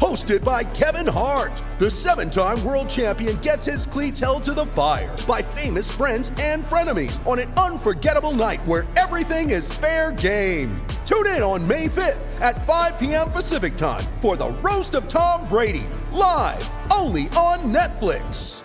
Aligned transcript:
Hosted 0.00 0.42
by 0.42 0.64
Kevin 0.64 1.06
Hart, 1.06 1.62
the 1.78 1.90
seven 1.90 2.30
time 2.30 2.64
world 2.64 2.88
champion 2.88 3.36
gets 3.36 3.66
his 3.66 3.84
cleats 3.84 4.18
held 4.18 4.42
to 4.44 4.54
the 4.54 4.64
fire 4.64 5.14
by 5.28 5.42
famous 5.42 5.90
friends 5.90 6.32
and 6.40 6.64
frenemies 6.64 7.24
on 7.26 7.38
an 7.38 7.52
unforgettable 7.58 8.32
night 8.32 8.64
where 8.66 8.88
everything 8.96 9.50
is 9.50 9.70
fair 9.70 10.12
game. 10.12 10.74
Tune 11.04 11.26
in 11.26 11.42
on 11.42 11.68
May 11.68 11.86
5th 11.86 12.40
at 12.40 12.66
5 12.66 12.98
p.m. 12.98 13.30
Pacific 13.30 13.74
time 13.74 14.02
for 14.22 14.36
the 14.36 14.48
Roast 14.64 14.94
of 14.94 15.06
Tom 15.06 15.46
Brady, 15.48 15.86
live 16.12 16.66
only 16.90 17.24
on 17.36 17.58
Netflix. 17.58 18.62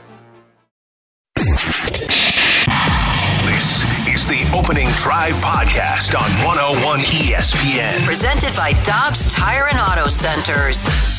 This 3.45 3.83
is 4.07 4.25
the 4.25 4.49
Opening 4.57 4.87
Drive 4.91 5.35
Podcast 5.35 6.15
on 6.17 6.29
101 6.45 6.99
ESPN. 7.01 8.05
Presented 8.05 8.55
by 8.55 8.71
Dobbs 8.83 9.31
Tire 9.33 9.67
and 9.67 9.77
Auto 9.77 10.07
Centers. 10.07 11.14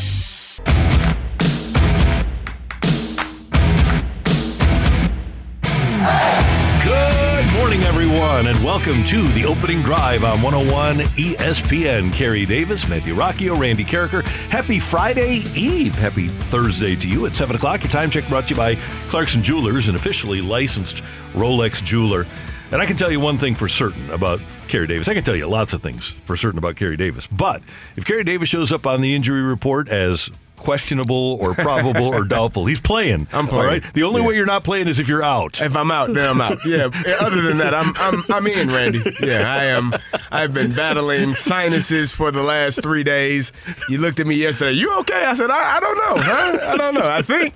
And 8.37 8.63
welcome 8.63 9.03
to 9.05 9.27
the 9.29 9.47
opening 9.47 9.81
drive 9.81 10.23
on 10.23 10.43
101 10.43 10.99
ESPN. 11.17 12.13
Kerry 12.13 12.45
Davis, 12.45 12.87
Matthew 12.87 13.15
Rocchio, 13.15 13.59
Randy 13.59 13.83
Karraker. 13.83 14.23
Happy 14.51 14.79
Friday 14.79 15.41
Eve. 15.55 15.95
Happy 15.95 16.29
Thursday 16.29 16.95
to 16.97 17.09
you 17.09 17.25
at 17.25 17.35
7 17.35 17.57
o'clock. 17.57 17.83
Your 17.83 17.91
time 17.91 18.11
check 18.11 18.29
brought 18.29 18.47
to 18.49 18.51
you 18.51 18.57
by 18.57 18.75
Clarkson 19.09 19.43
Jewelers, 19.43 19.89
an 19.89 19.95
officially 19.95 20.43
licensed 20.43 21.03
Rolex 21.33 21.83
jeweler. 21.83 22.27
And 22.73 22.83
I 22.83 22.85
can 22.85 22.97
tell 22.97 23.11
you 23.11 23.21
one 23.21 23.39
thing 23.39 23.55
for 23.55 23.69
certain 23.69 24.11
about 24.11 24.41
Kerry 24.69 24.87
Davis. 24.87 25.09
I 25.09 25.15
can 25.15 25.25
tell 25.25 25.35
you 25.35 25.47
lots 25.47 25.73
of 25.73 25.81
things 25.81 26.11
for 26.27 26.37
certain 26.37 26.59
about 26.59 26.77
Kerry 26.77 26.99
Davis. 26.99 27.27
But 27.27 27.63
if 27.97 28.05
Kerry 28.05 28.23
Davis 28.23 28.51
shows 28.51 28.71
up 28.71 28.87
on 28.87 29.01
the 29.01 29.15
injury 29.15 29.41
report 29.41 29.89
as 29.89 30.31
questionable 30.57 31.37
or 31.41 31.55
probable 31.55 32.07
or 32.07 32.25
doubtful. 32.37 32.67
He's 32.67 32.81
playing. 32.81 33.27
I'm 33.33 33.47
playing. 33.47 33.65
All 33.65 33.71
right. 33.71 33.95
The 33.95 34.03
only 34.03 34.21
Yeah. 34.23 34.29
way 34.29 34.35
you're 34.37 34.47
not 34.47 34.65
playing 34.65 34.89
is 34.89 34.99
if 34.99 35.09
you're 35.09 35.23
out. 35.25 35.61
If 35.61 35.77
I'm 35.77 35.91
out, 35.91 36.13
then 36.15 36.29
I'm 36.29 36.41
out. 36.41 36.59
Yeah. 36.67 36.89
Other 37.21 37.41
than 37.43 37.59
that, 37.59 37.75
I'm 37.75 37.93
I'm 37.97 38.25
I'm 38.31 38.47
in, 38.47 38.69
Randy. 38.69 39.03
Yeah, 39.23 39.53
I 39.53 39.65
am. 39.67 39.95
I've 40.31 40.53
been 40.55 40.73
battling 40.75 41.35
sinuses 41.35 42.13
for 42.13 42.31
the 42.31 42.43
last 42.43 42.83
three 42.83 43.03
days. 43.05 43.53
You 43.89 43.99
looked 43.99 44.21
at 44.21 44.27
me 44.27 44.35
yesterday. 44.37 44.73
You 44.73 44.93
okay? 45.01 45.25
I 45.25 45.35
said 45.35 45.51
I, 45.51 45.77
I 45.77 45.81
don't 45.81 45.97
know. 45.97 46.23
Huh? 46.23 46.59
I 46.73 46.77
don't 46.77 46.95
know. 46.95 47.07
I 47.07 47.23
think 47.23 47.55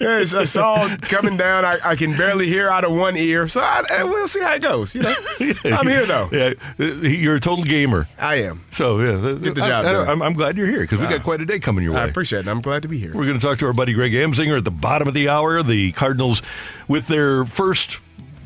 yes, 0.00 0.34
I 0.34 0.44
saw 0.44 0.88
coming 1.02 1.36
down. 1.36 1.64
I, 1.64 1.78
I 1.84 1.96
can 1.96 2.16
barely 2.16 2.46
hear 2.46 2.68
out 2.70 2.84
of 2.84 2.92
one 2.92 3.16
ear. 3.16 3.48
So 3.48 3.60
I, 3.60 3.82
I- 3.90 4.04
we'll 4.04 4.28
see 4.28 4.40
how 4.40 4.54
it 4.54 4.62
goes. 4.62 4.94
You 4.94 5.02
know, 5.02 5.14
I'm 5.64 5.86
here 5.88 6.06
though. 6.06 6.28
Yeah, 6.32 6.52
you're 6.78 7.36
a 7.36 7.40
total 7.40 7.64
gamer. 7.64 8.08
I 8.18 8.36
am. 8.36 8.64
So 8.70 8.98
yeah, 9.00 9.32
Get 9.38 9.54
the 9.54 9.60
job 9.62 9.84
done. 9.84 10.08
am 10.08 10.22
I'm 10.22 10.34
glad 10.34 10.56
you're 10.56 10.66
here 10.66 10.80
because 10.80 11.00
we 11.00 11.06
got 11.06 11.22
quite 11.22 11.40
a 11.40 11.44
day 11.46 11.58
coming 11.58 11.84
your 11.84 11.94
way. 11.94 12.00
I 12.00 12.06
appreciate 12.06 12.40
it. 12.40 12.41
I'm 12.48 12.60
glad 12.60 12.82
to 12.82 12.88
be 12.88 12.98
here. 12.98 13.12
We're 13.14 13.26
going 13.26 13.38
to 13.38 13.46
talk 13.46 13.58
to 13.58 13.66
our 13.66 13.72
buddy 13.72 13.92
Greg 13.92 14.12
Amsinger 14.12 14.58
at 14.58 14.64
the 14.64 14.70
bottom 14.70 15.08
of 15.08 15.14
the 15.14 15.28
hour. 15.28 15.62
The 15.62 15.92
Cardinals, 15.92 16.42
with 16.88 17.06
their 17.06 17.44
first 17.44 18.00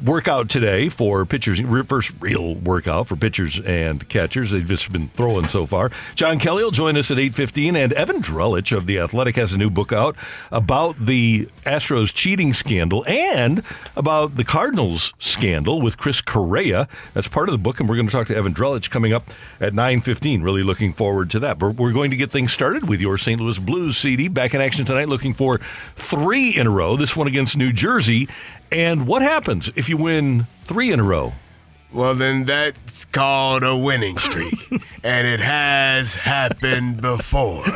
workout 0.04 0.48
today 0.48 0.88
for 0.88 1.24
pitchers, 1.24 1.60
first 1.86 2.12
real 2.20 2.54
workout 2.54 3.08
for 3.08 3.16
pitchers 3.16 3.58
and 3.60 4.08
catchers. 4.08 4.50
They've 4.50 4.66
just 4.66 4.92
been 4.92 5.08
throwing 5.08 5.48
so 5.48 5.66
far. 5.66 5.90
John 6.14 6.38
Kelly 6.38 6.64
will 6.64 6.70
join 6.70 6.96
us 6.96 7.10
at 7.10 7.16
8.15, 7.16 7.76
and 7.76 7.92
Evan 7.92 8.20
Drellich 8.20 8.76
of 8.76 8.86
The 8.86 8.98
Athletic 8.98 9.36
has 9.36 9.52
a 9.52 9.58
new 9.58 9.70
book 9.70 9.92
out 9.92 10.16
about 10.50 11.04
the 11.04 11.48
Astros 11.64 12.12
cheating 12.12 12.52
scandal 12.52 13.04
and 13.06 13.62
about 13.96 14.36
the 14.36 14.44
Cardinals 14.44 15.12
scandal 15.18 15.80
with 15.80 15.96
Chris 15.96 16.20
Correa. 16.20 16.88
That's 17.14 17.28
part 17.28 17.48
of 17.48 17.52
the 17.52 17.58
book, 17.58 17.80
and 17.80 17.88
we're 17.88 17.96
going 17.96 18.08
to 18.08 18.12
talk 18.12 18.26
to 18.28 18.36
Evan 18.36 18.54
Drellich 18.54 18.90
coming 18.90 19.12
up 19.12 19.30
at 19.60 19.72
9.15. 19.72 20.42
Really 20.42 20.62
looking 20.62 20.92
forward 20.92 21.30
to 21.30 21.40
that. 21.40 21.58
But 21.58 21.76
we're 21.76 21.92
going 21.92 22.10
to 22.10 22.16
get 22.16 22.30
things 22.30 22.52
started 22.52 22.88
with 22.88 23.00
your 23.00 23.18
St. 23.18 23.40
Louis 23.40 23.58
Blues 23.58 23.96
CD. 23.96 24.28
Back 24.28 24.54
in 24.54 24.60
action 24.60 24.84
tonight, 24.84 25.08
looking 25.08 25.34
for 25.34 25.58
three 25.96 26.50
in 26.56 26.66
a 26.66 26.70
row. 26.70 26.96
This 26.96 27.16
one 27.16 27.26
against 27.26 27.56
New 27.56 27.72
Jersey. 27.72 28.28
And 28.72 29.06
what 29.06 29.22
happens 29.22 29.70
if 29.76 29.88
you 29.88 29.96
win 29.96 30.46
three 30.64 30.92
in 30.92 31.00
a 31.00 31.04
row? 31.04 31.32
Well, 31.92 32.14
then 32.14 32.44
that's 32.44 33.04
called 33.06 33.62
a 33.62 33.76
winning 33.76 34.18
streak, 34.18 34.68
and 35.04 35.26
it 35.26 35.40
has 35.40 36.16
happened 36.16 37.00
before. 37.00 37.64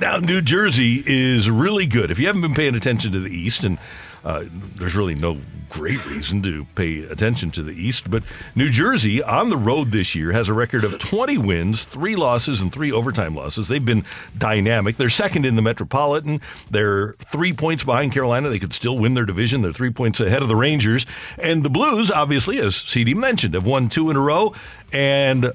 Now, 0.00 0.18
New 0.18 0.40
Jersey 0.40 1.02
is 1.06 1.48
really 1.50 1.86
good. 1.86 2.10
If 2.10 2.18
you 2.18 2.26
haven't 2.26 2.42
been 2.42 2.54
paying 2.54 2.74
attention 2.74 3.12
to 3.12 3.20
the 3.20 3.30
East, 3.30 3.64
and 3.64 3.78
uh, 4.24 4.44
there's 4.76 4.94
really 4.94 5.14
no 5.14 5.38
great 5.72 6.04
reason 6.06 6.42
to 6.42 6.66
pay 6.74 7.02
attention 7.04 7.50
to 7.50 7.62
the 7.62 7.72
East, 7.72 8.10
but 8.10 8.22
New 8.54 8.68
Jersey 8.68 9.22
on 9.22 9.48
the 9.48 9.56
road 9.56 9.90
this 9.90 10.14
year 10.14 10.30
has 10.32 10.50
a 10.50 10.52
record 10.52 10.84
of 10.84 10.98
20 10.98 11.38
wins, 11.38 11.84
three 11.84 12.14
losses, 12.14 12.60
and 12.60 12.70
three 12.70 12.92
overtime 12.92 13.34
losses. 13.34 13.68
They've 13.68 13.84
been 13.84 14.04
dynamic. 14.36 14.98
They're 14.98 15.08
second 15.08 15.46
in 15.46 15.56
the 15.56 15.62
Metropolitan. 15.62 16.42
They're 16.70 17.14
three 17.30 17.54
points 17.54 17.84
behind 17.84 18.12
Carolina. 18.12 18.50
They 18.50 18.58
could 18.58 18.74
still 18.74 18.98
win 18.98 19.14
their 19.14 19.24
division. 19.24 19.62
They're 19.62 19.72
three 19.72 19.90
points 19.90 20.20
ahead 20.20 20.42
of 20.42 20.48
the 20.48 20.56
Rangers. 20.56 21.06
And 21.38 21.64
the 21.64 21.70
Blues, 21.70 22.10
obviously, 22.10 22.58
as 22.58 22.76
CD 22.76 23.14
mentioned, 23.14 23.54
have 23.54 23.64
won 23.64 23.88
two 23.88 24.10
in 24.10 24.16
a 24.16 24.20
row. 24.20 24.54
And 24.92 25.52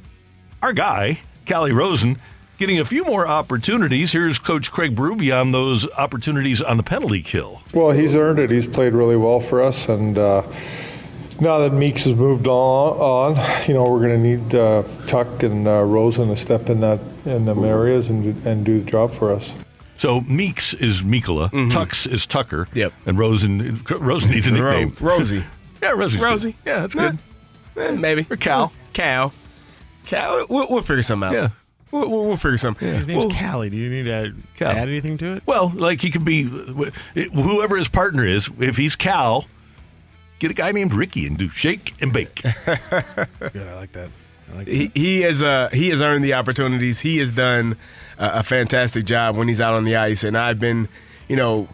our 0.63 0.73
guy, 0.73 1.19
Calle 1.45 1.71
Rosen, 1.71 2.19
getting 2.57 2.79
a 2.79 2.85
few 2.85 3.03
more 3.05 3.27
opportunities. 3.27 4.11
Here's 4.11 4.37
Coach 4.39 4.71
Craig 4.71 4.95
Berube 4.95 5.39
on 5.39 5.51
those 5.51 5.89
opportunities 5.93 6.61
on 6.61 6.77
the 6.77 6.83
penalty 6.83 7.21
kill. 7.21 7.61
Well, 7.73 7.91
he's 7.91 8.15
earned 8.15 8.39
it. 8.39 8.49
He's 8.51 8.67
played 8.67 8.93
really 8.93 9.15
well 9.17 9.39
for 9.39 9.61
us, 9.61 9.87
and 9.89 10.17
uh, 10.17 10.43
now 11.39 11.59
that 11.59 11.73
Meeks 11.73 12.03
has 12.05 12.15
moved 12.15 12.47
on, 12.47 12.97
on 13.35 13.67
you 13.67 13.73
know 13.73 13.83
we're 13.89 13.99
going 14.07 14.21
to 14.23 14.37
need 14.37 14.55
uh, 14.55 14.83
Tuck 15.05 15.43
and 15.43 15.67
uh, 15.67 15.83
Rosen 15.83 16.27
to 16.29 16.37
step 16.37 16.69
in 16.69 16.79
that 16.81 16.99
in 17.25 17.45
them 17.45 17.63
areas 17.63 18.09
and 18.09 18.45
and 18.45 18.65
do 18.65 18.81
the 18.81 18.89
job 18.89 19.11
for 19.13 19.31
us. 19.31 19.51
So 19.97 20.21
Meeks 20.21 20.73
is 20.75 21.01
Mikkola, 21.01 21.49
Tux 21.71 22.11
is 22.11 22.25
Tucker, 22.27 22.65
Mm-hmm. 22.65 22.77
Yep. 22.79 22.93
and 23.07 23.17
Rosen 23.19 23.83
Rosen 23.99 24.31
needs 24.31 24.47
a 24.47 24.51
Ro- 24.53 24.79
nickname. 24.81 24.95
Rosie. 25.05 25.43
Yeah, 25.79 25.89
Rosie. 25.91 26.17
good. 26.17 26.23
Rosie. 26.23 26.55
Yeah, 26.65 26.79
that's 26.79 26.95
Nah. 26.95 27.11
good. 27.11 27.19
Eh, 27.77 27.91
maybe. 27.91 28.25
Or 28.31 28.35
Cal. 28.35 28.71
Cal. 28.93 29.31
Cal. 30.07 30.47
We'll, 30.49 30.65
we'll 30.71 30.81
figure 30.81 31.03
something 31.03 31.27
out. 31.29 31.33
Yeah. 31.33 31.49
We'll, 31.91 32.09
we'll, 32.09 32.25
we'll 32.25 32.37
figure 32.37 32.57
something. 32.57 32.87
His 32.93 33.07
name's 33.07 33.25
Well- 33.25 33.33
Calle. 33.33 33.69
Do 33.69 33.75
you 33.77 33.89
need 33.89 34.03
to 34.03 34.33
Cal. 34.55 34.71
add 34.71 34.89
anything 34.89 35.17
to 35.19 35.33
it? 35.33 35.43
Well, 35.45 35.69
like 35.75 36.01
he 36.01 36.09
could 36.11 36.25
be 36.25 36.43
whoever 36.43 37.77
his 37.77 37.87
partner 37.87 38.25
is. 38.25 38.49
If 38.59 38.77
he's 38.77 38.95
Cal, 38.95 39.45
get 40.39 40.51
a 40.51 40.53
guy 40.53 40.71
named 40.71 40.93
Ricky 40.93 41.25
and 41.25 41.37
do 41.37 41.49
shake 41.49 41.93
and 42.01 42.11
bake. 42.11 42.41
Good. 42.65 42.77
I 43.67 43.75
like 43.75 43.91
that. 43.93 44.09
I 44.51 44.55
like 44.57 44.65
that. 44.65 44.73
He, 44.73 44.91
he 44.93 45.21
has 45.21 45.41
uh, 45.43 45.69
he 45.71 45.89
has 45.89 46.01
earned 46.01 46.23
the 46.25 46.33
opportunities. 46.33 46.99
He 47.01 47.17
has 47.19 47.31
done 47.31 47.77
a, 48.17 48.39
a 48.39 48.43
fantastic 48.43 49.05
job 49.05 49.35
when 49.37 49.47
he's 49.47 49.61
out 49.61 49.73
on 49.73 49.83
the 49.85 49.95
ice, 49.95 50.23
and 50.23 50.37
I've 50.37 50.59
been, 50.59 50.87
you 51.27 51.35
know, 51.35 51.67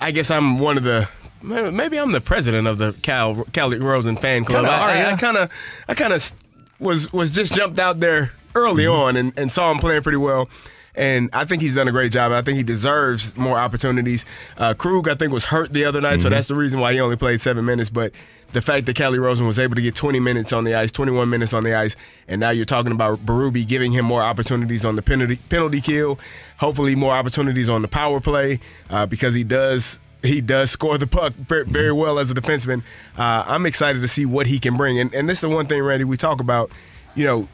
I 0.00 0.10
guess 0.12 0.30
I'm 0.30 0.58
one 0.58 0.76
of 0.78 0.82
the. 0.84 1.08
Maybe 1.42 1.98
I'm 1.98 2.12
the 2.12 2.20
president 2.20 2.68
of 2.68 2.78
the 2.78 2.92
Cal 3.02 3.44
Cal 3.52 3.70
Rosen 3.70 4.16
fan 4.16 4.44
club. 4.44 4.64
Kinda 4.64 4.70
I- 4.70 5.12
I 5.12 5.16
kind 5.16 5.36
of, 5.36 5.50
I 5.88 5.94
kind 5.94 6.12
of 6.12 6.30
was 6.78 7.12
was 7.12 7.32
just 7.32 7.52
jumped 7.54 7.78
out 7.80 7.98
there 7.98 8.32
early 8.54 8.84
Mm-hmm. 8.84 9.00
on 9.00 9.16
and, 9.16 9.38
and 9.38 9.50
saw 9.52 9.70
him 9.70 9.78
playing 9.78 10.02
pretty 10.02 10.18
well. 10.18 10.48
And 10.94 11.30
I 11.32 11.46
think 11.46 11.62
he's 11.62 11.74
done 11.74 11.88
a 11.88 11.92
great 11.92 12.12
job. 12.12 12.32
I 12.32 12.42
think 12.42 12.58
he 12.58 12.62
deserves 12.62 13.34
more 13.34 13.56
opportunities. 13.58 14.26
Uh, 14.58 14.74
Krug, 14.74 15.08
I 15.08 15.14
think, 15.14 15.32
was 15.32 15.46
hurt 15.46 15.72
the 15.72 15.86
other 15.86 16.02
night, 16.02 16.14
Mm-hmm. 16.14 16.20
so 16.22 16.28
that's 16.28 16.48
the 16.48 16.54
reason 16.54 16.80
why 16.80 16.92
he 16.92 17.00
only 17.00 17.16
played 17.16 17.40
seven 17.40 17.64
minutes. 17.64 17.88
But 17.88 18.12
the 18.52 18.60
fact 18.60 18.84
that 18.84 18.94
Calle 18.96 19.16
Rosen 19.18 19.46
was 19.46 19.58
able 19.58 19.74
to 19.76 19.80
get 19.80 19.94
20 19.94 20.20
minutes 20.20 20.52
on 20.52 20.64
the 20.64 20.74
ice, 20.74 20.90
21 20.92 21.30
minutes 21.30 21.54
on 21.54 21.64
the 21.64 21.74
ice, 21.74 21.96
and 22.28 22.40
now 22.42 22.50
you're 22.50 22.66
talking 22.66 22.92
about 22.92 23.24
Berube 23.24 23.66
giving 23.66 23.92
him 23.92 24.04
more 24.04 24.22
opportunities 24.22 24.84
on 24.84 24.96
the 24.96 25.00
penalty 25.02 25.36
penalty 25.48 25.80
kill, 25.80 26.18
hopefully 26.58 26.94
more 26.94 27.14
opportunities 27.14 27.70
on 27.70 27.80
the 27.80 27.88
power 27.88 28.20
play 28.20 28.60
uh, 28.90 29.06
because 29.06 29.32
he 29.32 29.44
does 29.44 29.98
he 30.22 30.42
does 30.42 30.70
score 30.70 30.98
the 30.98 31.06
puck 31.06 31.32
very, 31.32 31.64
very 31.64 31.92
well 31.92 32.18
as 32.18 32.30
a 32.30 32.34
defenseman. 32.34 32.82
Uh, 33.16 33.44
I'm 33.46 33.64
excited 33.64 34.02
to 34.02 34.08
see 34.08 34.26
what 34.26 34.46
he 34.46 34.58
can 34.60 34.76
bring. 34.76 35.00
And, 35.00 35.12
and 35.14 35.26
this 35.26 35.38
is 35.38 35.40
the 35.42 35.48
one 35.48 35.66
thing, 35.66 35.82
Randy, 35.82 36.04
we 36.04 36.18
talk 36.18 36.38
about. 36.40 36.70
You 37.14 37.24
know, 37.26 37.48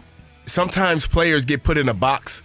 sometimes 0.49 1.06
players 1.06 1.45
get 1.45 1.62
put 1.62 1.79
in 1.79 1.89
a 1.89 1.95
box 1.95 2.43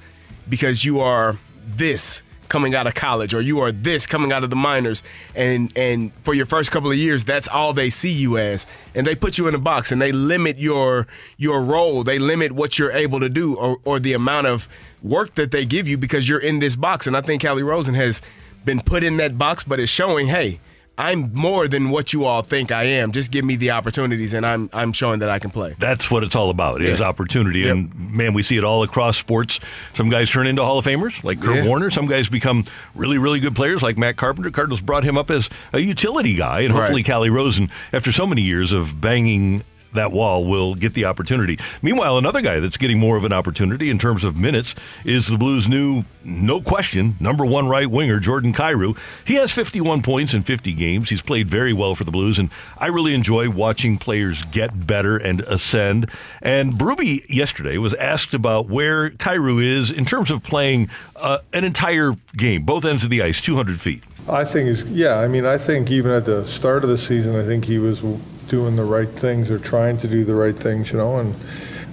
because 0.48 0.84
you 0.86 1.00
are 1.00 1.38
this 1.66 2.22
coming 2.50 2.76
out 2.76 2.86
of 2.86 2.94
college 2.94 3.34
or 3.34 3.42
you 3.42 3.60
are 3.62 3.72
this 3.72 4.06
coming 4.06 4.32
out 4.32 4.44
of 4.44 4.52
the 4.52 4.56
minors 4.56 5.02
and 5.34 5.76
and 5.76 6.12
for 6.24 6.36
your 6.36 6.46
first 6.46 6.72
couple 6.72 6.92
of 6.92 6.98
years 6.98 7.26
that's 7.26 7.48
all 7.48 7.74
they 7.74 7.90
see 7.90 8.12
you 8.12 8.38
as. 8.38 8.66
And 8.94 9.08
they 9.08 9.16
put 9.16 9.38
you 9.38 9.48
in 9.48 9.56
a 9.56 9.60
box 9.60 9.92
and 9.92 10.02
they 10.02 10.12
limit 10.12 10.60
your 10.60 11.08
your 11.38 11.62
role. 11.62 12.04
They 12.04 12.20
limit 12.20 12.52
what 12.52 12.78
you're 12.78 12.92
able 12.92 13.20
to 13.22 13.30
do 13.30 13.56
or, 13.56 13.78
or 13.86 14.00
the 14.00 14.14
amount 14.14 14.48
of 14.48 14.68
work 15.02 15.36
that 15.36 15.52
they 15.52 15.66
give 15.66 15.88
you 15.88 15.98
because 15.98 16.30
you're 16.30 16.40
in 16.40 16.60
this 16.60 16.76
box. 16.76 17.08
And 17.08 17.18
I 17.18 17.22
think 17.22 17.42
Calle 17.42 17.64
Rosen 17.64 17.96
has 17.96 18.22
been 18.66 18.82
put 18.82 19.04
in 19.04 19.18
that 19.18 19.38
box 19.38 19.64
but 19.64 19.80
is 19.80 19.90
showing 19.90 20.28
hey 20.28 20.60
I'm 20.96 21.34
more 21.34 21.68
than 21.68 21.90
what 21.90 22.14
you 22.14 22.26
all 22.26 22.44
think 22.44 22.72
I 22.72 22.84
am. 22.84 23.12
Just 23.14 23.32
give 23.32 23.44
me 23.44 23.56
the 23.56 23.72
opportunities, 23.72 24.34
and 24.34 24.46
I'm 24.46 24.70
I'm 24.74 24.94
showing 24.94 25.20
that 25.20 25.30
I 25.30 25.40
can 25.40 25.50
play. 25.50 25.76
That's 25.80 26.12
what 26.12 26.24
it's 26.24 26.36
all 26.36 26.52
about 26.52 26.82
is 26.84 27.00
Yeah. 27.00 27.08
opportunity. 27.08 27.62
Yep. 27.62 27.72
And 27.72 28.12
man, 28.12 28.34
we 28.34 28.44
see 28.44 28.58
it 28.58 28.64
all 28.64 28.84
across 28.84 29.18
sports. 29.18 29.60
Some 29.96 30.10
guys 30.10 30.30
turn 30.30 30.46
into 30.46 30.64
Hall 30.64 30.78
of 30.78 30.86
Famers 30.86 31.24
like 31.24 31.42
Kurt 31.42 31.56
Yeah. 31.58 31.66
Warner. 31.66 31.90
Some 31.90 32.06
guys 32.08 32.28
become 32.30 32.66
really, 32.94 33.18
really 33.18 33.40
good 33.40 33.56
players 33.56 33.82
like 33.82 33.98
Matt 33.98 34.18
Carpenter. 34.18 34.52
Cardinals 34.52 34.82
brought 34.82 35.04
him 35.04 35.18
up 35.18 35.32
as 35.32 35.50
a 35.74 35.80
utility 35.80 36.36
guy, 36.36 36.62
and 36.62 36.72
hopefully 36.72 37.00
Right. 37.02 37.06
Calle 37.06 37.30
Rosen, 37.30 37.72
after 37.92 38.12
so 38.12 38.28
many 38.28 38.44
years 38.44 38.72
of 38.72 39.02
banging 39.02 39.64
that 39.94 40.12
wall, 40.12 40.46
will 40.46 40.76
get 40.76 40.94
the 40.94 41.06
opportunity. 41.06 41.60
Meanwhile, 41.82 42.18
another 42.18 42.42
guy 42.42 42.60
that's 42.60 42.78
getting 42.78 43.00
more 43.00 43.18
of 43.18 43.26
an 43.26 43.34
opportunity 43.34 43.90
in 43.90 43.98
terms 43.98 44.24
of 44.24 44.38
minutes 44.38 44.76
is 45.06 45.28
the 45.28 45.38
Blues' 45.38 45.68
new, 45.68 46.04
no 46.24 46.62
question, 46.62 47.16
number 47.20 47.46
one 47.46 47.68
right 47.68 47.90
winger, 47.90 48.20
Jordan 48.20 48.54
Kyrou. 48.54 48.98
He 49.26 49.36
has 49.36 49.52
51 49.52 50.02
points 50.02 50.34
in 50.34 50.44
50 50.44 50.74
games. 50.74 51.10
He's 51.10 51.22
played 51.22 51.50
very 51.50 51.74
well 51.74 51.96
for 51.96 52.04
the 52.04 52.12
Blues, 52.12 52.40
and 52.40 52.50
I 52.78 52.88
really 52.88 53.14
enjoy 53.14 53.50
watching 53.50 53.98
players 53.98 54.44
get 54.46 54.88
better 54.88 55.18
and 55.18 55.42
ascend. 55.42 56.10
And 56.42 56.74
Berube 56.74 57.26
yesterday 57.30 57.78
was 57.78 57.94
asked 57.96 58.34
about 58.34 58.68
where 58.70 59.12
Kyrou 59.12 59.64
is 59.64 59.92
in 59.92 60.06
terms 60.06 60.32
of 60.32 60.44
playing 60.44 60.90
uh, 61.16 61.40
an 61.54 61.64
entire 61.64 62.14
game, 62.36 62.64
both 62.64 62.86
ends 62.86 63.04
of 63.04 63.10
the 63.10 63.22
ice, 63.22 63.42
200 63.42 63.80
feet. 63.80 64.04
I 64.28 64.46
think 64.46 64.70
he's, 64.70 64.84
yeah, 64.84 65.18
I 65.18 65.28
mean, 65.28 65.46
I 65.46 65.58
think 65.58 65.92
even 65.92 66.12
at 66.12 66.26
the 66.26 66.48
start 66.48 66.84
of 66.84 66.90
the 66.90 66.98
season, 66.98 67.36
I 67.36 67.44
think 67.44 67.66
he 67.66 67.78
was 67.78 68.02
doing 68.48 68.76
the 68.76 68.84
right 68.84 69.10
things 69.10 69.50
or 69.50 69.60
trying 69.60 69.98
to 69.98 70.08
do 70.08 70.24
the 70.24 70.36
right 70.36 70.58
things, 70.58 70.92
you 70.92 70.98
know, 70.98 71.18
and 71.18 71.36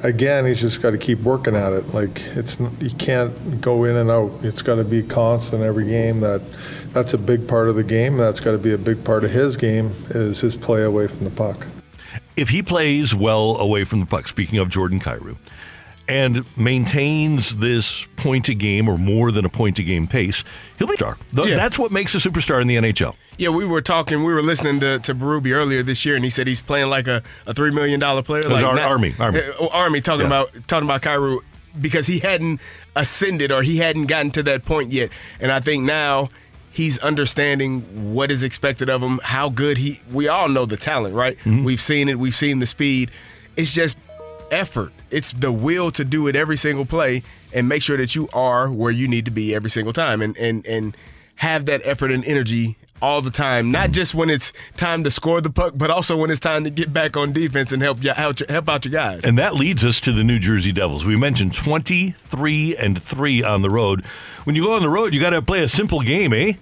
again, 0.03 0.47
he's 0.47 0.61
just 0.61 0.81
got 0.81 0.91
to 0.91 0.99
keep 0.99 1.21
working 1.21 1.57
at 1.57 1.73
it. 1.73 1.93
Like, 1.93 2.21
it's, 2.35 2.59
you 2.81 2.91
can't 2.91 3.61
go 3.61 3.85
in 3.85 3.97
and 3.97 4.11
out. 4.11 4.33
It's 4.43 4.63
got 4.63 4.77
to 4.77 4.85
be 4.85 5.03
constant 5.03 5.63
every 5.63 5.87
game. 5.87 6.21
That, 6.21 6.41
that's 6.93 7.13
a 7.13 7.19
big 7.19 7.47
part 7.49 7.69
of 7.69 7.77
the 7.77 7.85
game. 7.85 8.17
That's 8.17 8.41
got 8.41 8.53
to 8.53 8.59
be 8.59 8.73
a 8.73 8.79
big 8.79 9.05
part 9.05 9.25
of 9.25 9.31
his 9.31 9.57
game 9.57 9.95
is 10.11 10.41
his 10.41 10.55
play 10.55 10.83
away 10.83 11.07
from 11.09 11.25
the 11.25 11.31
puck. 11.31 11.67
if 12.37 12.49
he 12.49 12.63
plays 12.63 13.15
well 13.15 13.57
away 13.59 13.85
from 13.85 14.01
the 14.01 14.07
puck, 14.07 14.27
speaking 14.27 14.59
of 14.59 14.69
Jordan 14.71 15.01
Kyrou, 15.01 15.37
and 16.11 16.45
maintains 16.57 17.57
this 17.59 18.05
point 18.17 18.49
a 18.49 18.55
game 18.55 18.89
or 18.89 18.99
more 18.99 19.31
than 19.31 19.45
a 19.45 19.49
point 19.49 19.79
a 19.79 19.83
game 19.83 20.07
pace, 20.07 20.45
he'll 20.79 20.89
be 20.89 20.95
a 20.95 20.97
star. 20.97 21.17
Yeah. 21.33 21.55
That's 21.57 21.79
what 21.79 21.93
makes 21.93 22.15
a 22.15 22.19
superstar 22.19 22.61
in 22.61 22.67
the 22.67 22.77
NHL. 22.77 23.15
Yeah, 23.39 23.51
we 23.51 23.65
were 23.65 23.81
talking. 23.81 24.19
We 24.25 24.33
were 24.35 24.43
listening 24.43 24.81
to 24.81 24.99
to 24.99 25.15
Berube 25.15 25.55
earlier 25.55 25.83
this 25.83 26.05
year, 26.05 26.15
and 26.17 26.25
he 26.25 26.31
said 26.31 26.47
he's 26.47 26.61
playing 26.61 26.91
like 26.91 27.07
a, 27.07 27.23
a 27.47 27.55
three 27.55 27.71
million 27.71 28.01
dollar 28.01 28.23
player. 28.23 28.43
Like 28.43 28.65
Ar- 28.65 28.79
Army, 28.79 29.15
Army. 29.19 29.41
Uh, 29.61 29.67
Army 29.69 30.01
talking 30.01 30.23
Yeah. 30.29 30.43
about 30.43 30.69
talking 30.69 30.87
about 30.89 31.03
Kyrou 31.03 31.39
because 31.81 32.07
he 32.07 32.19
hadn't 32.19 32.61
ascended 32.97 33.53
or 33.53 33.63
he 33.63 33.79
hadn't 33.79 34.07
gotten 34.07 34.31
to 34.33 34.43
that 34.43 34.65
point 34.65 34.93
yet, 34.93 35.11
and 35.39 35.51
I 35.53 35.61
think 35.61 35.85
now 35.85 36.29
he's 36.73 36.99
understanding 36.99 38.13
what 38.15 38.31
is 38.31 38.43
expected 38.43 38.91
of 38.91 39.03
him, 39.03 39.21
how 39.23 39.49
good 39.49 39.79
he. 39.79 40.01
We 40.11 40.29
all 40.29 40.49
know 40.49 40.67
the 40.67 40.77
talent, 40.77 41.15
right? 41.15 41.39
Mm-hmm. 41.39 41.65
We've 41.65 41.81
seen 41.81 42.09
it. 42.09 42.19
We've 42.19 42.35
seen 42.35 42.59
the 42.59 42.67
speed. 42.67 43.11
It's 43.57 43.73
just 43.73 43.97
effort. 44.51 44.93
It's 45.11 45.33
the 45.33 45.53
will 45.53 45.91
to 45.93 46.05
do 46.05 46.27
it 46.29 46.37
every 46.37 46.57
single 46.57 46.87
play 46.87 47.23
and 47.53 47.69
make 47.69 47.83
sure 47.83 47.97
that 47.97 48.15
you 48.15 48.29
are 48.33 48.71
where 48.71 48.93
you 48.93 49.09
need 49.09 49.25
to 49.25 49.31
be 49.31 49.55
every 49.55 49.71
single 49.71 49.93
time, 49.93 50.23
and 50.23 50.37
and 50.37 50.67
and 50.67 50.97
have 51.37 51.67
that 51.67 51.81
effort 51.85 52.11
and 52.13 52.25
energy 52.25 52.77
all 53.03 53.23
the 53.23 53.31
time. 53.31 53.71
Not 53.71 53.93
just 53.93 54.15
when 54.15 54.31
it's 54.31 54.53
time 54.77 55.05
to 55.05 55.11
score 55.11 55.41
the 55.41 55.51
puck, 55.51 55.73
but 55.77 55.91
also 55.91 56.17
when 56.17 56.31
it's 56.31 56.41
time 56.41 56.65
to 56.65 56.71
get 56.71 56.93
back 56.93 57.17
on 57.17 57.33
defense 57.33 57.73
and 57.73 57.83
help 57.83 58.03
you 58.03 58.11
help, 58.11 58.39
help 58.49 58.69
out 58.69 58.85
your 58.85 58.93
guys. 58.93 59.25
And 59.25 59.39
that 59.39 59.55
leads 59.55 59.85
us 59.85 60.01
to 60.01 60.13
the 60.13 60.25
New 60.25 60.39
Jersey 60.39 60.73
Devils. 60.73 61.05
We 61.05 61.17
mentioned 61.17 61.55
23 61.55 62.77
and 62.77 63.03
3 63.03 63.43
on 63.43 63.63
the 63.63 63.71
road. 63.71 64.05
When 64.45 64.57
you 64.57 64.65
go 64.65 64.75
on 64.75 64.83
the 64.83 64.91
road, 64.91 65.15
you 65.15 65.21
got 65.21 65.31
to 65.31 65.43
play 65.43 65.63
a 65.63 65.69
simple 65.69 66.01
game, 66.01 66.33
eh? 66.33 66.55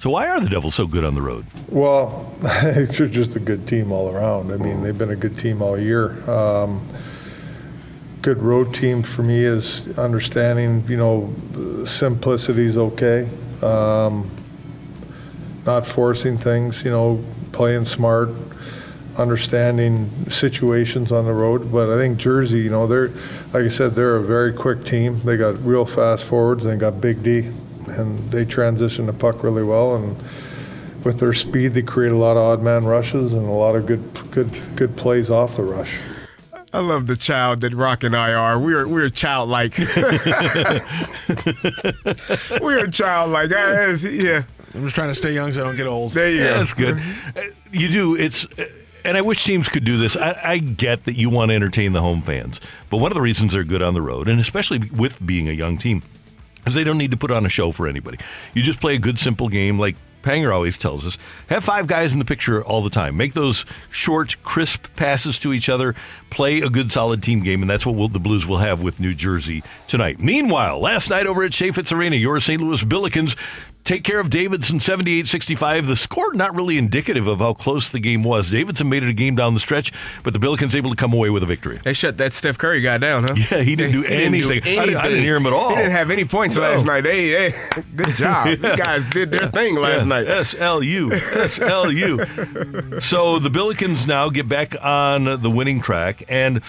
So 0.00 0.10
why 0.10 0.28
are 0.28 0.40
the 0.40 0.48
Devils 0.48 0.74
so 0.74 0.86
good 0.86 1.04
on 1.04 1.14
the 1.14 1.22
road? 1.22 1.46
Well, 1.68 2.32
they're 2.40 2.86
just 2.86 3.34
a 3.36 3.40
good 3.40 3.66
team 3.66 3.92
all 3.92 4.10
around. 4.10 4.52
I 4.52 4.56
mean, 4.56 4.82
they've 4.82 4.96
been 4.96 5.10
a 5.10 5.16
good 5.16 5.38
team 5.38 5.62
all 5.62 5.78
year. 5.78 6.28
Um, 6.30 6.86
good 8.20 8.42
road 8.42 8.74
team 8.74 9.02
for 9.02 9.22
me 9.22 9.44
is 9.44 9.96
understanding, 9.96 10.84
you 10.88 10.96
know, 10.96 11.32
simplicity 11.86 12.66
is 12.66 12.76
okay. 12.76 13.28
Um, 13.62 14.30
not 15.64 15.86
forcing 15.86 16.36
things, 16.36 16.84
you 16.84 16.90
know, 16.90 17.24
playing 17.52 17.86
smart, 17.86 18.30
understanding 19.16 20.10
situations 20.30 21.10
on 21.10 21.24
the 21.24 21.32
road. 21.32 21.72
But 21.72 21.88
I 21.88 21.96
think 21.96 22.18
Jersey, 22.18 22.58
you 22.58 22.70
know, 22.70 22.86
they're, 22.86 23.08
like 23.52 23.64
I 23.64 23.68
said, 23.70 23.94
they're 23.94 24.16
a 24.16 24.22
very 24.22 24.52
quick 24.52 24.84
team. 24.84 25.22
They 25.24 25.36
got 25.36 25.64
real 25.64 25.86
fast 25.86 26.24
forwards 26.24 26.64
and 26.64 26.74
they 26.74 26.78
got 26.78 27.00
Big 27.00 27.22
D. 27.22 27.50
And 27.88 28.30
they 28.30 28.44
transition 28.44 29.06
the 29.06 29.12
puck 29.12 29.42
really 29.42 29.62
well. 29.62 29.96
And 29.96 30.16
with 31.04 31.18
their 31.20 31.32
speed, 31.32 31.74
they 31.74 31.82
create 31.82 32.12
a 32.12 32.16
lot 32.16 32.36
of 32.36 32.42
odd 32.42 32.62
man 32.62 32.84
rushes 32.84 33.32
and 33.32 33.46
a 33.46 33.52
lot 33.52 33.76
of 33.76 33.86
good, 33.86 34.02
good, 34.32 34.58
good 34.76 34.96
plays 34.96 35.30
off 35.30 35.56
the 35.56 35.62
rush. 35.62 35.94
I 36.72 36.80
love 36.80 37.06
the 37.06 37.16
child 37.16 37.60
that 37.62 37.72
Rock 37.72 38.02
and 38.02 38.14
I 38.16 38.32
are. 38.34 38.58
We're 38.58 38.86
we're 38.86 39.08
childlike. 39.08 39.78
we're 42.60 42.86
childlike. 42.88 43.50
Ah, 43.54 43.96
Yeah, 44.02 44.42
I'm 44.74 44.82
just 44.82 44.94
trying 44.94 45.08
to 45.08 45.14
stay 45.14 45.32
young 45.32 45.52
so 45.52 45.60
I 45.62 45.64
don't 45.64 45.76
get 45.76 45.86
old. 45.86 46.12
there 46.12 46.30
you 46.30 46.38
Yeah, 46.42 46.48
go. 46.50 46.58
that's 46.58 46.74
good. 46.74 46.98
Uh, 47.36 47.42
You 47.72 47.88
do. 47.88 48.14
It's. 48.16 48.44
uh, 48.58 48.64
And 49.04 49.16
I 49.16 49.20
wish 49.20 49.44
teams 49.44 49.68
could 49.68 49.84
do 49.84 49.96
this. 49.98 50.16
I, 50.16 50.38
I 50.44 50.58
get 50.58 51.04
that 51.04 51.14
you 51.14 51.30
want 51.30 51.50
to 51.50 51.54
entertain 51.54 51.92
the 51.92 52.00
home 52.00 52.22
fans, 52.22 52.60
but 52.90 52.96
one 52.96 53.12
of 53.12 53.14
the 53.14 53.22
reasons 53.22 53.52
they're 53.52 53.62
good 53.64 53.80
on 53.80 53.94
the 53.94 54.02
road, 54.02 54.28
and 54.28 54.40
especially 54.40 54.78
with 54.90 55.24
being 55.24 55.48
a 55.48 55.52
young 55.52 55.78
team, 55.78 56.02
is 56.66 56.74
they 56.74 56.84
don't 56.84 56.98
need 56.98 57.12
to 57.12 57.16
put 57.16 57.30
on 57.30 57.46
a 57.46 57.48
show 57.48 57.72
for 57.72 57.86
anybody. 57.86 58.18
You 58.54 58.62
just 58.62 58.80
play 58.80 58.94
a 58.94 58.98
good, 58.98 59.18
simple 59.18 59.48
game 59.48 59.78
like 59.78 59.96
Panger 60.26 60.52
always 60.52 60.76
tells 60.76 61.06
us. 61.06 61.16
Have 61.48 61.62
five 61.62 61.86
guys 61.86 62.12
in 62.12 62.18
the 62.18 62.24
picture 62.24 62.62
all 62.64 62.82
the 62.82 62.90
time. 62.90 63.16
Make 63.16 63.34
those 63.34 63.64
short, 63.90 64.36
crisp 64.42 64.88
passes 64.96 65.38
to 65.38 65.52
each 65.52 65.68
other. 65.68 65.94
Play 66.30 66.58
a 66.58 66.68
good, 66.68 66.90
solid 66.90 67.22
team 67.22 67.42
game, 67.42 67.62
and 67.62 67.70
that's 67.70 67.86
what 67.86 67.94
we'll, 67.94 68.08
the 68.08 68.18
Blues 68.18 68.44
will 68.44 68.56
have 68.56 68.82
with 68.82 68.98
New 68.98 69.14
Jersey 69.14 69.62
tonight. 69.86 70.18
Meanwhile, 70.18 70.80
last 70.80 71.10
night 71.10 71.28
over 71.28 71.44
at 71.44 71.52
Chaifetz 71.52 71.96
Arena, 71.96 72.16
your 72.16 72.40
St. 72.40 72.60
Louis 72.60 72.82
Billikens 72.82 73.36
take 73.86 74.02
care 74.04 74.20
of 74.20 74.28
Davidson 74.28 74.78
78-65. 74.78 75.86
The 75.86 75.96
score 75.96 76.34
not 76.34 76.54
really 76.54 76.76
indicative 76.76 77.26
of 77.26 77.38
how 77.38 77.54
close 77.54 77.90
the 77.90 78.00
game 78.00 78.22
was. 78.22 78.50
Davidson 78.50 78.88
made 78.90 79.02
it 79.02 79.08
a 79.08 79.12
game 79.14 79.34
down 79.36 79.54
the 79.54 79.60
stretch, 79.60 79.92
but 80.22 80.34
the 80.34 80.38
Billikens 80.38 80.74
able 80.74 80.90
to 80.90 80.96
come 80.96 81.12
away 81.14 81.30
with 81.30 81.42
a 81.42 81.46
victory. 81.46 81.78
They 81.82 81.92
shut 81.94 82.18
that 82.18 82.32
Steph 82.34 82.58
Curry 82.58 82.80
guy 82.82 82.98
down, 82.98 83.24
huh? 83.24 83.34
Yeah, 83.50 83.62
he 83.62 83.76
didn't 83.76 83.92
do 83.92 84.04
anything. 84.04 84.58
I 84.78 84.84
didn't- 84.86 84.96
I 84.96 85.08
didn't 85.08 85.22
hear 85.24 85.36
him 85.36 85.46
at 85.46 85.52
all. 85.54 85.70
He 85.70 85.76
didn't 85.76 85.92
have 85.92 86.10
any 86.10 86.24
points 86.24 86.56
No. 86.56 86.62
last 86.62 86.84
night. 86.84 87.02
They, 87.02 87.30
they 87.30 87.54
good 87.94 88.14
job. 88.16 88.48
You 88.48 88.56
guys 88.76 89.04
did 89.04 89.30
their 89.30 89.46
thing 89.46 89.76
last 89.76 90.00
Yeah, 90.02 90.04
night. 90.08 90.26
SLU. 90.26 91.10
SLU. 91.12 93.02
so 93.02 93.38
the 93.38 93.50
Billikens 93.50 94.06
now 94.06 94.28
get 94.30 94.48
back 94.48 94.74
on 94.82 95.40
the 95.40 95.50
winning 95.50 95.80
track. 95.80 96.22
And 96.28 96.60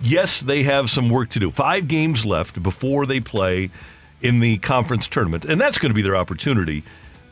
yes, 0.00 0.40
they 0.40 0.62
have 0.64 0.90
some 0.90 1.08
work 1.08 1.30
to 1.30 1.38
do. 1.40 1.50
Five 1.50 1.88
games 1.88 2.26
left 2.26 2.62
before 2.62 3.06
they 3.06 3.20
play 3.20 3.70
in 4.20 4.40
the 4.40 4.58
conference 4.58 5.06
tournament. 5.08 5.44
And 5.44 5.60
that's 5.60 5.78
going 5.78 5.90
to 5.90 5.94
be 5.94 6.02
their 6.02 6.16
opportunity 6.16 6.82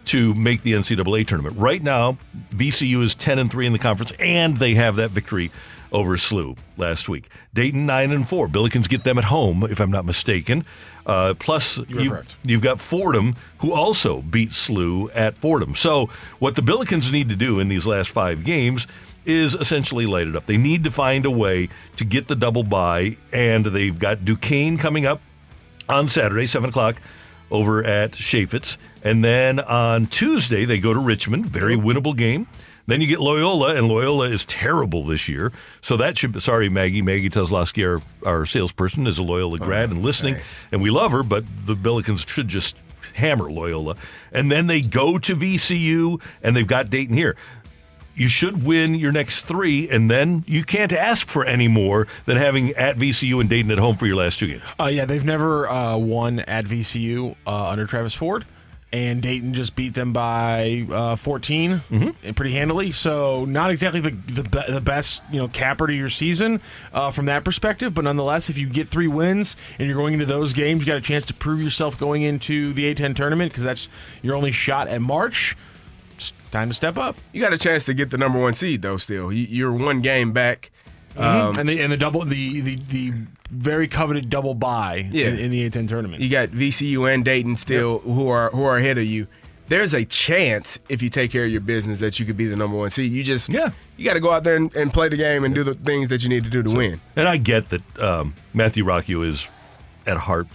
to 0.07 0.35
make 0.35 0.63
the 0.63 0.73
NCAA 0.73 1.27
tournament. 1.27 1.57
Right 1.59 1.83
now, 1.83 2.19
VCU 2.51 3.03
is 3.03 3.15
10 3.15 3.39
and 3.39 3.51
3 3.51 3.67
in 3.67 3.73
the 3.73 3.79
conference, 3.79 4.13
and 4.19 4.57
they 4.57 4.75
have 4.75 4.97
that 4.97 5.11
victory 5.11 5.51
over 5.93 6.17
SLU 6.17 6.59
last 6.77 7.09
week. 7.09 7.29
Dayton 7.55 7.87
9 7.87 8.11
and 8.11 8.29
4. 8.29 8.49
Billikens 8.49 8.89
get 8.89 9.05
them 9.05 9.17
at 9.17 9.25
home, 9.25 9.63
if 9.63 9.81
I'm 9.81 9.91
not 9.91 10.05
mistaken. 10.05 10.65
Uh, 11.07 11.35
plus, 11.39 11.79
you, 11.89 12.23
you've 12.43 12.63
got 12.63 12.81
Fordham, 12.81 13.37
who 13.59 13.73
also 13.73 14.23
beat 14.23 14.51
SLU 14.51 15.11
at 15.15 15.39
Fordham. 15.39 15.75
So, 15.75 16.09
what 16.39 16.57
the 16.57 16.63
Billikens 16.63 17.13
need 17.13 17.29
to 17.29 17.37
do 17.37 17.61
in 17.61 17.69
these 17.69 17.87
last 17.87 18.11
five 18.11 18.45
games 18.45 18.87
is 19.25 19.55
essentially 19.55 20.07
light 20.07 20.27
it 20.27 20.37
up. 20.37 20.47
They 20.47 20.57
need 20.57 20.85
to 20.85 20.91
find 20.91 21.25
a 21.25 21.31
way 21.31 21.69
to 21.97 22.05
get 22.05 22.29
the 22.29 22.37
double 22.37 22.63
bye, 22.63 23.17
and 23.33 23.65
they've 23.65 23.99
got 23.99 24.25
Duquesne 24.25 24.77
coming 24.77 25.07
up 25.07 25.21
on 25.89 26.09
Saturday, 26.09 26.47
7 26.47 26.71
o'clock, 26.71 27.01
over 27.51 27.85
at 27.85 28.13
Chaifetz. 28.13 28.77
And 29.03 29.25
then 29.25 29.61
on 29.61 30.07
Tuesday, 30.07 30.65
they 30.65 30.79
go 30.79 30.95
to 30.95 31.01
Richmond, 31.01 31.47
very 31.47 31.77
winnable 31.77 32.17
game. 32.17 32.47
Then 32.87 33.01
you 33.01 33.07
get 33.07 33.21
Loyola, 33.21 33.77
and 33.77 33.89
Loyola 33.89 34.29
is 34.29 34.45
terrible 34.45 35.07
this 35.07 35.27
year. 35.27 35.53
So 35.81 35.97
that 35.97 36.19
should 36.19 36.33
be, 36.33 36.41
sorry, 36.41 36.69
Maggie. 36.69 37.01
Maggie 37.01 37.31
Tezlowski, 37.31 37.87
our, 37.87 38.03
our 38.29 38.45
salesperson, 38.45 39.07
is 39.07 39.19
a 39.19 39.23
Loyola 39.23 39.59
grad 39.59 39.91
and 39.91 40.03
listening, 40.03 40.37
and 40.71 40.83
we 40.83 40.91
love 40.91 41.13
her, 41.13 41.23
but 41.23 41.45
the 41.65 41.75
Billikens 41.75 42.29
should 42.29 42.49
just 42.49 42.77
hammer 43.15 43.51
Loyola. 43.51 43.97
And 44.33 44.53
then 44.53 44.67
they 44.67 44.83
go 44.83 45.19
to 45.19 45.35
VCU, 45.35 46.21
and 46.43 46.55
they've 46.55 46.67
got 46.67 46.91
Dayton 46.91 47.17
here. 47.17 47.37
You 48.15 48.29
should 48.29 48.65
win 48.65 48.95
your 48.95 49.11
next 49.13 49.43
three, 49.43 49.89
and 49.89 50.11
then 50.11 50.45
you 50.47 50.65
can't 50.65 50.93
ask 50.93 51.29
for 51.29 51.45
any 51.45 51.69
more 51.69 52.07
than 52.27 52.37
having 52.37 52.71
at 52.71 52.97
VCU 52.97 53.41
and 53.41 53.51
Dayton 53.51 53.71
at 53.71 53.79
home 53.79 53.97
for 53.97 54.07
your 54.07 54.17
last 54.17 54.39
two 54.39 54.47
games. 54.47 54.63
Uh, 54.79 54.85
yeah, 54.87 55.05
they've 55.05 55.25
never 55.25 55.69
uh, 55.69 55.97
won 55.97 56.41
at 56.41 56.65
VCU 56.67 57.35
uh, 57.47 57.69
under 57.71 57.87
Travis 57.87 58.15
Ford. 58.15 58.45
and 58.93 59.21
Dayton 59.21 59.55
just 59.55 59.75
beat 59.75 59.95
them 59.95 60.13
by 60.13 60.87
uh, 60.89 61.17
14, 61.17 61.83
Mm-hmm. 61.91 62.31
pretty 62.35 62.53
handily. 62.53 62.93
So 62.93 63.45
not 63.45 63.73
exactly 63.73 63.99
the 64.01 64.11
the, 64.11 64.45
be- 64.45 64.73
the 64.73 64.81
best 64.81 65.21
you 65.33 65.39
know 65.41 65.49
capper 65.49 65.89
to 65.89 65.93
your 65.93 66.09
season 66.11 66.61
uh, 66.93 67.11
from 67.11 67.27
that 67.27 67.45
perspective, 67.45 67.93
but 67.95 68.05
nonetheless, 68.05 68.49
if 68.49 68.57
you 68.57 68.69
get 68.69 68.87
three 68.87 69.09
wins 69.09 69.57
and 69.81 69.89
you're 69.89 69.97
going 69.97 70.15
into 70.15 70.27
those 70.27 70.53
games, 70.53 70.79
you 70.81 70.87
got 70.87 70.97
a 70.99 71.01
chance 71.01 71.27
to 71.27 71.35
prove 71.35 71.61
yourself 71.61 71.99
going 71.99 72.23
into 72.23 72.73
the 72.73 72.95
A10 72.95 73.17
tournament 73.17 73.51
because 73.51 73.65
that's 73.65 73.89
your 74.23 74.37
only 74.37 74.53
shot 74.53 74.87
at 74.87 75.01
March. 75.03 75.57
It's 76.17 76.33
time 76.51 76.69
to 76.69 76.75
step 76.75 76.97
up. 76.97 77.17
You 77.33 77.41
got 77.41 77.53
a 77.53 77.59
chance 77.59 77.85
to 77.85 77.95
get 77.95 78.11
the 78.11 78.19
number 78.19 78.39
one 78.41 78.55
seed 78.55 78.83
though. 78.83 78.97
Still, 78.97 79.33
You- 79.33 79.47
you're 79.49 79.73
one 79.73 80.01
game 80.01 80.33
back. 80.33 80.71
Um, 81.17 81.53
and 81.57 81.69
the 81.69 81.81
and 81.81 81.93
the 81.93 81.97
double 81.97 82.25
the 82.25 82.61
the, 82.61 82.75
the 82.77 83.13
very 83.51 83.87
coveted 83.87 84.29
double 84.31 84.55
bye 84.55 85.09
Yeah. 85.13 85.29
in, 85.29 85.39
in 85.39 85.51
the 85.53 85.71
A10 85.71 85.87
tournament. 85.87 86.21
You 86.23 86.29
got 86.29 86.49
VCU 86.49 87.13
and 87.13 87.25
Dayton 87.25 87.57
still 87.57 88.01
who 88.01 88.29
are 88.29 88.51
who 88.51 88.65
are 88.65 88.77
ahead 88.79 88.99
of 88.99 89.05
you. 89.05 89.29
There's 89.69 89.95
a 89.95 90.05
chance 90.05 90.79
if 90.89 91.03
you 91.03 91.09
take 91.09 91.31
care 91.31 91.45
of 91.45 91.51
your 91.51 91.61
business 91.61 92.01
that 92.01 92.19
you 92.19 92.27
could 92.27 92.37
be 92.37 92.47
the 92.47 92.57
number 92.57 92.77
one 92.77 92.91
seed. 92.91 93.13
You 93.13 93.23
just 93.23 93.49
Yeah. 93.53 93.71
You 93.97 94.05
got 94.05 94.15
to 94.15 94.21
go 94.21 94.31
out 94.33 94.43
there 94.45 94.57
and, 94.57 94.75
and 94.75 94.93
play 94.93 95.09
the 95.09 95.17
game 95.17 95.45
and 95.45 95.55
do 95.55 95.63
the 95.63 95.75
things 95.75 96.09
that 96.09 96.23
you 96.25 96.29
need 96.29 96.43
to 96.45 96.51
do 96.51 96.63
to 96.65 96.71
win. 96.71 97.01
And 97.17 97.29
I 97.29 97.37
get 97.37 97.69
that 97.71 97.99
um, 98.01 98.35
Matthew 98.53 98.85
Rocchio 98.85 99.25
is 99.25 99.47
at 100.07 100.17
heart 100.17 100.49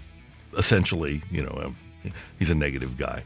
essentially, 0.58 1.22
you 1.32 1.44
know, 1.44 1.74
um, 2.04 2.14
he's 2.38 2.50
a 2.50 2.56
negative 2.56 2.98
guy. 2.98 3.24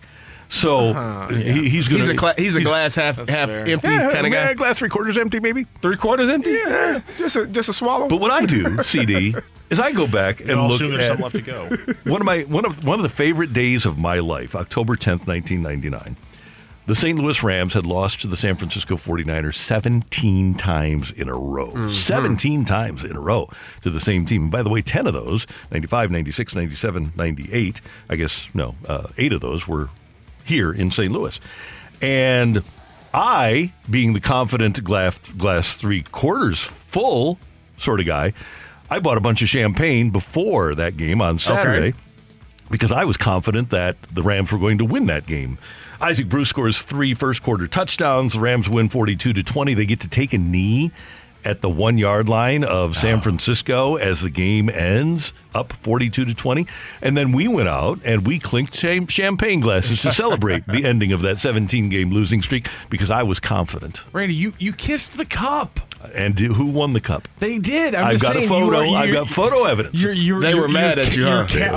So 0.54 1.28
he, 1.32 1.68
he's 1.68 1.88
going 1.88 2.02
He's 2.02 2.10
a 2.10 2.16
cla- 2.16 2.36
he's 2.38 2.56
a 2.56 2.62
glass 2.62 2.94
half 2.94 3.18
half 3.18 3.28
fair. 3.28 3.68
empty 3.68 3.88
kind 3.88 4.28
of 4.28 4.32
guy. 4.32 4.54
glass 4.54 4.78
three 4.78 4.88
quarters 4.88 5.18
empty, 5.18 5.40
maybe. 5.40 5.66
Three 5.82 5.98
quarters 5.98 6.30
empty. 6.30 6.52
Yeah, 6.52 7.02
just 7.18 7.36
a 7.36 7.48
just 7.48 7.70
a 7.70 7.74
swallow. 7.74 8.08
But 8.08 8.20
what 8.22 8.30
I 8.30 8.46
do, 8.46 8.84
CD, 8.84 9.34
is 9.72 9.80
I 9.80 9.92
go 9.94 10.06
back 10.06 10.42
and 10.42 10.52
I'll 10.52 10.68
look 10.68 10.76
assume 10.76 10.92
there's 10.92 11.10
at 11.10 11.18
some 11.18 11.22
left 11.22 11.36
to 11.36 11.42
go. 11.42 11.66
one 12.04 12.22
of 12.22 12.26
my 12.26 12.42
one 12.42 12.66
of 12.66 12.86
one 12.86 13.00
of 13.00 13.04
the 13.04 13.10
favorite 13.10 13.52
days 13.52 13.88
of 13.88 13.98
my 13.98 14.20
life, 14.20 14.56
October 14.56 14.96
10th, 14.96 15.26
1999. 15.28 16.18
The 16.86 16.96
St. 16.96 17.18
Louis 17.18 17.42
Rams 17.42 17.74
had 17.74 17.88
lost 17.88 18.22
to 18.22 18.28
the 18.28 18.36
San 18.36 18.56
Francisco 18.56 18.96
49ers 18.96 19.56
17 19.56 20.54
times 20.56 21.14
in 21.14 21.30
a 21.30 21.34
row. 21.34 21.90
17 21.90 22.66
times 22.66 23.06
in 23.06 23.16
a 23.16 23.22
row 23.22 23.50
to 23.84 23.90
the 23.90 24.02
same 24.02 24.26
team. 24.26 24.44
And 24.44 24.52
by 24.52 24.64
the 24.64 24.70
way, 24.70 24.82
10 24.82 25.08
of 25.08 25.14
those, 25.14 25.48
95, 25.72 26.12
96, 26.12 26.54
97, 26.56 27.14
98, 27.16 27.80
I 28.10 28.16
guess, 28.18 28.50
no, 28.54 28.76
uh, 28.86 29.08
8 29.18 29.32
of 29.32 29.40
those 29.40 29.66
were 29.66 29.90
here 30.44 30.72
in 30.72 30.92
St. 30.92 31.12
Louis. 31.12 31.40
And 32.02 32.64
I, 33.14 33.74
being 33.90 34.14
the 34.14 34.20
confident 34.20 34.84
glass, 34.84 35.18
glass 35.38 35.76
three 35.76 36.04
quarters 36.04 36.60
full 36.60 37.40
sort 37.78 38.00
of 38.00 38.06
guy, 38.06 38.34
I 38.90 39.00
bought 39.00 39.18
a 39.18 39.22
bunch 39.22 39.42
of 39.42 39.50
champagne 39.50 40.10
before 40.10 40.76
that 40.76 40.98
game 40.98 41.22
on 41.22 41.38
Saturday 41.40 41.94
because 42.70 42.92
I 42.92 43.06
was 43.06 43.18
confident 43.18 43.70
that 43.70 44.02
the 44.04 44.24
Rams 44.24 44.52
were 44.52 44.60
going 44.60 44.80
to 44.80 44.86
win 44.86 45.06
that 45.08 45.26
game. 45.26 45.58
Isaac 46.02 46.28
Bruce 46.28 46.50
scores 46.50 46.82
three 46.82 47.14
first 47.14 47.44
quarter 47.44 47.68
touchdowns. 47.68 48.34
The 48.34 48.40
Rams 48.40 48.68
win 48.68 48.90
42 48.90 49.34
to 49.34 49.44
20. 49.44 49.74
They 49.74 49.86
get 49.86 50.02
to 50.02 50.10
take 50.10 50.34
a 50.34 50.38
knee 50.38 50.92
at 51.46 51.62
the 51.62 51.70
one 51.70 51.98
yard 51.98 52.28
line 52.28 52.64
of 52.64 52.96
San 52.96 53.18
ah. 53.18 53.22
Francisco 53.22 53.96
as 53.96 54.22
the 54.22 54.30
game 54.30 54.70
ends, 54.70 55.34
up 55.56 55.74
42 55.74 56.26
to 56.26 56.34
20. 56.34 56.68
And 57.02 57.16
then 57.18 57.32
we 57.32 57.48
went 57.48 57.70
out 57.70 58.00
and 58.04 58.26
we 58.26 58.40
clinked 58.40 58.76
champagne 58.76 59.60
glasses 59.60 60.02
to 60.02 60.12
celebrate 60.12 60.66
the 60.68 60.86
ending 60.86 61.12
of 61.12 61.22
that 61.22 61.40
17 61.40 61.90
game 61.90 62.12
losing 62.12 62.42
streak 62.42 62.68
because 62.90 63.10
I 63.12 63.24
was 63.24 63.40
confident. 63.40 64.04
Randy, 64.14 64.36
you, 64.36 64.54
you 64.60 64.74
kissed 64.74 65.18
the 65.18 65.26
cup. 65.26 65.80
And 66.16 66.36
d- 66.36 66.48
who 66.48 66.66
won 66.66 66.92
the 66.92 67.00
cup? 67.00 67.30
They 67.40 67.60
did. 67.60 67.96
I'm 67.96 68.04
I've 68.06 68.12
just 68.16 68.24
got 68.24 68.34
saying, 68.34 68.44
a 68.46 68.48
photo. 68.50 68.82
You 68.82 68.92
were, 68.92 68.98
I've 68.98 69.14
got 69.14 69.30
photo 69.30 69.64
evidence. 69.64 70.02
You're, 70.02 70.12
you're, 70.12 70.42
They 70.42 70.50
you're, 70.50 70.62
were 70.64 70.68
mad 70.68 70.98
you're- 70.98 71.08
at 71.08 71.16
you, 71.16 71.24
you're 71.26 71.44
huh? 71.46 71.58
Yeah, 71.58 71.72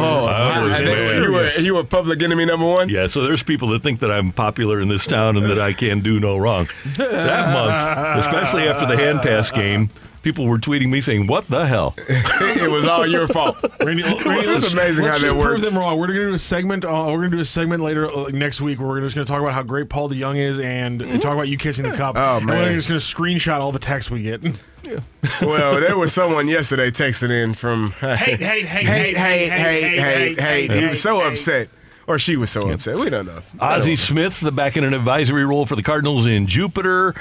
oh, 0.00 0.24
I- 0.26 0.54
I 0.58 0.62
was 0.64 0.70
mad. 0.82 1.22
you 1.22 1.32
were 1.32 1.48
you 1.60 1.74
were 1.76 1.84
public 1.84 2.20
enemy 2.20 2.44
number 2.44 2.66
one. 2.66 2.88
Yeah, 2.88 3.06
so 3.06 3.22
there's 3.22 3.44
people 3.44 3.68
that 3.68 3.82
think 3.84 4.00
that 4.00 4.10
I'm 4.10 4.32
popular 4.32 4.80
in 4.80 4.88
this 4.88 5.06
town 5.06 5.36
and 5.36 5.46
that 5.48 5.60
I 5.60 5.74
can 5.74 6.00
do 6.00 6.18
no 6.18 6.36
wrong. 6.38 6.66
That 6.96 7.52
month, 7.52 8.24
especially 8.24 8.66
after 8.66 8.84
the 8.86 8.96
hand 8.96 9.22
pass 9.22 9.52
game, 9.52 9.90
people 10.22 10.46
were 10.46 10.58
tweeting 10.58 10.88
me 10.90 11.00
saying, 11.00 11.26
"What 11.26 11.46
the 11.48 11.66
hell?" 11.66 11.94
it 12.08 12.70
was 12.70 12.86
all 12.86 13.06
your 13.06 13.28
fault. 13.28 13.56
Randy, 13.80 14.02
Randy, 14.02 14.48
It's 14.52 14.72
amazing 14.72 15.04
let's 15.04 15.18
how 15.22 15.26
that 15.28 15.34
just 15.34 15.44
prove 15.44 15.60
works. 15.60 15.62
them 15.62 15.78
wrong. 15.78 15.98
We're 15.98 16.06
going 16.08 16.18
to 16.20 16.26
do 16.28 16.34
a 16.34 16.38
segment. 16.38 16.84
Uh, 16.84 17.06
we're 17.08 17.18
going 17.18 17.30
to 17.30 17.36
do 17.38 17.40
a 17.42 17.44
segment 17.44 17.82
later 17.82 18.10
uh, 18.10 18.28
next 18.28 18.60
week 18.60 18.78
where 18.78 18.88
we're 18.88 19.00
just 19.00 19.14
going 19.14 19.26
to 19.26 19.30
talk 19.32 19.40
about 19.40 19.52
how 19.52 19.62
great 19.62 19.88
Paul 19.88 20.08
DeYoung 20.10 20.36
is 20.36 20.58
and 20.60 21.00
talk 21.22 21.34
about 21.34 21.48
you 21.48 21.58
kissing 21.58 21.88
the 21.88 21.96
cup. 21.96 22.16
Oh, 22.16 22.38
And 22.38 22.46
man. 22.46 22.62
we're 22.64 22.74
just 22.74 22.88
going 22.88 23.00
to 23.00 23.04
screenshot 23.06 23.60
all 23.60 23.72
the 23.72 23.78
texts 23.78 24.10
we 24.10 24.22
get. 24.22 24.42
well, 25.42 25.80
there 25.80 25.96
was 25.98 26.12
someone 26.12 26.48
yesterday 26.48 26.90
texting 26.90 27.30
in 27.30 27.54
from 27.54 27.90
Hate, 27.92 28.40
hate, 28.40 28.40
hate, 28.40 28.64
hate, 28.66 29.16
hate, 29.16 29.16
hate, 29.16 29.48
hate, 29.50 29.98
hate, 29.98 30.70
hate. 30.70 30.70
He 30.82 30.86
was 30.86 31.00
so 31.02 31.20
hate. 31.20 31.32
upset, 31.32 31.68
or 32.06 32.18
she 32.18 32.36
was 32.36 32.50
so 32.50 32.60
upset. 32.70 32.98
We 32.98 33.10
don't 33.10 33.26
know. 33.26 33.40
Ozzie 33.60 33.96
Smith, 33.96 34.40
the 34.40 34.52
back 34.52 34.76
in 34.76 34.84
an 34.84 34.94
advisory 34.94 35.44
role 35.44 35.66
for 35.66 35.76
the 35.76 35.82
Cardinals 35.82 36.24
in 36.26 36.46
Jupiter. 36.46 37.14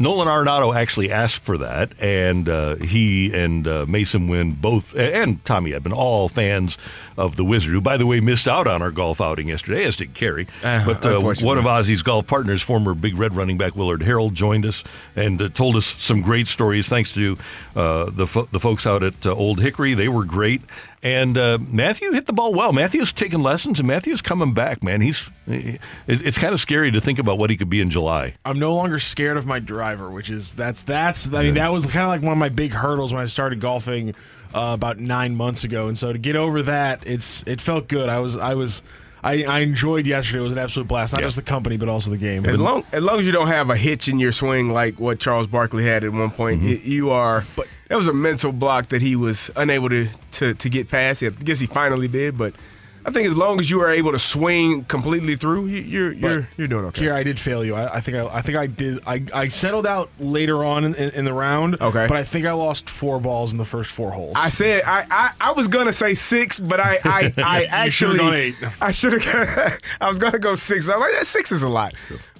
Nolan 0.00 0.28
Arenado 0.28 0.74
actually 0.74 1.12
asked 1.12 1.42
for 1.42 1.58
that, 1.58 1.92
and 2.00 2.48
uh, 2.48 2.76
he 2.76 3.32
and 3.34 3.68
uh, 3.68 3.84
Masyn 3.84 4.30
Winn 4.30 4.52
both, 4.52 4.96
and 4.96 5.44
Tommy 5.44 5.72
Edman, 5.72 5.92
all 5.92 6.30
fans 6.30 6.78
of 7.18 7.36
the 7.36 7.44
Wizard, 7.44 7.70
who, 7.70 7.82
by 7.82 7.98
the 7.98 8.06
way, 8.06 8.18
missed 8.18 8.48
out 8.48 8.66
on 8.66 8.80
our 8.80 8.90
golf 8.90 9.20
outing 9.20 9.48
yesterday, 9.48 9.84
as 9.84 9.96
did 9.96 10.14
Kerry. 10.14 10.46
Uh, 10.64 10.86
but 10.86 11.04
uh, 11.04 11.20
one 11.20 11.58
of 11.58 11.66
Ozzie's 11.66 12.02
golf 12.02 12.26
partners, 12.26 12.62
former 12.62 12.94
Big 12.94 13.14
Red 13.14 13.36
running 13.36 13.58
back 13.58 13.76
Willard 13.76 14.00
Harrell, 14.00 14.32
joined 14.32 14.64
us 14.64 14.82
and 15.14 15.40
uh, 15.42 15.50
told 15.50 15.76
us 15.76 15.94
some 15.98 16.22
great 16.22 16.46
stories. 16.46 16.88
Thanks 16.88 17.12
to 17.12 17.36
uh, 17.76 18.08
the 18.10 18.26
fo- 18.26 18.46
the 18.46 18.58
folks 18.58 18.86
out 18.86 19.02
at 19.02 19.26
uh, 19.26 19.34
Old 19.34 19.60
Hickory, 19.60 19.92
they 19.92 20.08
were 20.08 20.24
great. 20.24 20.62
And 21.02 21.38
uh, 21.38 21.56
Matthew 21.66 22.12
hit 22.12 22.26
the 22.26 22.32
ball 22.34 22.52
well. 22.52 22.72
Matthew's 22.74 23.10
taking 23.10 23.42
lessons, 23.42 23.78
and 23.78 23.88
Matthew's 23.88 24.20
coming 24.20 24.52
back. 24.52 24.84
Man, 24.84 25.00
he's 25.00 25.30
it- 25.46 25.80
it's 26.06 26.36
kind 26.36 26.52
of 26.52 26.60
scary 26.60 26.90
to 26.92 27.00
think 27.00 27.18
about 27.18 27.38
what 27.38 27.48
he 27.48 27.56
could 27.56 27.70
be 27.70 27.80
in 27.80 27.88
July. 27.88 28.34
I'm 28.44 28.58
no 28.58 28.74
longer 28.74 28.98
scared 28.98 29.38
of 29.38 29.46
my 29.46 29.60
driver, 29.60 30.10
which 30.10 30.28
is 30.28 30.52
that's 30.52 30.82
that's 30.82 31.26
I 31.32 31.42
mean 31.44 31.54
that 31.54 31.72
was 31.72 31.86
kind 31.86 32.02
of 32.04 32.08
like 32.08 32.20
one 32.20 32.32
of 32.32 32.38
my 32.38 32.50
big 32.50 32.72
hurdles 32.72 33.14
when 33.14 33.22
I 33.22 33.26
started 33.26 33.60
golfing 33.60 34.10
uh, 34.54 34.72
about 34.74 34.98
nine 34.98 35.36
months 35.36 35.64
ago, 35.64 35.88
and 35.88 35.96
so 35.96 36.12
to 36.12 36.18
get 36.18 36.36
over 36.36 36.60
that, 36.62 37.06
it's 37.06 37.42
it 37.46 37.62
felt 37.62 37.88
good. 37.88 38.10
I 38.10 38.18
was 38.18 38.36
I 38.36 38.52
was 38.54 38.82
I, 39.22 39.44
I 39.44 39.58
enjoyed 39.60 40.06
yesterday. 40.06 40.38
It 40.40 40.42
was 40.42 40.52
an 40.52 40.58
absolute 40.58 40.88
blast, 40.88 41.12
not 41.12 41.22
just 41.22 41.36
the 41.36 41.42
company 41.42 41.76
but 41.76 41.88
also 41.88 42.10
the 42.10 42.16
game. 42.16 42.46
As 42.46 42.58
long 42.58 42.84
as 42.92 43.02
long 43.02 43.20
as 43.20 43.26
you 43.26 43.32
don't 43.32 43.48
have 43.48 43.70
a 43.70 43.76
hitch 43.76 44.08
in 44.08 44.18
your 44.18 44.32
swing 44.32 44.70
like 44.70 44.98
what 44.98 45.18
Charles 45.18 45.46
Barkley 45.46 45.84
had 45.84 46.04
at 46.04 46.12
one 46.12 46.30
point, 46.30 46.60
mm-hmm. 46.60 46.68
y- 46.68 46.80
you 46.82 47.10
are. 47.10 47.44
But 47.56 47.68
that 47.88 47.96
was 47.96 48.08
a 48.08 48.14
mental 48.14 48.52
block 48.52 48.88
that 48.88 49.02
he 49.02 49.16
was 49.16 49.50
unable 49.56 49.88
to 49.90 50.08
to, 50.32 50.54
to 50.54 50.68
get 50.68 50.88
past. 50.88 51.22
I 51.22 51.28
guess 51.30 51.60
he 51.60 51.66
finally 51.66 52.08
did, 52.08 52.38
but 52.38 52.54
I 53.04 53.10
think 53.10 53.28
as 53.28 53.36
long 53.36 53.60
as 53.60 53.70
you 53.70 53.80
are 53.80 53.90
able 53.90 54.12
to 54.12 54.18
swing 54.18 54.84
completely 54.84 55.36
through, 55.36 55.66
you, 55.66 55.80
you're 55.80 56.12
you're 56.12 56.48
you're 56.56 56.68
doing 56.68 56.84
okay. 56.86 57.02
Here, 57.02 57.14
I 57.14 57.22
did 57.22 57.40
fail 57.40 57.64
you. 57.64 57.74
I, 57.74 57.96
I 57.96 58.00
think 58.00 58.16
I, 58.16 58.26
I 58.26 58.42
think 58.42 58.58
I 58.58 58.66
did. 58.66 59.00
I, 59.06 59.24
I 59.32 59.48
settled 59.48 59.86
out 59.86 60.10
later 60.18 60.62
on 60.64 60.84
in, 60.84 60.94
in, 60.94 61.10
in 61.10 61.24
the 61.24 61.32
round. 61.32 61.80
Okay. 61.80 62.06
but 62.06 62.16
I 62.16 62.24
think 62.24 62.44
I 62.46 62.52
lost 62.52 62.90
four 62.90 63.18
balls 63.18 63.52
in 63.52 63.58
the 63.58 63.64
first 63.64 63.90
four 63.90 64.10
holes. 64.12 64.34
I 64.36 64.50
said 64.50 64.82
I, 64.84 65.06
I, 65.10 65.32
I 65.40 65.52
was 65.52 65.68
gonna 65.68 65.92
say 65.92 66.14
six, 66.14 66.60
but 66.60 66.80
I 66.80 66.98
I, 67.04 67.34
I 67.38 67.64
actually 67.64 68.20
eight. 68.36 68.54
I 68.80 68.90
should 68.90 69.24
have. 69.24 69.78
I 70.00 70.08
was 70.08 70.18
gonna 70.18 70.38
go 70.38 70.54
six. 70.54 70.86
But 70.86 70.96
I'm 70.96 71.00
like, 71.00 71.12
yeah, 71.14 71.22
six 71.22 71.52
is 71.52 71.62
a 71.62 71.68
lot. 71.68 71.94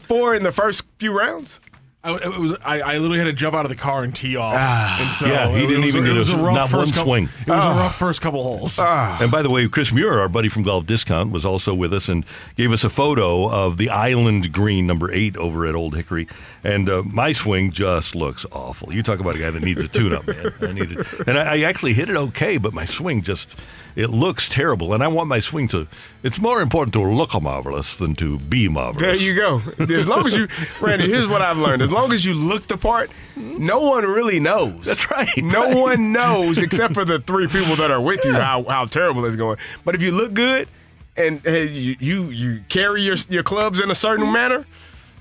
Four 0.08 0.34
in 0.34 0.42
the 0.42 0.52
first 0.52 0.82
few 0.98 1.16
rounds. 1.16 1.60
I, 2.02 2.14
it 2.16 2.38
was 2.38 2.52
I, 2.64 2.80
I 2.80 2.96
literally 2.96 3.18
had 3.18 3.24
to 3.24 3.34
jump 3.34 3.54
out 3.54 3.66
of 3.66 3.68
the 3.68 3.76
car 3.76 4.02
and 4.02 4.16
tee 4.16 4.34
off. 4.34 4.54
Ah, 4.56 5.02
and 5.02 5.12
so 5.12 5.26
Yeah, 5.26 5.50
he 5.50 5.64
it 5.64 5.66
didn't 5.66 5.84
was- 5.84 5.94
even 5.94 6.04
it 6.06 6.14
get 6.14 6.16
was 6.18 6.30
a- 6.30 6.38
rough 6.38 6.54
not 6.54 6.70
first 6.70 6.74
one 6.74 6.86
couple- 6.92 7.04
swing. 7.04 7.24
It 7.24 7.50
was 7.50 7.64
a 7.64 7.68
ah. 7.68 7.78
rough 7.78 7.96
first 7.96 8.20
couple 8.22 8.42
holes. 8.42 8.78
Ah. 8.80 9.18
And 9.20 9.30
by 9.30 9.42
the 9.42 9.50
way, 9.50 9.68
Chris 9.68 9.92
Muir, 9.92 10.18
our 10.18 10.28
buddy 10.28 10.48
from 10.48 10.62
Golf 10.62 10.86
Discount, 10.86 11.30
was 11.30 11.44
also 11.44 11.74
with 11.74 11.92
us 11.92 12.08
and 12.08 12.24
gave 12.56 12.72
us 12.72 12.84
a 12.84 12.88
photo 12.90 13.50
of 13.50 13.76
the 13.76 13.90
Island 13.90 14.50
Green 14.50 14.86
number 14.86 15.12
eight 15.12 15.36
over 15.36 15.66
at 15.66 15.74
Old 15.74 15.94
Hickory. 15.94 16.26
And 16.64 16.88
uh, 16.88 17.02
my 17.02 17.32
swing 17.32 17.70
just 17.70 18.14
looks 18.14 18.46
awful. 18.50 18.94
You 18.94 19.02
talk 19.02 19.20
about 19.20 19.36
a 19.36 19.38
guy 19.38 19.50
that 19.50 19.62
needs 19.62 19.82
a 19.82 19.88
tune-up, 19.88 20.26
man. 20.26 20.52
I 20.62 20.72
need 20.72 20.92
it, 20.92 21.06
and 21.26 21.38
I, 21.38 21.56
I 21.56 21.60
actually 21.62 21.92
hit 21.92 22.08
it 22.08 22.16
okay, 22.16 22.56
but 22.56 22.72
my 22.72 22.84
swing 22.86 23.22
just 23.22 23.48
it 23.96 24.10
looks 24.10 24.48
terrible. 24.48 24.94
And 24.94 25.02
I 25.02 25.08
want 25.08 25.28
my 25.28 25.40
swing 25.40 25.68
to. 25.68 25.86
It's 26.22 26.38
more 26.38 26.60
important 26.62 26.92
to 26.94 27.02
look 27.02 27.40
marvelous 27.40 27.96
than 27.96 28.14
to 28.16 28.38
be 28.38 28.68
marvelous. 28.68 29.18
There 29.18 29.26
you 29.28 29.34
go. 29.34 29.62
As 29.78 30.08
long 30.08 30.26
as 30.26 30.36
you, 30.36 30.48
Randy, 30.80 31.08
here's 31.08 31.26
what 31.26 31.42
I've 31.42 31.56
learned. 31.58 31.82
As 31.82 31.89
long 31.90 32.12
as 32.12 32.24
you 32.24 32.34
look 32.34 32.66
the 32.66 32.76
part, 32.76 33.10
no 33.36 33.80
one 33.80 34.04
really 34.04 34.40
knows. 34.40 34.84
That's 34.84 35.10
right, 35.10 35.36
No 35.38 35.64
right. 35.64 35.76
one 35.76 36.12
knows 36.12 36.58
except 36.58 36.94
for 36.94 37.04
the 37.04 37.18
three 37.26 37.46
people 37.46 37.76
that 37.76 37.90
are 37.90 38.00
with 38.00 38.24
you 38.24 38.32
how, 38.32 38.64
how 38.64 38.84
terrible 38.84 39.24
it's 39.24 39.36
going. 39.36 39.58
But 39.84 39.94
if 39.94 40.02
you 40.02 40.12
look 40.12 40.34
good 40.34 40.68
and 41.16 41.44
you, 41.44 41.96
you 41.98 42.24
you 42.30 42.64
carry 42.68 43.02
your 43.02 43.16
your 43.28 43.42
clubs 43.42 43.80
in 43.80 43.90
a 43.90 43.94
certain 43.94 44.26
mm-hmm. 44.26 44.32
manner, 44.32 44.66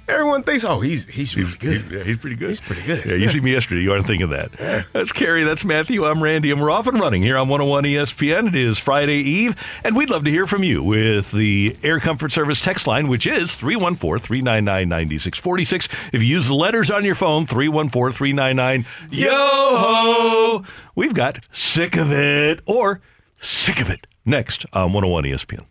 everyone 0.10 0.44
thinks, 0.44 0.64
oh, 0.64 0.80
he's 0.80 1.06
he's 1.08 1.36
really 1.38 1.56
good. 1.58 1.82
He- 1.84 1.98
yeah, 1.98 2.04
he's 2.04 2.18
pretty 2.18 2.36
good. 2.36 2.50
He's 2.50 2.62
pretty 2.62 2.82
good. 2.84 3.06
Yeah, 3.06 3.16
you 3.16 3.30
see 3.30 3.40
me 3.40 3.52
yesterday. 3.52 3.82
You 3.82 3.92
aren't 3.94 4.08
thinking 4.08 4.30
that. 4.32 4.52
That's 4.92 5.12
Kerry. 5.12 5.44
That's 5.44 5.64
Matthew. 5.64 6.06
I'm 6.06 6.22
Randy. 6.22 6.52
And 6.52 6.60
we're 6.62 6.72
off 6.72 6.88
and 6.88 7.00
running 7.00 7.22
here 7.22 7.38
on 7.38 7.48
101 7.48 7.84
ESPN. 7.84 8.48
It 8.50 8.56
is 8.56 8.78
Friday 8.78 9.18
Eve, 9.18 9.56
and 9.84 9.96
we'd 9.96 10.10
love 10.10 10.24
to 10.26 10.32
hear 10.32 10.48
from 10.48 10.64
you 10.64 10.84
with 10.84 11.32
the 11.32 11.78
Air 11.84 12.00
Comfort 12.00 12.32
Service 12.32 12.60
text 12.62 12.88
line, 12.88 13.08
which 13.08 13.26
is 13.28 13.56
314 13.56 14.20
399 14.26 14.90
9646. 14.90 15.88
If 16.14 16.22
you 16.24 16.28
use 16.28 16.48
the 16.48 16.56
letters 16.56 16.90
on 16.92 17.06
your 17.06 17.16
phone, 17.16 17.46
314 17.46 18.12
399 18.16 18.86
Yo 19.12 19.30
ho! 19.32 20.64
We've 20.96 21.14
got 21.14 21.40
Sick 21.52 21.96
of 21.96 22.12
It 22.12 22.62
or 22.66 23.02
Sick 23.40 23.80
of 23.80 23.90
It 23.90 24.08
next 24.26 24.66
on 24.74 24.92
101 24.94 25.24
ESPN. 25.26 25.66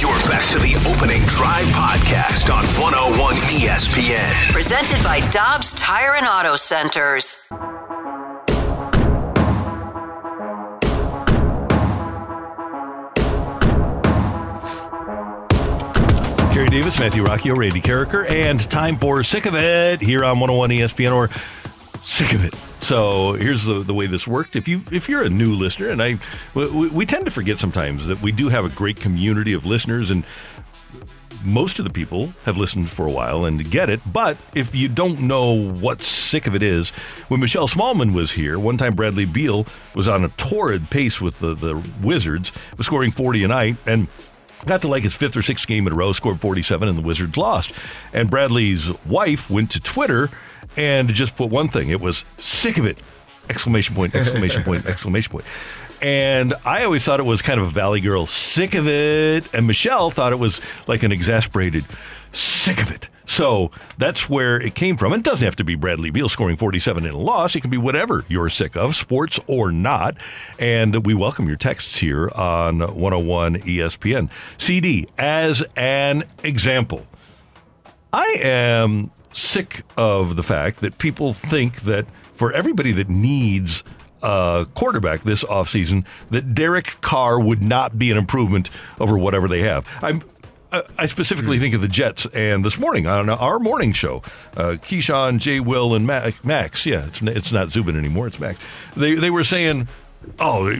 You're 0.00 0.10
back 0.28 0.48
to 0.50 0.58
the 0.58 0.74
opening 0.88 1.20
drive 1.26 1.66
podcast 1.66 2.52
on 2.52 2.64
101 2.80 3.34
ESPN. 3.34 4.50
Presented 4.52 5.02
by 5.04 5.20
Dobbs 5.30 5.74
Tire 5.74 6.14
and 6.14 6.26
Auto 6.26 6.56
Centers. 6.56 7.46
Jerry 16.52 16.68
Davis, 16.68 16.98
Matthew 16.98 17.22
Rocchio, 17.24 17.56
Randy 17.56 17.80
Karraker, 17.80 18.28
and 18.28 18.58
time 18.70 18.98
for 18.98 19.22
Sick 19.22 19.46
of 19.46 19.54
It 19.54 20.00
here 20.00 20.24
on 20.24 20.40
101 20.40 20.70
ESPN 20.70 21.14
or 21.14 21.30
Sick 22.02 22.32
of 22.32 22.44
It. 22.44 22.54
So 22.82 23.32
here's 23.34 23.64
the, 23.64 23.82
the 23.82 23.94
way 23.94 24.06
this 24.06 24.26
worked. 24.26 24.56
If 24.56 24.66
you 24.66 24.80
if 24.90 25.08
you're 25.08 25.22
a 25.22 25.30
new 25.30 25.54
listener, 25.54 25.88
and 25.88 26.02
I 26.02 26.18
we, 26.54 26.88
we 26.88 27.06
tend 27.06 27.24
to 27.26 27.30
forget 27.30 27.58
sometimes 27.58 28.06
that 28.06 28.22
we 28.22 28.32
do 28.32 28.48
have 28.48 28.64
a 28.64 28.70
great 28.70 28.98
community 28.98 29.52
of 29.52 29.66
listeners, 29.66 30.10
and 30.10 30.24
most 31.44 31.78
of 31.78 31.84
the 31.84 31.90
people 31.90 32.32
have 32.44 32.56
listened 32.56 32.90
for 32.90 33.06
a 33.06 33.10
while 33.10 33.44
and 33.44 33.70
get 33.70 33.90
it. 33.90 34.00
But 34.10 34.36
if 34.54 34.74
you 34.74 34.88
don't 34.88 35.20
know 35.20 35.68
what 35.68 36.02
sick 36.02 36.46
of 36.46 36.54
it 36.54 36.62
is, 36.62 36.90
when 37.28 37.40
Michelle 37.40 37.68
Smallman 37.68 38.14
was 38.14 38.32
here, 38.32 38.58
one 38.58 38.76
time 38.76 38.94
Bradley 38.94 39.24
Beal 39.24 39.66
was 39.94 40.08
on 40.08 40.24
a 40.24 40.28
torrid 40.30 40.90
pace 40.90 41.20
with 41.20 41.38
the, 41.38 41.54
the 41.54 41.82
Wizards, 42.02 42.52
was 42.76 42.86
scoring 42.86 43.10
40 43.10 43.44
a 43.44 43.48
night, 43.48 43.76
and 43.86 44.08
got 44.66 44.82
to 44.82 44.88
like 44.88 45.02
his 45.02 45.14
fifth 45.14 45.36
or 45.36 45.42
sixth 45.42 45.66
game 45.66 45.86
in 45.86 45.92
a 45.92 45.96
row, 45.96 46.12
scored 46.12 46.40
47, 46.40 46.88
and 46.88 46.98
the 46.98 47.02
Wizards 47.02 47.36
lost. 47.36 47.72
And 48.12 48.30
Bradley's 48.30 48.90
wife 49.06 49.48
went 49.48 49.70
to 49.72 49.80
Twitter 49.80 50.30
and 50.80 51.12
just 51.12 51.36
put 51.36 51.50
one 51.50 51.68
thing. 51.68 51.90
It 51.90 52.00
was 52.00 52.24
sick 52.38 52.78
of 52.78 52.86
it! 52.86 52.98
Exclamation 53.50 53.94
point, 53.94 54.14
exclamation 54.14 54.62
point, 54.62 54.86
exclamation 54.86 55.30
point. 55.30 55.44
And 56.00 56.54
I 56.64 56.84
always 56.84 57.04
thought 57.04 57.20
it 57.20 57.24
was 57.24 57.42
kind 57.42 57.60
of 57.60 57.66
a 57.66 57.70
Valley 57.70 58.00
Girl, 58.00 58.24
sick 58.24 58.74
of 58.74 58.88
it. 58.88 59.46
And 59.52 59.66
Michelle 59.66 60.10
thought 60.10 60.32
it 60.32 60.38
was 60.38 60.60
like 60.86 61.02
an 61.02 61.12
exasperated, 61.12 61.84
sick 62.32 62.80
of 62.80 62.90
it. 62.90 63.10
So 63.26 63.70
that's 63.98 64.30
where 64.30 64.58
it 64.58 64.74
came 64.74 64.96
from. 64.96 65.12
It 65.12 65.22
doesn't 65.22 65.44
have 65.44 65.56
to 65.56 65.64
be 65.64 65.74
Bradley 65.74 66.10
Beal 66.10 66.30
scoring 66.30 66.56
47 66.56 67.04
in 67.04 67.12
a 67.12 67.18
loss. 67.18 67.54
It 67.54 67.60
can 67.60 67.70
be 67.70 67.76
whatever 67.76 68.24
you're 68.28 68.48
sick 68.48 68.74
of, 68.76 68.96
sports 68.96 69.38
or 69.46 69.70
not. 69.70 70.16
And 70.58 71.04
we 71.04 71.12
welcome 71.12 71.46
your 71.46 71.58
texts 71.58 71.98
here 71.98 72.30
on 72.30 72.80
101 72.80 73.56
ESPN. 73.56 74.30
CD, 74.56 75.06
as 75.18 75.62
an 75.76 76.24
example, 76.42 77.06
I 78.12 78.38
am 78.42 79.10
sick 79.32 79.82
of 79.96 80.36
the 80.36 80.42
fact 80.42 80.80
that 80.80 80.98
people 80.98 81.32
think 81.32 81.82
that 81.82 82.06
for 82.34 82.52
everybody 82.52 82.92
that 82.92 83.08
needs 83.08 83.84
a 84.22 84.66
quarterback 84.74 85.22
this 85.22 85.44
offseason, 85.44 86.04
that 86.30 86.54
Derek 86.54 87.00
Carr 87.00 87.40
would 87.40 87.62
not 87.62 87.98
be 87.98 88.10
an 88.10 88.16
improvement 88.18 88.70
over 88.98 89.16
whatever 89.16 89.48
they 89.48 89.62
have. 89.62 89.86
I'm 90.02 90.22
I 90.72 91.06
specifically 91.06 91.58
think 91.58 91.74
of 91.74 91.80
the 91.80 91.88
Jets, 91.88 92.26
and 92.26 92.64
this 92.64 92.78
morning 92.78 93.08
on 93.08 93.28
our 93.28 93.58
morning 93.58 93.90
show, 93.92 94.22
uh, 94.56 94.76
Keyshawn, 94.80 95.38
Jay, 95.38 95.58
Will, 95.58 95.94
and 95.96 96.06
Ma- 96.06 96.30
Max. 96.44 96.86
Yeah, 96.86 97.06
it's 97.06 97.20
it's 97.22 97.50
not 97.50 97.70
Zubin 97.70 97.96
anymore; 97.96 98.28
it's 98.28 98.38
Max. 98.38 98.60
They 98.96 99.16
they 99.16 99.30
were 99.30 99.42
saying, 99.42 99.88
"Oh, 100.38 100.70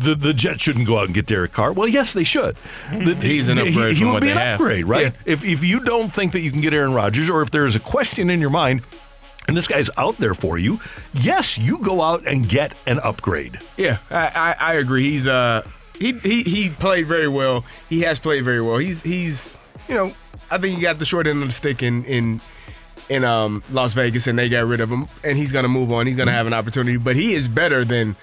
the 0.00 0.14
the 0.14 0.32
Jets 0.34 0.62
shouldn't 0.62 0.86
go 0.86 0.98
out 0.98 1.06
and 1.06 1.14
get 1.14 1.26
Derek 1.26 1.52
Carr." 1.52 1.72
Well, 1.72 1.88
yes, 1.88 2.12
they 2.12 2.24
should. 2.24 2.56
The- 2.90 3.14
He's 3.20 3.48
an 3.48 3.58
he- 3.58 3.68
upgrade 3.68 3.94
He, 3.96 4.00
from 4.00 4.08
would 4.08 4.14
what 4.14 4.20
be 4.22 4.26
they 4.28 4.32
an 4.32 4.38
have. 4.38 4.54
upgrade, 4.54 4.84
right? 4.86 5.02
Yeah. 5.06 5.10
If 5.24 5.44
if 5.44 5.64
you 5.64 5.80
don't 5.80 6.12
think 6.12 6.32
that 6.32 6.40
you 6.40 6.50
can 6.50 6.60
get 6.60 6.74
Aaron 6.74 6.92
Rodgers, 6.94 7.28
or 7.30 7.42
if 7.42 7.50
there 7.50 7.66
is 7.66 7.76
a 7.76 7.80
question 7.80 8.30
in 8.30 8.40
your 8.40 8.50
mind. 8.50 8.82
And 9.48 9.56
this 9.56 9.66
guy's 9.66 9.90
out 9.96 10.16
there 10.18 10.34
for 10.34 10.58
you. 10.58 10.78
Yes, 11.12 11.58
you 11.58 11.78
go 11.78 12.02
out 12.02 12.24
and 12.24 12.48
get 12.48 12.72
an 12.86 13.00
upgrade. 13.00 13.58
Yeah, 13.76 13.96
I, 14.08 14.54
I, 14.60 14.72
I 14.72 14.74
agree. 14.74 15.02
He's 15.10 15.26
uh 15.26 15.66
he, 15.98 16.12
he 16.12 16.42
he 16.42 16.70
played 16.70 17.06
very 17.08 17.26
well. 17.26 17.64
He 17.88 18.02
has 18.02 18.18
played 18.20 18.44
very 18.44 18.60
well. 18.60 18.76
He's 18.78 19.02
he's 19.02 19.50
you 19.88 19.94
know 19.96 20.14
I 20.52 20.58
think 20.58 20.76
he 20.76 20.82
got 20.82 21.00
the 21.00 21.04
short 21.04 21.26
end 21.26 21.42
of 21.42 21.48
the 21.48 21.54
stick 21.54 21.82
in 21.82 22.04
in 22.04 22.40
in 23.08 23.24
um 23.24 23.64
Las 23.72 23.94
Vegas 23.94 24.28
and 24.28 24.38
they 24.38 24.48
got 24.48 24.66
rid 24.66 24.80
of 24.80 24.88
him 24.90 25.08
and 25.24 25.36
he's 25.36 25.50
gonna 25.50 25.68
move 25.68 25.90
on. 25.90 26.06
He's 26.06 26.16
gonna 26.16 26.30
have 26.32 26.46
an 26.46 26.54
opportunity, 26.54 26.96
but 26.98 27.16
he 27.16 27.32
is 27.34 27.48
better 27.48 27.84
than 27.84 28.14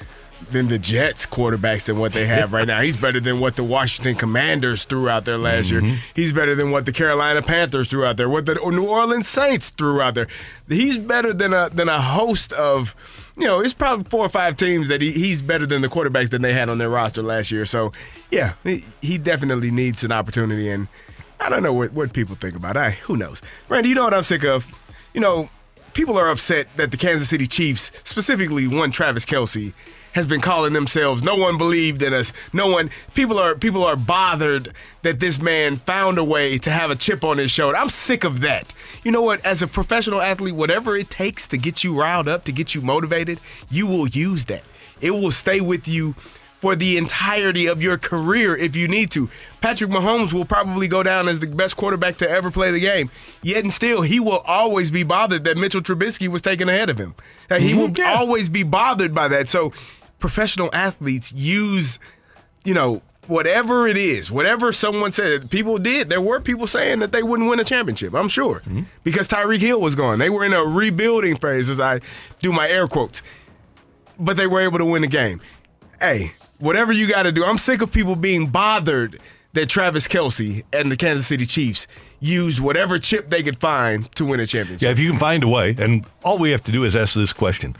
than 0.51 0.67
the 0.67 0.79
Jets 0.79 1.25
quarterbacks 1.25 1.83
than 1.83 1.97
what 1.97 2.13
they 2.13 2.25
have 2.25 2.53
right 2.53 2.67
now. 2.67 2.81
He's 2.81 2.97
better 2.97 3.19
than 3.19 3.39
what 3.39 3.55
the 3.55 3.63
Washington 3.63 4.15
Commanders 4.15 4.85
threw 4.85 5.09
out 5.09 5.25
there 5.25 5.37
last 5.37 5.71
year. 5.71 5.81
Mm-hmm. 5.81 5.95
He's 6.15 6.33
better 6.33 6.55
than 6.55 6.71
what 6.71 6.85
the 6.85 6.91
Carolina 6.91 7.41
Panthers 7.41 7.87
threw 7.87 8.05
out 8.05 8.17
there. 8.17 8.29
What 8.29 8.45
the 8.45 8.55
New 8.55 8.87
Orleans 8.87 9.27
Saints 9.27 9.69
threw 9.69 10.01
out 10.01 10.15
there. 10.15 10.27
He's 10.67 10.97
better 10.97 11.33
than 11.33 11.53
a 11.53 11.69
than 11.69 11.89
a 11.89 12.01
host 12.01 12.53
of 12.53 12.95
you 13.37 13.45
know, 13.45 13.59
it's 13.59 13.73
probably 13.73 14.05
four 14.09 14.25
or 14.25 14.29
five 14.29 14.55
teams 14.55 14.87
that 14.87 15.01
he, 15.01 15.11
he's 15.11 15.41
better 15.41 15.65
than 15.65 15.81
the 15.81 15.87
quarterbacks 15.87 16.29
that 16.31 16.41
they 16.41 16.53
had 16.53 16.69
on 16.69 16.79
their 16.79 16.89
roster 16.89 17.21
last 17.21 17.51
year. 17.51 17.65
So, 17.65 17.91
yeah, 18.31 18.53
he, 18.63 18.83
he 19.01 19.17
definitely 19.17 19.69
needs 19.69 20.03
an 20.03 20.11
opportunity. 20.11 20.69
And 20.69 20.87
I 21.39 21.49
don't 21.49 21.61
know 21.61 21.73
what, 21.73 21.93
what 21.93 22.13
people 22.13 22.35
think 22.35 22.55
about 22.55 22.75
it. 22.75 22.79
I, 22.79 22.89
who 22.91 23.15
knows? 23.15 23.41
Randy, 23.69 23.89
you 23.89 23.95
know 23.95 24.03
what 24.03 24.13
I'm 24.13 24.23
sick 24.23 24.43
of? 24.43 24.65
You 25.13 25.21
know, 25.21 25.49
people 25.93 26.17
are 26.17 26.29
upset 26.29 26.67
that 26.77 26.89
the 26.89 26.97
Kansas 26.97 27.29
City 27.29 27.45
Chiefs, 27.45 27.91
specifically 28.03 28.67
one 28.67 28.91
Travis 28.91 29.25
Kelce, 29.25 29.73
has 30.13 30.25
been 30.25 30.41
calling 30.41 30.73
themselves 30.73 31.21
no 31.23 31.35
one 31.35 31.57
believed 31.57 32.01
in 32.01 32.13
us 32.13 32.33
no 32.53 32.67
one 32.67 32.89
people 33.13 33.37
are 33.37 33.55
people 33.55 33.83
are 33.83 33.95
bothered 33.95 34.73
that 35.03 35.19
this 35.19 35.39
man 35.39 35.77
found 35.77 36.17
a 36.17 36.23
way 36.23 36.57
to 36.57 36.69
have 36.71 36.89
a 36.89 36.95
chip 36.95 37.23
on 37.23 37.37
his 37.37 37.51
shoulder 37.51 37.77
i'm 37.77 37.89
sick 37.89 38.23
of 38.23 38.41
that 38.41 38.73
you 39.03 39.11
know 39.11 39.21
what 39.21 39.43
as 39.45 39.61
a 39.61 39.67
professional 39.67 40.21
athlete 40.21 40.55
whatever 40.55 40.95
it 40.97 41.09
takes 41.09 41.47
to 41.47 41.57
get 41.57 41.83
you 41.83 41.99
riled 41.99 42.27
up 42.27 42.43
to 42.43 42.51
get 42.51 42.73
you 42.73 42.81
motivated 42.81 43.39
you 43.69 43.85
will 43.85 44.07
use 44.07 44.45
that 44.45 44.63
it 45.01 45.11
will 45.11 45.31
stay 45.31 45.61
with 45.61 45.87
you 45.87 46.15
for 46.59 46.75
the 46.75 46.97
entirety 46.97 47.67
of 47.67 47.81
your 47.81 47.97
career 47.97 48.55
if 48.55 48.75
you 48.75 48.87
need 48.87 49.11
to. 49.11 49.29
Patrick 49.61 49.91
Mahomes 49.91 50.33
will 50.33 50.45
probably 50.45 50.87
go 50.87 51.03
down 51.03 51.27
as 51.27 51.39
the 51.39 51.47
best 51.47 51.77
quarterback 51.77 52.17
to 52.17 52.29
ever 52.29 52.49
play 52.49 52.71
the 52.71 52.79
game. 52.79 53.11
Yet 53.43 53.63
and 53.63 53.71
still, 53.71 54.01
he 54.01 54.19
will 54.19 54.41
always 54.47 54.89
be 54.89 55.03
bothered 55.03 55.43
that 55.43 55.57
Mitchell 55.57 55.81
Trubisky 55.81 56.27
was 56.27 56.41
taken 56.41 56.67
ahead 56.67 56.89
of 56.89 56.97
him. 56.97 57.15
That 57.49 57.61
he 57.61 57.71
mm-hmm. 57.71 57.79
will 57.79 57.91
Yeah. 57.95 58.15
always 58.15 58.49
be 58.49 58.63
bothered 58.63 59.13
by 59.13 59.27
that. 59.27 59.49
So, 59.49 59.71
professional 60.19 60.69
athletes 60.73 61.31
use, 61.31 61.99
you 62.63 62.73
know, 62.73 63.01
whatever 63.27 63.87
it 63.87 63.97
is, 63.97 64.31
whatever 64.31 64.71
someone 64.71 65.11
said, 65.11 65.49
people 65.49 65.77
did. 65.77 66.09
There 66.09 66.21
were 66.21 66.39
people 66.39 66.65
saying 66.65 66.99
that 66.99 67.11
they 67.11 67.23
wouldn't 67.23 67.49
win 67.49 67.59
a 67.59 67.63
championship. 67.63 68.13
I'm 68.13 68.29
sure 68.29 68.61
mm-hmm. 68.61 68.83
because 69.03 69.27
Tyreek 69.27 69.59
Hill 69.59 69.81
was 69.81 69.95
gone. 69.95 70.19
They 70.19 70.29
were 70.29 70.45
in 70.45 70.53
a 70.53 70.63
rebuilding 70.63 71.35
phase, 71.35 71.69
as 71.69 71.79
I 71.79 71.99
do 72.41 72.51
my 72.51 72.69
air 72.69 72.87
quotes 72.87 73.21
but 74.19 74.37
they 74.37 74.47
were 74.47 74.61
able 74.61 74.77
to 74.77 74.85
win 74.85 75.01
the 75.01 75.07
game. 75.07 75.41
Hey, 75.99 76.33
whatever 76.59 76.91
you 76.91 77.07
got 77.07 77.23
to 77.23 77.31
do, 77.31 77.43
I'm 77.43 77.57
sick 77.57 77.81
of 77.81 77.91
people 77.91 78.15
being 78.15 78.47
bothered 78.47 79.19
that 79.53 79.69
Travis 79.69 80.07
Kelce 80.07 80.63
and 80.73 80.91
the 80.91 80.97
Kansas 80.97 81.27
City 81.27 81.45
Chiefs 81.45 81.87
used 82.19 82.59
whatever 82.59 82.99
chip 82.99 83.29
they 83.29 83.43
could 83.43 83.57
find 83.57 84.11
to 84.15 84.25
win 84.25 84.39
a 84.39 84.45
championship. 84.45 84.81
Yeah, 84.81 84.91
if 84.91 84.99
you 84.99 85.11
can 85.11 85.19
find 85.19 85.43
a 85.43 85.47
way, 85.47 85.75
and 85.77 86.05
all 86.23 86.37
we 86.37 86.51
have 86.51 86.63
to 86.65 86.71
do 86.71 86.83
is 86.83 86.95
ask 86.95 87.15
this 87.15 87.33
question. 87.33 87.75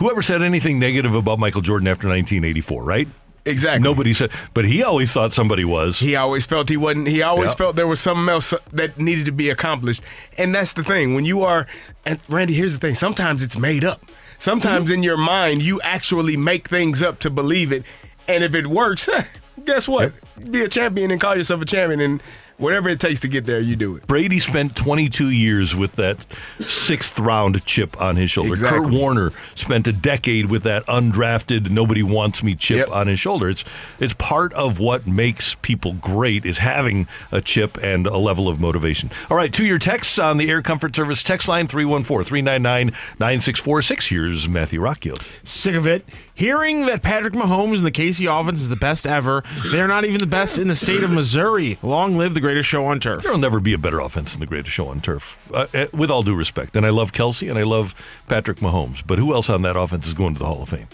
Whoever 0.00 0.22
said 0.22 0.42
anything 0.42 0.78
negative 0.78 1.14
about 1.14 1.38
Michael 1.38 1.60
Jordan 1.60 1.86
after 1.86 2.08
1984, 2.08 2.82
right? 2.82 3.06
Exactly. 3.44 3.82
Nobody 3.82 4.12
said, 4.12 4.30
but 4.54 4.64
he 4.64 4.82
always 4.82 5.12
thought 5.12 5.32
somebody 5.32 5.64
was. 5.64 5.98
He 5.98 6.16
always 6.16 6.46
felt 6.46 6.68
he 6.68 6.76
wasn't. 6.76 7.08
He 7.08 7.22
always 7.22 7.50
Yeah. 7.52 7.56
felt 7.56 7.76
there 7.76 7.86
was 7.86 8.00
something 8.00 8.28
else 8.28 8.52
that 8.72 8.98
needed 8.98 9.26
to 9.26 9.32
be 9.32 9.50
accomplished, 9.50 10.02
and 10.36 10.54
that's 10.54 10.72
the 10.72 10.82
thing. 10.82 11.14
When 11.14 11.24
you 11.24 11.42
are, 11.42 11.66
and 12.04 12.18
Randy, 12.28 12.54
here's 12.54 12.72
the 12.72 12.78
thing. 12.78 12.94
Sometimes 12.94 13.42
it's 13.42 13.58
made 13.58 13.84
up. 13.84 14.02
Sometimes 14.38 14.86
mm-hmm. 14.86 14.94
in 14.94 15.02
your 15.02 15.16
mind, 15.16 15.62
you 15.62 15.80
actually 15.82 16.36
make 16.36 16.68
things 16.68 17.02
up 17.02 17.18
to 17.20 17.30
believe 17.30 17.72
it, 17.72 17.84
and 18.26 18.42
if 18.42 18.54
it 18.54 18.66
works, 18.66 19.08
guess 19.64 19.86
what? 19.86 20.12
Be 20.50 20.62
a 20.62 20.68
champion 20.68 21.10
and 21.10 21.20
call 21.20 21.36
yourself 21.36 21.60
a 21.60 21.66
champion, 21.66 22.00
and 22.00 22.22
whatever 22.60 22.88
it 22.88 23.00
takes 23.00 23.20
to 23.20 23.28
get 23.28 23.46
there, 23.46 23.60
you 23.60 23.74
do 23.76 23.96
it. 23.96 24.06
Brady 24.06 24.38
spent 24.38 24.76
22 24.76 25.30
years 25.30 25.74
with 25.74 25.92
that 25.96 26.24
sixth 26.60 27.18
round 27.18 27.64
chip 27.64 28.00
on 28.00 28.16
his 28.16 28.30
shoulder. 28.30 28.50
Exactly. 28.50 28.80
Kurt 28.80 28.90
Warner 28.92 29.32
spent 29.54 29.88
a 29.88 29.92
decade 29.92 30.50
with 30.50 30.62
that 30.62 30.86
undrafted 30.86 31.70
nobody 31.70 32.02
wants 32.02 32.42
me 32.42 32.54
chip 32.54 32.70
Yep. 32.88 32.90
on 32.90 33.06
his 33.08 33.18
shoulder. 33.18 33.48
It's 33.48 33.64
it's 33.98 34.14
part 34.14 34.52
of 34.52 34.78
what 34.78 35.06
makes 35.06 35.54
people 35.62 35.94
great 35.94 36.44
is 36.46 36.58
having 36.58 37.08
a 37.32 37.40
chip 37.40 37.78
and 37.82 38.06
a 38.06 38.18
level 38.18 38.48
of 38.48 38.60
motivation. 38.60 39.10
All 39.30 39.36
right, 39.36 39.52
to 39.54 39.64
your 39.64 39.78
texts 39.78 40.18
on 40.18 40.36
the 40.36 40.48
Air 40.50 40.60
Comfort 40.62 40.94
Service 40.94 41.22
text 41.22 41.48
line 41.48 41.66
314-399-9646. 41.68 44.08
Here's 44.08 44.48
Matthew 44.48 44.80
Rocchio. 44.80 45.16
Sick 45.46 45.74
of 45.74 45.86
it. 45.86 46.04
Hearing 46.40 46.86
that 46.86 47.02
Patrick 47.02 47.34
Mahomes 47.34 47.76
and 47.76 47.84
the 47.86 47.90
KC 47.92 48.26
offense 48.40 48.60
is 48.62 48.70
the 48.70 48.74
best 48.76 49.06
ever. 49.06 49.44
They're 49.70 49.86
not 49.86 50.06
even 50.06 50.20
the 50.20 50.26
best 50.26 50.56
in 50.56 50.68
the 50.68 50.74
state 50.74 51.02
of 51.02 51.10
Missouri. 51.10 51.78
Long 51.82 52.16
live 52.16 52.32
the 52.32 52.40
greatest 52.40 52.66
show 52.66 52.86
on 52.86 52.98
turf. 52.98 53.22
There'll 53.22 53.36
never 53.36 53.60
be 53.60 53.74
a 53.74 53.78
better 53.78 54.00
offense 54.00 54.32
than 54.32 54.40
the 54.40 54.46
greatest 54.46 54.72
show 54.72 54.88
on 54.88 55.02
turf, 55.02 55.38
uh, 55.52 55.66
uh, 55.74 55.88
with 55.92 56.10
all 56.10 56.22
due 56.22 56.34
respect. 56.34 56.76
And 56.76 56.86
I 56.86 56.88
love 56.88 57.12
Kelce 57.12 57.50
and 57.50 57.58
I 57.58 57.62
love 57.62 57.94
Patrick 58.26 58.60
Mahomes, 58.60 59.02
but 59.06 59.18
who 59.18 59.34
else 59.34 59.50
on 59.50 59.60
that 59.62 59.76
offense 59.76 60.06
is 60.06 60.14
going 60.14 60.32
to 60.32 60.38
the 60.38 60.46
Hall 60.46 60.62
of 60.62 60.70
Fame? 60.70 60.88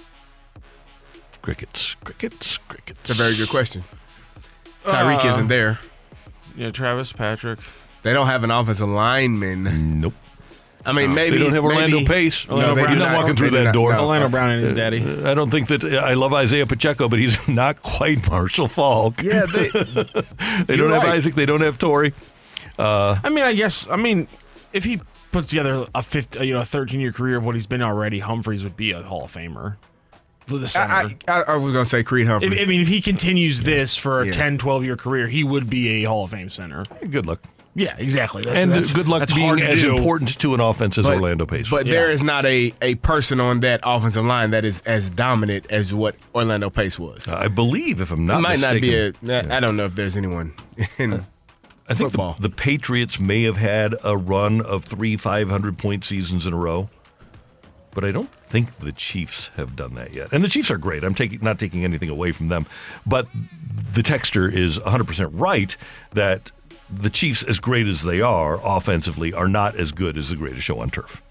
Crickets, 1.42 1.94
crickets, 2.02 2.58
crickets. 2.58 2.98
It's 3.02 3.10
a 3.10 3.14
very 3.14 3.36
good 3.36 3.48
question. 3.48 3.84
Tyreek 4.84 5.24
Uh, 5.24 5.28
isn't 5.28 5.46
there. 5.46 5.78
Yeah, 6.56 6.70
Travis, 6.70 7.12
Patrick. 7.12 7.60
They 8.02 8.12
don't 8.12 8.26
have 8.26 8.42
an 8.42 8.50
offensive 8.50 8.88
lineman. 8.88 10.00
Nope. 10.00 10.14
I 10.86 10.92
mean, 10.92 11.14
maybe 11.14 11.36
they 11.38 11.44
don't 11.44 11.52
have 11.52 11.64
Orlando 11.64 11.96
maybe- 11.96 12.06
Pace. 12.08 12.48
Orlando 12.48 12.74
He's 12.76 12.84
Brown- 12.86 12.98
not 12.98 13.12
no, 13.12 13.18
walking 13.18 13.36
through 13.36 13.50
that 13.50 13.64
not. 13.64 13.74
door. 13.74 13.92
No. 13.92 14.00
Orlando 14.00 14.28
Brown 14.28 14.50
and 14.50 14.62
his 14.62 14.72
uh, 14.72 14.76
daddy. 14.76 15.02
I 15.24 15.34
don't 15.34 15.50
think 15.50 15.68
that 15.68 15.84
I 15.84 16.14
love 16.14 16.32
Isaiah 16.32 16.66
Pacheco, 16.66 17.08
but 17.08 17.18
he's 17.18 17.48
not 17.48 17.82
quite 17.82 18.28
Marshall 18.30 18.68
Faulk. 18.68 19.22
Yeah, 19.22 19.46
they, 19.46 19.68
they 20.66 20.76
don't 20.76 20.92
have. 20.92 21.04
Isaac. 21.04 21.34
They 21.34 21.46
don't 21.46 21.60
have 21.62 21.76
Torrey. 21.78 22.14
Uh, 22.78 23.18
I 23.24 23.30
mean, 23.30 23.44
I 23.44 23.52
guess. 23.54 23.88
I 23.88 23.96
mean, 23.96 24.28
if 24.72 24.84
he 24.84 25.00
puts 25.32 25.48
together 25.48 25.86
a 25.94 26.02
50, 26.02 26.38
uh, 26.38 26.42
you 26.42 26.54
know, 26.54 26.60
a 26.60 26.64
13 26.64 27.00
year 27.00 27.12
career 27.12 27.36
of 27.38 27.44
what 27.44 27.54
he's 27.54 27.66
been 27.66 27.82
already, 27.82 28.20
Humphreys 28.20 28.62
would 28.62 28.76
be 28.76 28.92
a 28.92 29.02
Hall 29.02 29.24
of 29.24 29.32
Famer. 29.32 29.76
The 30.46 30.64
center. 30.68 30.92
I, 30.92 31.16
I, 31.26 31.42
I 31.42 31.56
was 31.56 31.72
gonna 31.72 31.84
say 31.84 32.04
Creed 32.04 32.28
Humphrey. 32.28 32.52
If- 32.56 32.62
I 32.62 32.64
mean, 32.66 32.80
if 32.80 32.86
he 32.86 33.00
continues 33.00 33.64
this 33.64 33.96
for 33.96 34.20
a 34.20 34.26
Yeah. 34.26 34.32
10, 34.32 34.58
12 34.58 34.84
year 34.84 34.96
career, 34.96 35.26
he 35.26 35.42
would 35.42 35.68
be 35.68 35.88
a 35.88 36.08
Hall 36.08 36.22
of 36.22 36.30
Fame 36.30 36.48
center. 36.50 36.84
Good 37.10 37.26
luck. 37.26 37.42
Yeah, 37.78 37.94
exactly. 37.98 38.42
That's, 38.42 38.56
and 38.56 38.70
that's- 38.72 38.92
good 38.94 39.06
luck 39.06 39.28
being 39.34 39.60
as 39.60 39.82
do. 39.82 39.94
important 39.94 40.38
to 40.40 40.54
an 40.54 40.60
offense 40.60 40.96
as 40.96 41.04
but, 41.04 41.14
Orlando 41.16 41.44
Pace. 41.44 41.68
But 41.68 41.84
Yeah. 41.84 41.92
there 41.92 42.10
is 42.10 42.22
not 42.22 42.46
a, 42.46 42.72
a 42.80 42.94
person 42.96 43.38
on 43.38 43.60
that 43.60 43.80
offensive 43.84 44.24
line 44.24 44.50
that 44.52 44.64
is 44.64 44.80
as 44.86 45.10
dominant 45.10 45.66
as 45.70 45.92
what 45.92 46.16
Orlando 46.34 46.70
Pace 46.70 46.98
was. 46.98 47.28
I 47.28 47.48
believe, 47.48 48.00
if 48.00 48.10
I'm 48.10 48.20
It 48.20 48.32
not 48.32 48.40
might 48.40 48.60
not 48.60 48.76
mistaken, 48.76 49.14
be 49.26 49.30
a. 49.32 49.54
I 49.54 49.60
don't 49.60 49.76
know 49.76 49.84
if 49.84 49.94
there's 49.94 50.16
anyone 50.16 50.54
in. 50.98 51.12
I 51.88 51.94
think 51.94 51.98
the, 51.98 52.18
football. 52.18 52.36
the 52.40 52.50
Patriots 52.50 53.20
may 53.20 53.42
have 53.42 53.58
had 53.58 53.94
a 54.02 54.16
run 54.16 54.60
of 54.62 54.84
three 54.84 55.16
500 55.18 55.76
point 55.78 56.04
seasons 56.04 56.46
in 56.46 56.52
a 56.54 56.56
row, 56.56 56.88
but 57.94 58.04
I 58.04 58.10
don't 58.10 58.32
think 58.48 58.78
the 58.78 58.90
Chiefs 58.92 59.50
have 59.56 59.76
done 59.76 59.94
that 59.96 60.14
yet. 60.14 60.30
And 60.32 60.42
the 60.42 60.48
Chiefs 60.48 60.70
are 60.70 60.78
great. 60.78 61.04
I'm 61.04 61.14
taking 61.14 61.40
not 61.42 61.58
taking 61.58 61.84
anything 61.84 62.08
away 62.08 62.32
from 62.32 62.48
them, 62.48 62.66
but 63.06 63.28
the 63.92 64.02
texture 64.02 64.48
is 64.48 64.78
100% 64.78 65.30
right 65.34 65.76
that 66.12 66.50
the 66.90 67.10
Chiefs, 67.10 67.42
as 67.42 67.58
great 67.58 67.86
as 67.86 68.02
they 68.02 68.20
are 68.20 68.60
offensively, 68.64 69.32
are 69.32 69.48
not 69.48 69.74
as 69.76 69.92
good 69.92 70.16
as 70.16 70.30
the 70.30 70.36
greatest 70.36 70.62
show 70.62 70.80
on 70.80 70.90
turf. 70.90 71.22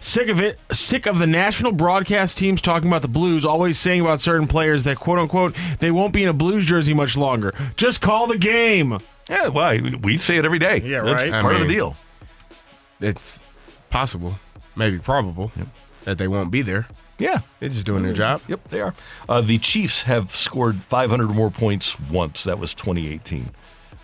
Sick 0.00 0.28
of 0.28 0.40
it. 0.40 0.58
Sick 0.72 1.06
of 1.06 1.18
the 1.18 1.26
national 1.26 1.72
broadcast 1.72 2.38
teams 2.38 2.60
talking 2.60 2.88
about 2.88 3.02
the 3.02 3.08
Blues, 3.08 3.44
always 3.44 3.78
saying 3.78 4.00
about 4.00 4.20
certain 4.20 4.46
players 4.46 4.84
that 4.84 4.98
quote 4.98 5.18
unquote 5.18 5.54
they 5.80 5.90
won't 5.90 6.12
be 6.12 6.22
in 6.22 6.28
a 6.28 6.32
Blues 6.32 6.66
jersey 6.66 6.94
much 6.94 7.16
longer. 7.16 7.54
Just 7.76 8.00
call 8.00 8.26
the 8.26 8.38
game. 8.38 8.98
Yeah, 9.28 9.48
why? 9.48 9.80
We 9.80 10.18
say 10.18 10.38
it 10.38 10.44
every 10.44 10.58
day. 10.58 10.80
Yeah, 10.80 11.02
That's 11.02 11.22
right. 11.24 11.32
I 11.32 11.42
part 11.42 11.54
of 11.54 11.60
the 11.60 11.68
deal. 11.68 11.96
It's 13.00 13.38
possible, 13.90 14.38
maybe 14.76 14.98
probable, 14.98 15.52
that 16.04 16.18
they 16.18 16.28
won't 16.28 16.50
be 16.50 16.62
there. 16.62 16.86
Yeah. 17.18 17.40
They're 17.60 17.68
just 17.68 17.86
doing 17.86 18.02
their 18.02 18.12
job. 18.12 18.40
Yep, 18.48 18.68
they 18.70 18.80
are. 18.80 18.94
Uh, 19.28 19.40
the 19.42 19.58
Chiefs 19.58 20.02
have 20.02 20.34
scored 20.34 20.76
500 20.76 21.30
or 21.30 21.34
more 21.34 21.50
points 21.50 22.00
once. 22.00 22.44
That 22.44 22.58
was 22.58 22.72
2018. 22.74 23.50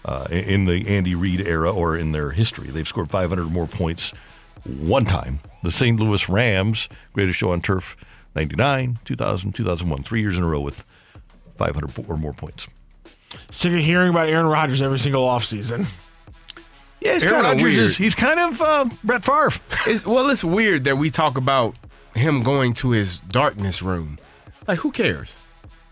Uh, 0.06 0.24
in 0.30 0.66
the 0.66 0.86
Andy 0.86 1.16
Reid 1.16 1.40
era 1.44 1.68
or 1.72 1.96
in 1.96 2.12
their 2.12 2.30
history, 2.30 2.70
they've 2.70 2.86
scored 2.86 3.10
500 3.10 3.42
or 3.42 3.50
more 3.50 3.66
points 3.66 4.12
one 4.64 5.04
time. 5.04 5.40
The 5.64 5.72
St. 5.72 5.98
Louis 5.98 6.28
Rams, 6.28 6.88
greatest 7.12 7.40
show 7.40 7.50
on 7.50 7.60
turf, 7.60 7.96
99, 8.36 8.98
2000, 9.04 9.52
2001, 9.52 10.02
three 10.04 10.20
years 10.20 10.38
in 10.38 10.44
a 10.44 10.46
row 10.46 10.60
with 10.60 10.84
500 11.56 12.08
or 12.08 12.16
more 12.16 12.32
points. 12.32 12.68
Sick 13.50 13.72
of 13.72 13.80
hearing 13.80 14.10
about 14.10 14.28
Aaron 14.28 14.46
Rodgers 14.46 14.80
every 14.80 15.00
single 15.00 15.26
offseason. 15.26 15.88
Yeah, 17.00 17.14
it's 17.14 17.24
Aaron 17.24 17.42
kind 17.42 17.46
of 17.46 17.52
Rodgers 17.64 17.76
weird. 17.76 17.86
is 17.86 17.96
he's 17.96 18.14
kind 18.14 18.38
of 18.38 18.62
uh, 18.62 18.88
Brett 19.02 19.24
Favre. 19.24 19.50
It's, 19.88 20.06
well, 20.06 20.30
it's 20.30 20.44
weird 20.44 20.84
that 20.84 20.98
we 20.98 21.10
talk 21.10 21.36
about 21.36 21.74
him 22.14 22.44
going 22.44 22.74
to 22.74 22.90
his 22.90 23.18
darkness 23.18 23.82
room. 23.82 24.18
Like, 24.68 24.78
who 24.78 24.92
cares? 24.92 25.38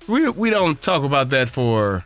We 0.07 0.29
we 0.29 0.51
don't 0.51 0.81
talk 0.81 1.03
about 1.03 1.31
that 1.31 1.49
for 1.49 2.05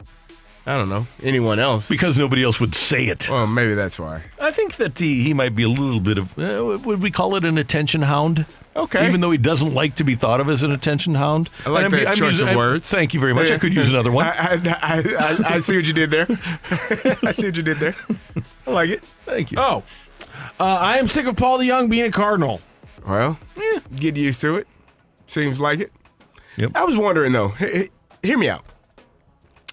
I 0.69 0.77
don't 0.77 0.91
know 0.91 1.07
anyone 1.23 1.59
else. 1.59 1.89
because 1.89 2.19
nobody 2.19 2.45
else 2.45 2.61
would 2.61 2.75
say 2.75 3.05
it. 3.07 3.31
Well, 3.31 3.47
maybe 3.47 3.73
that's 3.75 3.99
why. 3.99 4.23
I 4.39 4.51
think 4.51 4.77
that 4.77 4.99
he, 4.99 5.23
he 5.23 5.33
might 5.33 5.55
be 5.55 5.63
a 5.63 5.69
little 5.69 5.99
bit 6.01 6.19
of, 6.19 6.39
uh, 6.39 6.79
would 6.85 7.03
we 7.03 7.11
call 7.11 7.35
it 7.37 7.45
an 7.47 7.57
attention 7.57 8.03
hound? 8.03 8.45
Okay. 8.77 9.09
Even 9.09 9.21
though 9.23 9.31
he 9.31 9.39
doesn't 9.39 9.73
like 9.73 9.95
to 9.97 10.05
be 10.05 10.15
thought 10.15 10.41
of 10.41 10.49
as 10.51 10.63
an 10.63 10.71
attention 10.71 11.15
hound. 11.15 11.49
I 11.65 11.71
like 11.71 11.85
And 11.87 11.95
I'm- 11.95 12.05
that 12.05 12.11
I'm 12.11 12.17
choice 12.17 12.33
using- 12.33 12.49
of 12.49 12.53
I- 12.55 12.57
words. 12.57 12.89
Thank 12.91 13.15
you 13.15 13.19
very 13.21 13.33
much. 13.35 13.51
I 13.51 13.57
could 13.59 13.73
use 13.75 13.89
another 13.89 14.13
one. 14.13 14.27
I, 14.27 14.31
I, 14.37 14.61
I, 14.83 14.99
I, 15.19 15.55
I 15.55 15.59
see 15.61 15.75
what 15.77 15.87
you 15.87 15.95
did 15.95 16.11
there. 16.11 16.27
I 17.23 17.33
see 17.33 17.47
what 17.47 17.57
you 17.57 17.63
did 17.63 17.79
there. 17.79 17.97
I 18.67 18.71
like 18.71 18.91
it. 18.91 19.03
Thank 19.25 19.51
you. 19.51 19.59
Oh, 19.59 19.83
uh, 20.61 20.65
I 20.65 20.99
am 20.99 21.09
sick 21.09 21.27
of 21.27 21.35
Paul 21.37 21.59
DeYoung 21.61 21.89
being 21.89 22.05
a 22.05 22.11
Cardinal. 22.11 22.61
Well, 23.07 23.39
yeah, 23.57 23.79
get 23.97 24.17
used 24.17 24.41
to 24.43 24.57
it. 24.57 24.67
Seems 25.27 25.61
like 25.61 25.81
it. 25.81 25.93
Yep. 26.59 26.73
I 26.75 26.85
was 26.85 26.97
wondering 26.97 27.33
though. 27.33 27.49
he- 27.49 27.73
he- 27.79 27.89
hear 28.23 28.37
me 28.39 28.49
out. 28.51 28.65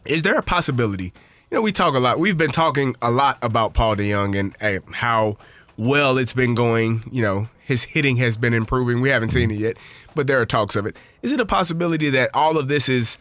Is 0.05 0.21
there 0.21 0.35
a 0.35 0.41
possibility? 0.41 1.13
You 1.51 1.55
know, 1.55 1.61
we 1.61 1.71
talk 1.71 1.95
a 1.95 1.99
lot. 1.99 2.19
We've 2.19 2.37
been 2.37 2.51
talking 2.51 2.95
a 3.01 3.11
lot 3.11 3.37
about 3.41 3.73
Paul 3.73 3.95
DeYoung 3.95 4.37
and 4.37 4.55
uh, 4.61 4.91
how 4.93 5.37
well 5.77 6.17
it's 6.17 6.33
been 6.33 6.55
going. 6.55 7.03
You 7.11 7.21
know, 7.21 7.49
his 7.63 7.83
hitting 7.83 8.17
has 8.17 8.37
been 8.37 8.53
improving. 8.53 9.01
We 9.01 9.09
haven't 9.09 9.31
seen 9.31 9.51
it 9.51 9.59
yet, 9.59 9.77
but 10.15 10.27
there 10.27 10.39
are 10.41 10.45
talks 10.45 10.75
of 10.75 10.85
it. 10.85 10.95
Is 11.21 11.31
it 11.31 11.39
a 11.39 11.45
possibility 11.45 12.09
that 12.11 12.31
all 12.33 12.57
of 12.57 12.67
this 12.67 12.89
is 12.89 13.17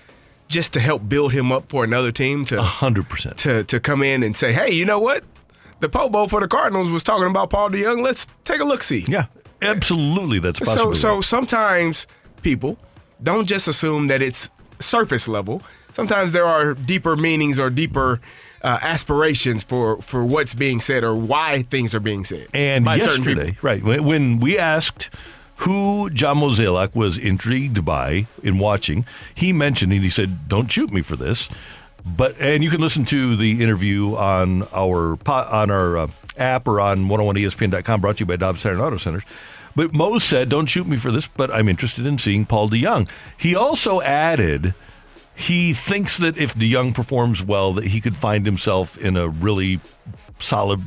just 0.49 0.73
to 0.75 0.81
help 0.81 1.09
build 1.09 1.33
him 1.33 1.51
up 1.51 1.69
for 1.69 1.85
another 1.85 2.13
team 2.13 2.45
to 2.47 2.57
100%. 2.57 3.37
to 3.37 3.65
to 3.65 3.81
come 3.81 4.03
in 4.03 4.23
and 4.23 4.37
say, 4.37 4.53
hey, 4.53 4.71
you 4.71 4.85
know 4.85 4.99
what? 4.99 5.25
The 5.81 5.89
Pro 5.89 6.09
Bowl 6.09 6.29
for 6.29 6.41
the 6.41 6.49
Cardinals 6.49 6.91
was 6.91 7.03
talking 7.03 7.29
about 7.29 7.51
Paul 7.51 7.71
DeYoung. 7.71 8.03
Let's 8.03 8.27
take 8.45 8.61
a 8.61 8.65
look 8.65 8.83
see. 8.83 9.05
Yeah, 9.09 9.27
absolutely. 9.63 10.39
That's 10.39 10.61
possible. 10.61 10.95
So 10.95 11.01
so 11.17 11.21
sometimes 11.21 12.07
people 12.43 12.79
don't 13.23 13.47
just 13.47 13.69
assume 13.69 14.09
that 14.09 14.23
it's 14.23 14.51
surface 14.81 15.29
level. 15.29 15.63
Sometimes 15.95 16.33
there 16.33 16.45
are 16.45 16.75
deeper 16.75 17.17
meanings 17.17 17.59
or 17.59 17.71
deeper 17.71 18.21
uh, 18.63 18.79
aspirations 18.83 19.63
for 19.63 20.03
for 20.03 20.25
what's 20.25 20.55
being 20.55 20.81
said 20.81 21.05
or 21.05 21.15
why 21.15 21.63
things 21.63 21.95
are 21.95 22.01
being 22.01 22.25
said. 22.25 22.49
And 22.53 22.85
yesterday, 22.85 23.57
right, 23.63 23.83
when, 23.83 24.05
when 24.05 24.41
we 24.41 24.59
asked 24.59 25.11
who 25.59 26.11
John 26.11 26.39
Mozeliak 26.39 26.97
was 26.97 27.17
intrigued 27.17 27.85
by 27.85 28.27
in 28.43 28.59
watching, 28.59 29.07
he 29.35 29.53
mentioned 29.53 29.93
and 29.93 30.03
he 30.03 30.11
said, 30.11 30.49
"Don't 30.49 30.71
shoot 30.71 30.91
me 30.91 31.01
for 31.01 31.15
this." 31.15 31.49
But 32.05 32.41
and 32.41 32.65
you 32.65 32.71
can 32.71 32.81
listen 32.81 33.05
to 33.07 33.37
the 33.37 33.63
interview 33.63 34.17
on 34.17 34.67
our 34.75 35.17
on 35.27 35.71
our 35.71 35.97
uh, 35.97 36.07
app 36.37 36.67
or 36.67 36.81
on 36.81 37.09
101ESPN.com, 37.09 38.01
brought 38.01 38.17
to 38.17 38.21
you 38.21 38.27
by 38.27 38.37
Dobbs 38.37 38.63
Tire 38.63 38.73
and 38.73 38.81
Auto 38.81 38.97
Centers. 38.97 39.23
But 39.77 39.93
Mo 39.93 40.19
said, 40.19 40.49
"Don't 40.49 40.67
shoot 40.67 40.87
me 40.87 40.97
for 40.97 41.13
this," 41.13 41.27
but 41.29 41.53
I'm 41.53 41.69
interested 41.69 42.05
in 42.05 42.19
seeing 42.19 42.47
Paul 42.47 42.69
DeYoung. 42.69 43.09
He 43.37 43.55
also 43.55 44.01
added 44.01 44.75
he 45.37 45.73
thinks 45.73 46.19
that 46.19 46.37
if 46.37 46.55
De 46.59 46.73
DeYoung 46.73 46.95
performs 46.95 47.43
well, 47.43 47.73
that 47.75 47.85
he 47.87 48.01
could 48.01 48.17
find 48.17 48.47
himself 48.47 48.97
in 48.99 49.17
a 49.17 49.29
really 49.29 49.81
solid, 50.39 50.81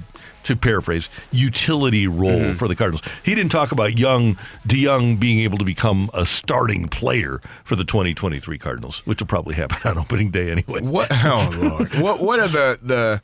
to 0.43 0.55
paraphrase, 0.55 1.09
utility 1.31 2.07
role 2.07 2.31
Mm-hmm. 2.31 2.53
for 2.53 2.67
the 2.69 2.75
Cardinals. 2.75 3.01
He 3.23 3.35
didn't 3.35 3.51
talk 3.51 3.71
about 3.73 3.97
young 3.97 4.37
DeYoung 4.67 5.19
being 5.19 5.39
able 5.39 5.57
to 5.57 5.65
become 5.65 6.09
a 6.13 6.25
starting 6.25 6.87
player 6.87 7.41
for 7.65 7.75
the 7.75 7.83
2023 7.83 8.57
Cardinals, 8.57 9.05
which 9.05 9.19
will 9.19 9.27
probably 9.27 9.55
happen 9.55 9.77
on 9.89 9.97
opening 9.97 10.31
day 10.31 10.51
anyway. 10.51 10.81
What? 10.81 11.11
Oh 11.25 11.49
Lord! 11.61 11.93
what 11.95 12.21
What 12.21 12.39
are 12.39 12.47
the 12.47 12.79
the 12.81 13.21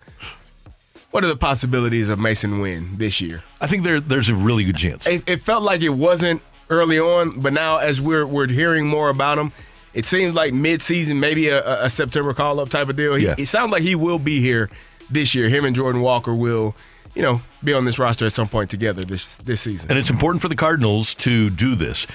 what 1.11 1.23
are 1.23 1.27
the 1.27 1.37
possibilities 1.37 2.09
of 2.09 2.19
Masyn 2.19 2.61
Winn 2.61 2.97
this 2.97 3.21
year? 3.21 3.43
I 3.61 3.67
think 3.67 3.83
there 3.83 4.01
there's 4.01 4.27
a 4.29 4.35
really 4.35 4.65
good 4.65 4.77
chance. 4.77 5.07
It, 5.07 5.23
it 5.29 5.41
felt 5.41 5.63
like 5.63 5.81
it 5.81 5.89
wasn't 5.89 6.41
early 6.69 6.99
on, 6.99 7.39
but 7.39 7.53
now 7.53 7.77
as 7.77 8.01
we're 8.01 8.25
we're 8.25 8.47
hearing 8.47 8.87
more 8.87 9.09
about 9.09 9.37
him, 9.37 9.51
it 9.93 10.05
seems 10.05 10.35
like 10.35 10.53
mid-season, 10.53 11.19
maybe 11.19 11.47
a, 11.49 11.83
a- 11.85 11.89
September 11.89 12.33
call-up 12.33 12.69
type 12.69 12.89
of 12.89 12.95
deal. 12.95 13.15
He, 13.15 13.25
Yeah. 13.25 13.35
It 13.37 13.47
sounds 13.47 13.71
like 13.71 13.83
he 13.83 13.95
will 13.95 14.19
be 14.19 14.39
here 14.41 14.69
this 15.09 15.33
year. 15.35 15.49
Him 15.49 15.65
and 15.65 15.75
Jordan 15.75 16.01
Walker 16.01 16.33
will, 16.33 16.75
you 17.15 17.21
know, 17.21 17.41
be 17.63 17.73
on 17.73 17.85
this 17.85 17.99
roster 17.99 18.25
at 18.25 18.33
some 18.33 18.47
point 18.47 18.69
together 18.69 19.03
this 19.05 19.37
this 19.37 19.61
season. 19.61 19.89
And 19.89 19.99
it's 19.99 20.09
important 20.09 20.41
for 20.41 20.47
the 20.49 20.55
Cardinals 20.55 21.13
to 21.15 21.49
do 21.49 21.75
this. 21.75 22.07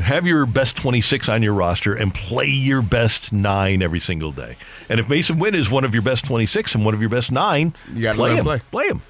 Have 0.00 0.26
your 0.26 0.44
best 0.44 0.76
26 0.76 1.28
on 1.30 1.42
your 1.42 1.54
roster 1.54 1.94
and 1.94 2.12
play 2.12 2.48
your 2.48 2.82
best 2.82 3.32
nine 3.32 3.80
every 3.82 3.98
single 3.98 4.30
day. 4.30 4.56
And 4.90 5.00
if 5.00 5.06
Masyn 5.06 5.38
Winn 5.40 5.54
is 5.54 5.70
one 5.70 5.84
of 5.84 5.94
your 5.94 6.02
best 6.02 6.26
26 6.26 6.74
and 6.74 6.84
one 6.84 6.92
of 6.92 7.00
your 7.00 7.08
best 7.08 7.32
nine, 7.32 7.74
You 7.94 8.02
gotta 8.02 8.16
play 8.18 8.28
let 8.30 8.32
him 8.32 8.38
him. 8.40 8.44
play. 8.44 8.60
Play 8.70 8.88
him. 8.88 9.02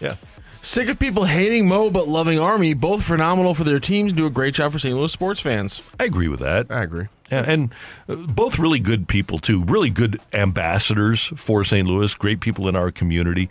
Yeah. 0.00 0.14
Sick 0.62 0.88
of 0.88 0.98
people 0.98 1.24
hating 1.24 1.66
Mo 1.66 1.88
but 1.90 2.06
loving 2.06 2.38
Army. 2.38 2.74
Both 2.74 3.02
phenomenal 3.02 3.54
for 3.54 3.64
their 3.64 3.80
teams. 3.80 4.12
Do 4.12 4.26
a 4.26 4.30
great 4.30 4.54
job 4.54 4.72
for 4.72 4.78
St. 4.78 4.94
Louis 4.94 5.10
sports 5.10 5.40
fans. 5.40 5.80
I 5.98 6.04
agree 6.04 6.28
with 6.28 6.40
that. 6.40 6.66
I 6.70 6.82
agree. 6.82 7.08
Yeah, 7.32 7.44
and 7.46 7.74
uh, 8.08 8.16
both 8.16 8.58
really 8.58 8.80
good 8.80 9.08
people 9.08 9.38
too. 9.38 9.64
Really 9.64 9.90
good 9.90 10.20
ambassadors 10.32 11.32
for 11.36 11.64
St. 11.64 11.86
Louis. 11.86 12.12
Great 12.14 12.40
people 12.40 12.68
in 12.68 12.76
our 12.76 12.90
community. 12.90 13.48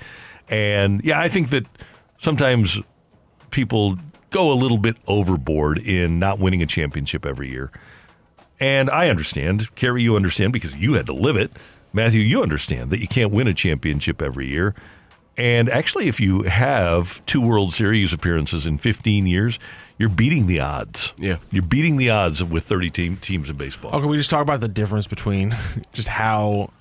And 0.50 1.04
yeah, 1.04 1.20
I 1.20 1.30
think 1.30 1.50
that 1.50 1.66
sometimes 2.22 2.80
people 3.50 3.98
go 4.30 4.52
a 4.52 4.54
little 4.54 4.78
bit 4.78 4.96
overboard 5.08 5.80
in 5.80 6.20
not 6.20 6.40
winning 6.40 6.62
a 6.62 6.68
championship 6.68 7.26
every 7.26 7.50
year. 7.50 7.72
And 8.60 8.90
I 8.90 9.10
understand. 9.10 9.74
Kerry, 9.76 10.04
you 10.04 10.16
understand 10.16 10.54
because 10.54 10.76
you 10.76 10.94
had 10.94 11.06
to 11.08 11.14
live 11.14 11.38
it. 11.38 11.52
Matthew, 11.94 12.22
you 12.22 12.44
understand 12.44 12.92
that 12.92 13.00
you 13.00 13.08
can't 13.08 13.32
win 13.32 13.48
a 13.48 13.54
championship 13.54 14.22
every 14.22 14.48
year. 14.48 14.76
And 15.40 15.70
actually, 15.70 16.08
if 16.10 16.20
you 16.20 16.44
have 16.44 17.26
two 17.26 17.40
World 17.42 17.74
Series 17.74 18.12
appearances 18.12 18.68
in 18.68 18.78
15 18.78 19.26
years, 19.26 19.58
you're 19.98 20.10
beating 20.10 20.48
the 20.48 20.60
odds. 20.60 21.14
Yeah. 21.18 21.38
You're 21.52 21.64
beating 21.64 21.96
the 21.98 22.10
odds 22.10 22.44
with 22.44 22.66
30 22.66 22.90
team, 22.90 23.18
teams 23.18 23.50
in 23.50 23.56
baseball. 23.56 23.92
Can 23.92 24.10
we 24.10 24.18
just 24.18 24.30
talk 24.30 24.42
about 24.42 24.60
the 24.60 24.68
difference 24.68 25.08
between 25.08 25.56
just 25.94 26.10
how 26.10 26.72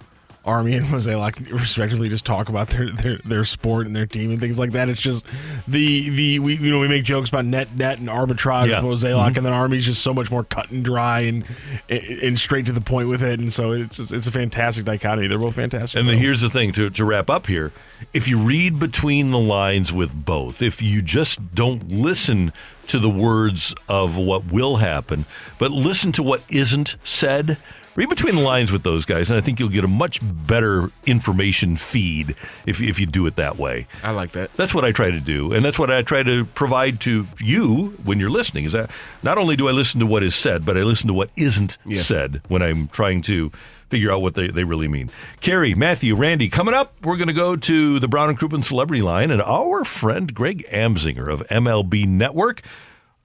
Army 0.44 0.74
and 0.74 0.86
Mozeliak 0.86 1.52
respectively 1.52 2.08
just 2.08 2.24
talk 2.24 2.48
about 2.48 2.68
their, 2.70 2.90
their 2.90 3.18
their 3.18 3.44
sport 3.44 3.86
and 3.86 3.94
their 3.94 4.06
team 4.06 4.30
and 4.30 4.40
things 4.40 4.58
like 4.58 4.72
that. 4.72 4.88
It's 4.88 5.00
just 5.00 5.26
the 5.68 6.08
the 6.08 6.38
we 6.38 6.56
you 6.56 6.70
know 6.70 6.80
we 6.80 6.88
make 6.88 7.04
jokes 7.04 7.28
about 7.28 7.44
net 7.44 7.76
net 7.76 7.98
and 7.98 8.08
arbitrage 8.08 8.68
Yeah. 8.68 8.82
with 8.82 9.02
Mozeliak, 9.02 9.18
mm-hmm. 9.18 9.36
and 9.36 9.46
then 9.46 9.52
Army's 9.52 9.84
just 9.84 10.02
so 10.02 10.14
much 10.14 10.30
more 10.30 10.44
cut 10.44 10.70
and 10.70 10.84
dry 10.84 11.20
and 11.20 11.44
and 11.88 12.38
straight 12.38 12.66
to 12.66 12.72
the 12.72 12.80
point 12.80 13.08
with 13.08 13.22
it. 13.22 13.38
And 13.40 13.52
so 13.52 13.72
it's 13.72 13.96
just, 13.96 14.10
it's 14.10 14.26
a 14.26 14.32
fantastic 14.32 14.84
dichotomy. 14.86 15.28
They're 15.28 15.38
both 15.38 15.56
fantastic. 15.56 16.00
And 16.00 16.08
then 16.08 16.18
here's 16.18 16.40
the 16.40 16.50
thing 16.50 16.72
to, 16.72 16.88
to 16.90 17.04
wrap 17.04 17.28
up 17.28 17.46
here. 17.46 17.72
If 18.12 18.28
you 18.28 18.38
read 18.38 18.78
between 18.78 19.30
the 19.30 19.38
lines 19.38 19.92
with 19.92 20.24
both, 20.24 20.62
if 20.62 20.80
you 20.80 21.02
just 21.02 21.54
don't 21.54 21.88
listen 21.90 22.52
to 22.88 22.98
the 22.98 23.11
words 23.11 23.74
of 23.88 24.16
what 24.16 24.50
will 24.50 24.76
happen, 24.76 25.26
but 25.58 25.70
listen 25.70 26.12
to 26.12 26.22
what 26.22 26.42
isn't 26.48 26.96
said, 27.04 27.58
read 27.98 28.08
between 28.08 28.37
the 28.37 28.40
lines 28.40 28.70
with 28.70 28.84
those 28.84 29.04
guys, 29.04 29.28
and 29.28 29.37
I 29.37 29.40
think 29.40 29.58
you'll 29.58 29.70
get 29.70 29.82
a 29.82 29.88
much 29.88 30.20
better 30.22 30.92
information 31.04 31.74
feed 31.74 32.37
if, 32.64 32.80
if 32.80 33.00
you 33.00 33.06
do 33.06 33.26
it 33.26 33.34
that 33.34 33.58
way. 33.58 33.88
I 34.04 34.12
like 34.12 34.30
that. 34.32 34.54
That's 34.54 34.72
what 34.72 34.84
I 34.84 34.92
try 34.92 35.11
to 35.11 35.18
do, 35.18 35.52
and 35.52 35.64
that's 35.64 35.80
what 35.80 35.90
I 35.90 36.02
try 36.02 36.22
to 36.22 36.44
provide 36.44 37.00
to 37.00 37.26
you 37.40 37.98
when 38.04 38.20
you're 38.20 38.30
listening. 38.30 38.66
Is 38.66 38.72
that 38.72 38.88
not 39.24 39.37
only 39.37 39.56
do 39.56 39.68
I 39.68 39.72
listen 39.72 39.98
to 39.98 40.06
what 40.06 40.22
is 40.22 40.37
said, 40.37 40.64
but 40.64 40.78
I 40.78 40.82
listen 40.82 41.08
to 41.08 41.12
what 41.12 41.30
isn't 41.37 41.76
said 41.96 42.40
when 42.46 42.62
I'm 42.62 42.87
trying 42.87 43.20
to 43.22 43.50
figure 43.88 44.12
out 44.12 44.22
what 44.22 44.34
they, 44.34 44.46
they 44.46 44.62
really 44.62 44.87
mean. 44.87 45.11
Kerry, 45.40 45.74
Matthew, 45.74 46.14
Randy, 46.14 46.48
coming 46.48 46.74
up, 46.74 46.94
we're 47.02 47.16
going 47.16 47.26
to 47.26 47.34
go 47.34 47.56
to 47.56 47.98
the 47.98 48.06
Brown 48.06 48.28
and 48.28 48.38
Crouppen 48.38 48.64
Celebrity 48.64 49.02
Line, 49.02 49.32
and 49.32 49.42
our 49.42 49.84
friend 49.84 50.32
Greg 50.32 50.64
Amsinger 50.70 51.32
of 51.32 51.44
MLB 51.48 52.06
Network. 52.06 52.62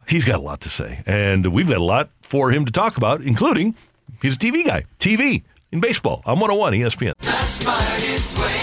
He's 0.08 0.26
got 0.26 0.40
a 0.40 0.42
lot 0.42 0.62
to 0.62 0.70
say, 0.70 1.04
and 1.06 1.54
we've 1.54 1.70
got 1.70 1.78
a 1.78 1.84
lot 1.84 2.10
for 2.24 2.50
him 2.50 2.66
to 2.66 2.72
talk 2.72 2.98
about, 2.98 3.22
including 3.22 3.76
he's 4.24 4.34
a 4.34 4.38
TV 4.38 4.66
guy, 4.66 4.86
TV 4.98 5.44
in 5.72 5.80
baseball. 5.80 6.24
I'm 6.26 6.40
101 6.40 6.74
ESPN. 6.74 8.63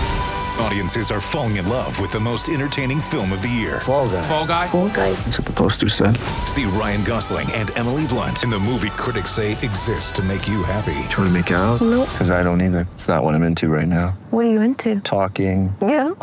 Audiences 0.59 1.11
are 1.11 1.21
falling 1.21 1.55
in 1.57 1.67
love 1.67 1.99
with 1.99 2.11
the 2.11 2.19
most 2.19 2.49
entertaining 2.49 3.01
film 3.01 3.31
of 3.31 3.41
the 3.41 3.47
year. 3.49 3.79
Fall 3.81 4.07
guy. 4.07 4.21
Fall 4.21 4.45
Guy. 4.45 4.67
Fall 4.67 4.89
guy. 4.89 5.13
That's 5.13 5.39
what 5.39 5.47
the 5.47 5.53
poster 5.53 5.89
said. 5.89 6.17
See 6.45 6.65
Ryan 6.65 7.03
Gosling 7.03 7.51
and 7.51 7.75
Emily 7.77 8.05
Blunt 8.07 8.43
in 8.43 8.49
the 8.49 8.59
movie 8.59 8.89
critics 8.91 9.31
say 9.31 9.53
exists 9.53 10.11
to 10.11 10.23
make 10.23 10.47
you 10.47 10.63
happy. 10.63 10.93
Trying 11.09 11.27
to 11.27 11.31
make 11.31 11.49
it 11.51 11.55
out? 11.55 11.81
Nope. 11.81 12.09
Because 12.11 12.29
I 12.31 12.43
don't 12.43 12.61
either. 12.61 12.87
It's 12.93 13.07
not 13.07 13.23
what 13.23 13.33
I'm 13.33 13.43
into 13.43 13.69
right 13.69 13.87
now. 13.87 14.09
What 14.29 14.45
are 14.45 14.49
you 14.51 14.61
into? 14.61 14.99
Talking. 15.01 15.75
Yeah. 15.81 16.11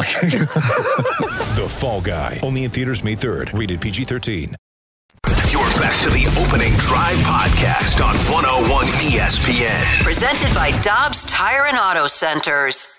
The 1.59 1.67
Fall 1.69 2.01
Guy. 2.01 2.39
Only 2.45 2.63
in 2.65 2.71
theaters 2.71 3.03
May 3.03 3.17
3rd. 3.17 3.59
Rated 3.59 3.81
PG 3.81 4.05
13. 4.05 4.55
You're 5.51 5.63
back 5.81 6.01
to 6.03 6.11
the 6.11 6.27
opening 6.39 6.73
drive 6.75 7.17
podcast 7.19 8.05
on 8.05 8.15
101 8.33 8.85
ESPN. 9.11 10.03
Presented 10.05 10.55
by 10.55 10.71
Dobbs 10.83 11.25
Tire 11.25 11.67
and 11.67 11.77
Auto 11.79 12.07
Centers. 12.07 12.98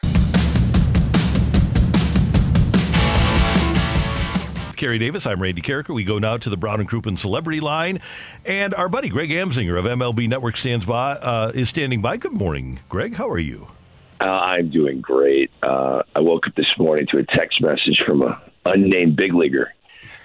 Kerry 4.79 4.97
Davis. 4.97 5.27
I'm 5.27 5.41
Randy 5.41 5.61
Karraker. 5.61 5.93
We 5.93 6.05
go 6.05 6.19
now 6.19 6.37
to 6.37 6.49
the 6.49 6.55
Brown 6.55 6.79
and 6.79 6.89
Crouppen 6.89 7.17
Celebrity 7.17 7.59
Line, 7.59 7.99
and 8.45 8.73
our 8.73 8.87
buddy 8.87 9.09
Greg 9.09 9.29
Amsinger 9.29 9.77
of 9.77 9.83
MLB 9.83 10.29
Network 10.29 10.55
stands 10.55 10.85
by 10.85 11.15
uh, 11.15 11.51
is 11.53 11.67
standing 11.67 12.01
by. 12.01 12.15
Good 12.15 12.31
morning, 12.31 12.79
Greg. 12.87 13.15
How 13.15 13.29
are 13.29 13.39
you? 13.39 13.67
Uh, 14.21 14.23
I'm 14.23 14.71
doing 14.71 15.01
great. 15.01 15.51
Uh, 15.61 16.03
I 16.15 16.21
woke 16.21 16.47
up 16.47 16.55
this 16.55 16.73
morning 16.77 17.07
to 17.11 17.17
a 17.17 17.25
text 17.25 17.61
message 17.61 18.01
from 18.07 18.21
a 18.21 18.41
unnamed 18.63 19.17
big 19.17 19.33
leaguer 19.33 19.73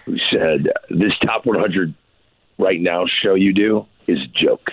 who 0.05 0.17
said, 0.31 0.69
"This 0.89 1.13
top 1.25 1.47
100 1.47 1.93
right 2.57 2.81
now 2.81 3.07
show 3.25 3.35
you 3.35 3.53
do 3.53 3.87
is 4.07 4.19
a 4.21 4.47
joke." 4.47 4.71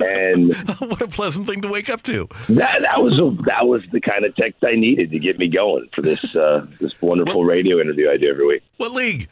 And 0.00 0.54
what 0.80 1.00
a 1.02 1.08
pleasant 1.08 1.46
thing 1.46 1.60
to 1.62 1.68
wake 1.68 1.88
up 1.90 2.02
to. 2.02 2.28
that 2.48 2.82
that 2.82 3.02
was 3.02 3.18
a, 3.18 3.30
that 3.44 3.66
was 3.66 3.82
the 3.92 4.00
kind 4.00 4.24
of 4.24 4.34
text 4.36 4.62
I 4.64 4.76
needed 4.76 5.10
to 5.10 5.18
get 5.18 5.38
me 5.38 5.48
going 5.48 5.88
for 5.94 6.02
this 6.02 6.24
uh, 6.36 6.66
this 6.80 6.92
wonderful 7.00 7.44
radio 7.44 7.80
interview 7.80 8.10
I 8.10 8.16
do 8.16 8.28
every 8.30 8.46
week. 8.46 8.62
What 8.76 8.92
league? 8.92 9.28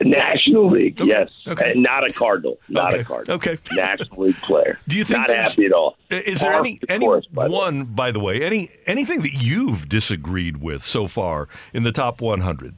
National 0.00 0.70
League, 0.70 1.00
yes, 1.02 1.30
Okay. 1.46 1.70
and 1.70 1.82
not 1.82 2.08
a 2.08 2.12
Cardinal, 2.12 2.58
not 2.68 2.92
Okay. 2.92 3.00
a 3.00 3.04
Cardinal. 3.04 3.36
Okay. 3.36 3.58
National 3.72 4.24
League 4.24 4.36
player. 4.42 4.78
Do 4.88 4.98
you 4.98 5.04
think 5.04 5.26
not 5.28 5.34
happy 5.34 5.64
at 5.64 5.72
all? 5.72 5.96
Is 6.10 6.40
there 6.40 6.52
any 6.52 6.76
the 6.78 6.92
any 6.92 7.06
course, 7.06 7.24
by 7.26 7.44
the 7.46 7.50
one 7.54 7.84
by 7.84 8.10
the 8.10 8.20
way 8.20 8.42
any 8.42 8.68
anything 8.86 9.22
that 9.22 9.32
you've 9.32 9.88
disagreed 9.88 10.58
with 10.58 10.82
so 10.82 11.06
far 11.06 11.48
in 11.72 11.84
the 11.84 11.92
top 11.92 12.20
100? 12.20 12.74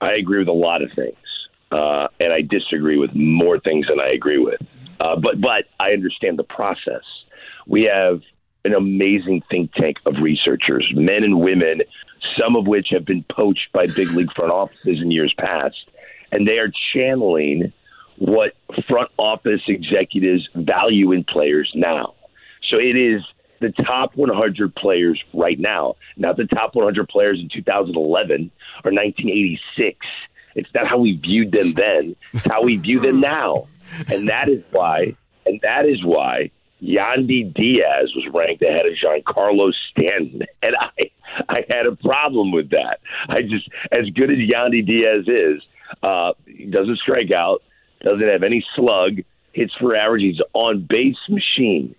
I 0.00 0.12
agree 0.14 0.38
with 0.38 0.48
a 0.48 0.52
lot 0.52 0.82
of 0.82 0.92
things, 0.92 1.16
uh, 1.72 2.08
and 2.20 2.32
I 2.32 2.38
disagree 2.40 2.96
with 2.96 3.14
more 3.14 3.58
things 3.58 3.86
than 3.88 4.00
I 4.00 4.06
agree 4.10 4.38
with. 4.38 4.60
Uh, 5.00 5.16
but 5.16 5.40
but 5.40 5.64
I 5.78 5.90
understand 5.92 6.38
the 6.38 6.44
process. 6.44 7.02
We 7.66 7.88
have 7.92 8.22
an 8.64 8.74
amazing 8.74 9.42
think 9.50 9.72
tank 9.74 9.98
of 10.06 10.16
researchers, 10.20 10.90
men 10.94 11.22
and 11.24 11.40
women, 11.40 11.82
some 12.38 12.56
of 12.56 12.66
which 12.66 12.88
have 12.90 13.04
been 13.04 13.24
poached 13.30 13.72
by 13.72 13.86
big 13.86 14.10
league 14.10 14.32
front 14.34 14.52
offices 14.52 15.00
in 15.00 15.10
years 15.10 15.32
past, 15.38 15.76
and 16.32 16.46
they 16.46 16.58
are 16.58 16.70
channeling 16.92 17.72
what 18.18 18.54
front 18.88 19.10
office 19.18 19.60
executives 19.68 20.48
value 20.54 21.12
in 21.12 21.24
players 21.24 21.70
now. 21.74 22.14
So 22.70 22.78
it 22.78 22.96
is 22.96 23.22
the 23.60 23.70
top 23.70 24.16
100 24.16 24.74
players 24.74 25.22
right 25.32 25.58
now, 25.58 25.96
not 26.16 26.36
the 26.36 26.46
top 26.46 26.74
100 26.74 27.08
players 27.08 27.38
in 27.40 27.48
2011 27.48 28.50
or 28.84 28.92
1986. 28.92 29.98
It's 30.54 30.68
not 30.74 30.86
how 30.86 30.98
we 30.98 31.16
viewed 31.16 31.52
them 31.52 31.72
then. 31.72 32.16
It's 32.32 32.46
how 32.46 32.62
we 32.62 32.76
view 32.76 33.00
them 33.00 33.20
now. 33.20 33.68
And 34.08 34.28
that 34.28 34.48
is 34.48 34.62
why, 34.70 35.16
and 35.44 35.60
that 35.62 35.86
is 35.86 36.04
why 36.04 36.50
Yandy 36.82 37.52
Diaz 37.54 38.12
was 38.14 38.26
ranked 38.32 38.62
ahead 38.62 38.86
of 38.86 38.92
Giancarlo 38.94 39.72
Stanton. 39.90 40.42
And 40.62 40.74
I, 40.80 41.10
I 41.48 41.64
had 41.68 41.86
a 41.86 41.94
problem 41.94 42.50
with 42.50 42.70
that. 42.70 42.98
I 43.28 43.42
just, 43.42 43.68
as 43.92 44.08
good 44.14 44.30
as 44.30 44.38
Yandy 44.38 44.84
Diaz 44.84 45.24
is, 45.28 45.62
uh, 46.02 46.32
he 46.44 46.64
doesn't 46.66 46.98
strike 46.98 47.30
out, 47.30 47.62
doesn't 48.00 48.28
have 48.28 48.42
any 48.42 48.64
slug, 48.74 49.20
hits 49.52 49.72
for 49.78 49.94
average. 49.94 50.22
He's 50.22 50.40
on 50.54 50.86
base 50.88 51.16
machine. 51.28 51.94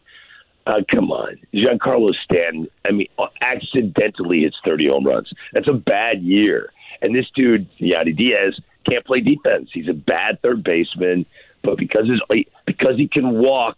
Uh, 0.65 0.81
come 0.93 1.11
on, 1.11 1.37
Giancarlo 1.53 2.13
Stanton. 2.25 2.67
I 2.83 2.91
mean, 2.91 3.07
accidentally 3.41 4.41
hits 4.41 4.57
30 4.65 4.89
home 4.89 5.05
runs. 5.05 5.31
That's 5.53 5.69
a 5.69 5.73
bad 5.73 6.21
year. 6.21 6.73
And 7.01 7.15
this 7.15 7.25
dude, 7.35 7.69
Yandy 7.79 8.17
Diaz, 8.17 8.59
can't 8.89 9.05
play 9.05 9.19
defense. 9.19 9.69
He's 9.73 9.87
a 9.87 9.93
bad 9.93 10.41
third 10.41 10.63
baseman, 10.63 11.25
but 11.67 11.77
because 11.77 12.07
his 12.07 12.21
because 12.65 12.95
he 12.95 13.09
can 13.09 13.39
walk, 13.39 13.77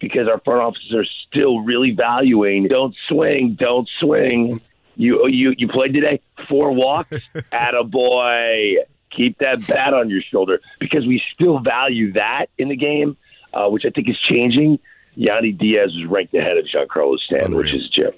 because 0.00 0.26
our 0.30 0.40
front 0.40 0.62
offices 0.62 0.94
are 0.94 1.04
still 1.28 1.60
really 1.60 1.90
valuing 1.90 2.66
don't 2.66 2.96
swing, 3.08 3.56
don't 3.60 3.88
swing. 4.00 4.60
You 4.96 5.26
you 5.28 5.54
you 5.56 5.68
played 5.68 5.92
today, 5.92 6.22
four 6.48 6.72
walks, 6.72 7.10
attaboy. 7.52 8.76
Keep 9.14 9.38
that 9.38 9.66
bat 9.66 9.92
on 9.92 10.08
your 10.08 10.22
shoulder 10.22 10.60
because 10.80 11.06
we 11.06 11.22
still 11.34 11.58
value 11.58 12.14
that 12.14 12.46
in 12.58 12.68
the 12.68 12.76
game, 12.76 13.16
uh, 13.52 13.68
which 13.68 13.84
I 13.86 13.90
think 13.90 14.08
is 14.08 14.18
changing. 14.18 14.78
Yandy 15.16 15.56
Diaz 15.56 15.90
was 15.94 16.06
ranked 16.06 16.34
ahead 16.34 16.56
of 16.58 16.64
Giancarlo 16.66 17.18
Stanton, 17.18 17.54
which 17.54 17.72
is 17.72 17.88
Jim. 17.90 18.12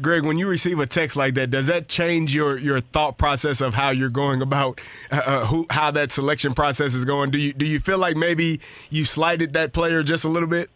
Greg, 0.00 0.24
when 0.24 0.38
you 0.38 0.46
receive 0.46 0.78
a 0.78 0.86
text 0.86 1.16
like 1.16 1.34
that, 1.34 1.50
does 1.50 1.66
that 1.66 1.88
change 1.88 2.34
your, 2.34 2.58
your 2.58 2.80
thought 2.80 3.18
process 3.18 3.60
of 3.60 3.74
how 3.74 3.90
you're 3.90 4.08
going 4.08 4.40
about 4.40 4.80
uh, 5.10 5.22
uh, 5.24 5.46
who 5.46 5.66
how 5.70 5.90
that 5.90 6.12
selection 6.12 6.54
process 6.54 6.94
is 6.94 7.04
going? 7.04 7.30
Do 7.30 7.38
you 7.38 7.52
do 7.52 7.66
you 7.66 7.80
feel 7.80 7.98
like 7.98 8.16
maybe 8.16 8.60
you 8.88 9.04
slighted 9.04 9.52
that 9.54 9.72
player 9.72 10.02
just 10.02 10.24
a 10.24 10.28
little 10.28 10.48
bit? 10.48 10.70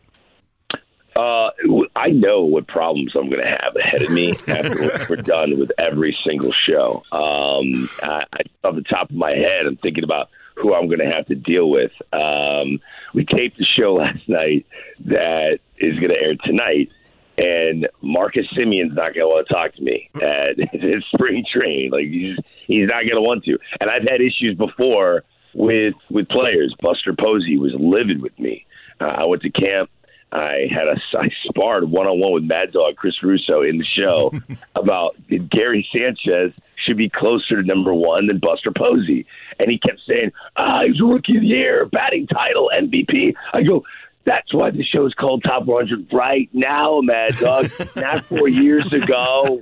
Uh, 1.17 1.51
I 1.95 2.09
know 2.09 2.43
what 2.43 2.67
problems 2.67 3.13
I'm 3.15 3.31
going 3.31 3.43
to 3.43 3.59
have 3.63 3.77
ahead 3.77 4.03
of 4.03 4.11
me 4.11 4.33
after 4.49 5.07
we're 5.09 5.17
done 5.17 5.59
with 5.59 5.71
every 5.79 6.17
single 6.29 6.51
show. 6.51 7.05
Um, 7.13 7.89
I, 8.03 8.25
I, 8.33 8.41
off 8.65 8.75
the 8.75 8.83
top 8.83 9.11
of 9.11 9.17
my 9.17 9.31
head, 9.31 9.67
I'm 9.67 9.77
thinking 9.77 10.03
about 10.03 10.31
who 10.57 10.75
I'm 10.75 10.87
going 10.89 10.99
to 10.99 11.15
have 11.15 11.27
to 11.27 11.37
deal 11.37 11.71
with. 11.71 11.93
Um, 12.13 12.81
we 13.13 13.25
taped 13.25 13.59
the 13.59 13.65
show 13.65 13.95
last 13.95 14.29
night 14.29 14.67
that 15.05 15.61
is 15.79 15.99
going 15.99 16.13
to 16.13 16.21
air 16.21 16.35
tonight, 16.45 16.91
and 17.39 17.89
Marcus 18.01 18.47
Semien's 18.57 18.95
not 18.95 19.15
going 19.15 19.21
to 19.21 19.27
want 19.27 19.49
to 19.49 19.55
talk 19.55 19.75
to 19.75 19.83
me 19.83 20.11
at 20.23 20.57
his 20.73 21.05
spring 21.15 21.45
training. 21.53 21.91
Like 21.91 22.07
he's 22.07 22.37
he's 22.67 22.89
not 22.89 23.01
going 23.01 23.17
to 23.17 23.23
want 23.23 23.45
to. 23.45 23.59
And 23.81 23.91
I've 23.91 24.03
had 24.09 24.21
issues 24.21 24.57
before 24.57 25.25
with 25.55 25.95
with 26.11 26.29
players. 26.29 26.75
Buster 26.81 27.15
Posey 27.15 27.59
was 27.59 27.73
livid 27.79 28.23
with 28.23 28.39
me. 28.39 28.67
Uh, 29.01 29.17
I 29.19 29.27
went 29.27 29.43
to 29.43 29.51
camp. 29.51 29.91
I 30.33 30.69
had 30.69 30.89
a 30.89 31.01
I 31.17 31.31
sparred 31.45 31.89
one 31.89 32.09
on 32.09 32.19
one 32.19 32.33
with 32.33 32.43
Mad 32.43 32.73
Dog 32.73 32.97
Chris 32.97 33.23
Russo 33.23 33.63
in 33.63 33.77
the 33.77 33.85
show 33.85 34.33
about 34.75 35.17
did 35.29 35.49
Gary 35.49 35.87
Sanchez 35.97 36.53
should 36.85 36.97
be 36.97 37.09
closer 37.09 37.63
to 37.63 37.63
number 37.63 37.95
one 37.95 38.27
than 38.27 38.39
Buster 38.39 38.73
Posey, 38.73 39.27
and 39.59 39.71
he 39.71 39.79
kept 39.79 40.01
saying, 40.09 40.33
"Ah, 40.57 40.83
he's 40.85 41.01
rookie 41.01 41.37
of 41.37 41.43
the 41.43 41.49
year, 41.49 41.87
batting 41.87 42.27
title, 42.27 42.71
MVP." 42.77 43.35
I 43.53 43.63
go. 43.63 43.85
That's 44.25 44.53
why 44.55 44.71
the 44.71 44.83
show 44.83 45.07
is 45.07 45.15
called 45.15 45.43
Top 45.45 45.67
100 45.67 46.13
right 46.13 46.49
now, 46.53 47.01
Mad 47.03 47.37
Dog, 47.39 47.71
not 47.97 48.25
four 48.27 48.49
years 48.49 48.91
ago. 48.93 49.61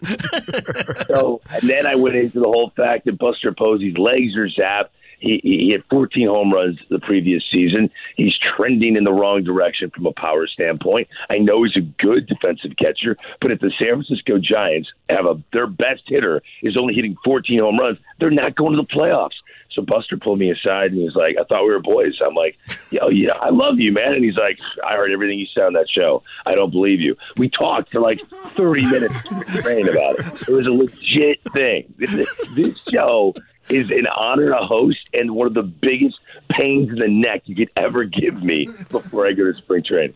So, 1.09 1.41
and 1.51 1.69
then 1.69 1.87
I 1.87 1.97
went 1.97 2.17
into 2.17 2.41
the 2.41 2.47
whole 2.47 2.73
fact 2.77 3.07
that 3.07 3.19
Buster 3.19 3.53
Posey's 3.53 3.99
legs 3.99 4.37
are 4.37 4.49
zapped. 4.49 4.91
He, 5.23 5.41
he 5.43 5.73
had 5.73 5.85
14 5.89 6.27
home 6.27 6.53
runs 6.53 6.79
the 6.91 6.99
previous 6.99 7.45
season. 7.51 7.91
He's 8.17 8.35
trending 8.57 8.97
in 8.97 9.05
the 9.05 9.13
wrong 9.13 9.45
direction 9.45 9.91
from 9.91 10.07
a 10.07 10.13
power 10.13 10.49
standpoint. 10.49 11.07
I 11.31 11.39
know 11.39 11.63
he's 11.63 11.77
a 11.77 11.87
good 12.03 12.27
defensive 12.27 12.73
catcher, 12.77 13.17
but 13.41 13.53
if 13.53 13.61
the 13.61 13.73
San 13.81 14.03
Francisco 14.03 14.39
Giants 14.39 14.89
have 15.09 15.27
a 15.27 15.41
their 15.53 15.69
best 15.69 16.03
hitter 16.07 16.43
is 16.63 16.77
only 16.81 16.95
hitting 16.95 17.17
14 17.25 17.61
home 17.61 17.79
runs, 17.79 17.99
they're 18.19 18.31
not 18.31 18.57
going 18.57 18.73
to 18.73 18.83
the 18.83 18.89
playoffs. 18.89 19.39
So 19.75 19.83
Buster 19.83 20.17
pulled 20.17 20.39
me 20.39 20.51
aside 20.51 20.93
and 20.93 21.01
he's 21.01 21.15
like, 21.15 21.37
"I 21.39 21.45
thought 21.45 21.65
we 21.65 21.71
were 21.71 21.81
boys." 21.81 22.19
I'm 22.25 22.35
like, 22.35 22.59
"Yo, 22.91 23.09
yeah, 23.09 23.33
I 23.41 23.51
love 23.51 23.79
you, 23.79 23.93
man." 23.93 24.15
And 24.15 24.25
he's 24.25 24.37
like, 24.37 24.59
"I 24.87 24.97
heard 24.97 25.11
everything 25.11 25.39
you 25.39 25.47
said 25.55 25.65
on 25.65 25.73
that 25.75 25.89
show. 25.91 26.23
I 26.47 26.55
don't 26.55 26.71
believe 26.71 27.01
you." 27.01 27.17
We 27.37 27.49
talked 27.49 27.93
for 27.93 28.01
like 28.01 28.21
30 28.57 28.87
minutes 28.87 29.15
praying 29.61 29.89
about 29.89 30.19
it. 30.19 30.49
It 30.49 30.53
was 30.53 30.67
a 30.67 30.73
legit 30.73 31.43
thing. 31.53 31.93
This, 31.99 32.27
this 32.55 32.77
show 32.91 33.35
is 33.69 33.91
an 33.91 34.07
honor 34.15 34.51
to 34.51 34.57
host 34.57 34.99
and 35.15 35.31
one 35.33 35.47
of 35.47 35.55
the 35.55 35.63
biggest 35.63 36.19
pains 36.51 36.91
in 36.91 36.97
the 36.97 37.09
neck 37.09 37.43
you 37.47 37.55
could 37.55 37.71
ever 37.77 38.05
give 38.05 38.43
me 38.43 38.69
before 38.91 39.27
I 39.27 39.33
go 39.33 39.51
to 39.51 39.59
spring 39.59 39.85
training. 39.85 40.15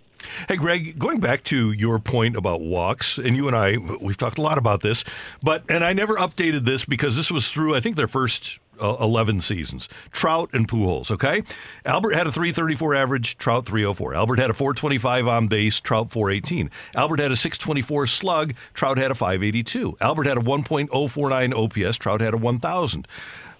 Hey, 0.48 0.56
Greg, 0.56 0.98
going 0.98 1.20
back 1.20 1.44
to 1.44 1.72
your 1.72 1.98
point 1.98 2.36
about 2.36 2.60
walks, 2.60 3.18
and 3.18 3.36
you 3.36 3.46
and 3.46 3.56
I, 3.56 3.76
we've 4.00 4.16
talked 4.16 4.38
a 4.38 4.42
lot 4.42 4.58
about 4.58 4.82
this, 4.82 5.04
but, 5.42 5.62
and 5.68 5.84
I 5.84 5.92
never 5.92 6.16
updated 6.16 6.64
this 6.64 6.84
because 6.84 7.16
this 7.16 7.30
was 7.30 7.50
through, 7.50 7.74
I 7.74 7.80
think, 7.80 7.96
their 7.96 8.08
first 8.08 8.58
uh, 8.80 8.96
11 9.00 9.40
seasons. 9.40 9.88
Trout 10.12 10.50
and 10.52 10.68
Pujols, 10.68 11.10
okay? 11.10 11.42
Albert 11.84 12.14
had 12.14 12.26
a 12.26 12.32
334 12.32 12.94
average, 12.94 13.38
Trout 13.38 13.66
304. 13.66 14.14
Albert 14.14 14.38
had 14.38 14.50
a 14.50 14.54
425 14.54 15.26
on 15.26 15.48
base, 15.48 15.80
Trout 15.80 16.10
418. 16.10 16.70
Albert 16.94 17.20
had 17.20 17.32
a 17.32 17.36
624 17.36 18.06
slug, 18.06 18.54
Trout 18.74 18.98
had 18.98 19.10
a 19.10 19.14
582. 19.14 19.96
Albert 20.00 20.26
had 20.26 20.38
a 20.38 20.40
1.049 20.40 21.86
OPS, 21.86 21.96
Trout 21.96 22.20
had 22.20 22.34
a 22.34 22.38
1000. 22.38 23.08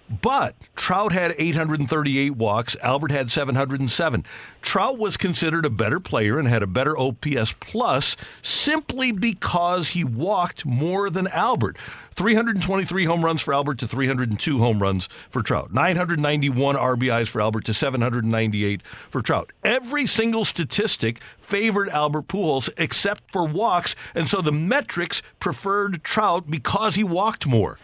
But 0.09 0.55
Trout 0.75 1.11
had 1.11 1.35
838 1.37 2.37
walks. 2.37 2.77
Albert 2.81 3.11
had 3.11 3.29
707. 3.29 4.23
Trout 4.61 4.97
was 4.97 5.17
considered 5.17 5.65
a 5.65 5.69
better 5.69 5.99
player 5.99 6.39
and 6.39 6.47
had 6.47 6.63
a 6.63 6.67
better 6.67 6.97
OPS 6.97 7.53
plus 7.59 8.15
simply 8.41 9.11
because 9.11 9.89
he 9.89 10.03
walked 10.05 10.65
more 10.65 11.09
than 11.09 11.27
Albert. 11.27 11.77
323 12.11 13.05
home 13.05 13.23
runs 13.23 13.41
for 13.41 13.53
Albert 13.53 13.79
to 13.79 13.87
302 13.87 14.59
home 14.59 14.81
runs 14.81 15.07
for 15.29 15.41
Trout. 15.41 15.73
991 15.73 16.75
RBIs 16.75 17.27
for 17.27 17.41
Albert 17.41 17.65
to 17.65 17.73
798 17.73 18.81
for 19.09 19.21
Trout. 19.21 19.51
Every 19.63 20.07
single 20.07 20.45
statistic 20.45 21.19
favored 21.39 21.89
Albert 21.89 22.27
Pujols 22.27 22.69
except 22.77 23.31
for 23.31 23.45
walks, 23.45 23.95
and 24.15 24.27
so 24.27 24.41
the 24.41 24.51
metrics 24.53 25.21
preferred 25.39 26.03
Trout 26.03 26.49
because 26.49 26.95
he 26.95 27.03
walked 27.03 27.45
more. 27.45 27.77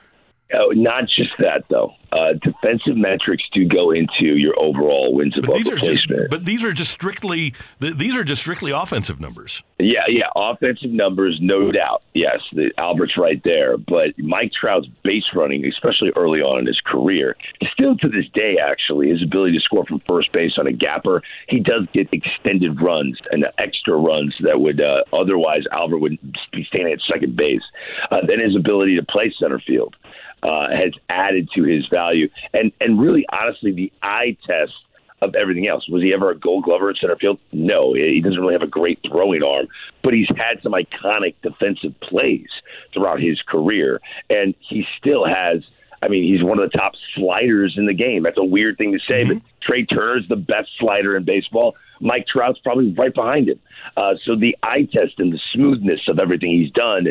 Oh, 0.53 0.69
not 0.69 1.07
just 1.07 1.31
that 1.39 1.65
though. 1.69 1.95
Uh, 2.13 2.33
defensive 2.43 2.95
metrics 2.95 3.43
do 3.53 3.67
go 3.67 3.89
into 3.89 4.37
your 4.37 4.53
overall 4.59 5.15
wins 5.15 5.33
above 5.35 5.55
are 5.55 5.63
just, 5.63 5.81
replacement. 5.81 6.29
but 6.29 6.45
these 6.45 6.63
are 6.63 6.71
just 6.71 6.91
strictly 6.91 7.55
these 7.79 8.15
are 8.15 8.23
just 8.23 8.43
strictly 8.43 8.71
offensive 8.71 9.19
numbers. 9.19 9.63
Yeah, 9.79 10.03
yeah, 10.07 10.27
offensive 10.35 10.91
numbers, 10.91 11.39
no 11.41 11.71
doubt. 11.71 12.03
Yes, 12.13 12.39
the, 12.51 12.71
Albert's 12.77 13.17
right 13.17 13.41
there. 13.43 13.77
But 13.77 14.17
Mike 14.19 14.51
Trout's 14.53 14.87
base 15.03 15.23
running, 15.33 15.65
especially 15.65 16.11
early 16.15 16.41
on 16.41 16.59
in 16.59 16.67
his 16.67 16.79
career, 16.85 17.35
still 17.73 17.97
to 17.97 18.07
this 18.07 18.25
day, 18.35 18.57
actually, 18.63 19.09
his 19.09 19.23
ability 19.23 19.57
to 19.57 19.61
score 19.61 19.83
from 19.85 19.99
first 20.07 20.31
base 20.31 20.53
on 20.59 20.67
a 20.67 20.71
gapper, 20.71 21.23
he 21.49 21.59
does 21.59 21.87
get 21.93 22.09
extended 22.13 22.79
runs 22.79 23.17
and 23.31 23.47
extra 23.57 23.97
runs 23.97 24.35
that 24.41 24.59
would 24.59 24.81
uh, 24.81 25.03
otherwise 25.11 25.63
Albert 25.71 25.97
would 25.97 26.19
be 26.51 26.63
standing 26.65 26.93
at 26.93 26.99
second 27.11 27.35
base. 27.35 27.63
Uh, 28.11 28.21
then 28.27 28.39
his 28.39 28.55
ability 28.55 28.97
to 28.97 29.03
play 29.03 29.33
center 29.39 29.59
field 29.59 29.95
uh, 30.43 30.67
has 30.69 30.93
added 31.09 31.49
to 31.55 31.63
his 31.63 31.87
value, 31.87 32.29
and 32.53 32.71
and 32.81 32.99
really, 32.99 33.25
honestly, 33.31 33.71
the 33.71 33.91
eye 34.01 34.37
test 34.45 34.73
of 35.21 35.35
everything 35.35 35.67
else. 35.67 35.87
Was 35.87 36.03
he 36.03 36.13
ever 36.13 36.31
a 36.31 36.37
gold 36.37 36.65
glover 36.65 36.89
at 36.89 36.97
center 36.97 37.15
field? 37.15 37.39
No, 37.51 37.93
he 37.93 38.21
doesn't 38.21 38.39
really 38.39 38.53
have 38.53 38.61
a 38.61 38.67
great 38.67 38.99
throwing 39.07 39.43
arm, 39.43 39.67
but 40.03 40.13
he's 40.13 40.27
had 40.35 40.61
some 40.61 40.73
iconic 40.73 41.35
defensive 41.41 41.99
plays 42.01 42.49
throughout 42.93 43.21
his 43.21 43.41
career, 43.47 44.01
and 44.29 44.53
he 44.59 44.85
still 44.99 45.25
has. 45.25 45.63
I 46.01 46.09
mean, 46.09 46.25
he's 46.25 46.43
one 46.43 46.59
of 46.59 46.69
the 46.69 46.77
top 46.77 46.95
sliders 47.15 47.75
in 47.77 47.85
the 47.85 47.93
game. 47.93 48.23
That's 48.23 48.37
a 48.37 48.43
weird 48.43 48.77
thing 48.77 48.91
to 48.91 48.99
say, 49.09 49.23
but 49.23 49.37
Trea 49.61 49.85
Turner's 49.85 50.27
the 50.27 50.35
best 50.35 50.67
slider 50.77 51.15
in 51.15 51.23
baseball. 51.23 51.75
Mike 52.01 52.27
Trout's 52.27 52.59
probably 52.59 52.91
right 52.91 53.13
behind 53.13 53.47
him. 53.47 53.59
Uh, 53.95 54.15
so 54.25 54.35
the 54.35 54.57
eye 54.61 54.85
test 54.91 55.13
and 55.19 55.31
the 55.31 55.39
smoothness 55.53 56.01
of 56.09 56.19
everything 56.19 56.51
he's 56.51 56.71
done, 56.71 57.07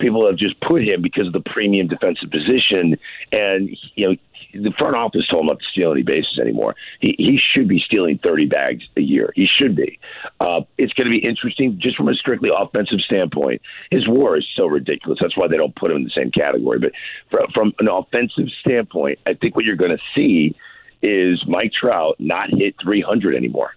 people 0.00 0.26
have 0.26 0.36
just 0.36 0.60
put 0.60 0.82
him 0.82 1.02
because 1.02 1.26
of 1.26 1.32
the 1.32 1.40
premium 1.40 1.88
defensive 1.88 2.30
position, 2.30 2.96
and 3.32 3.76
you 3.94 4.08
know 4.08 4.16
the 4.52 4.72
front 4.78 4.96
office 4.96 5.26
told 5.28 5.42
him 5.42 5.46
not 5.46 5.58
to 5.60 5.64
steal 5.70 5.92
any 5.92 6.02
bases 6.02 6.38
anymore. 6.40 6.74
He 7.00 7.14
he 7.16 7.38
should 7.52 7.68
be 7.68 7.80
stealing 7.80 8.18
thirty 8.18 8.46
bags 8.46 8.84
a 8.96 9.00
year. 9.00 9.32
He 9.34 9.46
should 9.46 9.76
be. 9.76 9.98
Uh, 10.40 10.62
it's 10.78 10.92
going 10.94 11.06
to 11.06 11.12
be 11.12 11.24
interesting 11.24 11.78
just 11.80 11.96
from 11.96 12.08
a 12.08 12.14
strictly 12.14 12.50
offensive 12.54 13.00
standpoint. 13.00 13.62
His 13.90 14.08
WAR 14.08 14.36
is 14.36 14.46
so 14.56 14.66
ridiculous. 14.66 15.18
That's 15.20 15.36
why 15.36 15.48
they 15.48 15.56
don't 15.56 15.74
put 15.74 15.90
him 15.90 15.98
in 15.98 16.04
the 16.04 16.10
same 16.10 16.30
category. 16.30 16.78
But 16.78 16.92
from, 17.30 17.50
from 17.52 17.72
an 17.78 17.88
offensive 17.88 18.48
standpoint, 18.60 19.18
I 19.26 19.34
think 19.34 19.54
what 19.54 19.64
you're 19.64 19.76
going 19.76 19.96
to 19.96 20.02
see 20.16 20.56
is 21.02 21.42
Mike 21.46 21.72
Trout 21.72 22.16
not 22.18 22.50
hit 22.50 22.74
300 22.82 23.34
anymore. 23.34 23.74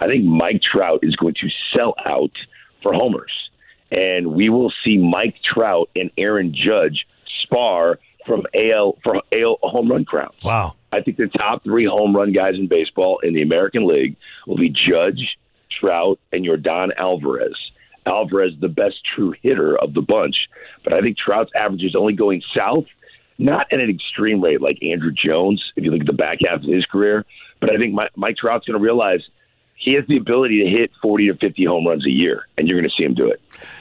I 0.00 0.08
think 0.08 0.24
Mike 0.24 0.62
Trout 0.62 1.00
is 1.02 1.14
going 1.16 1.34
to 1.34 1.48
sell 1.74 1.94
out 2.06 2.32
for 2.82 2.92
homers 2.92 3.32
and 3.96 4.34
we 4.34 4.48
will 4.48 4.72
see 4.84 4.98
Mike 4.98 5.36
Trout 5.44 5.90
and 5.94 6.10
Aaron 6.18 6.54
Judge 6.54 7.06
spar 7.42 7.98
from 8.26 8.44
AL 8.54 8.98
for 9.02 9.16
AL 9.32 9.58
home 9.62 9.90
run 9.90 10.04
crowns. 10.04 10.42
Wow. 10.42 10.74
I 10.92 11.00
think 11.02 11.16
the 11.16 11.28
top 11.28 11.64
three 11.64 11.86
home 11.86 12.14
run 12.14 12.32
guys 12.32 12.54
in 12.54 12.68
baseball 12.68 13.18
in 13.22 13.34
the 13.34 13.42
American 13.42 13.86
League 13.86 14.16
will 14.46 14.56
be 14.56 14.70
Judge, 14.70 15.36
Trout, 15.80 16.18
and 16.32 16.44
Yordan 16.44 16.90
Alvarez. 16.96 17.56
Alvarez, 18.06 18.52
the 18.60 18.68
best 18.68 18.96
true 19.14 19.34
hitter 19.42 19.76
of 19.76 19.94
the 19.94 20.02
bunch, 20.02 20.36
but 20.82 20.92
I 20.92 20.98
think 20.98 21.16
Trout's 21.16 21.50
average 21.58 21.82
is 21.82 21.96
only 21.96 22.12
going 22.12 22.42
south, 22.56 22.84
not 23.38 23.66
at 23.72 23.80
an 23.80 23.88
extreme 23.88 24.42
rate 24.42 24.60
like 24.60 24.78
Andruw 24.82 25.14
Jones, 25.14 25.72
if 25.74 25.84
you 25.84 25.90
look 25.90 26.02
at 26.02 26.06
the 26.06 26.12
back 26.12 26.38
half 26.46 26.62
of 26.62 26.68
his 26.68 26.84
career. 26.84 27.24
But 27.60 27.74
I 27.74 27.78
think 27.78 27.94
Mike, 27.94 28.10
Mike 28.14 28.36
Trout's 28.36 28.66
going 28.66 28.78
to 28.78 28.82
realize 28.82 29.20
he 29.84 29.92
has 29.94 30.04
the 30.08 30.16
ability 30.16 30.64
to 30.64 30.70
hit 30.70 30.90
40 31.02 31.28
to 31.28 31.34
50 31.36 31.64
home 31.66 31.86
runs 31.86 32.06
a 32.06 32.10
year, 32.10 32.48
and 32.56 32.66
you're 32.66 32.78
going 32.78 32.88
to 32.88 32.96
see 32.96 33.04
him 33.04 33.12
do 33.12 33.28
it. 33.28 33.38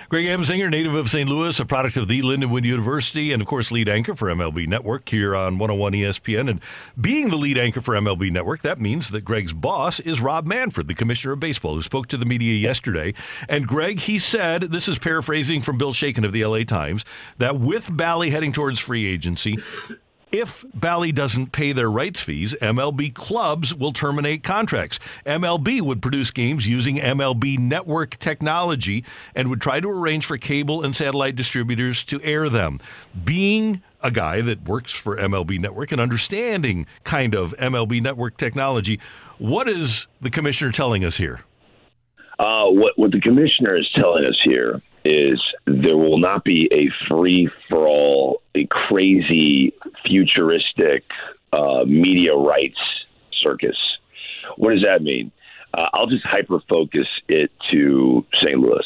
Greg 0.09 0.25
Amsinger, 0.25 0.69
native 0.69 0.93
of 0.93 1.07
St. 1.07 1.27
Louis, 1.29 1.57
a 1.59 1.65
product 1.65 1.95
of 1.95 2.09
the 2.09 2.21
Lindenwood 2.21 2.65
University, 2.65 3.31
and 3.31 3.41
of 3.41 3.47
course, 3.47 3.71
lead 3.71 3.87
anchor 3.87 4.13
for 4.13 4.27
MLB 4.27 4.67
Network 4.67 5.07
here 5.07 5.33
on 5.33 5.57
101 5.57 5.93
ESPN. 5.93 6.49
And 6.49 6.59
being 6.99 7.29
the 7.29 7.37
lead 7.37 7.57
anchor 7.57 7.79
for 7.79 7.95
MLB 7.95 8.31
Network, 8.31 8.61
that 8.61 8.81
means 8.81 9.11
that 9.11 9.21
Greg's 9.21 9.53
boss 9.53 10.01
is 10.01 10.19
Rob 10.19 10.45
Manfred, 10.45 10.89
the 10.89 10.93
commissioner 10.93 11.33
of 11.33 11.39
baseball, 11.39 11.75
who 11.75 11.81
spoke 11.81 12.07
to 12.07 12.17
the 12.17 12.25
media 12.25 12.53
yesterday. 12.53 13.13
And 13.47 13.65
Greg, 13.65 14.01
he 14.01 14.19
said, 14.19 14.63
this 14.63 14.89
is 14.89 14.99
paraphrasing 14.99 15.61
from 15.61 15.77
Bill 15.77 15.93
Shaikin 15.93 16.25
of 16.25 16.33
the 16.33 16.45
LA 16.45 16.63
Times, 16.63 17.05
that 17.37 17.57
with 17.57 17.95
Bally 17.95 18.29
heading 18.29 18.51
towards 18.51 18.79
free 18.79 19.07
agency, 19.07 19.57
If 20.33 20.65
Bally 20.73 21.11
doesn't 21.11 21.51
pay 21.51 21.73
their 21.73 21.91
rights 21.91 22.19
fees, 22.19 22.55
MLB 22.59 23.13
clubs 23.13 23.71
will 23.71 23.93
terminate 23.93 24.41
contracts. 24.41 24.99
MLB 25.27 25.79
would 25.79 26.01
produce 26.01 26.31
games 26.31 26.67
using 26.67 26.95
MLB 26.97 27.59
network 27.59 28.17
technology 28.17 29.05
and 29.35 29.47
would 29.51 29.61
try 29.61 29.79
to 29.79 29.87
arrange 29.87 30.25
for 30.25 30.39
cable 30.39 30.83
and 30.83 30.95
satellite 30.95 31.35
distributors 31.35 32.03
to 32.05 32.19
air 32.23 32.49
them. 32.49 32.79
Being 33.23 33.83
a 34.01 34.09
guy 34.09 34.41
that 34.41 34.67
works 34.67 34.91
for 34.91 35.17
MLB 35.17 35.59
Network 35.59 35.91
and 35.91 36.01
understanding 36.01 36.87
kind 37.03 37.35
of 37.35 37.53
MLB 37.59 38.01
Network 38.01 38.35
technology, 38.35 38.99
what 39.37 39.69
is 39.69 40.07
the 40.19 40.31
commissioner 40.31 40.71
telling 40.71 41.05
us 41.05 41.15
here? 41.15 41.41
Uh, 42.39 42.65
what 42.65 42.97
what 42.97 43.11
the 43.11 43.21
commissioner 43.21 43.75
is 43.75 43.87
telling 43.93 44.25
us 44.25 44.39
here 44.43 44.81
is 45.05 45.41
there 45.65 45.97
will 45.97 46.19
not 46.19 46.43
be 46.43 46.69
a 46.71 46.89
free 47.07 47.49
for 47.69 47.87
all, 47.87 48.41
a 48.55 48.65
crazy, 48.67 49.73
futuristic 50.05 51.03
uh, 51.51 51.83
media 51.85 52.33
rights 52.35 52.79
circus. 53.41 53.77
What 54.57 54.73
does 54.73 54.83
that 54.83 55.01
mean? 55.01 55.31
Uh, 55.73 55.87
I'll 55.93 56.07
just 56.07 56.25
hyper 56.25 56.59
focus 56.69 57.07
it 57.27 57.51
to 57.71 58.25
St. 58.41 58.57
Louis. 58.57 58.85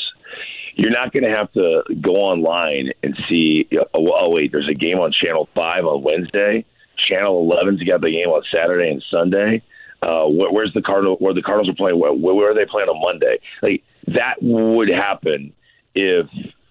You're 0.76 0.91
not 0.91 1.11
going 1.11 1.24
to 1.24 1.36
have 1.36 1.51
to 1.53 1.84
go 2.01 2.11
online 2.15 2.91
and 3.03 3.18
see. 3.28 3.68
Oh, 3.93 4.11
oh, 4.20 4.30
wait, 4.30 4.51
there's 4.51 4.70
a 4.70 4.76
game 4.76 4.99
on 4.99 5.11
Channel 5.11 5.49
Five 5.55 5.86
on 5.86 6.03
Wednesday. 6.03 6.65
Channel 6.97 7.49
11's 7.49 7.84
got 7.84 8.01
the 8.01 8.11
game 8.11 8.28
on 8.28 8.43
Saturday 8.53 8.91
and 8.91 9.03
Sunday. 9.11 9.63
Uh, 10.01 10.26
where, 10.26 10.51
where's 10.51 10.74
the 10.74 10.82
Cardinal? 10.82 11.15
Where 11.18 11.34
the 11.34 11.41
Cardinals 11.41 11.70
are 11.70 11.76
playing? 11.76 11.99
Where, 11.99 12.13
where 12.13 12.51
are 12.51 12.55
they 12.55 12.65
playing 12.65 12.89
on 12.89 13.01
Monday? 13.01 13.39
Like 13.61 13.84
that 14.07 14.36
would 14.41 14.89
happen 14.89 15.53
if 15.98 16.28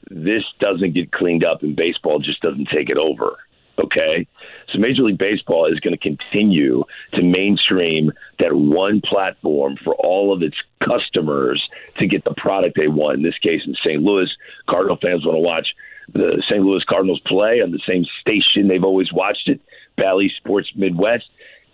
this 0.08 0.44
doesn't 0.60 0.94
get 0.94 1.10
cleaned 1.10 1.44
up 1.44 1.62
and 1.62 1.74
baseball 1.74 2.20
just 2.20 2.40
doesn't 2.40 2.68
take 2.74 2.90
it 2.90 2.96
over. 2.96 3.38
Okay. 3.78 4.26
So 4.72 4.78
Major 4.78 5.02
League 5.02 5.18
Baseball 5.18 5.66
is 5.66 5.80
going 5.80 5.96
to 5.96 6.02
continue 6.02 6.84
to 7.14 7.22
mainstream 7.22 8.12
that 8.38 8.54
one 8.54 9.02
platform 9.02 9.76
for 9.84 9.94
all 9.96 10.32
of 10.32 10.42
its 10.42 10.56
customers 10.82 11.62
to 11.98 12.06
get 12.06 12.24
the 12.24 12.34
product 12.36 12.76
they 12.78 12.88
want. 12.88 13.18
In 13.18 13.22
this 13.22 13.38
case, 13.38 13.62
in 13.66 13.74
St. 13.86 14.02
Louis, 14.02 14.30
Cardinal 14.68 14.96
fans 14.96 15.26
want 15.26 15.36
to 15.36 15.40
watch 15.40 15.68
the 16.12 16.42
St. 16.48 16.62
Louis 16.62 16.84
Cardinals 16.88 17.20
play 17.26 17.60
on 17.60 17.72
the 17.72 17.80
same 17.88 18.04
station 18.20 18.68
they've 18.68 18.84
always 18.84 19.12
watched 19.12 19.48
it, 19.48 19.60
Bally 19.96 20.32
Sports 20.38 20.70
Midwest. 20.76 21.24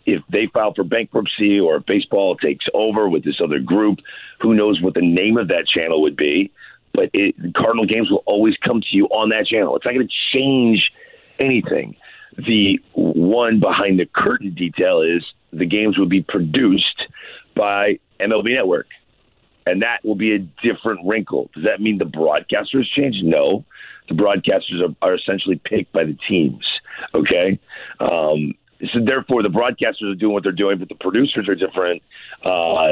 If 0.04 0.22
they 0.28 0.48
file 0.52 0.74
for 0.74 0.84
bankruptcy 0.84 1.60
or 1.60 1.78
baseball 1.78 2.36
takes 2.36 2.64
over 2.74 3.08
with 3.08 3.24
this 3.24 3.40
other 3.42 3.60
group, 3.60 4.00
who 4.40 4.54
knows 4.54 4.80
what 4.80 4.94
the 4.94 5.00
name 5.00 5.36
of 5.36 5.48
that 5.48 5.68
channel 5.68 6.02
would 6.02 6.16
be? 6.16 6.50
But 6.92 7.10
it, 7.12 7.34
Cardinal 7.56 7.86
games 7.86 8.10
will 8.10 8.22
always 8.26 8.54
come 8.64 8.80
to 8.80 8.88
you 8.96 9.06
on 9.06 9.30
that 9.30 9.46
channel. 9.46 9.76
It's 9.76 9.84
not 9.84 9.94
going 9.94 10.08
to 10.08 10.14
change 10.32 10.90
anything. 11.38 11.96
The 12.36 12.80
one 12.92 13.60
behind 13.60 13.98
the 13.98 14.06
curtain 14.06 14.54
detail 14.54 15.02
is 15.02 15.24
the 15.52 15.66
games 15.66 15.98
will 15.98 16.08
be 16.08 16.22
produced 16.22 17.02
by 17.54 17.98
MLB 18.20 18.54
Network. 18.54 18.86
And 19.66 19.82
that 19.82 20.04
will 20.04 20.16
be 20.16 20.34
a 20.34 20.38
different 20.38 21.06
wrinkle. 21.06 21.50
Does 21.54 21.64
that 21.64 21.80
mean 21.80 21.98
the 21.98 22.04
broadcasters 22.04 22.86
change? 22.96 23.16
No. 23.22 23.64
The 24.08 24.14
broadcasters 24.14 24.82
are, 24.82 24.94
are 25.00 25.14
essentially 25.14 25.60
picked 25.62 25.92
by 25.92 26.04
the 26.04 26.16
teams. 26.28 26.66
Okay? 27.14 27.60
Um, 28.00 28.54
so 28.92 28.98
therefore, 29.04 29.44
the 29.44 29.48
broadcasters 29.48 30.12
are 30.12 30.14
doing 30.16 30.32
what 30.32 30.42
they're 30.42 30.52
doing, 30.52 30.78
but 30.78 30.88
the 30.88 30.96
producers 30.96 31.48
are 31.48 31.54
different. 31.54 32.02
Uh, 32.44 32.90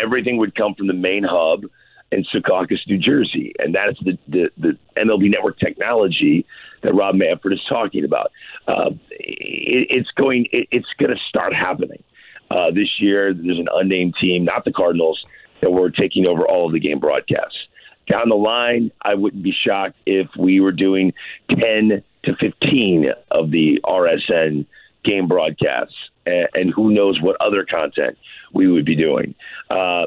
everything 0.00 0.38
would 0.38 0.54
come 0.54 0.74
from 0.74 0.86
the 0.86 0.94
main 0.94 1.24
hub 1.24 1.64
in 2.10 2.24
Secaucus, 2.34 2.78
New 2.86 2.98
Jersey, 2.98 3.54
and 3.58 3.74
that 3.74 3.90
is 3.90 3.96
the, 4.02 4.18
the, 4.28 4.50
the 4.56 4.78
MLB 4.98 5.32
Network 5.32 5.58
technology 5.58 6.46
that 6.82 6.94
Rob 6.94 7.14
Manfred 7.14 7.52
is 7.52 7.64
talking 7.68 8.04
about. 8.04 8.32
Uh, 8.66 8.90
it, 9.10 9.88
it's 9.90 10.10
going, 10.12 10.46
it, 10.52 10.68
it's 10.70 10.88
going 10.98 11.10
to 11.10 11.20
start 11.28 11.54
happening 11.54 12.02
uh, 12.50 12.70
this 12.70 12.88
year. 12.98 13.34
There's 13.34 13.58
an 13.58 13.68
unnamed 13.72 14.14
team, 14.20 14.44
not 14.44 14.64
the 14.64 14.72
Cardinals, 14.72 15.22
that 15.60 15.70
we're 15.70 15.90
taking 15.90 16.26
over 16.26 16.46
all 16.46 16.66
of 16.66 16.72
the 16.72 16.80
game 16.80 16.98
broadcasts. 16.98 17.58
Down 18.08 18.30
the 18.30 18.36
line, 18.36 18.90
I 19.02 19.14
wouldn't 19.14 19.42
be 19.42 19.52
shocked 19.52 19.96
if 20.06 20.28
we 20.38 20.60
were 20.60 20.72
doing 20.72 21.12
10 21.50 22.02
to 22.24 22.36
15 22.40 23.06
of 23.30 23.50
the 23.50 23.80
RSN 23.84 24.66
game 25.04 25.28
broadcasts, 25.28 25.94
and, 26.24 26.48
and 26.54 26.72
who 26.74 26.90
knows 26.90 27.20
what 27.20 27.36
other 27.40 27.66
content 27.66 28.16
we 28.52 28.66
would 28.66 28.84
be 28.84 28.96
doing. 28.96 29.34
Uh, 29.68 30.06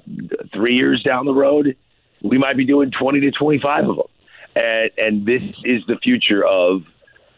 three 0.54 0.76
years 0.76 1.04
down 1.04 1.26
the 1.26 1.34
road, 1.34 1.76
we 2.24 2.38
might 2.38 2.58
be 2.58 2.66
doing 2.66 2.92
20 2.92 3.20
to 3.22 3.32
25 3.32 3.90
of 3.90 3.96
them. 3.96 4.06
And, 4.56 4.92
and 4.98 5.26
this 5.26 5.42
is 5.64 5.82
the 5.88 5.98
future 6.04 6.46
of 6.46 6.82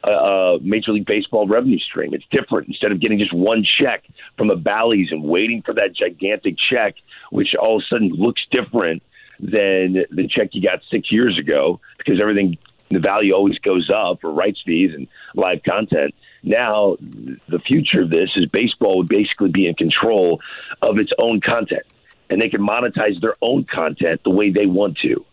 uh, 0.03 0.57
Major 0.61 0.91
League 0.91 1.05
Baseball 1.05 1.47
revenue 1.47 1.79
stream. 1.79 2.13
It's 2.13 2.25
different. 2.31 2.67
Instead 2.67 2.91
of 2.91 2.99
getting 2.99 3.19
just 3.19 3.33
one 3.33 3.63
check 3.79 4.03
from 4.37 4.47
the 4.47 4.55
Bally's 4.55 5.09
and 5.11 5.23
waiting 5.23 5.61
for 5.61 5.73
that 5.75 5.95
gigantic 5.95 6.55
check, 6.57 6.95
which 7.31 7.55
all 7.59 7.77
of 7.77 7.83
a 7.83 7.93
sudden 7.93 8.09
looks 8.09 8.41
different 8.51 9.01
than 9.39 10.05
the 10.11 10.27
check 10.29 10.49
you 10.51 10.61
got 10.61 10.79
six 10.91 11.11
years 11.11 11.37
ago, 11.39 11.79
because 11.97 12.19
everything, 12.21 12.57
the 12.91 12.99
value 12.99 13.33
always 13.33 13.57
goes 13.59 13.89
up 13.93 14.21
for 14.21 14.31
rights 14.31 14.61
fees 14.65 14.91
and 14.93 15.07
live 15.35 15.61
content. 15.63 16.13
Now, 16.43 16.97
the 16.99 17.59
future 17.65 18.01
of 18.01 18.09
this 18.09 18.29
is 18.35 18.45
baseball 18.47 18.97
would 18.97 19.07
basically 19.07 19.49
be 19.49 19.67
in 19.67 19.75
control 19.75 20.41
of 20.81 20.97
its 20.97 21.11
own 21.17 21.39
content 21.39 21.83
and 22.29 22.41
they 22.41 22.49
can 22.49 22.65
monetize 22.65 23.19
their 23.21 23.35
own 23.41 23.65
content 23.65 24.21
the 24.23 24.29
way 24.29 24.49
they 24.49 24.65
want 24.65 24.97
to. 24.99 25.25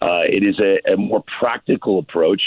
Uh, 0.00 0.22
it 0.24 0.42
is 0.42 0.58
a, 0.58 0.92
a, 0.92 0.96
more 0.96 1.24
practical 1.38 1.98
approach. 1.98 2.42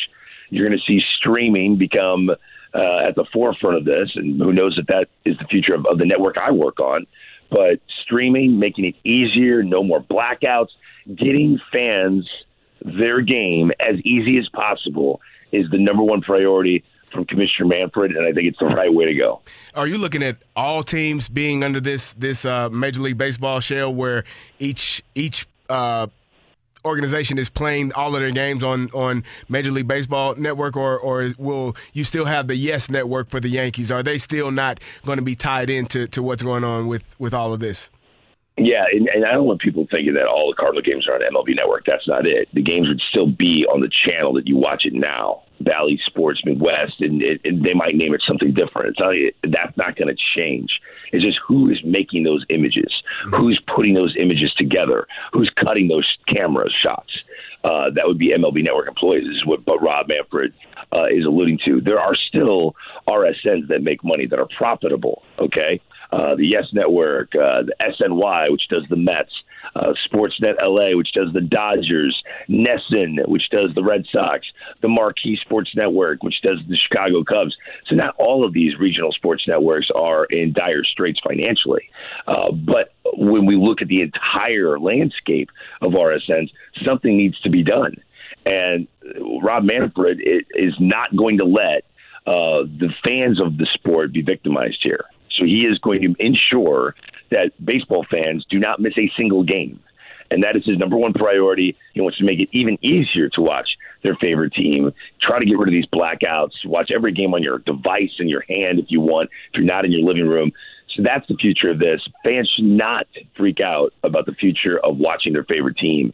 You're 0.49 0.67
going 0.67 0.79
to 0.79 0.85
see 0.85 1.01
streaming 1.17 1.77
become 1.77 2.29
uh, 2.29 2.97
at 3.07 3.15
the 3.15 3.25
forefront 3.33 3.77
of 3.77 3.85
this, 3.85 4.11
and 4.15 4.39
who 4.39 4.53
knows 4.53 4.77
if 4.77 4.87
that 4.87 5.09
is 5.25 5.37
the 5.37 5.45
future 5.45 5.73
of, 5.73 5.85
of 5.85 5.97
the 5.97 6.05
network 6.05 6.37
I 6.37 6.51
work 6.51 6.79
on. 6.79 7.07
But 7.49 7.81
streaming, 8.03 8.59
making 8.59 8.85
it 8.85 8.95
easier, 9.03 9.61
no 9.63 9.83
more 9.83 10.01
blackouts, 10.01 10.69
getting 11.07 11.59
fans 11.71 12.29
their 12.83 13.21
game 13.21 13.71
as 13.79 13.99
easy 14.03 14.37
as 14.37 14.47
possible 14.49 15.21
is 15.51 15.69
the 15.69 15.77
number 15.77 16.03
one 16.03 16.21
priority 16.21 16.83
from 17.11 17.25
Commissioner 17.25 17.67
Manfred, 17.67 18.11
and 18.11 18.25
I 18.25 18.31
think 18.31 18.47
it's 18.47 18.59
the 18.59 18.65
right 18.65 18.93
way 18.93 19.05
to 19.05 19.13
go. 19.13 19.41
Are 19.75 19.87
you 19.87 19.97
looking 19.97 20.23
at 20.23 20.37
all 20.55 20.83
teams 20.83 21.29
being 21.29 21.63
under 21.63 21.79
this 21.79 22.13
this 22.13 22.45
uh, 22.45 22.69
Major 22.69 23.01
League 23.01 23.17
Baseball 23.17 23.59
shell, 23.59 23.93
where 23.93 24.23
each 24.59 25.03
each 25.15 25.47
uh, 25.69 26.07
organization 26.85 27.37
is 27.37 27.49
playing 27.49 27.93
all 27.93 28.15
of 28.15 28.21
their 28.21 28.31
games 28.31 28.63
on 28.63 28.89
on 28.89 29.23
Major 29.49 29.71
League 29.71 29.87
Baseball 29.87 30.35
Network, 30.35 30.75
or 30.75 30.97
or 30.99 31.29
will 31.37 31.75
you 31.93 32.03
still 32.03 32.25
have 32.25 32.47
the 32.47 32.55
Yes 32.55 32.89
Network 32.89 33.29
for 33.29 33.39
the 33.39 33.49
Yankees? 33.49 33.91
Are 33.91 34.03
they 34.03 34.17
still 34.17 34.51
not 34.51 34.79
going 35.05 35.17
to 35.17 35.23
be 35.23 35.35
tied 35.35 35.69
into 35.69 36.07
to 36.07 36.23
what's 36.23 36.43
going 36.43 36.63
on 36.63 36.87
with 36.87 37.15
with 37.19 37.33
all 37.33 37.53
of 37.53 37.59
this? 37.59 37.89
Yeah, 38.57 38.83
and, 38.91 39.07
and, 39.07 39.25
I 39.25 39.31
don't 39.31 39.45
want 39.45 39.61
people 39.61 39.87
thinking 39.89 40.13
that 40.15 40.27
all 40.27 40.49
the 40.49 40.55
Cardinal 40.55 40.81
games 40.81 41.07
are 41.07 41.15
on 41.15 41.21
MLB 41.21 41.55
Network. 41.57 41.85
That's 41.87 42.07
not 42.07 42.27
it. 42.27 42.49
The 42.53 42.61
games 42.61 42.89
would 42.89 43.01
still 43.09 43.25
be 43.25 43.65
on 43.65 43.79
the 43.79 43.89
channel 43.89 44.33
that 44.33 44.47
you 44.47 44.57
watch 44.57 44.85
it 44.85 44.93
now, 44.93 45.43
Bally 45.63 45.99
Sports 46.05 46.41
Midwest, 46.45 46.99
and, 46.99 47.21
it, 47.21 47.41
and 47.43 47.63
they 47.63 47.73
might 47.73 47.95
name 47.95 48.13
it 48.13 48.21
something 48.27 48.53
different. 48.53 48.97
That's 49.43 49.77
not 49.77 49.95
going 49.95 50.15
to 50.15 50.21
change. 50.37 50.69
It's 51.11 51.23
just 51.23 51.39
who 51.45 51.69
is 51.69 51.79
making 51.83 52.23
those 52.23 52.45
images, 52.49 52.91
who's 53.31 53.61
putting 53.75 53.93
those 53.93 54.15
images 54.17 54.53
together, 54.57 55.07
who's 55.33 55.51
cutting 55.55 55.87
those 55.87 56.07
camera 56.27 56.69
shots. 56.69 57.11
Uh, 57.63 57.91
that 57.95 58.07
would 58.07 58.17
be 58.17 58.31
MLB 58.31 58.63
Network 58.63 58.87
employees. 58.87 59.27
Is 59.27 59.45
what, 59.45 59.65
what 59.67 59.81
Rob 59.81 60.07
Manfred 60.07 60.53
uh, 60.95 61.05
is 61.11 61.25
alluding 61.25 61.59
to. 61.67 61.81
There 61.81 61.99
are 61.99 62.15
still 62.15 62.75
RSNs 63.07 63.67
that 63.67 63.81
make 63.83 64.03
money 64.03 64.25
that 64.27 64.39
are 64.39 64.47
profitable. 64.57 65.23
Okay, 65.37 65.79
uh, 66.11 66.35
the 66.35 66.49
Yes 66.51 66.65
Network, 66.73 67.35
uh, 67.35 67.63
the 67.63 67.75
SNY, 67.81 68.51
which 68.51 68.67
does 68.69 68.85
the 68.89 68.95
Mets, 68.95 69.31
uh, 69.75 69.93
Sportsnet 70.07 70.55
LA, 70.61 70.95
which 70.95 71.11
does 71.13 71.31
the 71.33 71.41
Dodgers, 71.41 72.21
NESN, 72.49 73.27
which 73.27 73.49
does 73.49 73.73
the 73.75 73.83
Red 73.83 74.05
Sox, 74.11 74.45
the 74.81 74.87
Marquee 74.87 75.37
Sports 75.41 75.71
Network, 75.75 76.23
which 76.23 76.41
does 76.41 76.59
the 76.67 76.75
Chicago 76.75 77.23
Cubs. 77.23 77.55
So 77.87 77.95
not 77.95 78.15
all 78.17 78.45
of 78.45 78.53
these 78.53 78.77
regional 78.77 79.11
sports 79.11 79.47
networks 79.47 79.89
are 79.95 80.25
in 80.25 80.53
dire 80.53 80.83
straits 80.83 81.19
financially. 81.25 81.89
Uh, 82.27 82.51
but 82.51 82.93
when 83.13 83.45
we 83.45 83.55
look 83.55 83.81
at 83.81 83.87
the 83.87 84.01
entire 84.01 84.79
landscape 84.79 85.49
of 85.81 85.93
RSNs, 85.93 86.51
something 86.85 87.15
needs 87.15 87.39
to 87.41 87.49
be 87.49 87.63
done. 87.63 87.95
And 88.45 88.87
Rob 89.41 89.63
Manfred 89.63 90.21
is 90.21 90.73
not 90.79 91.15
going 91.15 91.37
to 91.37 91.45
let 91.45 91.85
uh, 92.25 92.63
the 92.63 92.89
fans 93.07 93.41
of 93.41 93.57
the 93.57 93.67
sport 93.73 94.13
be 94.13 94.21
victimized 94.21 94.79
here. 94.83 95.05
So 95.37 95.45
he 95.45 95.65
is 95.65 95.79
going 95.79 96.01
to 96.01 96.15
ensure 96.19 96.95
that 97.31 97.51
baseball 97.63 98.05
fans 98.09 98.45
do 98.49 98.59
not 98.59 98.79
miss 98.79 98.93
a 98.99 99.11
single 99.17 99.43
game. 99.43 99.79
And 100.29 100.43
that 100.43 100.55
is 100.55 100.65
his 100.65 100.77
number 100.77 100.95
one 100.95 101.11
priority. 101.11 101.75
He 101.93 101.99
wants 101.99 102.17
to 102.19 102.23
make 102.23 102.39
it 102.39 102.47
even 102.53 102.77
easier 102.81 103.27
to 103.29 103.41
watch 103.41 103.67
their 104.01 104.15
favorite 104.15 104.53
team. 104.53 104.93
Try 105.21 105.39
to 105.39 105.45
get 105.45 105.57
rid 105.57 105.67
of 105.67 105.73
these 105.73 105.85
blackouts. 105.87 106.65
Watch 106.65 106.89
every 106.89 107.11
game 107.11 107.33
on 107.33 107.43
your 107.43 107.59
device 107.59 108.13
in 108.19 108.29
your 108.29 108.43
hand 108.47 108.79
if 108.79 108.85
you 108.89 109.01
want, 109.01 109.29
if 109.51 109.57
you're 109.59 109.65
not 109.65 109.83
in 109.83 109.91
your 109.91 110.07
living 110.07 110.27
room. 110.27 110.53
So 110.95 111.03
that's 111.03 111.27
the 111.27 111.35
future 111.35 111.69
of 111.69 111.79
this. 111.79 112.01
Fans 112.23 112.49
should 112.55 112.65
not 112.65 113.07
freak 113.35 113.59
out 113.61 113.93
about 114.03 114.25
the 114.25 114.33
future 114.33 114.79
of 114.79 114.97
watching 114.97 115.33
their 115.33 115.43
favorite 115.43 115.77
team. 115.77 116.13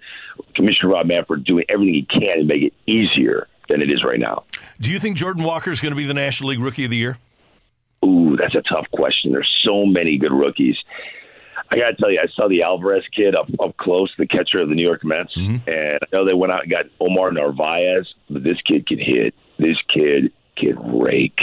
Commissioner 0.56 0.94
Rob 0.94 1.08
Manfred 1.08 1.44
doing 1.44 1.66
everything 1.70 1.94
he 1.94 2.04
can 2.04 2.38
to 2.38 2.44
make 2.44 2.64
it 2.64 2.74
easier 2.86 3.48
than 3.70 3.82
it 3.82 3.90
is 3.90 4.04
right 4.04 4.20
now. 4.20 4.44
Do 4.80 4.92
you 4.92 5.00
think 5.00 5.18
Jordan 5.18 5.44
Walker 5.44 5.72
is 5.72 5.82
going 5.82 5.92
to 5.92 5.96
be 5.96 6.06
the 6.06 6.14
National 6.14 6.50
League 6.50 6.60
Rookie 6.60 6.86
of 6.86 6.92
the 6.92 6.98
Year? 6.98 7.18
Ooh, 8.08 8.38
that's 8.38 8.56
a 8.56 8.62
tough 8.62 8.86
question. 8.92 9.32
There's 9.32 9.52
so 9.66 9.86
many 9.86 10.18
good 10.18 10.32
rookies. 10.32 10.78
I 11.70 11.76
got 11.78 11.90
to 11.90 11.96
tell 11.96 12.12
you, 12.12 12.20
I 12.24 12.28
saw 12.34 12.48
the 12.48 12.62
Alvarez 12.64 13.04
kid 13.14 13.36
up 13.36 13.50
up 13.60 13.76
close, 13.78 14.10
the 14.18 14.28
catcher 14.28 14.60
of 14.62 14.70
the 14.70 14.76
New 14.76 14.86
York 14.86 15.04
Mets, 15.04 15.36
Mm-hmm. 15.36 15.70
and 15.70 16.00
I 16.02 16.06
know 16.14 16.26
they 16.26 16.34
went 16.34 16.54
out 16.54 16.64
and 16.64 16.72
got 16.72 16.86
Omar 17.00 17.32
Narvaez, 17.32 18.08
but 18.30 18.44
this 18.44 18.62
kid 18.66 18.88
can 18.88 19.00
hit. 19.00 19.34
This 19.60 19.78
kid 19.94 20.32
can 20.56 21.00
rake. 21.00 21.40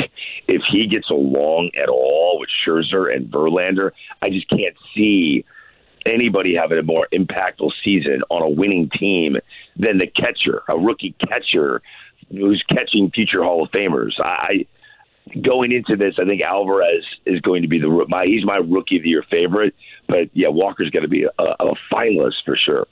If 0.48 0.62
he 0.70 0.86
gets 0.86 1.10
along 1.10 1.72
at 1.80 1.88
all 1.88 2.38
with 2.40 2.48
Scherzer 2.66 3.14
and 3.14 3.30
Verlander, 3.30 3.90
I 4.22 4.30
just 4.30 4.48
can't 4.48 4.74
see 4.96 5.44
anybody 6.06 6.54
having 6.54 6.78
a 6.78 6.82
more 6.82 7.06
impactful 7.12 7.72
season 7.84 8.22
on 8.30 8.42
a 8.42 8.48
winning 8.48 8.90
team 8.98 9.36
than 9.76 9.98
the 9.98 10.06
catcher, 10.06 10.62
a 10.68 10.78
rookie 10.78 11.14
catcher 11.28 11.82
who's 12.30 12.62
catching 12.70 13.10
future 13.10 13.42
Hall 13.42 13.64
of 13.64 13.70
Famers. 13.70 14.12
I 14.22 14.66
going 15.42 15.72
into 15.72 15.96
this, 15.96 16.14
I 16.18 16.24
think 16.26 16.42
Alvarez 16.42 17.04
is 17.26 17.40
going 17.40 17.62
to 17.62 17.68
be 17.68 17.78
the 17.78 18.06
my 18.08 18.24
he's 18.24 18.44
my 18.44 18.56
rookie 18.56 18.96
of 18.96 19.02
the 19.02 19.08
year 19.08 19.24
favorite. 19.30 19.74
But 20.06 20.30
yeah, 20.32 20.48
Walker's 20.48 20.90
going 20.90 21.02
to 21.02 21.08
be 21.08 21.24
a, 21.24 21.42
a 21.42 21.74
finalist 21.92 22.44
for 22.44 22.56
sure. 22.56 22.86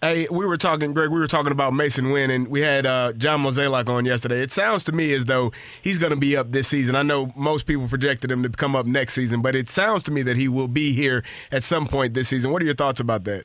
Hey, 0.00 0.28
we 0.30 0.46
were 0.46 0.56
talking, 0.56 0.94
Greg. 0.94 1.10
We 1.10 1.18
were 1.18 1.26
talking 1.26 1.50
about 1.50 1.72
Masyn 1.72 2.12
Winn, 2.12 2.30
and 2.30 2.46
we 2.46 2.60
had 2.60 2.86
uh, 2.86 3.12
John 3.14 3.42
Mozeliak 3.42 3.88
on 3.88 4.04
yesterday. 4.04 4.40
It 4.42 4.52
sounds 4.52 4.84
to 4.84 4.92
me 4.92 5.12
as 5.12 5.24
though 5.24 5.50
he's 5.82 5.98
going 5.98 6.12
to 6.12 6.16
be 6.16 6.36
up 6.36 6.52
this 6.52 6.68
season. 6.68 6.94
I 6.94 7.02
know 7.02 7.30
most 7.34 7.66
people 7.66 7.88
projected 7.88 8.30
him 8.30 8.44
to 8.44 8.48
come 8.48 8.76
up 8.76 8.86
next 8.86 9.14
season, 9.14 9.42
but 9.42 9.56
it 9.56 9.68
sounds 9.68 10.04
to 10.04 10.12
me 10.12 10.22
that 10.22 10.36
he 10.36 10.46
will 10.46 10.68
be 10.68 10.92
here 10.92 11.24
at 11.50 11.64
some 11.64 11.84
point 11.84 12.14
this 12.14 12.28
season. 12.28 12.52
What 12.52 12.62
are 12.62 12.64
your 12.64 12.76
thoughts 12.76 13.00
about 13.00 13.24
that? 13.24 13.44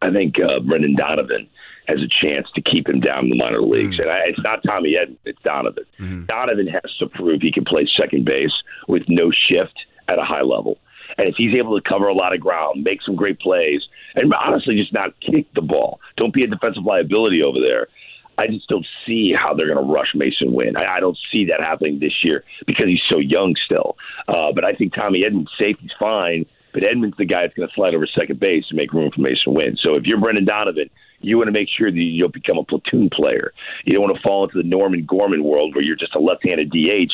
I 0.00 0.10
think 0.10 0.36
uh, 0.40 0.60
Brendan 0.60 0.96
Donovan 0.96 1.48
has 1.88 1.98
a 2.00 2.08
chance 2.26 2.48
to 2.54 2.62
keep 2.62 2.88
him 2.88 3.00
down 3.00 3.24
in 3.24 3.30
the 3.30 3.36
minor 3.36 3.60
leagues. 3.60 3.98
And 3.98 4.10
I, 4.10 4.24
it's 4.26 4.40
not 4.42 4.62
Tommy 4.64 4.96
Edman, 5.00 5.16
it's 5.24 5.40
Donovan. 5.42 5.84
Donovan 6.26 6.66
has 6.68 6.96
to 6.98 7.06
prove 7.08 7.42
he 7.42 7.52
can 7.52 7.64
play 7.64 7.88
second 7.98 8.24
base 8.24 8.52
with 8.88 9.02
no 9.08 9.30
shift 9.30 9.74
at 10.08 10.18
a 10.18 10.24
high 10.24 10.42
level. 10.42 10.78
And 11.18 11.28
if 11.28 11.34
he's 11.36 11.54
able 11.54 11.78
to 11.78 11.88
cover 11.88 12.08
a 12.08 12.14
lot 12.14 12.34
of 12.34 12.40
ground, 12.40 12.82
make 12.82 13.00
some 13.02 13.14
great 13.14 13.38
plays, 13.38 13.82
and 14.14 14.32
honestly 14.34 14.76
just 14.76 14.92
not 14.92 15.18
kick 15.20 15.46
the 15.54 15.62
ball, 15.62 16.00
don't 16.16 16.34
be 16.34 16.42
a 16.44 16.46
defensive 16.46 16.84
liability 16.84 17.42
over 17.42 17.58
there. 17.62 17.88
I 18.36 18.48
just 18.48 18.68
don't 18.68 18.86
see 19.06 19.32
how 19.32 19.54
they're 19.54 19.72
going 19.72 19.86
to 19.86 19.92
rush 19.92 20.12
Masyn 20.14 20.52
Winn. 20.52 20.76
I, 20.76 20.96
I 20.96 21.00
don't 21.00 21.18
see 21.30 21.46
that 21.46 21.60
happening 21.60 22.00
this 22.00 22.24
year 22.24 22.42
because 22.66 22.86
he's 22.86 23.02
so 23.08 23.18
young 23.18 23.54
still. 23.64 23.96
Uh, 24.26 24.52
but 24.52 24.64
I 24.64 24.72
think 24.72 24.92
Tommy 24.94 25.22
Edman's 25.22 25.52
safe, 25.58 25.76
he's 25.80 25.92
fine. 26.00 26.46
But 26.72 26.82
Edman's 26.82 27.16
the 27.16 27.24
guy 27.24 27.42
that's 27.42 27.54
going 27.54 27.68
to 27.68 27.74
slide 27.74 27.94
over 27.94 28.08
second 28.18 28.40
base 28.40 28.66
to 28.68 28.74
make 28.74 28.92
room 28.92 29.12
for 29.14 29.20
Masyn 29.20 29.54
Winn. 29.54 29.76
So 29.80 29.94
if 29.94 30.04
you're 30.04 30.18
Brendan 30.18 30.46
Donovan, 30.46 30.90
you 31.24 31.36
want 31.36 31.48
to 31.48 31.52
make 31.52 31.68
sure 31.68 31.90
that 31.90 31.98
you 31.98 32.22
don't 32.22 32.32
become 32.32 32.58
a 32.58 32.64
platoon 32.64 33.10
player. 33.10 33.52
You 33.84 33.94
don't 33.94 34.04
want 34.04 34.16
to 34.16 34.22
fall 34.22 34.44
into 34.44 34.58
the 34.62 34.68
Nolan 34.68 35.04
Gorman 35.04 35.42
world 35.42 35.74
where 35.74 35.84
you're 35.84 35.96
just 35.96 36.14
a 36.14 36.20
left-handed 36.20 36.70
DH 36.70 37.12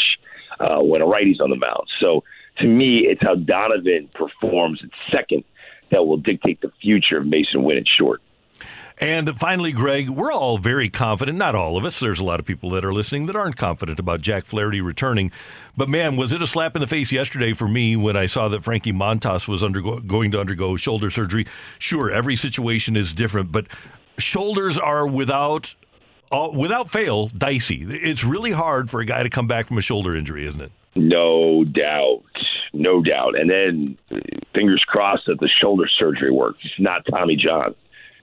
uh, 0.60 0.82
when 0.82 1.02
a 1.02 1.06
righty's 1.06 1.40
on 1.40 1.50
the 1.50 1.56
mound. 1.56 1.88
So 2.00 2.24
to 2.58 2.66
me, 2.66 3.06
it's 3.06 3.22
how 3.22 3.34
Donovan 3.34 4.08
performs 4.14 4.80
at 4.82 4.90
second 5.12 5.44
that 5.90 6.06
will 6.06 6.18
dictate 6.18 6.60
the 6.60 6.72
future 6.80 7.18
of 7.18 7.24
Masyn 7.24 7.62
Winn 7.62 7.78
at 7.78 7.88
short. 7.88 8.20
And 9.00 9.34
finally, 9.38 9.72
Greg, 9.72 10.10
we're 10.10 10.30
all 10.30 10.58
very 10.58 10.90
confident. 10.90 11.38
Not 11.38 11.54
all 11.54 11.78
of 11.78 11.86
us. 11.86 11.98
There's 11.98 12.20
a 12.20 12.24
lot 12.24 12.38
of 12.38 12.44
people 12.44 12.68
that 12.70 12.84
are 12.84 12.92
listening 12.92 13.26
that 13.26 13.36
aren't 13.36 13.56
confident 13.56 13.98
about 13.98 14.20
Jack 14.20 14.44
Flaherty 14.44 14.82
returning. 14.82 15.32
But 15.74 15.88
man, 15.88 16.16
was 16.16 16.34
it 16.34 16.42
a 16.42 16.46
slap 16.46 16.76
in 16.76 16.80
the 16.80 16.86
face 16.86 17.10
yesterday 17.10 17.54
for 17.54 17.66
me 17.66 17.96
when 17.96 18.14
I 18.14 18.26
saw 18.26 18.48
that 18.48 18.62
Frankie 18.62 18.92
Montas 18.92 19.48
was 19.48 19.64
undergo- 19.64 20.00
going 20.00 20.30
to 20.32 20.40
undergo 20.40 20.76
shoulder 20.76 21.08
surgery? 21.08 21.46
Sure, 21.78 22.10
every 22.10 22.36
situation 22.36 22.94
is 22.94 23.14
different, 23.14 23.50
but 23.50 23.66
shoulders 24.20 24.78
are 24.78 25.06
without 25.06 25.74
all, 26.30 26.52
without 26.52 26.90
fail 26.90 27.28
dicey. 27.28 27.84
It's 27.88 28.24
really 28.24 28.52
hard 28.52 28.90
for 28.90 29.00
a 29.00 29.04
guy 29.04 29.22
to 29.22 29.30
come 29.30 29.46
back 29.46 29.66
from 29.66 29.78
a 29.78 29.82
shoulder 29.82 30.14
injury, 30.14 30.46
isn't 30.46 30.60
it? 30.60 30.72
No 30.94 31.64
doubt. 31.64 32.22
No 32.72 33.02
doubt. 33.02 33.38
And 33.38 33.50
then 33.50 33.98
fingers 34.54 34.82
crossed 34.86 35.24
that 35.26 35.40
the 35.40 35.48
shoulder 35.60 35.88
surgery 35.98 36.30
works. 36.30 36.58
It's 36.64 36.74
not 36.78 37.02
Tommy 37.10 37.36
John. 37.36 37.74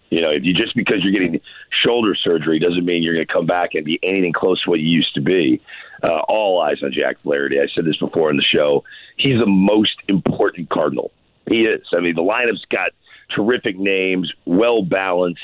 You 0.10 0.22
know, 0.22 0.30
if 0.30 0.44
you 0.44 0.54
just 0.54 0.74
because 0.74 1.00
you're 1.04 1.12
getting 1.12 1.42
shoulder 1.84 2.16
surgery 2.16 2.60
doesn't 2.60 2.86
mean 2.86 3.04
you're 3.04 3.16
going 3.16 3.28
to 3.28 3.34
come 3.34 3.46
back 3.46 3.72
and 3.74 3.84
be 3.84 4.00
anything 4.04 4.32
close 4.32 4.64
to 4.64 4.70
what 4.70 4.80
you 4.80 4.88
used 4.88 5.14
to 5.16 5.22
be. 5.22 5.62
Uh, 6.02 6.20
all 6.30 6.62
eyes 6.62 6.78
on 6.84 6.94
Jack 6.94 7.22
Flaherty. 7.24 7.60
I 7.60 7.68
said 7.74 7.84
this 7.84 7.98
before 7.98 8.30
in 8.30 8.38
the 8.38 8.44
show. 8.44 8.84
He's 9.18 9.40
the 9.40 9.48
most 9.48 9.96
important 10.08 10.70
Cardinal. 10.70 11.12
He 11.50 11.64
is. 11.64 11.82
I 11.92 12.02
mean, 12.02 12.16
the 12.16 12.22
lineup's 12.22 12.64
got 12.70 12.92
terrific 13.36 13.78
names, 13.78 14.32
well 14.46 14.84
balanced, 14.84 15.42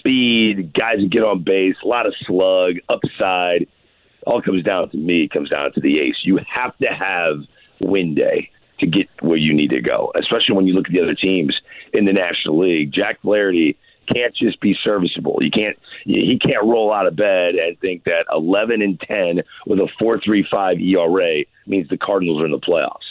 speed, 0.00 0.72
guys 0.74 0.96
that 0.98 1.10
get 1.10 1.22
on 1.22 1.44
base, 1.44 1.76
a 1.84 1.86
lot 1.88 2.06
of 2.06 2.14
slug, 2.26 2.76
upside. 2.88 3.68
All 4.26 4.42
comes 4.42 4.62
down 4.62 4.90
to 4.90 4.96
me. 4.96 5.28
Comes 5.28 5.50
down 5.50 5.72
to 5.72 5.80
the 5.80 6.00
ace. 6.00 6.16
You 6.22 6.40
have 6.52 6.76
to 6.78 6.88
have 6.88 7.36
win 7.80 8.14
day 8.14 8.50
to 8.80 8.86
get 8.86 9.08
where 9.20 9.36
you 9.36 9.54
need 9.54 9.70
to 9.70 9.80
go, 9.80 10.12
especially 10.18 10.56
when 10.56 10.66
you 10.66 10.74
look 10.74 10.86
at 10.86 10.92
the 10.92 11.02
other 11.02 11.14
teams 11.14 11.58
in 11.92 12.04
the 12.04 12.12
National 12.12 12.58
League. 12.58 12.92
Jack 12.92 13.20
Flaherty 13.22 13.78
can't 14.12 14.34
just 14.34 14.60
be 14.60 14.76
serviceable. 14.82 15.38
You 15.40 15.50
can't. 15.50 15.78
He 16.04 16.38
can't 16.38 16.64
roll 16.64 16.92
out 16.92 17.06
of 17.06 17.16
bed 17.16 17.54
and 17.54 17.78
think 17.80 18.04
that 18.04 18.26
11 18.32 18.82
and 18.82 19.00
10 19.00 19.42
with 19.66 19.78
a 19.80 19.88
4.35 20.02 20.80
ERA 20.80 21.44
means 21.66 21.88
the 21.88 21.96
Cardinals 21.96 22.42
are 22.42 22.46
in 22.46 22.52
the 22.52 22.58
playoffs. 22.58 23.09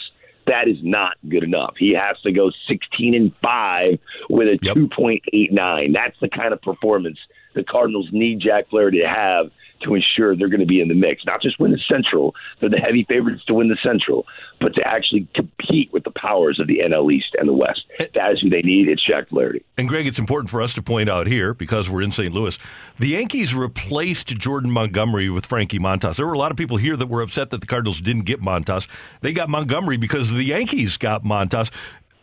That 0.50 0.66
is 0.66 0.78
not 0.82 1.16
good 1.28 1.44
enough. 1.44 1.74
He 1.78 1.94
has 1.94 2.20
to 2.22 2.32
go 2.32 2.50
16 2.68 3.14
and 3.14 3.32
5 3.40 3.98
with 4.28 4.48
a 4.48 4.58
2.89. 4.58 5.94
That's 5.94 6.16
the 6.20 6.28
kind 6.28 6.52
of 6.52 6.60
performance 6.60 7.18
the 7.54 7.64
Cardinals 7.64 8.08
need 8.12 8.40
Jack 8.40 8.68
Flaherty 8.68 9.00
to 9.00 9.08
have 9.08 9.50
to 9.82 9.94
ensure 9.94 10.36
they're 10.36 10.48
going 10.48 10.60
to 10.60 10.66
be 10.66 10.80
in 10.80 10.88
the 10.88 10.94
mix. 10.94 11.24
Not 11.24 11.42
just 11.42 11.58
win 11.58 11.72
the 11.72 11.80
Central, 11.88 12.34
they're 12.60 12.70
the 12.70 12.80
heavy 12.80 13.04
favorites 13.04 13.44
to 13.46 13.54
win 13.54 13.68
the 13.68 13.78
Central, 13.82 14.26
but 14.60 14.74
to 14.76 14.86
actually 14.86 15.28
compete 15.34 15.92
with 15.92 16.04
the 16.04 16.10
powers 16.10 16.58
of 16.58 16.66
the 16.66 16.82
NL 16.86 17.12
East 17.12 17.34
and 17.38 17.48
the 17.48 17.52
West. 17.52 17.82
Eh. 17.98 18.06
That 18.14 18.32
is 18.32 18.40
who 18.40 18.50
they 18.50 18.62
need. 18.62 18.88
It's 18.88 19.04
Jack 19.04 19.28
Flaherty. 19.28 19.64
And 19.76 19.88
Greg, 19.88 20.06
it's 20.06 20.18
important 20.18 20.50
for 20.50 20.62
us 20.62 20.72
to 20.74 20.82
point 20.82 21.08
out 21.08 21.26
here 21.26 21.54
because 21.54 21.88
we're 21.88 22.02
in 22.02 22.12
St. 22.12 22.32
Louis. 22.32 22.58
The 22.98 23.08
Yankees 23.08 23.54
replaced 23.54 24.28
Jordan 24.28 24.70
Montgomery 24.70 25.30
with 25.30 25.46
Frankie 25.46 25.78
Montas. 25.78 26.16
There 26.16 26.26
were 26.26 26.34
a 26.34 26.38
lot 26.38 26.50
of 26.50 26.56
people 26.56 26.76
here 26.76 26.96
that 26.96 27.08
were 27.08 27.22
upset 27.22 27.50
that 27.50 27.60
the 27.60 27.66
Cardinals 27.66 28.00
didn't 28.00 28.24
get 28.24 28.40
Montas. 28.40 28.88
They 29.20 29.32
got 29.32 29.48
Montgomery 29.48 29.96
because 29.96 30.32
the 30.32 30.44
Yankees 30.44 30.96
got 30.96 31.24
Montas. 31.24 31.70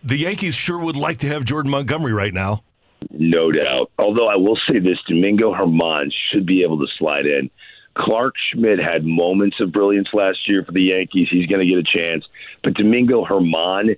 The 0.04 0.18
Yankees 0.18 0.56
sure 0.56 0.78
would 0.78 0.96
like 0.96 1.20
to 1.20 1.28
have 1.28 1.46
Jordan 1.46 1.72
Montgomery 1.72 2.14
right 2.14 2.34
now. 2.34 2.64
No 3.12 3.52
doubt. 3.52 3.92
Although 3.98 4.28
I 4.28 4.36
will 4.36 4.58
say 4.68 4.80
this, 4.80 4.98
Domingo 5.08 5.56
German 5.56 6.12
should 6.32 6.46
be 6.46 6.64
able 6.64 6.80
to 6.80 6.88
slide 6.98 7.26
in. 7.26 7.50
Clarke 7.96 8.36
Schmidt 8.52 8.80
had 8.80 9.06
moments 9.06 9.60
of 9.60 9.72
brilliance 9.72 10.10
last 10.14 10.48
year 10.48 10.64
for 10.64 10.72
the 10.72 10.84
Yankees. 10.84 11.28
He's 11.32 11.48
going 11.48 11.66
to 11.66 11.66
get 11.66 11.80
a 11.80 12.04
chance. 12.04 12.26
But 12.64 12.76
Domingo 12.76 13.26
German, 13.28 13.96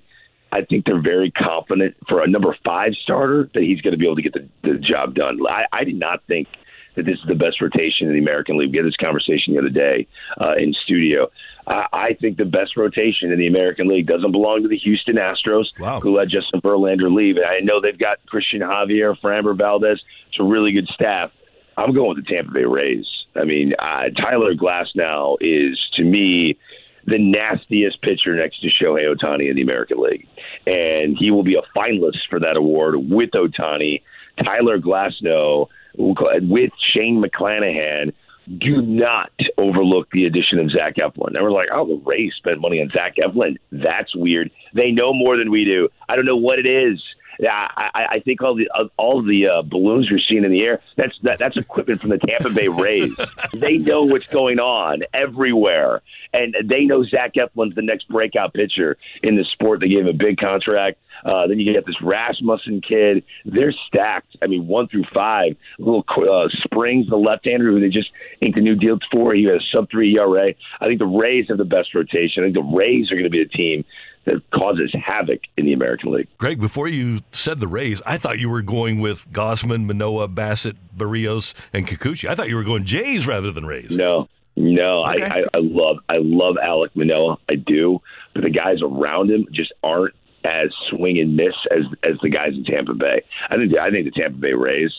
I 0.52 0.62
think 0.62 0.86
they're 0.86 1.02
very 1.02 1.30
confident 1.30 1.96
for 2.08 2.22
a 2.22 2.26
number 2.28 2.56
five 2.64 2.92
starter 3.02 3.50
that 3.52 3.62
he's 3.62 3.80
going 3.82 3.92
to 3.92 3.98
be 3.98 4.06
able 4.06 4.16
to 4.16 4.22
get 4.22 4.32
the, 4.32 4.48
the 4.62 4.78
job 4.78 5.14
done. 5.14 5.38
I, 5.48 5.64
I 5.72 5.84
did 5.84 5.98
not 5.98 6.24
think 6.26 6.48
that 6.96 7.04
this 7.04 7.18
is 7.18 7.26
the 7.28 7.34
best 7.34 7.60
rotation 7.60 8.08
in 8.08 8.14
the 8.14 8.20
American 8.20 8.58
League. 8.58 8.72
We 8.72 8.78
had 8.78 8.86
this 8.86 8.96
conversation 8.96 9.54
the 9.54 9.60
other 9.60 9.68
day 9.68 10.08
uh, 10.40 10.54
in 10.58 10.72
studio. 10.72 11.30
Uh, 11.70 11.86
I 11.92 12.14
think 12.14 12.36
the 12.36 12.44
best 12.44 12.76
rotation 12.76 13.30
in 13.30 13.38
the 13.38 13.46
American 13.46 13.86
League 13.86 14.08
doesn't 14.08 14.32
belong 14.32 14.62
to 14.62 14.68
the 14.68 14.78
Houston 14.78 15.16
Astros, 15.16 15.66
who 16.02 16.16
let 16.16 16.28
Justin 16.28 16.60
Verlander 16.60 17.14
leave. 17.14 17.36
And 17.36 17.46
I 17.46 17.60
know 17.60 17.80
they've 17.80 17.96
got 17.96 18.18
Cristian 18.26 18.60
Javier, 18.60 19.16
Framber 19.22 19.56
Valdez. 19.56 20.00
It's 20.28 20.40
a 20.40 20.44
really 20.44 20.72
good 20.72 20.88
staff. 20.88 21.30
I'm 21.76 21.94
going 21.94 22.16
with 22.16 22.26
the 22.26 22.34
Tampa 22.34 22.52
Bay 22.52 22.64
Rays. 22.64 23.06
I 23.36 23.44
mean, 23.44 23.68
uh, 23.78 24.10
Tyler 24.20 24.54
Glasnow 24.54 25.36
is, 25.40 25.78
to 25.94 26.02
me, 26.02 26.58
the 27.06 27.18
nastiest 27.18 28.02
pitcher 28.02 28.34
next 28.34 28.60
to 28.62 28.68
Shohei 28.68 29.14
Ohtani 29.14 29.48
in 29.48 29.54
the 29.54 29.62
American 29.62 30.02
League. 30.02 30.26
And 30.66 31.16
he 31.16 31.30
will 31.30 31.44
be 31.44 31.54
a 31.54 31.78
finalist 31.78 32.28
for 32.28 32.40
that 32.40 32.56
award 32.56 32.96
with 32.96 33.30
Ohtani. 33.30 34.02
Tyler 34.44 34.78
Glasnow 34.78 35.68
with 35.96 36.72
Shane 36.92 37.22
McClanahan. 37.22 38.12
Do 38.58 38.82
not 38.82 39.30
overlook 39.58 40.10
the 40.10 40.24
addition 40.24 40.58
of 40.58 40.70
Zach 40.70 40.96
Eflin. 40.96 41.34
And 41.36 41.42
we're 41.42 41.52
like, 41.52 41.68
oh, 41.72 41.86
the 41.86 42.02
Rays 42.04 42.32
spent 42.36 42.60
money 42.60 42.80
on 42.80 42.90
Zach 42.90 43.16
Eflin. 43.16 43.56
That's 43.70 44.14
weird. 44.14 44.50
They 44.74 44.90
know 44.90 45.12
more 45.12 45.36
than 45.36 45.50
we 45.50 45.64
do. 45.64 45.88
I 46.08 46.16
don't 46.16 46.26
know 46.26 46.36
what 46.36 46.58
it 46.58 46.68
is. 46.68 47.00
Yeah, 47.40 47.68
I, 47.74 48.06
I 48.10 48.20
think 48.20 48.42
all 48.42 48.54
the 48.54 48.68
all 48.98 49.22
the 49.22 49.48
uh, 49.48 49.62
balloons 49.62 50.08
you're 50.10 50.18
seeing 50.18 50.44
in 50.44 50.50
the 50.50 50.68
air 50.68 50.82
that's 50.96 51.14
that, 51.22 51.38
that's 51.38 51.56
equipment 51.56 52.02
from 52.02 52.10
the 52.10 52.18
Tampa 52.18 52.50
Bay 52.50 52.68
Rays. 52.70 53.16
they 53.54 53.78
know 53.78 54.02
what's 54.02 54.26
going 54.28 54.60
on 54.60 55.04
everywhere, 55.14 56.02
and 56.34 56.54
they 56.62 56.84
know 56.84 57.02
Zach 57.02 57.32
Eflin's 57.34 57.74
the 57.74 57.82
next 57.82 58.08
breakout 58.08 58.52
pitcher 58.52 58.98
in 59.22 59.36
the 59.36 59.44
sport. 59.54 59.80
They 59.80 59.88
gave 59.88 60.00
him 60.00 60.08
a 60.08 60.12
big 60.12 60.36
contract. 60.36 60.98
Uh, 61.24 61.46
then 61.46 61.58
you 61.58 61.72
get 61.72 61.86
this 61.86 62.00
Rasmussen 62.02 62.80
kid. 62.80 63.24
They're 63.44 63.74
stacked. 63.86 64.36
I 64.42 64.46
mean, 64.46 64.66
one 64.66 64.88
through 64.88 65.04
five. 65.14 65.56
Little 65.78 66.04
uh, 66.08 66.48
Springs, 66.64 67.08
the 67.08 67.16
left-hander 67.16 67.70
who 67.70 67.80
they 67.80 67.88
just 67.88 68.10
inked 68.40 68.58
a 68.58 68.62
new 68.62 68.76
deal 68.76 68.98
for. 69.12 69.34
He 69.34 69.44
has 69.44 69.62
a 69.62 69.76
sub 69.76 69.90
three 69.90 70.16
ERA. 70.18 70.54
I 70.80 70.86
think 70.86 70.98
the 70.98 71.06
Rays 71.06 71.46
have 71.48 71.58
the 71.58 71.64
best 71.64 71.94
rotation. 71.94 72.42
I 72.42 72.46
think 72.46 72.54
the 72.54 72.76
Rays 72.76 73.10
are 73.10 73.14
going 73.14 73.24
to 73.24 73.30
be 73.30 73.42
a 73.42 73.48
team 73.48 73.84
that 74.24 74.42
causes 74.50 74.94
havoc 74.94 75.40
in 75.56 75.64
the 75.64 75.72
American 75.72 76.12
League. 76.12 76.28
Greg, 76.38 76.60
before 76.60 76.88
you 76.88 77.20
said 77.32 77.60
the 77.60 77.68
Rays, 77.68 78.02
I 78.04 78.18
thought 78.18 78.38
you 78.38 78.50
were 78.50 78.62
going 78.62 79.00
with 79.00 79.30
Gausman, 79.32 79.86
Manoah, 79.86 80.28
Bassett, 80.28 80.76
Berrios, 80.96 81.54
and 81.72 81.86
Kikuchi. 81.86 82.28
I 82.28 82.34
thought 82.34 82.48
you 82.48 82.56
were 82.56 82.64
going 82.64 82.84
Jays 82.84 83.26
rather 83.26 83.50
than 83.50 83.64
Rays. 83.66 83.90
No, 83.90 84.28
No, 84.56 85.02
I, 85.02 85.12
I, 85.12 85.44
I 85.54 85.58
love 85.58 85.98
I 86.08 86.16
love 86.18 86.56
Alek 86.56 86.90
Manoah. 86.94 87.38
I 87.48 87.54
do, 87.54 88.02
but 88.34 88.44
the 88.44 88.50
guys 88.50 88.82
around 88.82 89.30
him 89.30 89.46
just 89.52 89.72
aren't 89.82 90.14
as 90.44 90.70
swing 90.88 91.18
and 91.18 91.36
miss 91.36 91.54
as 91.70 91.84
as 92.02 92.16
the 92.22 92.28
guys 92.28 92.54
in 92.54 92.64
Tampa 92.64 92.94
Bay. 92.94 93.22
I 93.50 93.56
think 93.56 93.76
I 93.76 93.90
think 93.90 94.12
the 94.12 94.20
Tampa 94.20 94.38
Bay 94.38 94.52
Rays. 94.52 94.92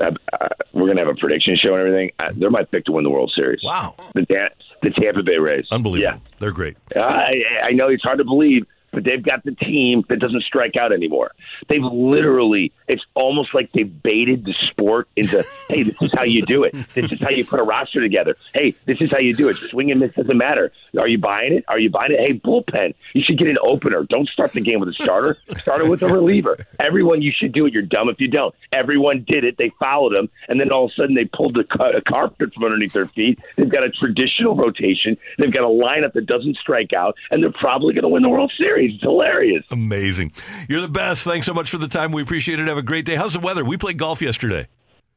Uh, 0.00 0.10
uh, 0.32 0.48
we're 0.72 0.88
gonna 0.88 1.00
have 1.00 1.08
a 1.08 1.14
prediction 1.14 1.56
show 1.56 1.74
and 1.74 1.80
everything. 1.80 2.10
Uh, 2.18 2.32
they're 2.36 2.50
my 2.50 2.64
pick 2.64 2.84
to 2.84 2.92
win 2.92 3.04
the 3.04 3.10
World 3.10 3.32
Series. 3.34 3.60
Wow, 3.62 3.94
the 4.14 4.26
the 4.82 4.90
Tampa 4.90 5.22
Bay 5.22 5.38
Rays. 5.38 5.66
Unbelievable. 5.70 6.20
Yeah. 6.20 6.38
They're 6.40 6.52
great. 6.52 6.76
I 6.96 7.32
I 7.62 7.70
know 7.72 7.88
it's 7.88 8.02
hard 8.02 8.18
to 8.18 8.24
believe, 8.24 8.66
but 8.94 9.04
they've 9.04 9.22
got 9.22 9.44
the 9.44 9.52
team 9.52 10.04
that 10.08 10.18
doesn't 10.18 10.42
strike 10.42 10.76
out 10.76 10.92
anymore. 10.92 11.32
They've 11.68 11.82
literally, 11.82 12.72
it's 12.88 13.02
almost 13.14 13.54
like 13.54 13.72
they 13.72 13.82
baited 13.82 14.44
the 14.44 14.54
sport 14.70 15.08
into, 15.16 15.44
hey, 15.68 15.82
this 15.84 15.96
is 16.00 16.10
how 16.14 16.24
you 16.24 16.42
do 16.42 16.64
it. 16.64 16.74
This 16.94 17.10
is 17.12 17.20
how 17.20 17.30
you 17.30 17.44
put 17.44 17.60
a 17.60 17.64
roster 17.64 18.00
together. 18.00 18.36
Hey, 18.54 18.74
this 18.86 18.98
is 19.00 19.10
how 19.10 19.18
you 19.18 19.34
do 19.34 19.48
it. 19.48 19.56
Swing 19.56 19.90
and 19.90 20.00
miss 20.00 20.14
doesn't 20.14 20.36
matter. 20.36 20.72
Are 20.98 21.08
you 21.08 21.18
buying 21.18 21.52
it? 21.52 21.64
Are 21.68 21.78
you 21.78 21.90
buying 21.90 22.12
it? 22.12 22.20
Hey, 22.20 22.38
bullpen, 22.38 22.94
you 23.14 23.22
should 23.22 23.38
get 23.38 23.48
an 23.48 23.58
opener. 23.62 24.04
Don't 24.04 24.28
start 24.28 24.52
the 24.52 24.60
game 24.60 24.80
with 24.80 24.88
a 24.88 24.94
starter. 24.94 25.36
Start 25.60 25.82
it 25.82 25.88
with 25.88 26.02
a 26.02 26.08
reliever. 26.08 26.66
Everyone, 26.78 27.22
you 27.22 27.32
should 27.34 27.52
do 27.52 27.66
it. 27.66 27.72
You're 27.72 27.82
dumb 27.82 28.08
if 28.08 28.20
you 28.20 28.28
don't. 28.28 28.54
Everyone 28.72 29.24
did 29.26 29.44
it. 29.44 29.56
They 29.56 29.72
followed 29.78 30.16
them, 30.16 30.28
and 30.48 30.60
then 30.60 30.70
all 30.70 30.86
of 30.86 30.90
a 30.90 30.94
sudden 30.94 31.14
they 31.14 31.24
pulled 31.24 31.54
the 31.54 31.64
ca- 31.64 31.96
a 31.96 32.00
carpet 32.00 32.52
from 32.52 32.64
underneath 32.64 32.92
their 32.92 33.06
feet. 33.08 33.38
They've 33.56 33.68
got 33.68 33.84
a 33.84 33.90
traditional 33.90 34.56
rotation. 34.56 35.16
They've 35.38 35.52
got 35.52 35.64
a 35.64 35.68
lineup 35.68 36.12
that 36.14 36.26
doesn't 36.26 36.56
strike 36.56 36.92
out, 36.92 37.16
and 37.30 37.42
they're 37.42 37.52
probably 37.52 37.94
going 37.94 38.02
to 38.02 38.08
win 38.08 38.22
the 38.22 38.28
World 38.28 38.52
Series. 38.60 38.83
It's 38.92 39.02
hilarious. 39.02 39.64
Amazing. 39.70 40.32
You're 40.68 40.80
the 40.80 40.88
best. 40.88 41.24
Thanks 41.24 41.46
so 41.46 41.54
much 41.54 41.70
for 41.70 41.78
the 41.78 41.88
time. 41.88 42.12
We 42.12 42.22
appreciate 42.22 42.60
it. 42.60 42.68
Have 42.68 42.78
a 42.78 42.82
great 42.82 43.04
day. 43.04 43.16
How's 43.16 43.32
the 43.32 43.40
weather? 43.40 43.64
We 43.64 43.76
played 43.76 43.98
golf 43.98 44.20
yesterday. 44.20 44.68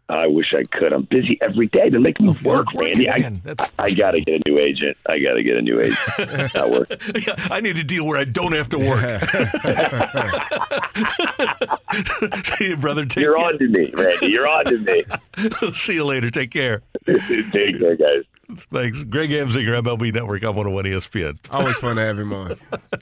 I 0.09 0.25
wish 0.27 0.53
I 0.55 0.63
could. 0.63 0.93
I'm 0.93 1.03
busy 1.03 1.37
every 1.41 1.67
day. 1.67 1.89
They're 1.89 1.99
making 1.99 2.27
me 2.27 2.37
work, 2.41 2.67
Randy. 2.73 3.09
I, 3.09 3.29
I, 3.59 3.69
I 3.77 3.89
got 3.91 4.11
to 4.11 4.21
get 4.21 4.41
a 4.45 4.49
new 4.49 4.57
agent. 4.57 4.95
I 5.05 5.19
got 5.19 5.33
to 5.33 5.43
get 5.43 5.57
a 5.57 5.61
new 5.61 5.81
agent. 5.81 6.53
Not 6.55 6.71
work. 6.71 7.01
Yeah, 7.27 7.35
I 7.51 7.59
need 7.59 7.77
a 7.77 7.83
deal 7.83 8.07
where 8.07 8.17
I 8.17 8.23
don't 8.23 8.53
have 8.53 8.69
to 8.69 8.77
work. 8.77 9.01
See 12.57 12.67
you, 12.69 12.77
brother. 12.77 13.05
Take 13.05 13.21
You're 13.23 13.35
care. 13.35 13.45
on 13.47 13.59
to 13.59 13.67
me, 13.67 13.91
Randy. 13.93 14.27
You're 14.27 14.47
on 14.47 14.63
to 14.65 14.77
me. 14.77 15.03
See 15.73 15.95
you 15.95 16.05
later. 16.05 16.31
Take 16.31 16.51
care. 16.51 16.83
Take 17.05 17.51
care, 17.51 17.95
guys. 17.97 18.23
Thanks. 18.71 19.03
Greg 19.03 19.29
Amsinger, 19.29 19.81
MLB 19.81 20.13
Network 20.13 20.43
on 20.43 20.55
101 20.55 20.85
ESPN. 20.85 21.37
Always 21.51 21.77
fun 21.77 21.97
to 21.97 22.01
have 22.01 22.17
him 22.17 22.31
on. 22.31 22.57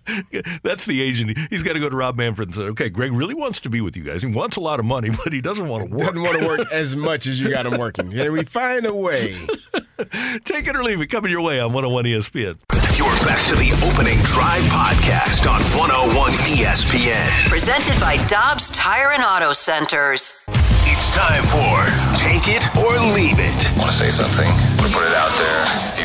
That's 0.63 0.85
the 0.85 1.01
agent. 1.01 1.37
He's 1.49 1.61
got 1.61 1.73
to 1.73 1.79
go 1.79 1.89
to 1.89 1.95
Rob 1.95 2.17
Manfred 2.17 2.49
and 2.49 2.55
say, 2.55 2.61
okay, 2.63 2.89
Greg 2.89 3.11
really 3.11 3.35
wants 3.35 3.59
to 3.61 3.69
be 3.69 3.79
with 3.81 3.95
you 3.95 4.03
guys. 4.03 4.23
He 4.23 4.27
wants 4.27 4.57
a 4.57 4.61
lot 4.61 4.79
of 4.79 4.85
money, 4.85 5.11
but 5.23 5.33
he 5.33 5.41
doesn't 5.41 5.67
want 5.67 5.89
to 5.89 5.95
work. 5.95 6.07
Doesn't 6.07 6.21
want 6.21 6.39
to 6.39 6.47
work 6.47 6.71
as 6.71 6.95
much 6.95 7.27
as 7.27 7.39
you 7.39 7.49
got 7.49 7.65
him 7.65 7.77
working. 7.77 8.11
Can 8.11 8.31
we 8.31 8.43
find 8.43 8.85
a 8.85 8.93
way? 8.93 9.35
Take 10.43 10.67
it 10.67 10.75
or 10.75 10.83
leave 10.83 10.99
it. 11.01 11.07
Coming 11.07 11.31
your 11.31 11.41
way 11.41 11.59
on 11.59 11.73
101 11.73 12.05
ESPN. 12.05 12.84
You're 12.95 13.11
back 13.27 13.45
to 13.47 13.55
the 13.55 13.73
opening 13.83 14.17
drive 14.23 14.63
podcast 14.71 15.51
on 15.51 15.59
101 15.75 16.31
ESPN. 16.47 17.27
Presented 17.49 17.99
by 17.99 18.15
Dobbs 18.27 18.69
Tire 18.69 19.11
and 19.11 19.21
Auto 19.21 19.51
Centers. 19.51 20.41
It's 20.87 21.11
time 21.11 21.43
for 21.43 21.83
Take 22.15 22.47
It 22.47 22.63
or 22.77 22.97
Leave 23.13 23.39
It. 23.39 23.77
Want 23.77 23.91
to 23.91 23.97
say 23.97 24.11
something? 24.11 24.47
Want 24.47 24.79
to 24.79 24.93
put 24.95 25.03
it 25.03 25.13
out 25.13 25.35
there? 25.37 26.04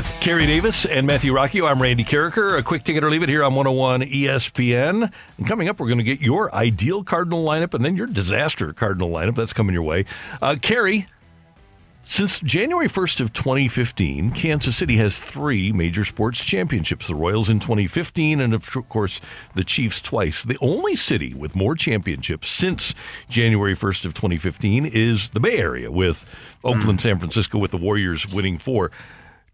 With 0.00 0.18
Kerry 0.18 0.46
Davis 0.46 0.86
and 0.86 1.06
Matthew 1.06 1.34
Rocchio, 1.34 1.68
I'm 1.68 1.82
Randy 1.82 2.04
Karraker. 2.04 2.56
A 2.56 2.62
quick 2.62 2.84
ticket 2.84 3.04
or 3.04 3.10
leave 3.10 3.22
it 3.22 3.28
here 3.28 3.44
on 3.44 3.54
101 3.54 4.00
ESPN. 4.00 5.12
And 5.36 5.46
coming 5.46 5.68
up, 5.68 5.78
we're 5.78 5.88
going 5.88 5.98
to 5.98 6.04
get 6.04 6.22
your 6.22 6.54
ideal 6.54 7.04
Cardinal 7.04 7.44
lineup 7.44 7.74
and 7.74 7.84
then 7.84 7.96
your 7.96 8.06
disaster 8.06 8.72
Cardinal 8.72 9.10
lineup. 9.10 9.34
That's 9.34 9.52
coming 9.52 9.74
your 9.74 9.82
way. 9.82 10.06
Uh, 10.40 10.56
Kerry, 10.58 11.06
since 12.02 12.40
January 12.40 12.88
1st 12.88 13.20
of 13.20 13.34
2015, 13.34 14.30
Kansas 14.30 14.74
City 14.74 14.96
has 14.96 15.20
three 15.20 15.70
major 15.70 16.06
sports 16.06 16.42
championships. 16.46 17.06
The 17.06 17.14
Royals 17.14 17.50
in 17.50 17.60
2015 17.60 18.40
and, 18.40 18.54
of 18.54 18.70
course, 18.88 19.20
the 19.54 19.64
Chiefs 19.64 20.00
twice. 20.00 20.42
The 20.42 20.56
only 20.62 20.96
city 20.96 21.34
with 21.34 21.54
more 21.54 21.74
championships 21.74 22.48
since 22.48 22.94
January 23.28 23.76
1st 23.76 24.06
of 24.06 24.14
2015 24.14 24.86
is 24.86 25.28
the 25.28 25.40
Bay 25.40 25.58
Area 25.58 25.90
with 25.90 26.24
Oakland, 26.64 27.02
San 27.02 27.18
Francisco 27.18 27.58
with 27.58 27.70
the 27.70 27.76
Warriors 27.76 28.26
winning 28.26 28.56
four. 28.56 28.90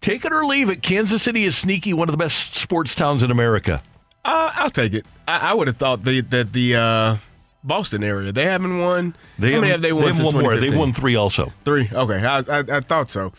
Take 0.00 0.24
it 0.24 0.32
or 0.32 0.44
leave 0.46 0.68
it. 0.70 0.82
Kansas 0.82 1.22
City 1.22 1.44
is 1.44 1.56
sneaky, 1.56 1.92
one 1.92 2.08
of 2.08 2.12
the 2.12 2.18
best 2.18 2.54
sports 2.54 2.94
towns 2.94 3.22
in 3.22 3.30
America. 3.30 3.82
Uh, 4.24 4.52
I'll 4.54 4.70
take 4.70 4.92
it. 4.94 5.04
I, 5.26 5.50
I 5.50 5.54
would 5.54 5.66
have 5.68 5.76
thought 5.76 6.04
the, 6.04 6.20
that 6.20 6.52
the 6.52 6.76
uh, 6.76 7.16
Boston 7.64 8.04
area 8.04 8.32
they 8.32 8.44
haven't 8.44 8.78
won. 8.78 9.16
They 9.38 9.52
How 9.52 9.60
many 9.60 9.72
have 9.72 9.82
they 9.82 9.92
won? 9.92 10.02
they 10.02 10.08
have 10.08 10.16
since 10.16 10.34
won 10.34 10.44
more. 10.44 10.56
They've 10.56 10.76
won 10.76 10.92
three 10.92 11.16
also. 11.16 11.52
Three. 11.64 11.88
Okay, 11.92 12.24
I, 12.24 12.38
I, 12.38 12.64
I 12.76 12.80
thought 12.80 13.10
so. 13.10 13.32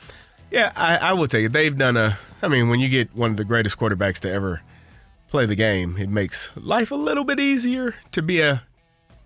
Yeah, 0.51 0.71
I, 0.75 0.97
I 0.97 1.13
will 1.13 1.27
take 1.27 1.45
it. 1.45 1.53
They've 1.53 1.75
done 1.75 1.97
a. 1.97 2.17
I 2.41 2.47
mean, 2.47 2.69
when 2.69 2.79
you 2.79 2.89
get 2.89 3.15
one 3.15 3.31
of 3.31 3.37
the 3.37 3.45
greatest 3.45 3.77
quarterbacks 3.77 4.19
to 4.19 4.31
ever 4.31 4.61
play 5.29 5.45
the 5.45 5.55
game, 5.55 5.97
it 5.97 6.09
makes 6.09 6.51
life 6.55 6.91
a 6.91 6.95
little 6.95 7.23
bit 7.23 7.39
easier 7.39 7.95
to 8.11 8.21
be 8.21 8.41
a 8.41 8.63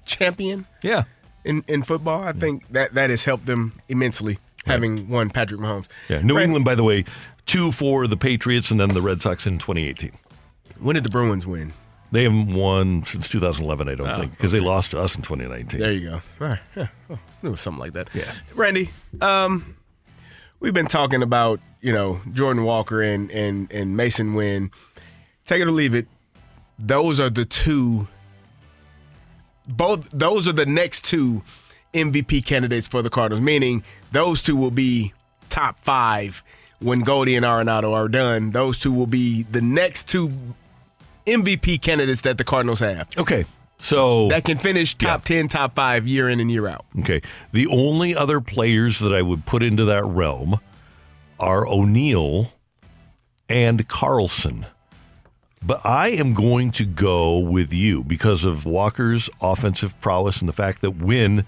champion. 0.05 0.65
Yeah. 0.81 1.03
In 1.43 1.63
in 1.67 1.81
football, 1.83 2.23
I 2.23 2.33
think 2.33 2.67
that 2.69 2.93
that 2.93 3.09
has 3.09 3.25
helped 3.25 3.47
them 3.47 3.81
immensely. 3.89 4.37
Having 4.65 5.09
won 5.09 5.29
Patrick 5.29 5.59
Mahomes. 5.59 5.87
Yeah. 6.09 6.21
New. 6.21 6.37
England, 6.37 6.65
by 6.65 6.75
the 6.75 6.83
way, 6.83 7.05
two 7.45 7.71
for 7.71 8.05
the 8.07 8.17
Patriots 8.17 8.69
and 8.71 8.79
then 8.79 8.89
the 8.89 9.01
Red 9.01 9.21
Sox 9.21 9.47
in 9.47 9.57
2018. 9.57 10.11
When 10.79 10.95
did 10.95 11.03
the 11.03 11.09
Bruins 11.09 11.47
win? 11.47 11.73
They 12.11 12.23
haven't 12.23 12.53
won 12.53 13.03
since 13.03 13.27
2011, 13.29 13.87
I 13.87 13.95
don't 13.95 14.07
Oh, 14.07 14.15
think, 14.17 14.31
because 14.31 14.51
they 14.51 14.59
lost 14.59 14.91
to 14.91 14.99
us 14.99 15.15
in 15.15 15.21
2019. 15.21 15.79
There 15.79 15.91
you 15.93 16.09
go. 16.09 16.13
All 16.15 16.47
right. 16.47 16.59
Yeah. 16.75 16.87
Oh, 17.09 17.17
it 17.41 17.49
was 17.49 17.61
something 17.61 17.79
like 17.79 17.93
that. 17.93 18.09
Yeah. 18.13 18.31
Randy, 18.53 18.89
um, 19.21 19.77
we've 20.59 20.73
been 20.73 20.87
talking 20.87 21.23
about, 21.23 21.59
you 21.79 21.93
know, 21.93 22.19
Jordan 22.33 22.63
Walker 22.65 23.01
and, 23.01 23.31
and, 23.31 23.71
and 23.71 23.97
Masyn 23.97 24.35
Winn. 24.35 24.71
Take 25.47 25.61
it 25.61 25.67
or 25.67 25.71
leave 25.71 25.95
it. 25.95 26.07
Those 26.77 27.19
are 27.19 27.29
the 27.29 27.45
two 27.45 28.07
both 29.67 30.09
those 30.11 30.47
are 30.47 30.53
the 30.53 30.65
next 30.65 31.05
two 31.05 31.43
MVP 31.93 32.45
candidates 32.45 32.87
for 32.87 33.01
the 33.01 33.09
Cardinals, 33.09 33.41
meaning 33.41 33.83
those 34.11 34.41
two 34.41 34.55
will 34.55 34.71
be 34.71 35.13
top 35.49 35.79
five 35.79 36.43
when 36.79 37.01
Goldie 37.01 37.35
and 37.35 37.45
Arenado 37.45 37.93
are 37.93 38.07
done. 38.07 38.51
Those 38.51 38.77
two 38.77 38.91
will 38.91 39.07
be 39.07 39.43
the 39.43 39.61
next 39.61 40.07
two 40.07 40.31
MVP 41.27 41.81
candidates 41.81 42.21
that 42.21 42.37
the 42.37 42.43
Cardinals 42.43 42.79
have. 42.79 43.07
Okay. 43.17 43.45
So 43.79 44.27
that 44.27 44.45
can 44.45 44.59
finish 44.59 44.95
top 44.95 45.25
10, 45.25 45.47
top 45.47 45.73
5 45.75 46.07
year 46.07 46.29
in 46.29 46.39
and 46.39 46.51
year 46.51 46.67
out. 46.67 46.85
Okay. 46.99 47.21
The 47.51 47.65
only 47.67 48.15
other 48.15 48.39
players 48.39 48.99
that 48.99 49.11
I 49.11 49.23
would 49.23 49.45
put 49.45 49.63
into 49.63 49.85
that 49.85 50.05
realm 50.05 50.59
are 51.39 51.67
O'Neill 51.67 52.51
and 53.49 53.87
Carlson. 53.87 54.67
But 55.63 55.85
I 55.85 56.09
am 56.09 56.33
going 56.33 56.71
to 56.71 56.85
go 56.85 57.37
with 57.37 57.73
you 57.73 58.03
because 58.03 58.45
of 58.45 58.65
Walker's 58.65 59.29
offensive 59.41 59.99
prowess 59.99 60.39
and 60.41 60.49
the 60.49 60.53
fact 60.53 60.81
that 60.81 60.91
Winn 60.91 61.45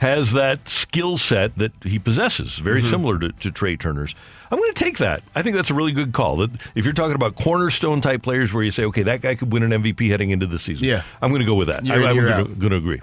has 0.00 0.32
that 0.32 0.68
skill 0.68 1.16
set 1.18 1.56
that 1.58 1.72
he 1.84 1.98
possesses, 1.98 2.58
very 2.58 2.82
Mhm. 2.82 2.90
similar 2.90 3.18
to, 3.18 3.32
to 3.32 3.50
Trea 3.50 3.76
Turner's. 3.76 4.14
I'm 4.50 4.58
going 4.58 4.72
to 4.72 4.84
take 4.84 4.98
that. 4.98 5.22
I 5.34 5.42
think 5.42 5.54
that's 5.56 5.70
a 5.70 5.74
really 5.74 5.92
good 5.92 6.12
call. 6.12 6.36
That 6.38 6.50
if 6.74 6.84
you're 6.84 6.94
talking 6.94 7.14
about 7.14 7.36
cornerstone 7.36 8.00
type 8.00 8.22
players 8.22 8.52
where 8.52 8.64
you 8.64 8.70
say, 8.70 8.84
okay, 8.84 9.02
that 9.04 9.20
guy 9.20 9.34
could 9.34 9.52
win 9.52 9.62
an 9.62 9.72
MVP 9.82 10.08
heading 10.10 10.30
into 10.30 10.46
the 10.46 10.58
season, 10.58 10.86
Yeah. 10.86 11.02
I'm 11.22 11.30
going 11.30 11.40
to 11.40 11.46
go 11.46 11.54
with 11.54 11.68
that. 11.68 11.84
In, 11.84 11.90
I, 11.92 11.96
I'm 11.96 12.16
going 12.16 12.46
to, 12.46 12.54
going 12.54 12.70
to 12.70 12.76
agree. 12.76 13.00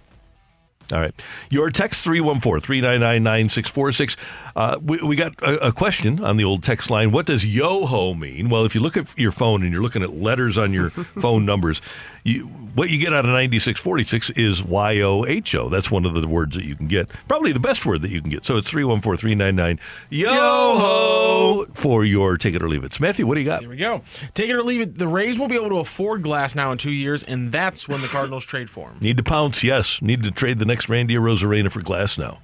All 0.91 0.99
right. 1.01 1.13
Your 1.49 1.69
text 1.69 2.01
314 2.03 2.61
399 2.61 3.21
9646. 3.23 4.15
Uh, 4.57 4.79
We 4.83 4.97
we 5.03 5.15
got 5.15 5.39
a, 5.43 5.67
a 5.67 5.71
question 5.71 6.23
on 6.23 6.35
the 6.37 6.43
old 6.43 6.63
text 6.63 6.89
line. 6.89 7.11
What 7.11 7.27
does 7.27 7.45
yo 7.45 7.85
ho 7.85 8.15
mean? 8.15 8.49
Well, 8.49 8.65
if 8.65 8.73
you 8.73 8.81
look 8.81 8.97
at 8.97 9.15
your 9.17 9.31
phone 9.31 9.61
and 9.61 9.71
you're 9.71 9.83
looking 9.83 10.01
at 10.01 10.13
letters 10.15 10.57
on 10.57 10.73
your 10.73 10.89
phone 11.21 11.45
numbers, 11.45 11.79
you, 12.23 12.47
what 12.73 12.89
you 12.89 12.97
get 12.97 13.13
out 13.13 13.23
of 13.25 13.31
9646 13.31 14.31
is 14.31 14.63
Y 14.63 14.99
O 15.01 15.25
H 15.25 15.53
O. 15.53 15.69
That's 15.69 15.91
one 15.91 16.05
of 16.05 16.13
the 16.19 16.27
words 16.27 16.57
that 16.57 16.65
you 16.65 16.75
can 16.75 16.87
get. 16.87 17.07
Probably 17.27 17.51
the 17.51 17.59
best 17.59 17.85
word 17.85 18.01
that 18.01 18.09
you 18.09 18.19
can 18.19 18.31
get. 18.31 18.45
So 18.45 18.57
it's 18.57 18.67
314 18.69 19.17
399 19.17 19.79
yo 20.09 20.31
ho 20.31 21.65
for 21.75 22.03
your 22.03 22.35
take 22.37 22.55
it 22.55 22.63
or 22.63 22.67
leave 22.67 22.83
it. 22.83 22.99
Matthew, 22.99 23.27
what 23.27 23.35
do 23.35 23.41
you 23.41 23.45
got? 23.45 23.61
Here 23.61 23.69
we 23.69 23.77
go. 23.77 24.01
Take 24.33 24.49
it 24.49 24.53
or 24.55 24.63
leave 24.63 24.81
it. 24.81 24.97
The 24.97 25.07
Rays 25.07 25.37
will 25.37 25.47
be 25.47 25.55
able 25.55 25.69
to 25.69 25.77
afford 25.77 26.23
Glasnow 26.23 26.71
in 26.71 26.79
two 26.79 26.89
years, 26.91 27.21
and 27.21 27.51
that's 27.51 27.87
when 27.87 28.01
the 28.01 28.07
Cardinals 28.07 28.43
trade 28.43 28.71
for 28.71 28.89
him. 28.89 28.97
Need 29.01 29.17
to 29.17 29.23
pounce, 29.23 29.63
yes. 29.63 30.01
Need 30.01 30.23
to 30.23 30.31
trade 30.31 30.57
the 30.57 30.65
next 30.65 30.89
Randy 30.89 31.13
Arozarena 31.15 31.71
for 31.71 31.81
Glasnow. 31.81 32.39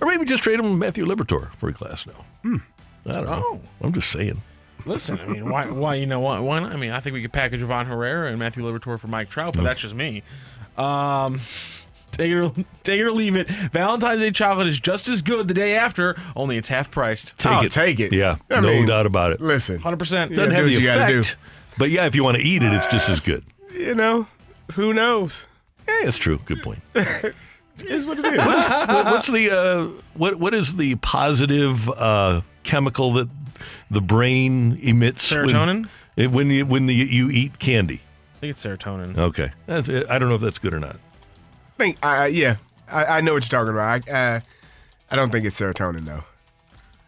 Or 0.00 0.06
maybe 0.06 0.24
just 0.24 0.42
trade 0.42 0.58
him 0.58 0.70
with 0.70 0.78
Matthew 0.78 1.04
Liberatore 1.06 1.54
for 1.56 1.68
a 1.68 1.72
Glasnow. 1.72 2.14
I 2.44 3.12
don't 3.12 3.26
know. 3.26 3.60
I'm 3.80 3.92
just 3.92 4.10
saying. 4.10 4.42
Listen, 4.84 5.18
I 5.20 5.26
mean, 5.26 5.48
why? 5.50 5.66
Why? 5.70 5.94
You 5.94 6.06
know, 6.06 6.20
why? 6.20 6.38
why 6.38 6.60
not? 6.60 6.72
I 6.72 6.76
mean, 6.76 6.90
I 6.90 7.00
think 7.00 7.14
we 7.14 7.22
could 7.22 7.32
package 7.32 7.62
Ron 7.62 7.86
Herrera 7.86 8.28
and 8.28 8.38
Matthew 8.38 8.62
Liberatore 8.64 8.98
for 9.00 9.08
Mike 9.08 9.30
Trout, 9.30 9.54
but 9.56 9.64
that's 9.64 9.80
just 9.80 9.94
me. 9.94 10.22
Um, 10.76 11.40
take 12.12 12.30
it, 12.30 12.36
or, 12.36 12.52
take 12.84 13.00
it 13.00 13.02
or 13.04 13.12
leave 13.12 13.36
it. 13.36 13.48
Valentine's 13.48 14.20
Day 14.20 14.30
chocolate 14.30 14.66
is 14.66 14.78
just 14.78 15.08
as 15.08 15.22
good 15.22 15.48
the 15.48 15.54
day 15.54 15.74
after, 15.76 16.16
only 16.36 16.56
it's 16.56 16.68
half 16.68 16.90
priced. 16.90 17.36
Take 17.38 17.52
I'll 17.52 17.64
it. 17.64 17.72
take 17.72 17.98
it. 18.00 18.12
Yeah, 18.12 18.36
I 18.50 18.60
no 18.60 18.68
mean, 18.68 18.86
doubt 18.86 19.06
about 19.06 19.32
it. 19.32 19.40
Listen, 19.40 19.80
Hundred 19.80 19.98
percent. 19.98 20.30
Doesn't 20.34 20.50
gotta 20.50 20.54
have 20.56 20.64
do 20.66 20.70
the 20.70 20.76
what 20.76 20.82
you 20.82 20.86
gotta 20.88 21.18
effect, 21.20 21.36
but 21.78 21.90
yeah, 21.90 22.06
if 22.06 22.14
you 22.14 22.22
want 22.22 22.36
to 22.36 22.42
eat 22.42 22.62
it, 22.62 22.72
it's 22.72 22.86
just 22.88 23.08
as 23.08 23.20
good. 23.20 23.44
you 23.72 23.94
know, 23.94 24.26
who 24.74 24.92
knows? 24.92 25.48
Yeah, 25.88 26.00
that's 26.04 26.16
true. 26.16 26.38
Good 26.44 26.62
point. 26.62 26.80
Is 27.84 28.06
what 28.06 28.18
it 28.18 28.24
is. 28.24 28.38
What's, 28.38 28.68
what- 28.70 29.04
what's 29.06 29.26
the 29.26 29.50
uh, 29.50 29.88
what 30.14 30.36
what 30.36 30.54
is 30.54 30.76
the 30.76 30.94
positive 30.96 31.88
uh, 31.90 32.40
chemical 32.62 33.12
that 33.14 33.28
the 33.90 34.00
brain 34.00 34.78
emits 34.82 35.30
when- 35.30 35.48
Serotonin? 35.48 35.86
when, 36.30 36.50
you 36.50 36.64
when 36.66 36.86
the, 36.86 36.94
you 36.94 37.28
eat 37.30 37.58
candy? 37.58 38.00
I 38.36 38.38
think 38.40 38.50
it's 38.52 38.64
serotonin. 38.64 39.16
Okay, 39.18 39.50
that's, 39.66 39.88
I 39.88 40.18
don't 40.18 40.28
know 40.28 40.34
if 40.34 40.40
that's 40.40 40.58
good 40.58 40.72
or 40.74 40.78
not. 40.80 40.96
think, 41.78 41.96
uh, 42.02 42.28
yeah, 42.30 42.56
I, 42.88 43.04
I 43.04 43.20
know 43.20 43.34
what 43.34 43.42
you're 43.50 43.60
talking 43.60 43.72
about. 43.74 44.08
I, 44.08 44.36
uh, 44.36 44.40
I 45.10 45.16
don't 45.16 45.30
think 45.30 45.44
it's 45.46 45.58
serotonin 45.58 46.04
though. 46.04 46.24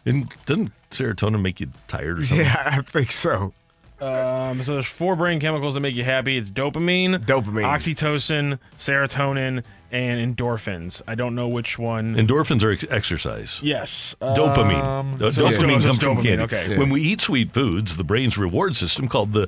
And 0.05 0.31
doesn't 0.45 0.71
serotonin 0.91 1.41
make 1.41 1.59
you 1.59 1.69
tired 1.87 2.19
or 2.19 2.25
something? 2.25 2.45
Yeah, 2.45 2.63
I 2.77 2.81
think 2.81 3.11
so. 3.11 3.53
Um, 4.01 4.63
so 4.63 4.73
there's 4.73 4.85
four 4.87 5.15
brain 5.15 5.39
chemicals 5.39 5.73
that 5.73 5.81
make 5.81 5.95
you 5.95 6.03
happy. 6.03 6.37
It's 6.37 6.49
dopamine, 6.51 7.17
Dopamine. 7.25 7.63
oxytocin, 7.63 8.59
serotonin, 8.79 9.63
and 9.91 10.35
endorphins. 10.37 11.01
I 11.07 11.15
don't 11.15 11.35
know 11.35 11.47
which 11.47 11.77
one. 11.77 12.15
Endorphins 12.15 12.63
are 12.63 12.71
ex- 12.71 12.85
exercise. 12.89 13.59
yes, 13.63 14.15
Dopamine. 14.21 14.83
Um, 14.83 15.13
Uh, 15.15 15.31
so 15.31 15.47
it's- 15.47 15.57
dopamine 15.61 15.69
so 15.71 15.75
it's 15.75 15.85
comes 15.85 15.97
from 16.03 16.17
dopamine, 16.17 16.23
candy. 16.23 16.43
Okay. 16.43 16.77
When 16.77 16.89
we 16.89 17.01
eat 17.01 17.21
sweet 17.21 17.51
foods, 17.51 17.97
the 17.97 18.03
brain's 18.03 18.37
reward 18.37 18.75
system, 18.75 19.07
called 19.07 19.33
the 19.33 19.47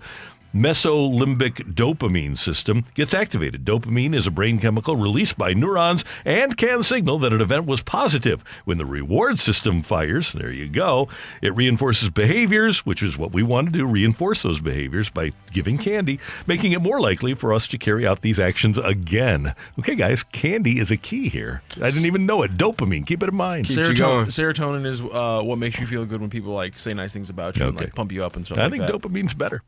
mesolimbic 0.53 1.73
dopamine 1.73 2.37
system, 2.37 2.85
gets 2.93 3.13
activated. 3.13 3.65
Dopamine 3.65 4.15
is 4.15 4.27
a 4.27 4.31
brain 4.31 4.59
chemical 4.59 4.95
released 4.95 5.37
by 5.37 5.53
neurons 5.53 6.03
and 6.25 6.57
can 6.57 6.83
signal 6.83 7.19
that 7.19 7.33
an 7.33 7.41
event 7.41 7.65
was 7.65 7.81
positive. 7.81 8.43
When 8.65 8.77
the 8.77 8.85
reward 8.85 9.39
system 9.39 9.81
fires, 9.83 10.33
there 10.33 10.51
you 10.51 10.67
go, 10.67 11.07
it 11.41 11.55
reinforces 11.55 12.09
behaviors, 12.09 12.85
which 12.85 13.01
is 13.03 13.17
what 13.17 13.31
we 13.31 13.43
want 13.43 13.67
to 13.67 13.71
do 13.71 13.85
reinforce 13.85 14.43
those 14.43 14.59
behaviors 14.59 15.09
by 15.09 15.31
giving 15.51 15.77
candy, 15.77 16.19
making 16.47 16.71
it 16.71 16.81
more 16.81 16.99
likely 17.01 17.33
for 17.33 17.53
us 17.53 17.67
to 17.69 17.77
carry 17.77 18.05
out 18.05 18.21
these 18.21 18.39
actions 18.39 18.77
again. 18.77 19.53
Okay, 19.79 19.95
guys, 19.95 20.23
candy 20.23 20.79
is 20.79 20.91
a 20.91 20.97
key 20.97 21.29
here. 21.29 21.61
I 21.77 21.89
didn't 21.89 22.05
even 22.05 22.25
know 22.25 22.43
it. 22.43 22.57
Dopamine, 22.57 23.05
keep 23.05 23.23
it 23.23 23.29
in 23.29 23.35
mind. 23.35 23.65
Serotonin, 23.65 24.27
serotonin 24.27 24.85
is 24.85 25.01
uh, 25.01 25.41
what 25.43 25.57
makes 25.57 25.79
you 25.79 25.87
feel 25.87 26.05
good 26.05 26.21
when 26.21 26.29
people 26.29 26.53
like 26.53 26.77
say 26.79 26.93
nice 26.93 27.13
things 27.13 27.29
about 27.29 27.57
you 27.57 27.67
and 27.67 27.77
like 27.77 27.95
pump 27.95 28.11
you 28.11 28.23
up 28.23 28.35
and 28.35 28.45
stuff 28.45 28.57
I 28.57 28.63
like 28.63 28.71
think 28.71 28.83
that. 28.87 28.91
dopamine's 28.93 29.33
better. 29.33 29.61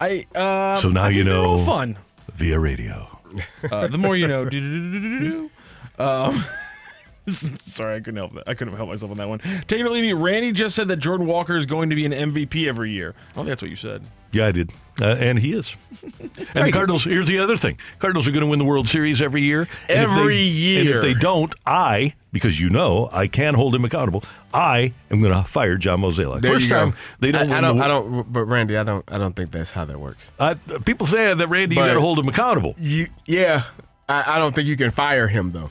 I 0.00 0.26
uh, 0.34 0.76
So 0.76 0.88
now 0.88 1.04
I 1.04 1.08
you 1.10 1.16
think 1.22 1.28
they're 1.28 1.38
all 1.38 1.58
know- 1.58 1.64
fun. 1.64 1.98
Via 2.34 2.58
radio. 2.58 3.06
Uh, 3.70 3.86
the 3.88 3.98
more 3.98 4.16
you 4.16 4.26
know. 4.26 4.48
Um, 5.98 6.42
sorry, 7.62 7.96
I 7.96 8.00
couldn't 8.00 8.16
help 8.16 8.34
that. 8.34 8.44
I 8.46 8.54
couldn't 8.54 8.74
help 8.76 8.88
myself 8.88 9.10
on 9.10 9.16
that 9.18 9.28
one. 9.28 9.38
Take 9.66 9.80
it 9.80 9.86
or 9.86 9.90
leave 9.90 10.04
it. 10.04 10.14
Randy 10.14 10.52
just 10.52 10.76
said 10.76 10.88
that 10.88 10.96
Jordan 10.96 11.26
Walker 11.26 11.56
is 11.56 11.66
going 11.66 11.90
to 11.90 11.96
be 11.96 12.04
an 12.04 12.12
MVP 12.12 12.66
every 12.68 12.92
year. 12.92 13.14
I 13.30 13.34
don't 13.36 13.44
think 13.44 13.48
that's 13.48 13.62
what 13.62 13.70
you 13.70 13.76
said. 13.76 14.02
Yeah, 14.32 14.46
I 14.46 14.52
did. 14.52 14.70
Uh, 15.00 15.16
and 15.18 15.38
he 15.40 15.54
is. 15.54 15.74
and 16.20 16.66
the 16.66 16.70
Cardinals, 16.72 17.02
here's 17.04 17.26
the 17.26 17.40
other 17.40 17.56
thing 17.56 17.78
Cardinals 17.98 18.28
are 18.28 18.30
going 18.30 18.44
to 18.44 18.50
win 18.50 18.58
the 18.60 18.64
World 18.64 18.86
Series 18.86 19.20
every 19.20 19.42
year. 19.42 19.62
And 19.88 20.04
if 20.04 20.10
Every 20.10 20.36
they- 20.38 20.44
year. 20.44 20.80
And 20.80 20.88
if 20.90 21.00
they 21.00 21.14
don't, 21.14 21.52
I, 21.66 22.14
because 22.30 22.60
you 22.60 22.70
know 22.70 23.08
I 23.12 23.26
can 23.26 23.54
hold 23.54 23.74
him 23.74 23.84
accountable, 23.84 24.22
I 24.54 24.92
am 25.10 25.20
going 25.20 25.32
to 25.32 25.42
fire 25.42 25.76
John 25.76 26.00
Mozeliak. 26.02 26.46
First 26.46 26.64
you 26.64 26.70
go. 26.70 26.76
time 26.76 26.94
they 27.18 27.32
don't 27.32 27.50
I, 27.50 27.58
I 27.58 27.60
don't. 27.60 27.76
the 27.78 27.84
I 27.84 27.88
don't. 27.88 28.32
But 28.32 28.44
Randy, 28.44 28.76
I 28.76 28.84
don't. 28.84 29.04
I 29.10 29.18
don't 29.18 29.34
think 29.34 29.50
that's 29.50 29.72
how 29.72 29.84
that 29.84 29.98
works. 29.98 30.30
Uh, 30.38 30.54
people 30.84 31.06
say 31.08 31.34
that, 31.34 31.46
Randy, 31.48 31.74
you 31.74 31.80
got 31.80 31.94
to 31.94 32.00
hold 32.00 32.18
him 32.18 32.28
accountable. 32.28 32.74
You, 32.78 33.06
yeah, 33.26 33.64
I, 34.08 34.36
I 34.36 34.38
don't 34.38 34.54
think 34.54 34.68
you 34.68 34.76
can 34.76 34.90
fire 34.92 35.26
him 35.26 35.50
though. 35.50 35.70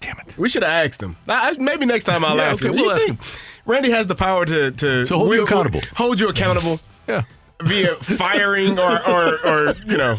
Damn 0.00 0.18
it. 0.18 0.36
We 0.38 0.48
should 0.48 0.62
have 0.62 0.86
asked 0.86 1.02
him. 1.02 1.16
I, 1.28 1.50
I- 1.50 1.58
maybe 1.62 1.86
next 1.86 2.04
time 2.04 2.24
I'll 2.24 2.36
Yeah, 2.36 2.44
ask 2.50 2.62
okay, 2.64 2.70
him. 2.76 2.80
we'll 2.80 2.92
ask 2.92 3.04
think 3.04 3.20
Randy 3.64 3.90
has 3.90 4.06
the 4.06 4.14
power 4.14 4.44
to 4.44 4.70
to 4.70 5.06
So 5.06 5.18
hold 5.18 5.34
you 5.34 5.42
accountable. 5.44 5.80
Hold 5.96 6.20
you 6.20 6.28
accountable. 6.28 6.80
Yeah. 7.08 7.22
Via 7.62 7.94
firing 7.96 8.78
or, 8.78 9.00
or, 9.08 9.38
or 9.46 9.74
you 9.86 9.96
know 9.96 10.18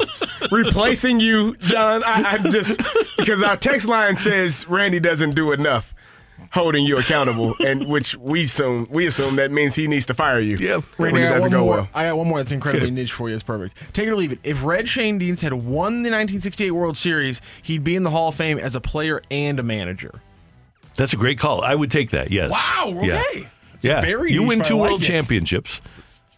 replacing 0.52 1.20
you, 1.20 1.56
John. 1.58 2.04
I, 2.04 2.22
I'm 2.40 2.52
just 2.52 2.82
because 3.18 3.44
our 3.44 3.56
text 3.58 3.88
line 3.88 4.18
says 4.18 4.68
Randy 4.68 5.00
doesn't 5.00 5.36
do 5.36 5.52
enough 5.52 5.94
holding 6.52 6.86
you 6.86 6.98
accountable, 6.98 7.56
and 7.66 7.88
which 7.88 8.16
we 8.18 8.44
assume 8.44 8.88
we 8.90 9.06
assume 9.06 9.36
that 9.38 9.52
means 9.52 9.76
he 9.76 9.88
needs 9.88 10.06
to 10.08 10.14
fire 10.14 10.40
you. 10.40 10.58
Yeah. 10.58 10.82
when 10.98 11.14
Randy, 11.16 11.22
it 11.22 11.26
I 11.26 11.30
got 11.30 11.36
doesn't 11.38 11.42
one 11.42 11.52
go 11.52 11.66
more. 11.66 11.76
well. 11.78 11.90
I 11.94 12.04
got 12.08 12.18
one 12.18 12.28
more 12.28 12.38
that's 12.40 12.52
incredibly 12.52 12.88
Okay. 12.88 12.96
niche 12.96 13.12
for 13.12 13.30
you. 13.30 13.36
It's 13.36 13.44
perfect. 13.44 13.76
Take 13.94 14.08
it 14.08 14.12
or 14.12 14.16
leave 14.16 14.32
it. 14.32 14.40
If 14.44 14.64
Red 14.64 14.86
Schoendienst 14.86 15.42
had 15.42 15.54
won 15.54 16.04
the 16.04 16.10
1968 16.10 16.72
World 16.72 16.98
Series, 16.98 17.42
he'd 17.64 17.84
be 17.84 17.96
in 17.96 18.04
the 18.04 18.12
Hall 18.12 18.30
of 18.30 18.36
Fame 18.36 18.58
as 18.58 18.76
a 18.76 18.82
player 18.82 19.22
and 19.32 19.60
a 19.60 19.64
manager. 19.64 20.22
That's 20.96 21.14
a 21.14 21.18
great 21.18 21.38
call. 21.40 21.62
I 21.62 21.76
would 21.76 21.92
take 21.92 22.12
that, 22.12 22.32
yes. 22.32 22.50
Wow. 22.52 23.00
Yeah. 23.04 23.22
Okay. 23.32 23.50
It's 23.76 23.86
yeah. 23.86 24.02
very 24.02 24.34
you 24.34 24.40
niche, 24.42 24.48
win 24.50 24.64
two 24.64 24.78
like 24.78 24.90
world 24.90 25.02
it. 25.04 25.06
championships. 25.06 25.82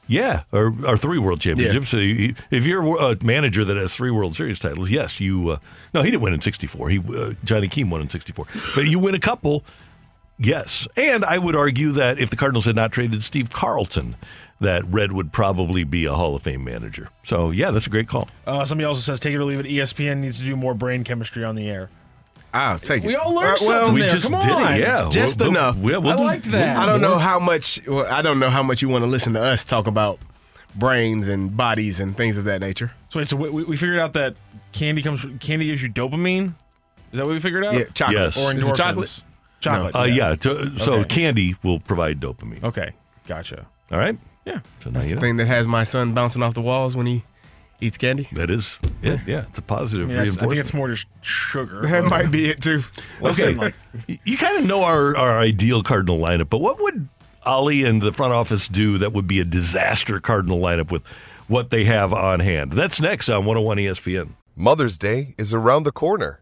Yeah, 0.08 0.41
or, 0.52 0.74
or 0.88 0.97
three 0.97 1.20
world 1.20 1.39
championships. 1.39 1.89
So 1.89 1.97
you, 1.97 2.34
if 2.50 2.66
you're 2.66 2.82
a 3.00 3.16
manager 3.24 3.64
that 3.64 3.78
has 3.78 3.95
three 3.95 4.10
World 4.10 4.36
Series 4.36 4.58
titles, 4.58 4.89
yes, 4.89 5.20
you. 5.20 5.52
Uh, 5.52 5.58
no, 5.93 6.02
he 6.02 6.10
didn't 6.10 6.24
win 6.24 6.34
in 6.34 6.41
'64. 6.41 6.89
He 6.89 6.97
uh, 7.16 7.34
Johnny 7.45 7.68
Keane 7.68 7.91
won 7.91 8.02
in 8.02 8.10
'64, 8.10 8.47
but 8.74 8.88
you 8.88 8.97
win 8.97 9.14
a 9.14 9.20
couple. 9.20 9.64
Yes, 10.42 10.88
and 10.96 11.26
I 11.26 11.38
would 11.38 11.56
argue 11.56 11.92
that 11.92 12.18
if 12.18 12.30
the 12.30 12.38
Cardinals 12.38 12.66
had 12.66 12.76
not 12.76 12.92
traded 12.94 13.24
Steve 13.24 13.50
Carlton, 13.52 14.16
that 14.62 14.86
Red 14.86 15.12
would 15.12 15.34
probably 15.34 15.84
be 15.84 16.06
a 16.06 16.14
Hall 16.14 16.34
of 16.36 16.44
Fame 16.44 16.64
manager. 16.64 17.10
So 17.26 17.52
yeah, 17.52 17.72
that's 17.72 17.88
a 17.88 17.90
great 17.90 18.08
call. 18.08 18.30
Uh, 18.48 18.64
somebody 18.64 18.86
also 18.86 19.02
says, 19.02 19.20
take 19.20 19.34
it 19.34 19.38
or 19.38 19.44
leave 19.44 19.60
it. 19.60 19.66
ESPN 19.66 20.18
needs 20.20 20.40
to 20.40 20.46
do 20.46 20.56
more 20.56 20.74
brain 20.74 21.04
chemistry 21.04 21.44
on 21.44 21.56
the 21.56 21.68
air. 21.70 21.90
I'll 22.54 22.80
take 22.80 23.04
it. 23.04 23.08
We 23.08 23.16
all 23.16 23.34
learned 23.36 23.48
Uh, 23.62 23.66
well, 23.68 23.80
something 23.82 23.94
we 23.94 24.00
there. 24.02 24.10
just 24.10 24.32
Come 24.32 24.42
did 24.42 24.52
on. 24.52 24.74
it. 24.74 24.80
Yeah, 24.80 25.10
Just 25.12 25.40
We'll- 25.40 25.52
we'll- 25.52 25.60
enough. 25.60 25.76
yeah, 25.78 25.98
we'll 25.98 26.14
I 26.14 26.16
do- 26.16 26.24
liked 26.24 26.46
that. 26.52 26.78
I 26.78 26.86
don't 26.86 27.02
know 27.02 27.20
how 27.20 27.40
much. 27.40 27.82
Well, 27.86 28.08
I 28.10 28.22
don't 28.22 28.40
know 28.40 28.50
how 28.50 28.64
much 28.64 28.82
you 28.82 28.90
want 28.90 29.04
to 29.04 29.10
listen 29.10 29.34
to 29.34 29.42
us 29.44 29.64
talk 29.64 29.88
about 29.88 30.20
brains 30.76 31.28
and 31.28 31.56
bodies 31.56 32.00
and 32.00 32.16
things 32.16 32.38
of 32.38 32.46
that 32.46 32.60
nature. 32.62 32.92
So 33.10 33.20
wait, 33.20 33.28
so 33.28 33.36
we, 33.38 33.50
we 33.64 33.76
figured 33.78 34.00
out 34.00 34.14
that 34.14 34.36
candy 34.72 35.02
comes. 35.02 35.26
Candy 35.40 35.68
gives 35.68 35.84
you 35.84 35.90
dopamine. 35.90 36.54
Is 37.12 37.18
that 37.18 37.26
what 37.26 37.34
we 37.34 37.40
figured 37.40 37.66
out? 37.66 37.74
Yeah, 37.74 37.84
chocolate. 37.94 38.18
Yes. 38.18 38.38
Or 38.38 38.52
Is 38.54 38.68
it 38.68 38.76
chocolate? 38.76 39.22
Chocolate. 39.60 39.95
Uh, 39.95 40.03
yeah. 40.03 40.36
to- 40.36 40.80
so 40.80 40.93
Okay. 40.93 41.07
candy 41.07 41.55
will 41.64 41.80
provide 41.80 42.20
dopamine. 42.20 42.64
Okay. 42.64 42.91
Gotcha. 43.28 43.66
All 43.91 43.97
right. 43.99 44.18
Yeah. 44.45 44.60
So 44.84 44.89
now 44.89 44.95
That's 44.99 45.07
you 45.07 45.10
the 45.12 45.16
know. 45.16 45.22
thing 45.22 45.38
that 45.38 45.45
has 45.47 45.68
my 45.68 45.84
son 45.84 46.14
bouncing 46.14 46.41
off 46.43 46.53
the 46.53 46.62
walls 46.62 46.95
when 46.95 47.05
he 47.05 47.24
eats 47.82 47.97
candy. 47.97 48.28
That 48.34 48.49
is, 48.49 48.78
yeah, 49.01 49.20
yeah. 49.26 49.45
It's 49.49 49.60
a 49.60 49.62
positive 49.62 50.05
I, 50.05 50.10
mean, 50.10 50.18
that's- 50.18 50.38
I 50.38 50.47
think 50.47 50.55
it's 50.60 50.74
more 50.74 50.88
just 50.89 51.05
sugar. 51.22 51.82
That 51.82 52.05
might 52.10 52.32
be 52.32 52.49
it 52.49 52.62
too. 52.62 52.84
Okay, 53.22 53.53
like- 53.53 53.76
you 54.26 54.38
kind 54.38 54.57
of 54.57 54.66
know 54.66 54.84
our, 54.84 55.16
our 55.16 55.39
ideal 55.39 55.84
Cardinal 55.84 56.20
lineup, 56.20 56.49
but 56.49 56.60
what 56.60 56.82
would 56.82 57.07
Ollie 57.45 57.84
and 57.86 58.01
the 58.01 58.12
front 58.12 58.34
office 58.34 58.68
do 58.68 58.97
that 58.97 59.14
would 59.14 59.28
be 59.28 59.39
a 59.39 59.45
disaster 59.45 60.20
Cardinal 60.20 60.57
lineup 60.57 60.91
with 60.91 61.05
what 61.47 61.70
they 61.70 61.86
have 61.86 62.12
on 62.14 62.39
hand? 62.41 62.74
That's 62.74 62.99
next 62.99 63.30
on 63.30 63.45
101 63.45 63.78
ESPN. 63.78 64.30
Mother's 64.55 64.97
Day 64.97 65.36
is 65.38 65.53
around 65.53 65.84
the 65.84 65.91
corner. 65.93 66.41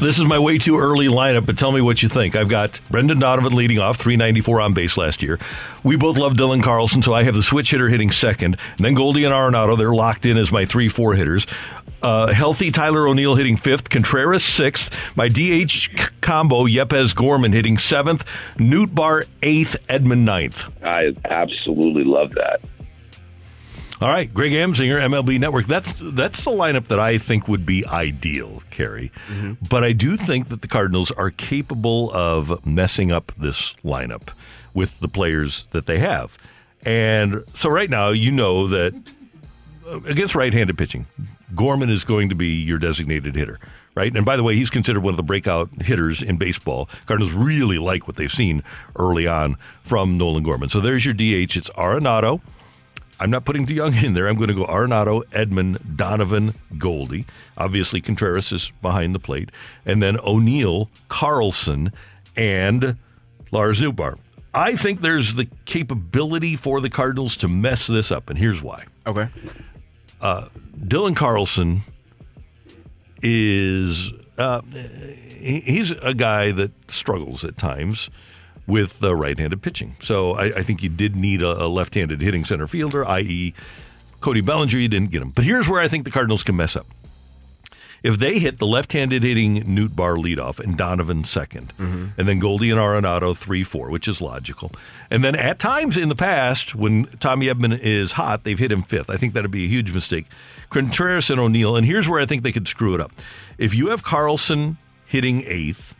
This 0.00 0.18
is 0.18 0.24
my 0.24 0.38
way 0.38 0.56
too 0.56 0.78
early 0.78 1.08
lineup, 1.08 1.44
but 1.44 1.58
tell 1.58 1.72
me 1.72 1.82
what 1.82 2.02
you 2.02 2.08
think. 2.08 2.34
I've 2.34 2.48
got 2.48 2.80
Brendan 2.90 3.18
Donovan 3.18 3.54
leading 3.54 3.78
off, 3.78 3.98
394 3.98 4.60
on 4.62 4.72
base 4.72 4.96
last 4.96 5.22
year. 5.22 5.38
We 5.84 5.96
both 5.96 6.16
love 6.16 6.34
Dylan 6.34 6.62
Carlson, 6.62 7.02
so 7.02 7.12
I 7.12 7.24
have 7.24 7.34
the 7.34 7.42
switch 7.42 7.70
hitter 7.70 7.90
hitting 7.90 8.10
second. 8.10 8.56
And 8.78 8.86
then 8.86 8.94
Goldie 8.94 9.24
and 9.24 9.34
Arenado, 9.34 9.76
they're 9.76 9.92
locked 9.92 10.24
in 10.24 10.38
as 10.38 10.50
my 10.50 10.64
3 10.64 10.88
4 10.88 11.14
hitters. 11.14 11.46
Uh, 12.02 12.32
healthy 12.32 12.70
Tyler 12.70 13.06
O'Neill 13.06 13.34
hitting 13.34 13.58
fifth, 13.58 13.90
Contreras 13.90 14.42
sixth. 14.42 14.90
My 15.16 15.28
DH 15.28 15.90
combo, 16.22 16.64
Yepez 16.64 17.14
Gorman 17.14 17.52
hitting 17.52 17.76
seventh, 17.76 18.24
Nootbaar 18.56 19.26
eighth, 19.42 19.76
Edman 19.88 20.20
ninth. 20.20 20.64
I 20.82 21.14
absolutely 21.26 22.04
love 22.04 22.30
that. 22.36 22.62
All 24.00 24.08
right, 24.08 24.32
Greg 24.32 24.52
Amsinger, 24.52 24.98
MLB 24.98 25.38
Network. 25.38 25.66
That's 25.66 25.92
that's 26.02 26.42
the 26.42 26.50
lineup 26.50 26.86
that 26.86 26.98
I 26.98 27.18
think 27.18 27.48
would 27.48 27.66
be 27.66 27.86
ideal, 27.86 28.62
Kerry. 28.70 29.12
But 29.68 29.84
I 29.84 29.92
do 29.92 30.16
think 30.16 30.48
that 30.48 30.62
the 30.62 30.68
Cardinals 30.68 31.10
are 31.10 31.30
capable 31.30 32.10
of 32.14 32.64
messing 32.64 33.12
up 33.12 33.30
this 33.36 33.74
lineup 33.84 34.30
with 34.72 34.98
the 35.00 35.08
players 35.08 35.66
that 35.72 35.84
they 35.84 35.98
have. 35.98 36.38
And 36.86 37.44
so 37.52 37.68
right 37.68 37.90
now, 37.90 38.08
you 38.08 38.30
know 38.30 38.68
that 38.68 38.94
uh, 39.86 40.00
against 40.06 40.34
right-handed 40.34 40.78
pitching, 40.78 41.06
Gorman 41.54 41.90
is 41.90 42.04
going 42.04 42.30
to 42.30 42.34
be 42.34 42.46
your 42.46 42.78
designated 42.78 43.36
hitter, 43.36 43.58
right? 43.94 44.16
And 44.16 44.24
by 44.24 44.38
the 44.38 44.42
way, 44.42 44.54
he's 44.54 44.70
considered 44.70 45.00
one 45.02 45.12
of 45.12 45.18
the 45.18 45.22
breakout 45.22 45.68
hitters 45.82 46.22
in 46.22 46.38
baseball. 46.38 46.88
Cardinals 47.04 47.34
really 47.34 47.76
like 47.76 48.06
what 48.06 48.16
they've 48.16 48.32
seen 48.32 48.62
early 48.96 49.26
on 49.26 49.58
from 49.82 50.16
Nolan 50.16 50.42
Gorman. 50.42 50.70
So 50.70 50.80
there's 50.80 51.04
your 51.04 51.12
DH. 51.12 51.54
It's 51.54 51.68
Arenado. 51.70 52.40
I'm 53.20 53.30
not 53.30 53.44
putting 53.44 53.66
DeJong 53.66 54.02
in 54.02 54.14
there. 54.14 54.28
I'm 54.28 54.36
going 54.36 54.48
to 54.48 54.54
go 54.54 54.64
Arenado, 54.64 55.22
Edman, 55.26 55.96
Donovan, 55.96 56.54
Goldie. 56.78 57.26
Obviously, 57.56 58.00
Contreras 58.00 58.50
is 58.50 58.72
behind 58.80 59.14
the 59.14 59.18
plate. 59.18 59.50
And 59.84 60.02
then 60.02 60.18
O'Neill, 60.24 60.88
Carlson, 61.08 61.92
and 62.36 62.96
Lars 63.50 63.80
Nootbaar. 63.80 64.18
I 64.54 64.74
think 64.74 65.00
there's 65.00 65.36
the 65.36 65.46
capability 65.64 66.56
for 66.56 66.80
the 66.80 66.90
Cardinals 66.90 67.36
to 67.36 67.48
mess 67.48 67.86
this 67.86 68.10
up, 68.10 68.30
and 68.30 68.38
here's 68.38 68.62
why. 68.62 68.84
Okay. 69.06 69.28
Uh, 70.20 70.48
Dylan 70.76 71.14
Carlson 71.14 71.82
is 73.22 74.10
uh, 74.38 74.62
he's 75.38 75.92
a 75.92 76.14
guy 76.14 76.50
that 76.52 76.72
struggles 76.90 77.44
at 77.44 77.56
times 77.56 78.10
with 78.70 79.00
the 79.00 79.14
right-handed 79.14 79.60
pitching. 79.60 79.96
So 80.02 80.32
I, 80.32 80.44
I 80.46 80.62
think 80.62 80.82
you 80.82 80.88
did 80.88 81.16
need 81.16 81.42
a, 81.42 81.64
a 81.64 81.68
left-handed 81.68 82.22
hitting 82.22 82.44
center 82.44 82.66
fielder, 82.66 83.06
i.e., 83.06 83.52
Cody 84.20 84.40
Bellinger. 84.40 84.78
You 84.78 84.88
didn't 84.88 85.10
get 85.10 85.22
him, 85.22 85.30
but 85.30 85.44
here's 85.44 85.68
where 85.68 85.80
I 85.80 85.88
think 85.88 86.04
the 86.04 86.10
Cardinals 86.10 86.44
can 86.44 86.56
mess 86.56 86.76
up. 86.76 86.86
If 88.02 88.18
they 88.18 88.38
hit 88.38 88.58
the 88.58 88.66
left-handed 88.66 89.22
hitting 89.22 89.62
Nootbaar 89.64 90.16
leadoff 90.16 90.58
and 90.58 90.76
Donovan 90.76 91.22
2nd 91.22 91.66
mm-hmm. 91.74 92.06
and 92.16 92.28
then 92.28 92.38
Goldie 92.38 92.70
and 92.70 92.80
Arenado 92.80 93.36
three 93.36 93.62
four, 93.62 93.90
which 93.90 94.08
is 94.08 94.22
logical, 94.22 94.72
and 95.10 95.22
then 95.22 95.34
at 95.34 95.58
times 95.58 95.98
in 95.98 96.08
the 96.08 96.14
past 96.14 96.74
when 96.74 97.04
Tommy 97.18 97.46
Edman 97.46 97.78
is 97.78 98.12
hot, 98.12 98.44
they've 98.44 98.58
hit 98.58 98.72
him 98.72 98.82
fifth. 98.82 99.10
I 99.10 99.18
think 99.18 99.34
that'd 99.34 99.50
be 99.50 99.66
a 99.66 99.68
huge 99.68 99.92
mistake. 99.92 100.26
Contreras 100.70 101.28
and 101.28 101.38
O'Neill, 101.38 101.76
and 101.76 101.86
here's 101.86 102.08
where 102.08 102.20
I 102.20 102.26
think 102.26 102.42
they 102.42 102.52
could 102.52 102.68
screw 102.68 102.94
it 102.94 103.00
up. 103.02 103.12
If 103.58 103.74
you 103.74 103.88
have 103.88 104.02
Carlson 104.02 104.78
hitting 105.04 105.42
eighth, 105.46 105.94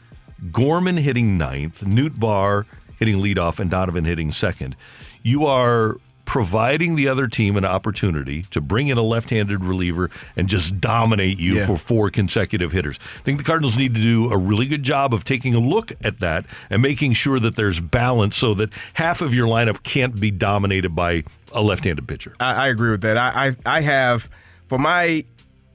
Gorman 0.53 0.97
hitting 0.99 1.37
ninth, 1.39 1.81
Nootbaar 1.85 2.65
hitting 2.99 3.17
leadoff, 3.19 3.59
and 3.59 3.71
Donovan 3.71 4.05
hitting 4.05 4.31
second, 4.33 4.77
you 5.23 5.47
are 5.47 5.97
providing 6.27 6.95
the 6.95 7.09
other 7.09 7.27
team 7.27 7.57
an 7.57 7.65
opportunity 7.65 8.43
to 8.51 8.61
bring 8.61 8.87
in 8.87 8.97
a 8.97 9.03
left-handed 9.03 9.65
reliever 9.65 10.09
and 10.37 10.49
just 10.49 10.81
dominate 10.81 11.39
you 11.41 11.55
Yeah. 11.57 11.67
for 11.67 11.77
four 11.77 12.09
consecutive 12.09 12.71
hitters. 12.71 13.01
I 13.19 13.23
think 13.23 13.39
the 13.39 13.45
Cardinals 13.45 13.77
need 13.77 13.97
to 13.97 14.01
do 14.01 14.31
a 14.31 14.37
really 14.37 14.67
good 14.67 14.85
job 14.85 15.13
of 15.13 15.25
taking 15.25 15.55
a 15.57 15.59
look 15.59 15.91
at 16.05 16.21
that 16.21 16.47
and 16.69 16.83
making 16.83 17.15
sure 17.15 17.41
that 17.41 17.57
there's 17.57 17.81
balance 17.81 18.37
so 18.37 18.55
that 18.55 18.71
half 18.95 19.21
of 19.23 19.35
your 19.35 19.49
lineup 19.49 19.83
can't 19.83 20.21
be 20.21 20.31
dominated 20.31 20.95
by 20.95 21.25
a 21.53 21.63
left-handed 21.63 22.07
pitcher. 22.07 22.35
I, 22.39 22.67
I 22.67 22.69
agree 22.69 22.93
with 22.93 23.01
that. 23.01 23.17
I, 23.17 23.49
I 23.67 23.79
I 23.79 23.81
have 23.81 24.29
for 24.69 24.79
my 24.79 25.25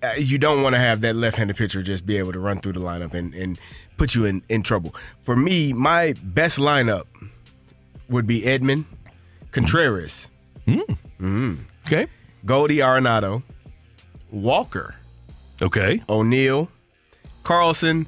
uh, 0.02 0.12
you 0.18 0.38
don't 0.38 0.62
want 0.62 0.74
to 0.74 0.80
have 0.80 1.02
that 1.02 1.18
left-handed 1.18 1.58
pitcher 1.58 1.82
just 1.82 2.06
be 2.06 2.18
able 2.18 2.32
to 2.32 2.40
run 2.40 2.60
through 2.60 2.74
the 2.74 2.80
lineup 2.80 3.14
and, 3.14 3.34
and 3.34 3.60
put 3.98 4.16
you 4.16 4.26
in, 4.26 4.42
in 4.50 4.64
trouble. 4.64 4.94
For 5.22 5.36
me, 5.36 5.74
my 5.74 6.14
best 6.24 6.58
lineup 6.60 7.06
would 8.10 8.28
be 8.28 8.42
Edman, 8.42 8.86
Contreras, 9.52 10.30
mm. 10.68 11.58
Okay. 11.88 12.08
Goldie 12.46 12.78
Arenado, 12.78 13.44
Walker, 14.32 14.96
Okay. 15.62 16.02
O'Neill, 16.10 16.70
Carlson, 17.44 18.08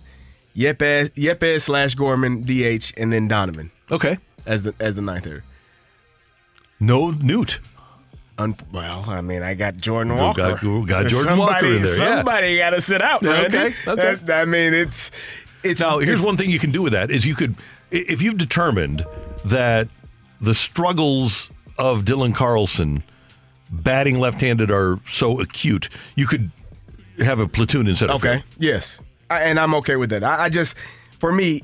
Yepez, 0.55 1.11
Yepez 1.11 1.61
slash 1.61 1.95
Gorman, 1.95 2.43
DH, 2.43 2.93
and 2.97 3.13
then 3.13 3.27
Donovan 3.27 3.71
Okay. 3.91 4.17
as 4.45 4.63
the 4.63 4.73
as 4.79 4.95
the 4.95 5.01
ninth 5.01 5.23
hitter. 5.23 5.43
No 6.79 7.11
Newt. 7.11 7.59
Un- 8.39 8.55
well, 8.71 9.05
I 9.07 9.21
mean, 9.21 9.41
I 9.41 9.55
got 9.55 9.77
Jordan 9.77 10.13
We 10.13 10.21
Walker. 10.21 10.41
got- 10.41 10.61
we 10.63 10.85
got 10.85 11.07
Jordan 11.07 11.37
somebody, 11.37 11.39
Walker 11.39 11.65
in 11.65 11.83
there, 11.83 11.97
yeah. 11.97 12.15
Somebody 12.17 12.57
got 12.57 12.69
to 12.71 12.81
sit 12.81 13.01
out, 13.01 13.23
Yeah, 13.23 13.31
okay, 13.47 13.73
okay. 13.87 14.15
That- 14.25 14.41
I 14.41 14.45
mean, 14.45 14.73
it's 14.75 15.09
it's. 15.63 15.81
Now, 15.81 15.99
here's 15.99 16.09
it's- 16.19 16.25
one 16.25 16.37
thing 16.37 16.49
you 16.49 16.59
can 16.59 16.71
do 16.71 16.81
with 16.81 16.93
that 16.93 17.11
is 17.11 17.25
you 17.25 17.35
could, 17.35 17.55
if 17.91 18.21
you've 18.21 18.37
determined 18.37 19.05
that 19.45 19.87
the 20.41 20.53
struggles 20.55 21.49
of 21.77 22.03
Dylan 22.05 22.33
Carlson 22.35 23.03
batting 23.69 24.19
left-handed 24.19 24.71
are 24.71 24.99
so 25.09 25.39
acute, 25.41 25.89
you 26.15 26.25
could 26.27 26.51
have 27.19 27.39
a 27.39 27.47
platoon 27.47 27.87
instead 27.87 28.09
of 28.09 28.23
Okay. 28.23 28.43
Yes, 28.57 28.99
I, 29.29 29.41
and 29.43 29.59
I'm 29.59 29.73
okay 29.75 29.95
with 29.95 30.09
that. 30.11 30.23
I, 30.23 30.45
I 30.45 30.49
just, 30.49 30.77
for 31.19 31.31
me, 31.31 31.61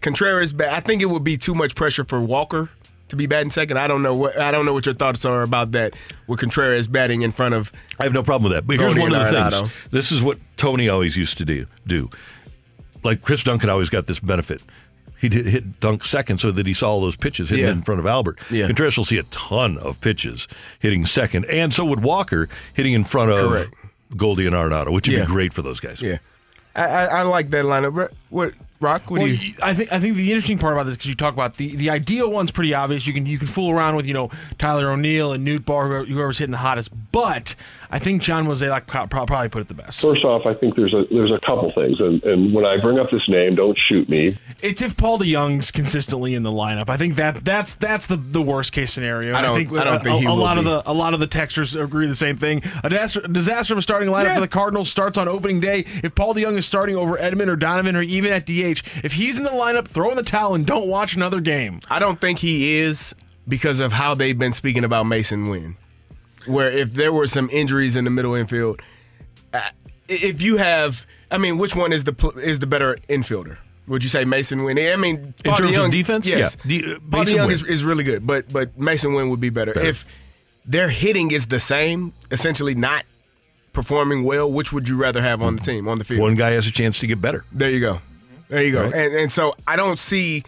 Contreras. 0.00 0.52
ba- 0.52 0.72
I 0.74 0.80
think 0.80 1.02
it 1.02 1.06
would 1.06 1.24
be 1.24 1.36
too 1.36 1.54
much 1.54 1.74
pressure 1.74 2.04
for 2.04 2.20
Walker 2.20 2.68
to 3.08 3.16
be 3.16 3.26
batting 3.26 3.50
second. 3.50 3.78
I 3.78 3.86
don't 3.86 4.02
know 4.02 4.14
what 4.14 4.38
I 4.38 4.50
don't 4.52 4.66
know 4.66 4.72
what 4.74 4.84
your 4.86 4.94
thoughts 4.94 5.24
are 5.24 5.42
about 5.42 5.72
that 5.72 5.94
with 6.26 6.40
Contreras 6.40 6.86
batting 6.86 7.22
in 7.22 7.30
front 7.32 7.54
of. 7.54 7.72
I 7.98 8.04
have 8.04 8.12
no 8.12 8.22
problem 8.22 8.50
with 8.52 8.58
that. 8.58 8.66
But 8.66 8.78
here's 8.78 8.94
one 8.94 9.14
of 9.14 9.18
the 9.26 9.32
Arenado. 9.32 9.60
things. 9.60 9.72
This 9.90 10.12
is 10.12 10.22
what 10.22 10.38
Tony 10.56 10.88
always 10.88 11.16
used 11.16 11.38
to 11.38 11.44
do. 11.44 11.66
Do 11.86 12.10
like 13.08 13.22
Chris 13.22 13.42
Duncan 13.42 13.70
always 13.70 13.88
got 13.90 14.06
this 14.06 14.20
benefit. 14.20 14.62
He'd 15.20 15.32
hit, 15.32 15.46
hit 15.46 15.80
Dunk 15.80 16.04
second 16.04 16.38
so 16.38 16.52
that 16.52 16.64
he 16.66 16.72
saw 16.74 16.90
all 16.90 17.00
those 17.00 17.16
pitches 17.16 17.48
hitting 17.48 17.64
Yeah. 17.64 17.72
in 17.72 17.82
front 17.82 17.98
of 17.98 18.06
Albert. 18.06 18.38
Yeah. 18.50 18.66
Contreras 18.66 18.96
will 18.96 19.04
see 19.04 19.18
a 19.18 19.24
ton 19.24 19.76
of 19.78 20.00
pitches 20.00 20.46
hitting 20.78 21.04
second, 21.06 21.44
and 21.46 21.74
so 21.74 21.84
would 21.84 22.02
Walker 22.04 22.48
hitting 22.74 22.92
in 22.92 23.02
front 23.04 23.32
of 23.32 23.38
Correct. 23.50 23.74
Goldie 24.16 24.46
and 24.46 24.54
Arenado, 24.54 24.92
which 24.92 25.08
would 25.08 25.16
Yeah. 25.16 25.24
be 25.24 25.32
great 25.32 25.52
for 25.52 25.62
those 25.62 25.80
guys. 25.80 26.00
Yeah, 26.00 26.18
I, 26.76 26.84
I, 26.84 27.04
I 27.04 27.22
like 27.22 27.50
that 27.50 27.64
lineup. 27.64 27.92
What, 27.94 28.12
what 28.30 28.54
Rock? 28.80 29.10
What 29.10 29.18
well, 29.20 29.26
do 29.28 29.34
you? 29.34 29.54
y- 29.58 29.68
I 29.70 29.74
think 29.74 29.92
I 29.92 29.98
think 30.00 30.16
the 30.16 30.30
interesting 30.30 30.58
part 30.58 30.72
about 30.74 30.86
this 30.86 30.96
because 30.96 31.08
you 31.08 31.14
talk 31.16 31.34
about 31.34 31.56
the 31.56 31.74
the 31.76 31.90
ideal 31.90 32.30
one's 32.30 32.50
pretty 32.50 32.74
obvious. 32.74 33.06
You 33.06 33.12
can 33.12 33.26
you 33.26 33.38
can 33.38 33.48
fool 33.48 33.70
around 33.70 33.96
with 33.96 34.06
you 34.06 34.14
know 34.14 34.30
Tyler 34.58 34.90
O'Neill 34.90 35.32
and 35.32 35.46
Nootbaar 35.46 35.86
whoever, 35.88 36.04
whoever's 36.04 36.38
hitting 36.38 36.52
the 36.52 36.58
hottest, 36.58 36.90
but 37.12 37.54
I 37.90 37.98
think 37.98 38.22
John 38.22 38.46
Mozeliak 38.46 38.86
pro- 38.86 39.06
pro- 39.06 39.26
probably 39.26 39.48
put 39.48 39.62
it 39.62 39.68
the 39.68 39.74
best. 39.74 40.00
First 40.00 40.24
off, 40.24 40.46
I 40.46 40.54
think 40.54 40.76
there's 40.76 40.94
a 40.94 41.04
there's 41.10 41.32
a 41.32 41.40
couple 41.46 41.72
things, 41.72 42.00
and, 42.00 42.22
and 42.22 42.52
when 42.54 42.64
I 42.64 42.76
bring 42.80 42.98
up 42.98 43.10
this 43.10 43.28
name, 43.28 43.54
don't 43.56 43.78
shoot 43.88 44.08
me. 44.08 44.36
It's 44.60 44.82
if 44.82 44.96
Paul 44.96 45.18
DeJong's 45.18 45.70
consistently 45.70 46.34
in 46.34 46.42
the 46.42 46.50
lineup. 46.50 46.88
I 46.88 46.96
think 46.96 47.16
that 47.16 47.44
that's 47.44 47.74
that's 47.74 48.06
the, 48.06 48.16
the 48.16 48.42
worst 48.42 48.72
case 48.72 48.92
scenario. 48.92 49.34
I 49.34 49.42
don't- 49.42 49.56
think, 49.56 49.72
I 49.72 49.84
don't 49.84 49.94
a, 49.96 50.00
think 50.00 50.20
he 50.20 50.26
a, 50.26 50.28
a 50.28 50.34
will 50.34 50.42
lot 50.42 50.58
of 50.58 50.64
the 50.64 50.82
a 50.88 50.92
lot 50.92 51.14
of 51.14 51.20
the 51.20 51.26
texters 51.28 51.80
agree 51.80 52.06
the 52.06 52.14
same 52.14 52.36
thing. 52.36 52.62
A 52.84 52.90
disaster, 52.90 53.20
disaster 53.22 53.74
of 53.74 53.78
a 53.78 53.82
starting 53.82 54.08
lineup 54.08 54.34
for 54.34 54.40
the 54.40 54.48
Cardinals 54.48 54.88
starts 54.90 55.18
on 55.18 55.26
opening 55.28 55.58
day. 55.60 55.84
If 56.02 56.14
Paul 56.14 56.34
DeJong 56.34 56.56
is 56.58 56.66
starting 56.66 56.96
over 56.96 57.16
Edman 57.16 57.48
or 57.48 57.56
Donovan 57.56 57.96
or 57.96 58.02
even 58.02 58.32
at 58.32 58.46
DH, 58.74 58.82
if 59.04 59.12
he's 59.12 59.36
in 59.36 59.44
the 59.44 59.50
lineup, 59.50 59.86
throw 59.88 60.10
in 60.10 60.16
the 60.16 60.22
towel 60.22 60.54
and 60.54 60.66
don't 60.66 60.86
watch 60.88 61.14
another 61.16 61.40
game. 61.40 61.80
I 61.90 61.98
don't 61.98 62.20
think 62.20 62.38
he 62.38 62.78
is 62.78 63.14
because 63.46 63.80
of 63.80 63.92
how 63.92 64.14
they've 64.14 64.38
been 64.38 64.52
speaking 64.52 64.84
about 64.84 65.06
Masyn 65.06 65.50
Winn. 65.50 65.76
Where 66.46 66.70
if 66.70 66.94
there 66.94 67.12
were 67.12 67.26
some 67.26 67.48
injuries 67.50 67.96
in 67.96 68.04
the 68.04 68.10
middle 68.10 68.34
infield, 68.34 68.80
uh, 69.52 69.60
if 70.08 70.40
you 70.42 70.56
have, 70.56 71.06
I 71.30 71.38
mean, 71.38 71.58
which 71.58 71.76
one 71.76 71.92
is 71.92 72.04
the 72.04 72.14
is 72.42 72.58
the 72.58 72.66
better 72.66 72.96
infielder? 73.08 73.58
Would 73.86 74.02
you 74.04 74.10
say 74.10 74.24
Masyn 74.24 74.64
Winn? 74.64 74.78
I 74.78 74.96
mean, 74.96 75.34
In 75.44 75.54
terms 75.54 75.76
of 75.78 75.90
defense? 75.90 76.26
yes. 76.26 76.56
Yeah. 76.64 76.80
De- 76.80 76.94
uh, 76.94 76.98
Mason 77.10 77.38
DeYoung 77.38 77.50
is, 77.50 77.62
is 77.64 77.84
really 77.84 78.04
good, 78.04 78.26
but 78.26 78.50
but 78.52 78.78
Mason 78.78 79.14
Wynn 79.14 79.30
would 79.30 79.40
be 79.40 79.50
better. 79.50 79.72
Better. 79.74 79.86
if 79.86 80.06
their 80.64 80.88
hitting 80.90 81.30
is 81.30 81.46
the 81.46 81.60
same, 81.60 82.12
essentially 82.30 82.74
not 82.74 83.04
performing 83.72 84.24
well. 84.24 84.50
Which 84.50 84.72
would 84.72 84.88
you 84.88 84.96
rather 84.96 85.22
have 85.22 85.40
on 85.42 85.56
the 85.56 85.62
team 85.62 85.88
on 85.88 85.98
the 85.98 86.04
field? 86.04 86.20
One 86.20 86.34
guy 86.34 86.50
has 86.52 86.66
a 86.66 86.72
chance 86.72 86.98
to 87.00 87.06
get 87.06 87.20
better. 87.20 87.44
There 87.52 87.70
you 87.70 87.80
go. 87.80 88.00
There 88.48 88.64
you 88.64 88.72
go. 88.72 88.84
Right. 88.84 88.94
And 88.94 89.14
and 89.14 89.32
so 89.32 89.54
I 89.66 89.76
don't 89.76 89.98
see 89.98 90.42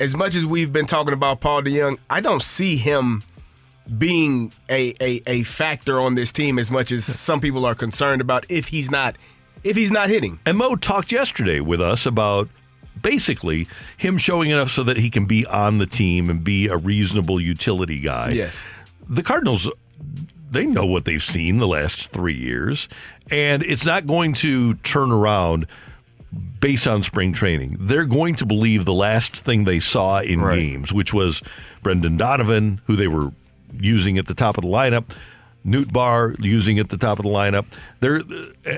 as 0.00 0.14
much 0.14 0.34
as 0.34 0.44
we've 0.44 0.72
been 0.72 0.86
talking 0.86 1.12
about 1.12 1.40
Paul 1.40 1.62
DeJong, 1.62 1.98
I 2.10 2.20
don't 2.20 2.42
see 2.42 2.76
him 2.76 3.22
being 3.98 4.52
a, 4.68 4.94
a 5.00 5.22
a 5.26 5.42
factor 5.44 6.00
on 6.00 6.14
this 6.14 6.32
team 6.32 6.58
as 6.58 6.70
much 6.70 6.90
as 6.90 7.04
some 7.04 7.40
people 7.40 7.64
are 7.64 7.74
concerned 7.74 8.20
about 8.20 8.46
if 8.48 8.68
he's 8.68 8.90
not 8.90 9.16
if 9.62 9.76
he's 9.76 9.90
not 9.90 10.08
hitting. 10.08 10.38
And 10.46 10.58
Mo 10.58 10.76
talked 10.76 11.12
yesterday 11.12 11.60
with 11.60 11.80
us 11.80 12.06
about 12.06 12.48
basically 13.02 13.66
him 13.96 14.18
showing 14.18 14.50
enough 14.50 14.70
so 14.70 14.82
that 14.84 14.96
he 14.96 15.10
can 15.10 15.26
be 15.26 15.44
on 15.46 15.78
the 15.78 15.86
team 15.86 16.30
and 16.30 16.42
be 16.42 16.68
a 16.68 16.76
reasonable 16.76 17.40
utility 17.40 18.00
guy. 18.00 18.30
Yes. 18.30 18.64
The 19.08 19.22
Cardinals 19.22 19.68
they 20.50 20.66
know 20.66 20.86
what 20.86 21.04
they've 21.04 21.22
seen 21.22 21.58
the 21.58 21.66
last 21.66 22.12
3 22.12 22.32
years 22.32 22.88
and 23.30 23.62
it's 23.64 23.84
not 23.84 24.06
going 24.06 24.34
to 24.34 24.74
turn 24.76 25.10
around 25.10 25.66
based 26.60 26.86
on 26.86 27.02
spring 27.02 27.32
training. 27.32 27.76
They're 27.80 28.06
going 28.06 28.34
to 28.36 28.46
believe 28.46 28.84
the 28.84 28.94
last 28.94 29.36
thing 29.36 29.64
they 29.64 29.80
saw 29.80 30.20
in 30.20 30.40
Right. 30.40 30.56
games, 30.58 30.92
which 30.92 31.12
was 31.12 31.42
Brendan 31.82 32.16
Donovan, 32.16 32.80
who 32.86 32.96
they 32.96 33.08
were 33.08 33.32
using 33.78 34.18
at 34.18 34.26
the 34.26 34.34
top 34.34 34.56
of 34.56 34.62
the 34.62 34.70
lineup, 34.70 35.04
Nootbaar 35.66 36.36
using 36.44 36.78
at 36.78 36.90
the 36.90 36.96
top 36.96 37.18
of 37.18 37.24
the 37.24 37.30
lineup, 37.30 37.64
They're, 38.00 38.16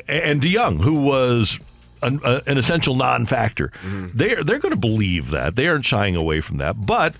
and 0.09 0.41
DeJong, 0.41 0.83
who 0.83 1.03
was 1.03 1.59
an, 2.03 2.21
an 2.25 2.59
essential 2.59 2.95
non-factor. 2.95 3.69
Mm-hmm. 3.69 4.07
They're 4.15 4.45
they're 4.45 4.59
going 4.59 4.71
to 4.75 4.77
believe 4.81 5.31
that. 5.31 5.57
They 5.57 5.67
aren't 5.67 5.85
shying 5.87 6.15
away 6.17 6.41
from 6.41 6.59
that, 6.59 6.87
but 6.87 7.15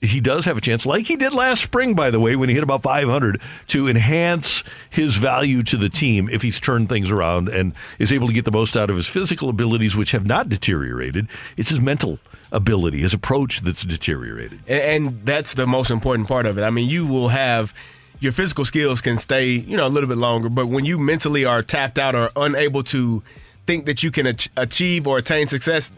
he 0.00 0.20
does 0.20 0.44
have 0.44 0.56
a 0.56 0.60
chance, 0.60 0.86
like 0.86 1.06
he 1.06 1.16
did 1.16 1.32
last 1.32 1.62
spring, 1.62 1.94
by 1.94 2.10
the 2.10 2.20
way, 2.20 2.36
when 2.36 2.48
he 2.48 2.54
hit 2.54 2.62
about 2.62 2.82
500, 2.82 3.40
to 3.68 3.88
enhance 3.88 4.62
his 4.90 5.16
value 5.16 5.62
to 5.64 5.76
the 5.76 5.88
team 5.88 6.28
if 6.30 6.42
he's 6.42 6.60
turned 6.60 6.88
things 6.88 7.10
around 7.10 7.48
and 7.48 7.74
is 7.98 8.12
able 8.12 8.28
to 8.28 8.32
get 8.32 8.44
the 8.44 8.52
most 8.52 8.76
out 8.76 8.90
of 8.90 8.96
his 8.96 9.08
physical 9.08 9.48
abilities, 9.48 9.96
which 9.96 10.12
have 10.12 10.24
not 10.24 10.48
deteriorated. 10.48 11.26
It's 11.56 11.70
his 11.70 11.80
mental 11.80 12.20
ability, 12.52 13.00
his 13.00 13.12
approach 13.12 13.60
that's 13.60 13.82
deteriorated. 13.82 14.60
And, 14.68 15.18
that's 15.20 15.54
the 15.54 15.66
most 15.66 15.90
important 15.90 16.28
part 16.28 16.46
of 16.46 16.58
it. 16.58 16.62
I 16.62 16.70
mean, 16.70 16.88
you 16.88 17.04
will 17.04 17.28
have 17.28 17.74
your 18.20 18.32
physical 18.32 18.64
skills 18.64 19.00
can 19.00 19.18
stay, 19.18 19.50
you 19.50 19.76
know, 19.76 19.86
a 19.86 19.88
little 19.88 20.08
bit 20.08 20.18
longer, 20.18 20.48
but 20.48 20.66
when 20.66 20.84
you 20.84 20.98
mentally 20.98 21.44
are 21.44 21.62
tapped 21.62 21.98
out 21.98 22.14
or 22.14 22.30
unable 22.36 22.82
to 22.84 23.22
think 23.66 23.84
that 23.86 24.02
you 24.02 24.10
can 24.10 24.26
ach- 24.26 24.48
achieve 24.56 25.06
or 25.06 25.18
attain 25.18 25.46
success, 25.46 25.92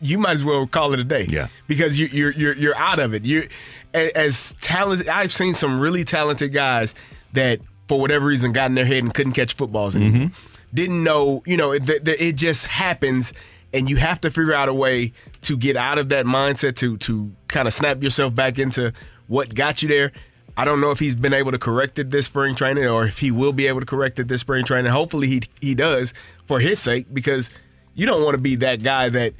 you 0.00 0.18
might 0.18 0.32
as 0.32 0.44
well 0.44 0.66
call 0.66 0.92
it 0.92 1.00
a 1.00 1.04
day. 1.04 1.26
Yeah. 1.28 1.48
Because 1.68 1.98
you, 1.98 2.06
you're 2.06 2.32
you're 2.32 2.54
you're 2.54 2.76
out 2.76 2.98
of 2.98 3.14
it. 3.14 3.24
You 3.24 3.48
as 3.94 4.54
talented. 4.60 5.08
I've 5.08 5.32
seen 5.32 5.54
some 5.54 5.80
really 5.80 6.04
talented 6.04 6.52
guys 6.52 6.94
that 7.32 7.60
for 7.88 8.00
whatever 8.00 8.26
reason 8.26 8.52
got 8.52 8.66
in 8.66 8.74
their 8.74 8.84
head 8.84 9.02
and 9.02 9.12
couldn't 9.12 9.32
catch 9.32 9.54
footballs 9.54 9.96
anymore. 9.96 10.28
Mm-hmm. 10.28 10.74
Didn't 10.74 11.02
know, 11.02 11.42
you 11.46 11.56
know, 11.56 11.72
it, 11.72 11.86
that 11.86 12.04
that 12.04 12.24
it 12.24 12.36
just 12.36 12.66
happens, 12.66 13.32
and 13.72 13.90
you 13.90 13.96
have 13.96 14.20
to 14.20 14.30
figure 14.30 14.54
out 14.54 14.68
a 14.68 14.74
way 14.74 15.12
to 15.42 15.56
get 15.56 15.76
out 15.76 15.98
of 15.98 16.08
that 16.10 16.26
mindset 16.26 16.76
to 16.76 16.96
to 16.98 17.34
kind 17.48 17.66
of 17.66 17.74
snap 17.74 18.02
yourself 18.02 18.34
back 18.34 18.58
into 18.58 18.92
what 19.26 19.54
got 19.54 19.82
you 19.82 19.88
there. 19.88 20.12
I 20.56 20.64
don't 20.64 20.80
know 20.80 20.90
if 20.90 20.98
he's 20.98 21.14
been 21.14 21.32
able 21.32 21.52
to 21.52 21.58
correct 21.58 21.98
it 21.98 22.10
this 22.10 22.26
spring 22.26 22.54
training 22.54 22.86
or 22.86 23.06
if 23.06 23.18
he 23.18 23.30
will 23.30 23.52
be 23.52 23.66
able 23.66 23.80
to 23.80 23.86
correct 23.86 24.18
it 24.18 24.28
this 24.28 24.42
spring 24.42 24.64
training. 24.64 24.92
Hopefully 24.92 25.26
he 25.26 25.42
he 25.60 25.74
does 25.74 26.14
for 26.46 26.60
his 26.60 26.78
sake 26.78 27.06
because 27.12 27.50
you 27.94 28.06
don't 28.06 28.22
want 28.22 28.34
to 28.34 28.40
be 28.40 28.56
that 28.56 28.82
guy 28.82 29.08
that 29.08 29.34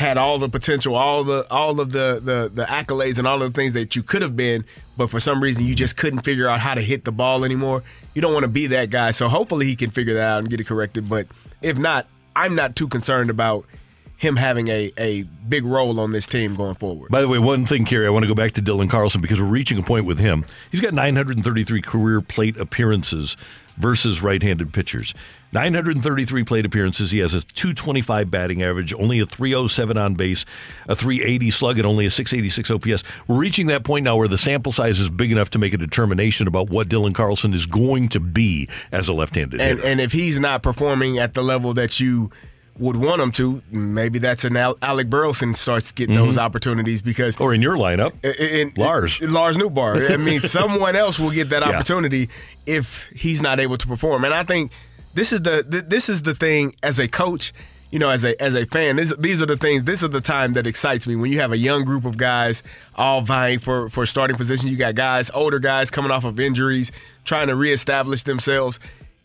had 0.00 0.18
all 0.18 0.38
the 0.38 0.48
potential, 0.48 0.96
all 0.96 1.22
the 1.22 1.46
all 1.50 1.78
of 1.78 1.92
the, 1.92 2.20
the 2.22 2.50
the 2.52 2.64
accolades 2.64 3.18
and 3.18 3.26
all 3.26 3.40
of 3.42 3.52
the 3.52 3.56
things 3.56 3.74
that 3.74 3.94
you 3.94 4.02
could 4.02 4.22
have 4.22 4.34
been, 4.34 4.64
but 4.96 5.08
for 5.08 5.20
some 5.20 5.42
reason 5.42 5.66
you 5.66 5.74
just 5.74 5.96
couldn't 5.96 6.20
figure 6.20 6.48
out 6.48 6.58
how 6.58 6.74
to 6.74 6.80
hit 6.80 7.04
the 7.04 7.12
ball 7.12 7.44
anymore. 7.44 7.84
You 8.14 8.22
don't 8.22 8.32
want 8.32 8.44
to 8.44 8.48
be 8.48 8.66
that 8.68 8.90
guy. 8.90 9.12
So 9.12 9.28
hopefully 9.28 9.66
he 9.66 9.76
can 9.76 9.90
figure 9.90 10.14
that 10.14 10.26
out 10.26 10.38
and 10.40 10.50
get 10.50 10.58
it 10.58 10.66
corrected. 10.66 11.08
But 11.08 11.28
if 11.62 11.78
not, 11.78 12.06
I'm 12.34 12.54
not 12.54 12.74
too 12.74 12.88
concerned 12.88 13.30
about 13.30 13.66
him 14.16 14.36
having 14.36 14.68
a, 14.68 14.92
a 14.98 15.22
big 15.48 15.64
role 15.64 15.98
on 15.98 16.10
this 16.10 16.26
team 16.26 16.54
going 16.54 16.74
forward. 16.74 17.10
By 17.10 17.20
the 17.22 17.28
way, 17.28 17.38
one 17.38 17.64
thing, 17.64 17.86
Kerry, 17.86 18.06
I 18.06 18.10
want 18.10 18.22
to 18.22 18.26
go 18.26 18.34
back 18.34 18.52
to 18.52 18.62
Dylan 18.62 18.90
Carlson 18.90 19.20
because 19.20 19.40
we're 19.40 19.46
reaching 19.46 19.78
a 19.78 19.82
point 19.82 20.04
with 20.04 20.18
him. 20.18 20.44
He's 20.70 20.80
got 20.80 20.92
933 20.92 21.80
career 21.80 22.20
plate 22.20 22.58
appearances 22.58 23.36
versus 23.80 24.22
right-handed 24.22 24.72
pitchers. 24.72 25.14
933 25.52 26.44
plate 26.44 26.64
appearances. 26.64 27.10
He 27.10 27.18
has 27.18 27.34
a 27.34 27.40
225 27.42 28.30
batting 28.30 28.62
average, 28.62 28.94
only 28.94 29.18
a 29.18 29.26
307 29.26 29.98
on 29.98 30.14
base, 30.14 30.44
a 30.88 30.94
380 30.94 31.50
slug, 31.50 31.78
and 31.78 31.86
only 31.86 32.06
a 32.06 32.10
686 32.10 32.70
OPS. 32.70 33.02
We're 33.26 33.38
reaching 33.38 33.66
that 33.66 33.82
point 33.82 34.04
now 34.04 34.16
where 34.16 34.28
the 34.28 34.38
sample 34.38 34.70
size 34.70 35.00
is 35.00 35.10
big 35.10 35.32
enough 35.32 35.50
to 35.50 35.58
make 35.58 35.72
a 35.72 35.78
determination 35.78 36.46
about 36.46 36.70
what 36.70 36.88
Dylan 36.88 37.14
Carlson 37.14 37.52
is 37.52 37.66
going 37.66 38.08
to 38.10 38.20
be 38.20 38.68
as 38.92 39.08
a 39.08 39.12
left-handed 39.12 39.60
And 39.60 39.78
hitter. 39.78 39.88
and 39.88 40.00
if 40.00 40.12
he's 40.12 40.38
not 40.38 40.62
performing 40.62 41.18
at 41.18 41.34
the 41.34 41.42
level 41.42 41.74
that 41.74 41.98
you 41.98 42.30
would 42.78 42.96
want 42.96 43.20
him 43.20 43.30
to, 43.32 43.62
maybe 43.70 44.18
that's 44.18 44.44
an 44.44 44.56
Al- 44.56 44.78
Alec 44.80 45.10
Burleson 45.10 45.52
starts 45.54 45.92
getting 45.92 46.14
those 46.14 46.36
Mhm. 46.36 46.40
opportunities 46.42 47.02
because 47.02 47.36
or 47.38 47.52
in 47.52 47.60
your 47.60 47.76
lineup, 47.76 48.12
in, 48.24 48.72
Lars. 48.76 49.20
Lars 49.20 49.56
Nootbaar. 49.56 50.10
I 50.10 50.16
mean, 50.16 50.40
someone 50.58 50.96
else 50.96 51.18
will 51.18 51.30
get 51.30 51.50
that 51.50 51.62
Yeah. 51.62 51.70
opportunity 51.74 52.28
if 52.66 53.06
he's 53.14 53.42
not 53.42 53.60
able 53.60 53.76
to 53.76 53.86
perform. 53.86 54.24
And 54.24 54.32
I 54.32 54.44
think 54.44 54.72
this 55.14 55.32
is 55.32 55.42
the 55.42 55.62
th- 55.62 55.84
this 55.88 56.08
is 56.08 56.22
the 56.22 56.34
thing 56.34 56.74
as 56.82 56.98
a 56.98 57.08
coach. 57.08 57.52
You 57.90 57.98
know, 57.98 58.08
as 58.08 58.24
a 58.24 58.40
as 58.40 58.54
a 58.54 58.64
fan, 58.66 58.94
this, 58.96 59.12
these 59.18 59.42
are 59.42 59.46
the 59.46 59.56
things. 59.56 59.82
This 59.82 60.02
is 60.04 60.10
the 60.10 60.20
time 60.20 60.52
that 60.52 60.64
excites 60.64 61.08
me 61.08 61.16
when 61.16 61.32
you 61.32 61.40
have 61.40 61.50
a 61.50 61.58
young 61.58 61.84
group 61.84 62.04
of 62.04 62.16
guys 62.16 62.62
all 62.94 63.20
vying 63.20 63.58
for 63.58 63.90
for 63.90 64.06
starting 64.06 64.36
position. 64.36 64.68
You 64.68 64.76
got 64.76 64.94
guys, 64.94 65.28
older 65.34 65.58
guys 65.58 65.90
coming 65.90 66.12
off 66.12 66.24
of 66.24 66.38
injuries, 66.38 66.92
trying 67.24 67.48
to 67.48 67.56
reestablish 67.56 68.22
themselves. 68.22 68.78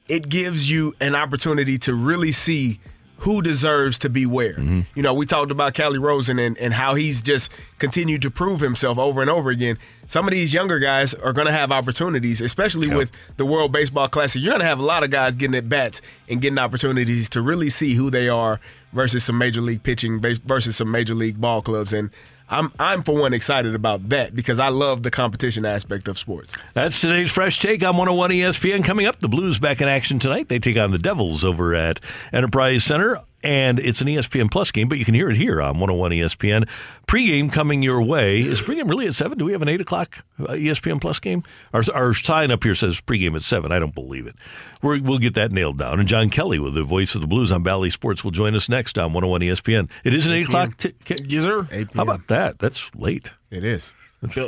It 0.09 0.29
gives 0.29 0.67
you 0.69 0.93
an 0.99 1.15
opportunity 1.15 1.77
to 1.79 1.93
really 1.93 2.31
see 2.31 2.79
who 3.18 3.41
deserves 3.41 3.97
to 3.99 4.09
be 4.09 4.26
where. 4.26 4.53
Mm-hmm. 4.53 4.82
You 4.93 5.03
know, 5.03 5.13
we 5.13 5.26
talked 5.26 5.51
about 5.51 5.74
Calle 5.74 5.97
Rosen 5.97 6.38
and, 6.38 6.57
and 6.57 6.74
how 6.74 6.95
he's 6.95 7.22
just 7.22 7.51
continued 7.80 8.22
to 8.24 8.32
prove 8.32 8.59
himself 8.59 8.97
over 8.97 9.22
and 9.22 9.30
over 9.30 9.49
again. 9.49 9.78
Some 10.07 10.28
of 10.28 10.32
these 10.32 10.53
younger 10.53 10.80
guys 10.80 11.13
are 11.13 11.34
going 11.34 11.47
to 11.47 11.53
have 11.53 11.72
opportunities, 11.72 12.41
especially 12.41 12.93
with 12.93 13.11
the 13.38 13.45
World 13.45 13.72
Baseball 13.72 14.07
Classic. 14.07 14.41
You're 14.41 14.51
going 14.51 14.61
to 14.61 14.68
have 14.68 14.80
a 14.80 14.86
lot 14.86 15.03
of 15.03 15.09
guys 15.09 15.36
getting 15.36 15.55
at 15.55 15.68
bats 15.70 16.01
and 16.30 16.41
getting 16.41 16.59
opportunities 16.59 17.30
to 17.30 17.41
really 17.41 17.70
see 17.70 17.95
who 17.95 18.09
they 18.11 18.30
are 18.30 18.59
versus 18.93 19.24
some 19.24 19.38
major 19.38 19.61
league 19.61 19.84
pitching 19.84 20.20
versus 20.20 20.76
some 20.76 20.91
major 20.91 21.13
league 21.13 21.39
ball 21.39 21.61
clubs. 21.61 21.93
And 21.93 22.11
I'm 22.49 22.71
I'm 22.79 23.03
for 23.03 23.13
one 23.19 23.33
excited 23.33 23.73
about 23.75 24.09
that 24.09 24.35
because 24.35 24.59
I 24.59 24.69
love 24.69 25.03
the 25.03 25.11
competition 25.11 25.65
aspect 25.65 26.07
of 26.07 26.17
sports. 26.17 26.53
That's 26.73 27.01
today's 27.01 27.31
fresh 27.31 27.59
take 27.59 27.81
on 27.81 27.97
101 27.97 28.29
ESPN. 28.31 28.83
Coming 28.83 29.07
up, 29.07 29.19
the 29.19 29.27
Blues 29.27 29.57
back 29.57 29.81
in 29.81 29.87
action 29.87 30.19
tonight. 30.19 30.47
They 30.47 30.59
take 30.59 30.77
on 30.77 30.91
the 30.91 30.99
Devils 30.99 31.43
over 31.43 31.73
at 31.73 31.99
Enterprise 32.31 32.83
Center, 32.83 33.19
and 33.45 33.77
it's 33.77 34.01
an 34.01 34.07
ESPN 34.07 34.49
Plus 34.49 34.71
game, 34.71 34.89
but 34.89 34.97
you 34.97 35.05
can 35.05 35.13
hear 35.13 35.29
it 35.29 35.37
here 35.37 35.61
on 35.61 35.79
101 35.79 36.11
ESPN. 36.11 36.67
Pregame 37.07 37.51
coming 37.51 37.83
your 37.83 38.01
way. 38.01 38.41
Is 38.41 38.59
pregame 38.59 38.89
really 38.89 39.05
at 39.05 39.13
7? 39.13 39.37
Do 39.37 39.45
we 39.45 39.51
have 39.51 39.61
an 39.61 39.69
8 39.69 39.81
o'clock 39.81 40.25
uh, 40.39 40.47
ESPN 40.53 40.99
Plus 40.99 41.19
game? 41.19 41.43
Our, 41.71 41.83
our 41.93 42.13
sign 42.15 42.49
up 42.49 42.63
here 42.63 42.73
says 42.73 42.99
pregame 42.99 43.35
at 43.35 43.43
7. 43.43 43.71
I 43.71 43.77
don't 43.77 43.93
believe 43.93 44.25
it. 44.25 44.35
We're, 44.81 44.99
we'll 44.99 45.19
get 45.19 45.35
that 45.35 45.51
nailed 45.51 45.77
down. 45.77 45.99
And 45.99 46.09
John 46.09 46.31
Kelly, 46.31 46.57
with 46.57 46.73
the 46.73 46.83
voice 46.83 47.13
of 47.13 47.21
the 47.21 47.27
Blues 47.27 47.51
on 47.51 47.61
Bally 47.61 47.91
Sports, 47.91 48.23
will 48.23 48.31
join 48.31 48.55
us 48.55 48.67
next 48.67 48.97
on 48.97 49.13
101 49.13 49.41
ESPN. 49.41 49.91
It 50.03 50.15
is 50.15 50.25
an 50.25 50.33
8 50.33 50.47
o'clock. 50.47 50.77
T- 50.77 50.93
yes, 51.23 51.43
sir. 51.43 51.67
How 51.93 52.01
about 52.01 52.27
that? 52.27 52.57
That's 52.57 52.93
late. 52.95 53.31
It 53.51 53.63
is. 53.63 53.93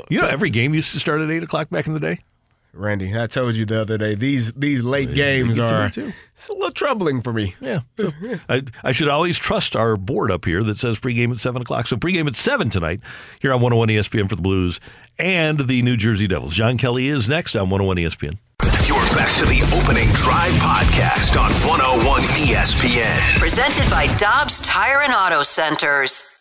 You 0.10 0.22
know, 0.22 0.28
every 0.28 0.50
game 0.50 0.74
used 0.74 0.92
to 0.94 1.00
start 1.00 1.22
at 1.22 1.30
8 1.30 1.44
o'clock 1.44 1.70
back 1.70 1.86
in 1.86 1.94
the 1.94 2.00
day. 2.00 2.20
Randy, 2.78 3.18
I 3.18 3.28
told 3.28 3.56
you 3.56 3.66
the 3.66 3.82
other 3.82 3.98
day 3.98 4.16
these 4.16 4.54
these 4.54 4.84
late 4.84 5.10
They- 5.10 5.16
games 5.16 5.56
they 5.58 5.66
to 5.66 5.76
are 5.76 5.90
too. 5.90 6.14
it's 6.36 6.48
a 6.50 6.54
little 6.54 6.72
troubling 6.72 7.22
for 7.22 7.34
me. 7.34 7.56
Yeah. 7.60 7.82
So 8.00 8.12
I, 8.50 8.64
I 8.84 8.92
should 8.92 9.10
always 9.10 9.38
trust 9.38 9.76
our 9.76 9.98
board 9.98 10.32
up 10.32 10.46
here 10.46 10.64
that 10.64 10.78
says 10.78 11.00
pregame 11.00 11.32
at 11.32 11.40
7 11.40 11.62
o'clock. 11.62 11.88
So 11.88 11.96
pregame 11.98 12.28
at 12.28 12.36
7 12.36 12.70
tonight 12.70 13.02
here 13.42 13.52
on 13.54 13.62
101 13.62 13.90
ESPN 13.90 14.30
for 14.30 14.36
the 14.36 14.42
Blues 14.42 14.80
and 15.20 15.60
the 15.68 15.82
New 15.82 15.98
Jersey 15.98 16.28
Devils. 16.28 16.54
John 16.54 16.78
Kelly 16.78 17.08
is 17.08 17.28
next 17.28 17.56
on 17.56 17.70
101 17.70 17.98
ESPN. 17.98 18.38
You're 18.88 18.98
back 19.18 19.36
to 19.38 19.46
the 19.46 19.62
opening 19.76 20.08
drive 20.14 20.52
podcast 20.62 21.40
on 21.40 21.52
101 21.68 22.22
ESPN. 22.48 23.38
Presented 23.40 23.90
by 23.90 24.08
Dobbs 24.18 24.62
Tire 24.62 25.02
and 25.02 25.14
Auto 25.14 25.44
Centers. 25.44 26.37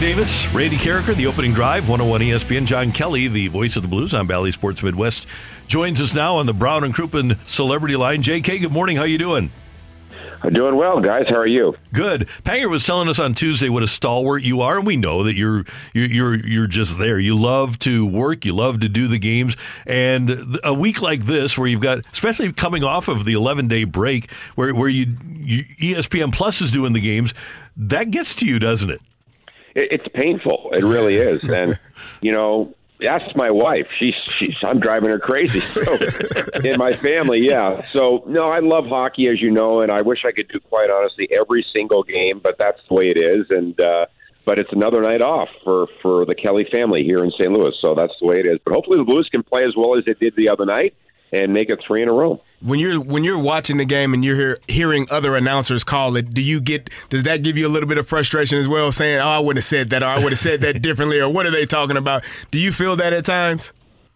Davis, 0.00 0.52
Randy 0.52 0.76
Karraker, 0.76 1.14
the 1.14 1.26
opening 1.26 1.52
drive, 1.52 1.88
101 1.88 2.20
ESPN. 2.20 2.66
John 2.66 2.92
Kelly, 2.92 3.28
the 3.28 3.48
voice 3.48 3.76
of 3.76 3.82
the 3.82 3.88
Blues 3.88 4.14
on 4.14 4.26
Bally 4.26 4.52
Sports 4.52 4.82
Midwest, 4.82 5.26
joins 5.66 6.00
us 6.00 6.14
now 6.14 6.36
on 6.36 6.46
the 6.46 6.52
Brown 6.52 6.84
and 6.84 6.94
Crouppen 6.94 7.38
Celebrity 7.48 7.96
Line. 7.96 8.22
JK, 8.22 8.60
good 8.60 8.72
morning. 8.72 8.96
How 8.96 9.04
you 9.04 9.18
doing? 9.18 9.50
I'm 10.42 10.52
Doing 10.52 10.76
well, 10.76 11.00
guys. 11.00 11.24
How 11.28 11.36
are 11.36 11.46
you? 11.46 11.74
Good. 11.92 12.28
Panger 12.44 12.70
was 12.70 12.84
telling 12.84 13.08
us 13.08 13.18
on 13.18 13.34
Tuesday 13.34 13.68
what 13.68 13.82
a 13.82 13.86
stalwart 13.86 14.42
you 14.42 14.60
are, 14.60 14.78
and 14.78 14.86
we 14.86 14.96
know 14.96 15.24
that 15.24 15.34
you're 15.34 15.64
you're 15.94 16.36
you're, 16.36 16.66
just 16.66 16.98
there. 16.98 17.18
You 17.18 17.34
love 17.34 17.78
to 17.80 18.06
work. 18.06 18.44
You 18.44 18.54
love 18.54 18.80
to 18.80 18.88
do 18.88 19.08
the 19.08 19.18
games. 19.18 19.56
And 19.86 20.58
a 20.62 20.74
week 20.74 21.00
like 21.00 21.24
this, 21.24 21.56
where 21.56 21.66
you've 21.66 21.80
got, 21.80 22.00
especially 22.12 22.52
coming 22.52 22.84
off 22.84 23.08
of 23.08 23.24
the 23.24 23.32
11 23.32 23.68
day 23.68 23.84
break, 23.84 24.30
where 24.54 24.74
where 24.74 24.88
you, 24.88 25.16
you 25.34 25.64
ESPN 25.80 26.32
Plus 26.32 26.60
is 26.60 26.70
doing 26.70 26.92
the 26.92 27.00
games, 27.00 27.34
that 27.76 28.10
gets 28.10 28.34
to 28.36 28.46
you, 28.46 28.58
doesn't 28.58 28.90
it? 28.90 29.00
It, 29.76 29.92
it's 29.92 30.08
painful. 30.08 30.70
It 30.72 30.82
really 30.82 31.16
is. 31.30 31.42
And 31.44 31.78
you 32.20 32.32
know, 32.32 32.74
ask 33.08 33.36
my 33.36 33.50
wife. 33.50 33.86
She's 33.98 34.14
she's 34.28 34.56
I'm 34.64 34.80
driving 34.80 35.10
her 35.10 35.18
crazy. 35.18 35.60
So, 35.76 35.94
in 36.64 36.78
my 36.78 36.94
family, 36.96 37.46
yeah. 37.46 37.84
So 37.92 38.24
no, 38.26 38.50
I 38.50 38.60
love 38.60 38.86
hockey, 38.86 39.28
as 39.28 39.40
you 39.40 39.50
know, 39.50 39.82
and 39.82 39.92
I 39.92 40.02
wish 40.02 40.20
I 40.26 40.32
could 40.32 40.48
do 40.48 40.58
quite 40.58 40.90
honestly 40.90 41.28
every 41.30 41.64
single 41.74 42.02
game, 42.02 42.40
but 42.42 42.56
that's 42.58 42.80
the 42.88 42.94
way 42.94 43.08
it 43.08 43.18
is. 43.18 43.46
And 43.50 43.78
uh, 43.80 44.06
but 44.44 44.58
it's 44.58 44.72
another 44.72 45.02
night 45.02 45.22
off 45.22 45.48
for 45.62 45.86
for 46.02 46.24
the 46.24 46.34
Kelly 46.34 46.66
family 46.72 47.04
here 47.04 47.18
in 47.18 47.30
St. 47.32 47.52
Louis. 47.52 47.74
So 47.80 47.94
that's 47.94 48.14
the 48.20 48.26
way 48.26 48.40
it 48.40 48.46
is. 48.46 48.58
But 48.64 48.72
hopefully 48.72 48.98
the 48.98 49.04
Blues 49.04 49.28
can 49.30 49.42
play 49.42 49.64
as 49.64 49.74
well 49.76 49.96
as 49.98 50.04
they 50.06 50.14
did 50.14 50.34
the 50.36 50.48
other 50.48 50.64
night 50.64 50.94
and 51.32 51.52
make 51.52 51.68
it 51.68 51.80
three 51.86 52.02
in 52.02 52.08
a 52.08 52.12
row. 52.12 52.40
When 52.60 52.78
you're 52.78 53.00
when 53.00 53.24
you're 53.24 53.38
watching 53.38 53.76
the 53.76 53.84
game 53.84 54.14
and 54.14 54.24
you're 54.24 54.36
hear, 54.36 54.58
hearing 54.66 55.06
other 55.10 55.36
announcers 55.36 55.84
call 55.84 56.16
it, 56.16 56.30
do 56.30 56.40
you 56.40 56.60
get 56.60 56.90
does 57.10 57.24
that 57.24 57.42
give 57.42 57.58
you 57.58 57.66
a 57.66 57.70
little 57.70 57.88
bit 57.88 57.98
of 57.98 58.08
frustration 58.08 58.58
as 58.58 58.66
well, 58.66 58.92
saying, 58.92 59.20
"Oh, 59.20 59.28
I 59.28 59.38
would 59.38 59.56
have 59.56 59.64
said 59.64 59.90
that," 59.90 60.02
or 60.02 60.06
"I 60.06 60.18
would 60.18 60.32
have 60.32 60.38
said 60.38 60.60
that 60.62 60.80
differently," 60.82 61.20
or 61.20 61.28
"What 61.28 61.46
are 61.46 61.50
they 61.50 61.66
talking 61.66 61.96
about?" 61.96 62.24
Do 62.50 62.58
you 62.58 62.72
feel 62.72 62.96
that 62.96 63.12
at 63.12 63.24
times? 63.24 63.72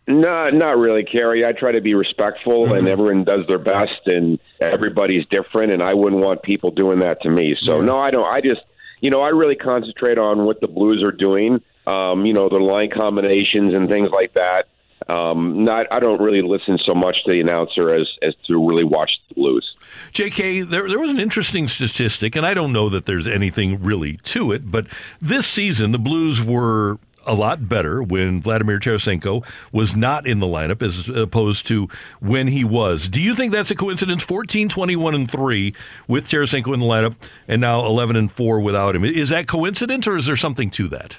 No, 0.08 0.50
not 0.50 0.78
really, 0.78 1.04
Kerry. 1.04 1.44
I 1.44 1.52
try 1.52 1.72
to 1.72 1.80
be 1.80 1.94
respectful, 1.94 2.72
and 2.72 2.88
everyone 2.88 3.22
does 3.22 3.46
their 3.46 3.60
best, 3.60 4.06
and 4.06 4.40
everybody's 4.60 5.24
different, 5.30 5.72
and 5.72 5.82
I 5.82 5.94
wouldn't 5.94 6.24
want 6.24 6.42
people 6.42 6.72
doing 6.72 6.98
that 7.00 7.22
to 7.22 7.30
me. 7.30 7.56
So 7.62 7.80
no, 7.80 7.98
I 7.98 8.10
don't. 8.10 8.26
I 8.26 8.40
just, 8.40 8.62
you 9.00 9.10
know, 9.10 9.20
I 9.20 9.28
really 9.28 9.54
concentrate 9.54 10.18
on 10.18 10.44
what 10.44 10.60
the 10.60 10.66
Blues 10.66 11.04
are 11.04 11.12
doing. 11.12 11.62
Um, 11.86 12.26
you 12.26 12.32
know, 12.32 12.48
their 12.48 12.60
line 12.60 12.90
combinations 12.90 13.76
and 13.76 13.88
things 13.88 14.10
like 14.10 14.34
that. 14.34 14.64
Um, 15.08 15.64
not, 15.64 15.86
I 15.90 15.98
don't 15.98 16.20
really 16.20 16.42
listen 16.42 16.78
so 16.86 16.94
much 16.94 17.24
to 17.24 17.32
the 17.32 17.40
announcer 17.40 17.92
as 17.92 18.08
as 18.22 18.34
to 18.46 18.68
really 18.68 18.84
watch 18.84 19.10
the 19.28 19.34
Blues. 19.34 19.74
JK, 20.12 20.68
there, 20.68 20.88
there 20.88 20.98
was 20.98 21.10
an 21.10 21.18
interesting 21.18 21.68
statistic, 21.68 22.36
and 22.36 22.44
I 22.44 22.54
don't 22.54 22.72
know 22.72 22.88
that 22.88 23.06
there's 23.06 23.26
anything 23.26 23.82
really 23.82 24.18
to 24.24 24.52
it, 24.52 24.70
but 24.70 24.86
this 25.20 25.46
season 25.46 25.92
the 25.92 25.98
Blues 25.98 26.42
were 26.42 26.98
a 27.26 27.34
lot 27.34 27.68
better 27.68 28.02
when 28.02 28.40
Vladimir 28.40 28.78
Tarasenko 28.78 29.44
was 29.72 29.94
not 29.94 30.26
in 30.26 30.40
the 30.40 30.46
lineup 30.46 30.82
as 30.82 31.08
opposed 31.08 31.66
to 31.68 31.88
when 32.20 32.48
he 32.48 32.64
was. 32.64 33.08
Do 33.08 33.20
you 33.20 33.34
think 33.34 33.52
that's 33.52 33.70
a 33.70 33.74
coincidence? 33.74 34.22
14, 34.24 34.68
21, 34.68 35.14
and 35.14 35.30
3 35.30 35.74
with 36.08 36.28
Tarasenko 36.28 36.72
in 36.74 36.80
the 36.80 36.86
lineup, 36.86 37.16
and 37.46 37.60
now 37.60 37.84
11 37.84 38.16
and 38.16 38.32
4 38.32 38.60
without 38.60 38.96
him. 38.96 39.04
Is 39.04 39.28
that 39.30 39.46
coincidence, 39.46 40.06
or 40.06 40.16
is 40.16 40.26
there 40.26 40.36
something 40.36 40.70
to 40.70 40.88
that? 40.88 41.18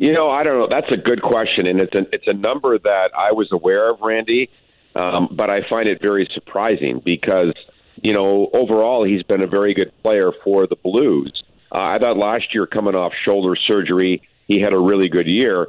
You 0.00 0.14
know, 0.14 0.30
I 0.30 0.44
don't 0.44 0.56
know. 0.56 0.66
That's 0.66 0.90
a 0.94 0.96
good 0.96 1.20
question, 1.20 1.66
and 1.66 1.78
it's 1.78 1.94
a 1.94 2.06
it's 2.10 2.26
a 2.26 2.32
number 2.32 2.78
that 2.78 3.10
I 3.14 3.32
was 3.32 3.50
aware 3.52 3.90
of, 3.90 4.00
Randy, 4.00 4.48
um, 4.94 5.28
but 5.30 5.52
I 5.52 5.68
find 5.68 5.86
it 5.86 6.00
very 6.00 6.26
surprising 6.32 7.02
because 7.04 7.52
you 7.96 8.14
know 8.14 8.48
overall 8.54 9.04
he's 9.04 9.22
been 9.24 9.42
a 9.42 9.46
very 9.46 9.74
good 9.74 9.92
player 10.02 10.32
for 10.42 10.66
the 10.66 10.76
Blues. 10.76 11.42
Uh, 11.70 11.82
I 11.82 11.98
thought 11.98 12.16
last 12.16 12.54
year, 12.54 12.66
coming 12.66 12.94
off 12.94 13.12
shoulder 13.26 13.54
surgery, 13.68 14.22
he 14.48 14.58
had 14.58 14.72
a 14.72 14.78
really 14.78 15.10
good 15.10 15.26
year, 15.26 15.66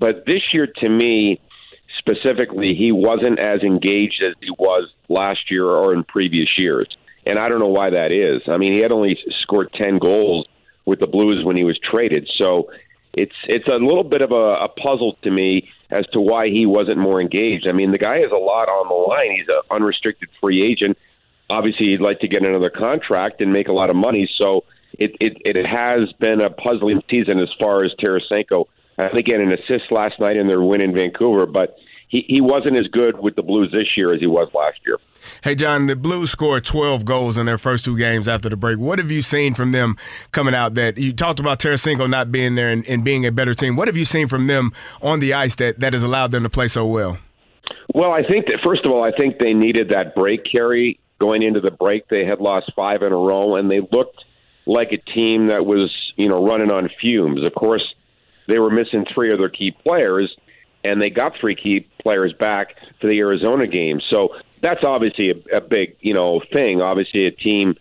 but 0.00 0.24
this 0.26 0.40
year, 0.54 0.66
to 0.82 0.88
me 0.88 1.42
specifically, 1.98 2.74
he 2.74 2.90
wasn't 2.90 3.38
as 3.38 3.60
engaged 3.62 4.22
as 4.22 4.32
he 4.40 4.48
was 4.58 4.88
last 5.10 5.50
year 5.50 5.66
or 5.66 5.92
in 5.92 6.04
previous 6.04 6.48
years, 6.56 6.88
and 7.26 7.38
I 7.38 7.50
don't 7.50 7.60
know 7.60 7.68
why 7.68 7.90
that 7.90 8.14
is. 8.14 8.40
I 8.48 8.56
mean, 8.56 8.72
he 8.72 8.78
had 8.78 8.92
only 8.92 9.18
scored 9.42 9.74
ten 9.74 9.98
goals 9.98 10.48
with 10.86 11.00
the 11.00 11.06
Blues 11.06 11.44
when 11.44 11.56
he 11.56 11.64
was 11.64 11.78
traded, 11.90 12.30
so 12.38 12.70
it's 13.16 13.34
it's 13.44 13.66
a 13.68 13.76
little 13.76 14.04
bit 14.04 14.22
of 14.22 14.32
a, 14.32 14.64
a 14.64 14.68
puzzle 14.68 15.16
to 15.22 15.30
me 15.30 15.68
as 15.90 16.06
to 16.12 16.20
why 16.20 16.46
he 16.46 16.66
wasn't 16.66 16.98
more 16.98 17.20
engaged. 17.20 17.66
I 17.68 17.72
mean, 17.72 17.92
the 17.92 17.98
guy 17.98 18.16
has 18.18 18.32
a 18.32 18.36
lot 18.36 18.68
on 18.68 18.88
the 18.88 18.94
line. 18.94 19.36
He's 19.36 19.48
an 19.48 19.60
unrestricted 19.70 20.28
free 20.40 20.62
agent. 20.62 20.98
Obviously, 21.48 21.90
he'd 21.90 22.00
like 22.00 22.20
to 22.20 22.28
get 22.28 22.44
another 22.44 22.70
contract 22.70 23.40
and 23.40 23.52
make 23.52 23.68
a 23.68 23.72
lot 23.72 23.90
of 23.90 23.96
money. 23.96 24.28
So 24.40 24.64
it 24.92 25.16
it, 25.20 25.36
it 25.44 25.66
has 25.66 26.12
been 26.18 26.40
a 26.40 26.50
puzzling 26.50 27.02
season 27.10 27.38
as 27.38 27.48
far 27.60 27.84
as 27.84 27.92
Tarasenko. 28.02 28.66
I 28.98 29.08
think 29.08 29.26
he 29.26 29.32
had 29.32 29.40
an 29.40 29.52
assist 29.52 29.90
last 29.90 30.20
night 30.20 30.36
in 30.36 30.46
their 30.46 30.62
win 30.62 30.80
in 30.80 30.94
Vancouver, 30.94 31.46
but 31.46 31.76
he, 32.08 32.24
he 32.28 32.40
wasn't 32.40 32.78
as 32.78 32.86
good 32.88 33.18
with 33.18 33.36
the 33.36 33.42
Blues 33.42 33.70
this 33.72 33.96
year 33.96 34.12
as 34.12 34.20
he 34.20 34.26
was 34.26 34.48
last 34.54 34.78
year. 34.86 34.98
Hey, 35.42 35.54
John, 35.54 35.86
the 35.86 35.96
Blues 35.96 36.30
scored 36.30 36.64
12 36.64 37.04
goals 37.04 37.36
in 37.36 37.46
their 37.46 37.58
first 37.58 37.84
two 37.84 37.96
games 37.96 38.28
after 38.28 38.48
the 38.48 38.56
break. 38.56 38.78
What 38.78 38.98
have 38.98 39.10
you 39.10 39.22
seen 39.22 39.54
from 39.54 39.72
them 39.72 39.96
coming 40.32 40.54
out 40.54 40.74
that 40.74 40.98
you 40.98 41.12
talked 41.12 41.40
about 41.40 41.58
Tarasenko 41.58 42.08
not 42.08 42.30
being 42.30 42.54
there 42.54 42.68
and, 42.68 42.86
and 42.86 43.04
being 43.04 43.24
a 43.26 43.32
better 43.32 43.54
team? 43.54 43.76
What 43.76 43.88
have 43.88 43.96
you 43.96 44.04
seen 44.04 44.28
from 44.28 44.46
them 44.46 44.72
on 45.00 45.20
the 45.20 45.32
ice 45.34 45.54
that, 45.56 45.80
that 45.80 45.92
has 45.92 46.02
allowed 46.02 46.30
them 46.30 46.42
to 46.42 46.50
play 46.50 46.68
so 46.68 46.86
well? 46.86 47.18
Well, 47.94 48.12
I 48.12 48.22
think 48.22 48.46
that 48.46 48.60
first 48.64 48.84
of 48.84 48.92
all, 48.92 49.04
I 49.04 49.10
think 49.18 49.38
they 49.38 49.54
needed 49.54 49.90
that 49.90 50.14
break 50.14 50.42
Kerry 50.50 51.00
going 51.20 51.42
into 51.42 51.60
the 51.60 51.70
break. 51.70 52.08
They 52.08 52.24
had 52.24 52.40
lost 52.40 52.72
five 52.76 53.02
in 53.02 53.12
a 53.12 53.16
row, 53.16 53.56
and 53.56 53.70
they 53.70 53.80
looked 53.80 54.24
like 54.66 54.92
a 54.92 54.98
team 55.12 55.48
that 55.48 55.64
was, 55.64 55.90
you 56.16 56.28
know, 56.28 56.44
running 56.44 56.72
on 56.72 56.88
fumes. 57.00 57.46
Of 57.46 57.54
course, 57.54 57.84
they 58.48 58.58
were 58.58 58.70
missing 58.70 59.04
three 59.14 59.32
of 59.32 59.38
their 59.38 59.48
key 59.48 59.72
players, 59.86 60.34
and 60.84 61.00
they 61.00 61.10
got 61.10 61.32
three 61.40 61.56
key 61.56 61.88
players 62.02 62.32
back 62.38 62.76
for 63.00 63.08
the 63.08 63.18
Arizona 63.18 63.66
game. 63.66 64.00
So 64.10 64.28
that's 64.62 64.84
obviously 64.86 65.30
a, 65.30 65.56
a 65.56 65.60
big, 65.60 65.96
you 66.00 66.14
know, 66.14 66.40
thing. 66.54 66.80
Obviously, 66.80 67.26
a 67.26 67.30
team 67.30 67.74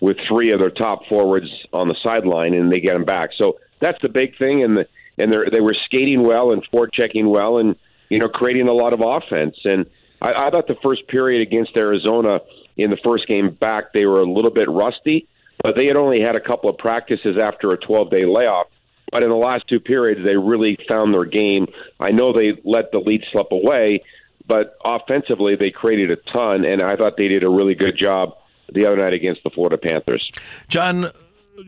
with 0.00 0.16
three 0.28 0.52
of 0.52 0.60
their 0.60 0.70
top 0.70 1.06
forwards 1.08 1.50
on 1.72 1.88
the 1.88 1.96
sideline, 2.06 2.54
and 2.54 2.72
they 2.72 2.80
get 2.80 2.94
them 2.94 3.04
back. 3.04 3.30
So 3.40 3.58
that's 3.80 3.98
the 4.02 4.08
big 4.08 4.36
thing, 4.38 4.64
and 4.64 4.76
the 4.76 4.86
and 5.18 5.32
they 5.32 5.38
they 5.52 5.60
were 5.60 5.76
skating 5.86 6.22
well 6.22 6.52
and 6.52 6.62
forechecking 6.72 7.28
well, 7.28 7.58
and 7.58 7.76
you 8.08 8.18
know, 8.18 8.28
creating 8.28 8.68
a 8.68 8.72
lot 8.72 8.92
of 8.92 9.00
offense. 9.00 9.56
And 9.64 9.86
I, 10.20 10.46
I 10.46 10.50
thought 10.50 10.66
the 10.66 10.76
first 10.82 11.06
period 11.08 11.42
against 11.46 11.76
Arizona 11.76 12.40
in 12.76 12.90
the 12.90 12.98
first 13.04 13.26
game 13.26 13.50
back, 13.50 13.92
they 13.92 14.06
were 14.06 14.20
a 14.20 14.30
little 14.30 14.50
bit 14.52 14.68
rusty, 14.70 15.28
but 15.62 15.76
they 15.76 15.86
had 15.86 15.98
only 15.98 16.20
had 16.20 16.36
a 16.36 16.40
couple 16.40 16.70
of 16.70 16.78
practices 16.78 17.36
after 17.42 17.70
a 17.70 17.76
12 17.76 18.10
day 18.10 18.24
layoff. 18.24 18.68
But 19.10 19.22
in 19.22 19.30
the 19.30 19.36
last 19.36 19.64
two 19.68 19.80
periods, 19.80 20.20
they 20.26 20.36
really 20.36 20.78
found 20.90 21.14
their 21.14 21.24
game. 21.24 21.66
I 21.98 22.10
know 22.10 22.32
they 22.32 22.60
let 22.64 22.92
the 22.92 22.98
lead 22.98 23.24
slip 23.32 23.50
away, 23.50 24.02
but 24.46 24.76
offensively, 24.84 25.56
they 25.56 25.70
created 25.70 26.10
a 26.10 26.16
ton, 26.32 26.64
and 26.64 26.82
I 26.82 26.96
thought 26.96 27.16
they 27.16 27.28
did 27.28 27.44
a 27.44 27.50
really 27.50 27.74
good 27.74 27.96
job 27.96 28.36
the 28.72 28.86
other 28.86 28.96
night 28.96 29.14
against 29.14 29.42
the 29.44 29.50
Florida 29.50 29.78
Panthers. 29.78 30.30
John, 30.68 31.10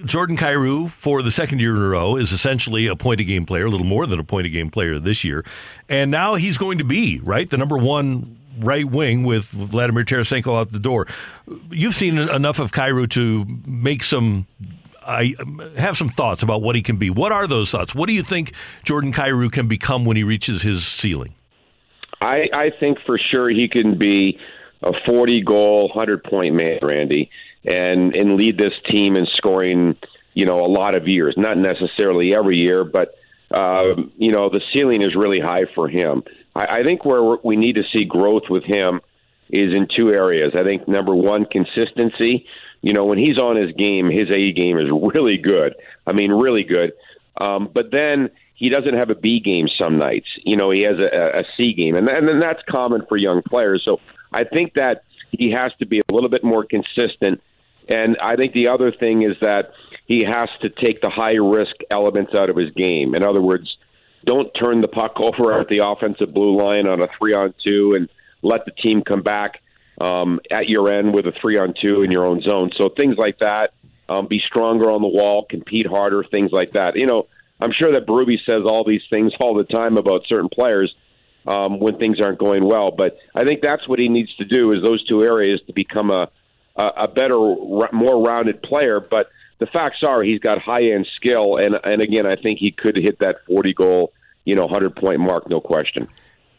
Jordan 0.05 0.37
Kyrou, 0.37 0.91
for 0.91 1.23
the 1.23 1.31
second 1.31 1.61
year 1.61 1.75
in 1.77 1.83
a 1.83 1.89
row, 1.89 2.17
is 2.17 2.33
essentially 2.33 2.87
a 2.87 2.97
point 2.97 3.21
a 3.21 3.25
game 3.25 3.47
player, 3.47 3.67
a 3.67 3.71
little 3.71 3.87
more 3.87 4.07
than 4.07 4.19
a 4.19 4.25
point 4.25 4.47
a 4.47 4.51
game 4.51 4.71
player 4.71 4.99
this 4.99 5.25
year. 5.25 5.45
And 5.89 6.11
now 6.11 6.35
he's 6.35 6.59
going 6.59 6.79
to 6.79 6.85
be, 6.85 7.21
right, 7.23 7.49
the 7.49 7.57
number 7.57 7.79
one 7.79 8.39
right 8.59 8.85
wing 8.85 9.25
with 9.25 9.45
Vladimir 9.47 10.05
Tarasenko 10.05 10.59
out 10.59 10.73
the 10.73 10.79
door. 10.79 11.07
You've 11.71 11.95
seen 11.95 12.19
enough 12.19 12.59
of 12.59 12.73
Kyrou 12.73 13.09
to 13.11 13.47
make 13.67 14.03
some. 14.03 14.47
I 15.11 15.35
have 15.77 15.97
some 15.97 16.09
thoughts 16.09 16.43
about 16.43 16.63
what 16.63 16.77
he 16.77 16.83
can 16.83 16.97
be. 16.97 17.11
What 17.11 17.33
are 17.33 17.47
those 17.47 17.71
thoughts? 17.71 17.95
What 17.95 18.09
do 18.09 18.15
you 18.15 18.23
think 18.23 18.53
Jordan 18.85 19.13
Kyrou 19.13 19.51
can 19.51 19.67
become 19.67 20.05
when 20.05 20.17
he 20.17 20.23
reaches 20.23 20.63
his 20.63 20.87
ceiling? 20.87 21.35
I, 22.21 22.49
I 22.55 22.71
think 22.79 22.99
for 23.07 23.19
sure 23.19 23.49
he 23.49 23.69
can 23.69 23.99
be 23.99 24.39
a 24.83 24.93
40 25.07 25.43
goal, 25.43 25.89
100 25.89 26.25
point 26.25 26.55
man, 26.55 26.79
Randy, 26.83 27.31
and 27.65 28.15
and 28.15 28.37
lead 28.37 28.57
this 28.57 28.73
team 28.91 29.17
in 29.17 29.27
scoring, 29.37 29.97
you 30.35 30.47
know, 30.47 30.61
a 30.61 30.69
lot 30.69 30.97
of 30.97 31.09
years. 31.09 31.35
Not 31.37 31.59
necessarily 31.59 32.35
every 32.35 32.57
year, 32.57 32.85
but 32.85 33.15
um, 33.51 34.13
you 34.17 34.31
know, 34.31 34.49
the 34.49 34.61
ceiling 34.75 35.03
is 35.03 35.15
really 35.17 35.41
high 35.41 35.65
for 35.75 35.89
him. 35.89 36.23
I, 36.55 36.79
I 36.79 36.83
think 36.85 37.05
where 37.05 37.37
we 37.43 37.57
need 37.57 37.75
to 37.77 37.83
see 37.95 38.05
growth 38.05 38.45
with 38.49 38.65
him 38.65 39.01
is 39.51 39.77
in 39.77 39.89
two 39.97 40.13
areas. 40.13 40.53
I 40.55 40.63
think 40.63 40.87
number 40.87 41.15
one, 41.15 41.45
consistency. 41.47 42.47
You 42.83 42.93
know, 42.93 43.05
when 43.05 43.19
he's 43.19 43.39
on 43.39 43.57
his 43.57 43.73
game, 43.73 44.11
his 44.11 44.31
A 44.31 44.53
game 44.53 44.79
is 44.79 44.87
really 44.91 45.37
good. 45.37 45.75
I 46.07 46.13
mean, 46.13 46.33
really 46.33 46.65
good. 46.65 46.93
Um, 47.41 47.71
but 47.73 47.91
then 47.91 48.31
he 48.55 48.69
doesn't 48.69 48.95
have 48.95 49.11
a 49.11 49.15
B 49.15 49.41
game 49.41 49.69
some 49.81 49.99
nights. 49.99 50.27
You 50.45 50.57
know, 50.57 50.71
he 50.71 50.83
has 50.83 50.97
a, 50.99 51.41
a 51.41 51.43
C 51.57 51.73
game, 51.73 51.95
and, 51.95 52.09
and 52.09 52.29
then 52.29 52.41
that's 52.41 52.61
common 52.69 53.05
for 53.09 53.17
young 53.17 53.43
players. 53.43 53.83
So 53.87 54.01
I 54.33 54.45
think 54.45 54.75
that 54.75 55.05
he 55.31 55.51
has 55.57 55.73
to 55.79 55.87
be 55.87 55.99
a 55.99 56.13
little 56.13 56.29
bit 56.29 56.45
more 56.45 56.65
consistent. 56.65 57.41
And 57.89 58.17
I 58.23 58.37
think 58.37 58.53
the 58.53 58.69
other 58.69 58.93
thing 58.93 59.23
is 59.23 59.37
that 59.41 59.73
he 60.07 60.25
has 60.25 60.49
to 60.63 60.69
take 60.69 61.01
the 61.01 61.11
high 61.11 61.35
risk 61.35 61.75
elements 61.91 62.33
out 62.37 62.51
of 62.51 62.57
his 62.57 62.71
game. 62.73 63.15
In 63.15 63.23
other 63.23 63.41
words, 63.41 63.77
don't 64.25 64.51
turn 64.61 64.81
the 64.81 64.89
puck 64.89 65.13
over 65.21 65.59
at 65.59 65.69
the 65.69 65.87
offensive 65.87 66.33
blue 66.33 66.57
line 66.57 66.87
on 66.87 67.01
a 67.01 67.09
three 67.19 67.35
on 67.35 67.55
two 67.65 67.93
and 67.95 68.09
let 68.43 68.65
the 68.65 68.73
team 68.73 69.03
come 69.03 69.23
back 69.23 69.61
um, 70.01 70.41
at 70.51 70.69
your 70.69 70.91
end 70.91 71.15
with 71.15 71.27
a 71.27 71.33
three 71.41 71.59
on 71.59 71.75
two 71.81 72.03
in 72.03 72.11
your 72.11 72.27
own 72.27 72.41
zone. 72.43 72.71
So 72.77 72.89
things 72.89 73.17
like 73.17 73.39
that. 73.41 73.75
Um, 74.09 74.27
be 74.27 74.41
stronger 74.45 74.91
on 74.91 75.03
the 75.03 75.09
wall, 75.09 75.47
compete 75.49 75.87
harder, 75.87 76.25
things 76.25 76.51
like 76.51 76.73
that. 76.73 76.97
You 76.97 77.07
know, 77.07 77.29
I'm 77.61 77.71
sure 77.73 77.93
that 77.93 78.07
Berube 78.07 78.39
says 78.45 78.63
all 78.67 78.83
these 78.83 79.03
things 79.09 79.33
all 79.39 79.55
the 79.55 79.65
time 79.65 79.99
about 79.99 80.23
certain 80.27 80.49
players 80.49 80.93
um, 81.47 81.79
when 81.79 81.99
things 81.99 82.21
aren't 82.21 82.39
going 82.39 82.65
well, 82.65 82.91
but 82.91 83.19
I 83.35 83.45
think 83.45 83.63
that's 83.63 83.87
what 83.87 83.99
he 83.99 84.09
needs 84.09 84.35
to 84.37 84.45
do 84.45 84.73
is 84.73 84.83
those 84.83 85.05
two 85.07 85.23
areas 85.23 85.61
to 85.69 85.73
become 85.73 86.11
a 86.11 86.29
a, 86.77 86.87
a 87.05 87.09
better, 87.09 87.37
more 87.93 88.25
rounded 88.25 88.63
player. 88.63 89.01
But 89.01 89.31
the 89.59 89.67
facts 89.67 89.99
are 90.07 90.23
he's 90.23 90.41
got 90.41 90.59
high 90.61 90.91
end 90.91 91.07
skill, 91.17 91.57
and 91.57 91.77
and 91.85 92.01
again, 92.01 92.27
I 92.27 92.37
think 92.37 92.59
he 92.59 92.73
could 92.73 92.97
hit 92.97 93.19
that 93.21 93.45
40 93.47 93.75
goal, 93.75 94.13
you 94.45 94.55
know, 94.55 94.65
100 94.67 94.97
point 94.97 95.21
mark, 95.21 95.49
no 95.49 95.61
question. 95.61 96.09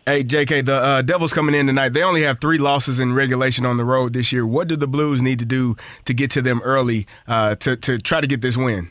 Hey, 0.05 0.23
JK, 0.23 0.65
the 0.65 0.73
uh, 0.73 1.01
Devils 1.03 1.31
coming 1.31 1.53
in 1.53 1.67
tonight. 1.67 1.89
They 1.89 2.01
only 2.01 2.23
have 2.23 2.39
three 2.41 2.57
losses 2.57 2.99
in 2.99 3.13
regulation 3.13 3.67
on 3.67 3.77
the 3.77 3.85
road 3.85 4.13
this 4.13 4.31
year. 4.31 4.47
What 4.47 4.67
do 4.67 4.75
the 4.75 4.87
Blues 4.87 5.21
need 5.21 5.37
to 5.39 5.45
do 5.45 5.75
to 6.05 6.13
get 6.15 6.31
to 6.31 6.41
them 6.41 6.59
early 6.63 7.05
uh, 7.27 7.53
to 7.55 7.75
to 7.75 7.99
try 7.99 8.19
to 8.19 8.25
get 8.25 8.41
this 8.41 8.57
win? 8.57 8.89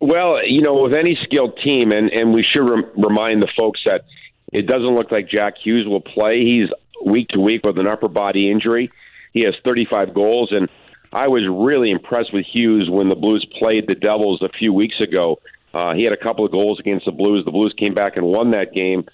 Well, 0.00 0.46
you 0.46 0.60
know, 0.60 0.82
with 0.82 0.94
any 0.94 1.18
skilled 1.24 1.58
team, 1.64 1.90
and, 1.90 2.10
and 2.10 2.32
we 2.32 2.44
should 2.44 2.68
rem- 2.68 2.90
remind 2.96 3.42
the 3.42 3.48
folks 3.58 3.80
that 3.86 4.04
it 4.52 4.68
doesn't 4.68 4.94
look 4.94 5.10
like 5.10 5.28
Jack 5.28 5.54
Hughes 5.62 5.86
will 5.88 6.00
play. 6.00 6.34
He's 6.34 6.68
week 7.04 7.28
to 7.30 7.40
week 7.40 7.62
with 7.64 7.78
an 7.78 7.88
upper 7.88 8.08
body 8.08 8.50
injury. 8.50 8.92
He 9.32 9.40
has 9.40 9.54
35 9.64 10.14
goals, 10.14 10.52
and 10.52 10.68
I 11.12 11.28
was 11.28 11.42
really 11.50 11.90
impressed 11.90 12.32
with 12.32 12.46
Hughes 12.46 12.88
when 12.88 13.08
the 13.08 13.16
Blues 13.16 13.44
played 13.58 13.86
the 13.88 13.94
Devils 13.94 14.42
a 14.42 14.48
few 14.50 14.72
weeks 14.72 15.00
ago. 15.00 15.40
Uh, 15.74 15.94
he 15.94 16.04
had 16.04 16.12
a 16.12 16.22
couple 16.22 16.44
of 16.44 16.52
goals 16.52 16.78
against 16.78 17.04
the 17.04 17.12
Blues. 17.12 17.44
The 17.44 17.50
Blues 17.50 17.74
came 17.78 17.94
back 17.94 18.16
and 18.16 18.26
won 18.26 18.52
that 18.52 18.72
game, 18.72 19.06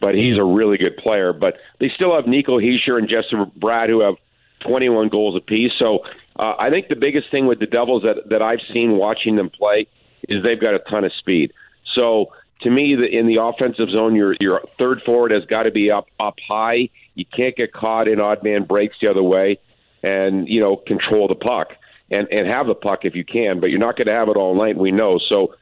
but 0.00 0.14
he's 0.14 0.40
a 0.40 0.44
really 0.44 0.78
good 0.78 0.96
player. 0.96 1.32
But 1.32 1.58
they 1.80 1.90
still 1.94 2.14
have 2.14 2.26
Nico 2.26 2.58
Hischier 2.58 2.98
and 2.98 3.08
Jesper 3.08 3.46
Bratt 3.58 3.88
who 3.88 4.00
have 4.00 4.14
21 4.60 5.08
goals 5.08 5.36
apiece. 5.36 5.72
So 5.78 6.00
uh, 6.38 6.54
I 6.58 6.70
think 6.70 6.88
the 6.88 6.96
biggest 6.96 7.30
thing 7.30 7.46
with 7.46 7.58
the 7.58 7.66
Devils 7.66 8.02
that, 8.04 8.28
that 8.30 8.42
I've 8.42 8.60
seen 8.72 8.96
watching 8.96 9.36
them 9.36 9.50
play 9.50 9.86
is 10.28 10.42
they've 10.44 10.60
got 10.60 10.74
a 10.74 10.80
ton 10.80 11.04
of 11.04 11.12
speed. 11.18 11.52
So 11.96 12.32
to 12.62 12.70
me, 12.70 12.94
the, 12.94 13.08
in 13.08 13.26
the 13.26 13.42
offensive 13.42 13.88
zone, 13.94 14.14
your 14.14 14.34
your 14.40 14.62
third 14.80 15.02
forward 15.04 15.30
has 15.30 15.44
got 15.44 15.62
to 15.64 15.70
be 15.70 15.90
up 15.90 16.06
up 16.18 16.36
high. 16.46 16.90
You 17.14 17.24
can't 17.24 17.56
get 17.56 17.72
caught 17.72 18.08
in 18.08 18.20
odd 18.20 18.42
man 18.42 18.64
breaks 18.64 18.96
the 19.00 19.10
other 19.10 19.22
way, 19.22 19.58
and 20.02 20.48
you 20.48 20.60
know 20.60 20.76
control 20.76 21.28
the 21.28 21.36
puck 21.36 21.68
and 22.10 22.26
and 22.30 22.52
have 22.52 22.66
the 22.66 22.74
puck 22.74 23.00
if 23.04 23.14
you 23.14 23.24
can. 23.24 23.60
But 23.60 23.70
you're 23.70 23.78
not 23.78 23.96
going 23.96 24.08
to 24.08 24.14
have 24.14 24.28
it 24.28 24.36
all 24.36 24.54
night. 24.54 24.76
We 24.76 24.90
know. 24.90 25.18
So 25.30 25.54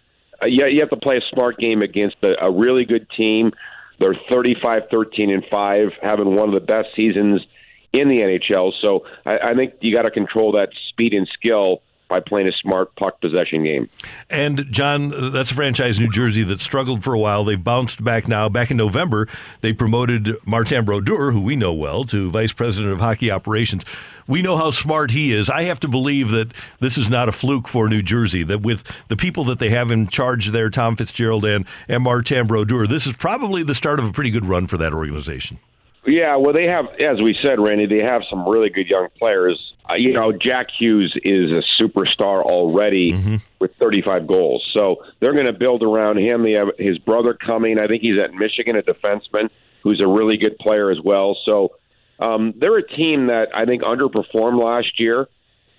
uh, 0.43 0.47
yeah, 0.47 0.67
you 0.67 0.81
have 0.81 0.91
to 0.91 0.97
play 0.97 1.17
a 1.17 1.35
smart 1.35 1.59
game 1.59 1.83
against 1.83 2.17
a, 2.23 2.47
a 2.47 2.51
really 2.51 2.85
good 2.85 3.07
team. 3.17 3.53
They're 3.99 4.17
35, 4.31 4.83
13, 4.91 5.31
and 5.31 5.45
five, 5.51 5.89
having 6.03 6.35
one 6.35 6.49
of 6.49 6.55
the 6.55 6.61
best 6.61 6.89
seasons 6.95 7.41
in 7.93 8.09
the 8.09 8.21
NHL. 8.21 8.73
So 8.85 9.05
I, 9.25 9.39
I 9.39 9.55
think 9.55 9.75
you 9.81 9.95
got 9.95 10.03
to 10.03 10.11
control 10.11 10.53
that 10.53 10.71
speed 10.91 11.15
and 11.15 11.29
skill 11.35 11.83
by 12.09 12.21
playing 12.21 12.49
a 12.49 12.53
smart 12.53 12.95
puck 12.97 13.21
possession 13.21 13.65
game. 13.65 13.89
And 14.31 14.67
John, 14.71 15.33
that's 15.33 15.51
a 15.51 15.55
franchise, 15.55 15.99
New 15.99 16.11
Jersey, 16.11 16.43
that 16.45 16.61
struggled 16.61 17.03
for 17.03 17.15
a 17.15 17.19
while. 17.19 17.45
They've 17.45 17.63
bounced 17.63 18.05
back 18.05 18.29
now. 18.29 18.49
Back 18.49 18.71
in 18.71 18.77
November, 18.77 19.29
they 19.61 19.73
promoted 19.73 20.31
Martin 20.47 20.85
Brodeur, 20.85 21.33
who 21.33 21.41
we 21.41 21.57
know 21.57 21.73
well, 21.73 22.05
to 22.05 22.31
vice 22.31 22.53
president 22.53 22.93
of 22.93 23.01
hockey 23.01 23.31
operations. 23.31 23.85
We 24.29 24.43
know 24.43 24.57
how 24.57 24.71
smart 24.71 25.13
he 25.13 25.33
is. 25.33 25.49
I 25.49 25.63
have 25.63 25.81
to 25.81 25.89
believe 25.89 26.31
that 26.31 26.53
this 26.81 26.99
is 26.99 27.09
not 27.09 27.29
a 27.29 27.33
fluke 27.33 27.69
for 27.69 27.89
New 27.89 28.03
Jersey. 28.03 28.43
That 28.43 28.63
with 28.63 28.83
the 29.09 29.17
people 29.17 29.45
that 29.45 29.59
they 29.59 29.71
have 29.71 29.91
in 29.91 30.09
charge 30.09 30.49
there, 30.49 30.71
Tom 30.71 30.97
Fitzgerald 30.97 31.45
and 31.45 31.65
and 31.89 32.03
Martin 32.03 32.47
Brodeur, 32.47 32.87
this 32.87 33.07
is 33.07 33.17
probably 33.17 33.63
the 33.63 33.75
start 33.75 34.01
of 34.01 34.09
a 34.09 34.13
pretty 34.13 34.31
good 34.31 34.45
run 34.45 34.67
for 34.67 34.77
that 34.79 34.93
organization. 34.93 35.59
Yeah, 36.07 36.37
well, 36.37 36.53
they 36.53 36.67
have, 36.67 36.87
as 37.05 37.21
we 37.21 37.37
said, 37.45 37.59
Randy, 37.59 37.87
they 37.87 38.05
have 38.05 38.23
some 38.31 38.49
really 38.49 38.71
good 38.71 38.87
young 38.87 39.09
players. 39.19 39.61
Uh, 39.89 39.95
you 39.97 40.13
know, 40.13 40.33
Jack 40.33 40.67
Hughes 40.79 41.17
is 41.23 41.53
a 41.53 41.63
superstar 41.83 42.43
already 42.43 43.41
with 43.61 43.73
35 43.81 44.27
goals. 44.27 44.69
So 44.77 45.05
they're 45.21 45.33
going 45.33 45.47
to 45.47 45.53
build 45.53 45.83
around 45.83 46.19
him. 46.19 46.43
They 46.43 46.55
have 46.55 46.69
his 46.79 46.99
brother 46.99 47.35
coming. 47.35 47.79
I 47.79 47.87
think 47.87 48.03
he's 48.03 48.21
at 48.21 48.35
Michigan, 48.35 48.77
a 48.77 48.83
defenseman 48.83 49.49
who's 49.83 50.03
a 50.03 50.09
really 50.09 50.37
good 50.37 50.59
player 50.59 50.91
as 50.91 50.99
well. 51.03 51.37
So 51.45 51.77
um, 52.19 52.55
they're 52.57 52.79
a 52.79 52.87
team 52.87 53.29
that 53.29 53.49
I 53.55 53.65
think 53.65 53.83
underperformed 53.83 54.63
last 54.63 54.99
year. 54.99 55.29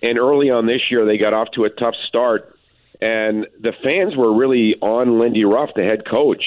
And 0.01 0.19
early 0.19 0.51
on 0.51 0.67
this 0.67 0.81
year, 0.89 1.01
they 1.05 1.17
got 1.17 1.33
off 1.33 1.49
to 1.55 1.63
a 1.63 1.69
tough 1.69 1.95
start. 2.07 2.55
And 3.01 3.47
the 3.59 3.73
fans 3.83 4.15
were 4.15 4.33
really 4.35 4.75
on 4.81 5.19
Lindy 5.19 5.45
Ruff, 5.45 5.71
the 5.75 5.83
head 5.83 6.07
coach 6.07 6.43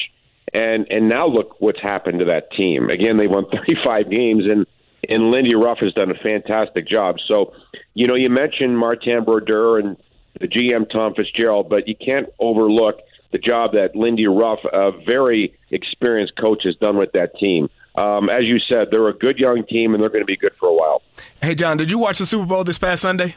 and 0.53 0.87
and 0.91 1.09
now 1.09 1.27
look 1.27 1.61
what's 1.61 1.81
happened 1.81 2.21
to 2.21 2.27
that 2.27 2.51
team. 2.53 2.91
Again, 2.91 3.17
they 3.17 3.27
won 3.29 3.47
35 3.53 4.11
games, 4.11 4.45
and 4.51 4.67
and 5.09 5.31
Lindy 5.31 5.55
Ruff 5.55 5.79
has 5.79 5.93
done 5.93 6.11
a 6.11 6.15
fantastic 6.15 6.87
job. 6.87 7.17
So, 7.27 7.55
you 7.95 8.07
know, 8.07 8.17
you 8.17 8.29
mentioned 8.31 8.79
Martin 8.79 9.25
Brodeur 9.25 9.79
and 9.79 9.97
the 10.41 10.49
GM 10.49 10.91
Tom 10.91 11.15
Fitzgerald, 11.15 11.69
but 11.69 11.89
you 11.89 11.95
can't 11.95 12.29
overlook 12.39 13.01
the 13.33 13.39
job 13.39 13.73
that 13.75 13.95
Lindy 13.95 14.27
Ruff, 14.27 14.59
a 14.73 14.93
very 15.07 15.55
experienced 15.71 16.35
coach, 16.37 16.63
has 16.65 16.77
done 16.77 16.97
with 16.97 17.13
that 17.13 17.37
team. 17.39 17.69
Um, 17.95 18.29
as 18.29 18.43
you 18.43 18.59
said, 18.59 18.89
they're 18.91 19.09
a 19.09 19.13
good 19.13 19.39
young 19.39 19.65
team, 19.67 19.95
and 19.95 20.03
they're 20.03 20.11
going 20.11 20.23
to 20.23 20.27
be 20.27 20.37
good 20.37 20.55
for 20.59 20.69
a 20.69 20.75
while. 20.75 21.03
Hey, 21.43 21.55
John, 21.55 21.77
did 21.77 21.91
you 21.91 21.99
watch 21.99 22.19
the 22.19 22.27
Super 22.27 22.47
Bowl 22.47 22.65
this 22.65 22.79
past 22.79 23.03
Sunday? 23.03 23.37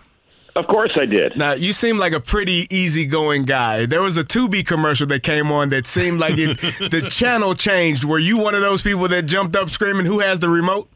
Of 0.56 0.68
course 0.68 0.92
I 0.96 1.06
did. 1.06 1.36
Now, 1.36 1.54
you 1.54 1.74
seem 1.74 1.98
like 1.98 2.14
a 2.14 2.20
pretty 2.20 2.68
easygoing 2.70 3.46
guy. 3.46 3.88
There 3.88 4.04
was 4.04 4.18
a 4.18 4.24
Tubi 4.24 4.66
commercial 4.66 5.08
that 5.08 5.24
came 5.24 5.52
on 5.52 5.70
that 5.70 5.88
seemed 5.88 6.20
like 6.20 6.38
it, 6.38 6.60
the 6.92 7.08
channel 7.10 7.56
changed. 7.56 8.04
Were 8.04 8.20
you 8.20 8.38
one 8.38 8.54
of 8.54 8.62
those 8.62 8.84
people 8.84 9.08
that 9.08 9.24
jumped 9.24 9.56
up 9.56 9.72
screaming, 9.72 10.06
Who 10.06 10.20
has 10.20 10.40
the 10.40 10.50
remote? 10.50 10.90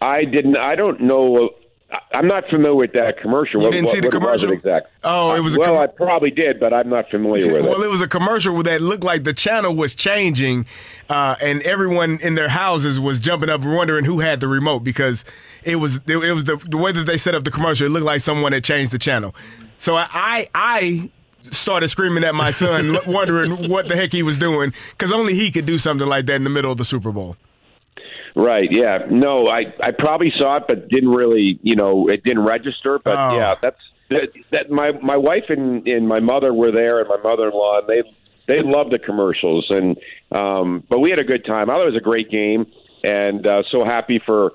I 0.00 0.24
didn't. 0.24 0.58
I 0.58 0.74
don't 0.76 1.00
know. 1.00 1.50
I'm 2.14 2.28
not 2.28 2.48
familiar 2.48 2.76
with 2.76 2.92
that 2.92 3.20
commercial. 3.20 3.60
You 3.60 3.64
What- 3.66 3.72
didn't 3.72 3.86
what- 3.86 3.92
see 3.94 4.00
the 4.00 4.10
commercial? 4.10 4.52
exactly? 4.52 4.90
Oh, 5.02 5.34
it 5.34 5.40
was 5.40 5.56
a 5.56 5.58
well. 5.58 5.74
com- 5.74 5.82
I 5.82 5.86
probably 5.88 6.30
did, 6.30 6.60
but 6.60 6.72
I'm 6.72 6.88
not 6.88 7.10
familiar 7.10 7.46
with 7.52 7.64
it. 7.64 7.68
well, 7.68 7.82
it 7.82 7.90
was 7.90 8.00
a 8.00 8.06
commercial 8.06 8.62
that 8.62 8.80
looked 8.80 9.02
like 9.02 9.24
the 9.24 9.32
channel 9.32 9.74
was 9.74 9.92
changing, 9.96 10.66
uh, 11.08 11.34
and 11.42 11.60
everyone 11.62 12.20
in 12.22 12.36
their 12.36 12.48
houses 12.48 13.00
was 13.00 13.18
jumping 13.18 13.48
up 13.48 13.62
and 13.62 13.74
wondering 13.74 14.04
who 14.04 14.20
had 14.20 14.38
the 14.38 14.46
remote 14.46 14.84
because 14.84 15.24
it 15.64 15.76
was 15.76 16.00
it, 16.06 16.32
was 16.32 16.44
the, 16.44 16.56
the 16.68 16.78
way 16.78 16.92
that 16.92 17.06
they 17.06 17.16
set 17.18 17.34
up 17.34 17.42
the 17.42 17.50
commercial. 17.50 17.86
It 17.86 17.90
looked 17.90 18.06
like 18.06 18.20
someone 18.20 18.52
had 18.52 18.62
changed 18.62 18.92
the 18.92 18.98
channel. 18.98 19.34
So 19.78 19.96
I 19.96 20.06
I, 20.12 20.48
I 20.54 21.10
started 21.50 21.88
screaming 21.88 22.22
at 22.22 22.36
my 22.36 22.52
son, 22.52 22.98
wondering 23.08 23.68
what 23.68 23.88
the 23.88 23.96
heck 23.96 24.12
he 24.12 24.22
was 24.22 24.38
doing 24.38 24.72
because 24.90 25.12
only 25.12 25.34
he 25.34 25.50
could 25.50 25.66
do 25.66 25.76
something 25.78 26.06
like 26.06 26.26
that 26.26 26.36
in 26.36 26.44
the 26.44 26.50
middle 26.50 26.70
of 26.70 26.78
the 26.78 26.84
Super 26.84 27.10
Bowl. 27.10 27.36
Right. 28.34 28.68
Yeah. 28.70 29.06
No, 29.10 29.46
I 29.48 29.72
I 29.82 29.92
probably 29.92 30.32
saw 30.38 30.56
it, 30.58 30.64
but 30.68 30.88
didn't 30.88 31.10
really. 31.10 31.58
You 31.62 31.76
know, 31.76 32.08
it 32.08 32.22
didn't 32.24 32.44
register. 32.44 32.98
But 32.98 33.16
Oh. 33.18 33.36
yeah, 33.36 33.54
that's 33.60 33.80
that, 34.10 34.28
that. 34.52 34.70
My 34.70 34.92
my 35.02 35.16
wife 35.16 35.44
and 35.48 35.86
and 35.86 36.06
my 36.08 36.20
mother 36.20 36.52
were 36.54 36.70
there, 36.70 37.00
and 37.00 37.08
my 37.08 37.16
mother-in-law, 37.16 37.80
and 37.80 37.88
they 37.88 38.02
they 38.54 38.62
loved 38.62 38.92
the 38.92 38.98
commercials, 38.98 39.66
and 39.70 39.96
um, 40.32 40.84
but 40.88 41.00
we 41.00 41.10
had 41.10 41.20
a 41.20 41.24
good 41.24 41.44
time. 41.44 41.70
I 41.70 41.74
thought 41.74 41.82
it 41.84 41.92
was 41.92 41.96
a 41.96 42.04
great 42.04 42.30
game, 42.30 42.66
and 43.04 43.46
uh, 43.46 43.62
so 43.70 43.84
happy 43.84 44.20
for 44.24 44.52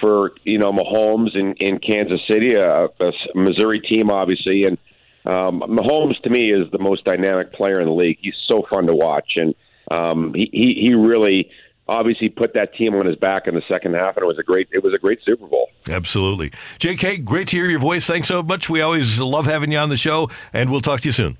for 0.00 0.32
you 0.44 0.58
know 0.58 0.70
Mahomes 0.70 1.34
in 1.36 1.54
in 1.54 1.78
Kansas 1.80 2.20
City, 2.28 2.54
a, 2.54 2.84
a 2.86 3.12
Missouri 3.34 3.80
team, 3.80 4.10
obviously, 4.10 4.64
and 4.64 4.78
um, 5.26 5.60
Mahomes 5.60 6.20
to 6.22 6.30
me 6.30 6.50
is 6.52 6.70
the 6.72 6.78
most 6.78 7.04
dynamic 7.04 7.52
player 7.52 7.80
in 7.80 7.86
the 7.86 7.92
league. 7.94 8.18
He's 8.20 8.36
so 8.48 8.64
fun 8.70 8.86
to 8.86 8.94
watch, 8.94 9.32
and 9.36 9.54
um, 9.90 10.32
he, 10.34 10.48
he 10.52 10.86
he 10.88 10.94
really 10.94 11.50
obviously 11.88 12.28
put 12.28 12.54
that 12.54 12.74
team 12.74 12.94
on 12.94 13.06
his 13.06 13.16
back 13.16 13.46
in 13.46 13.54
the 13.54 13.62
second 13.68 13.94
half, 13.94 14.16
and 14.16 14.22
it 14.22 14.26
was 14.26 14.38
a 14.38 14.42
great 14.42 14.68
it 14.72 14.82
was 14.82 14.94
a 14.94 14.98
great 14.98 15.20
Super 15.24 15.46
Bowl. 15.46 15.68
Absolutely. 15.88 16.50
JK, 16.78 17.24
great 17.24 17.48
to 17.48 17.56
hear 17.56 17.66
your 17.66 17.80
voice. 17.80 18.06
Thanks 18.06 18.28
so 18.28 18.42
much. 18.42 18.68
We 18.68 18.80
always 18.80 19.18
love 19.18 19.46
having 19.46 19.72
you 19.72 19.78
on 19.78 19.88
the 19.88 19.96
show, 19.96 20.30
and 20.52 20.70
we'll 20.70 20.80
talk 20.80 21.00
to 21.00 21.08
you 21.08 21.12
soon. 21.12 21.38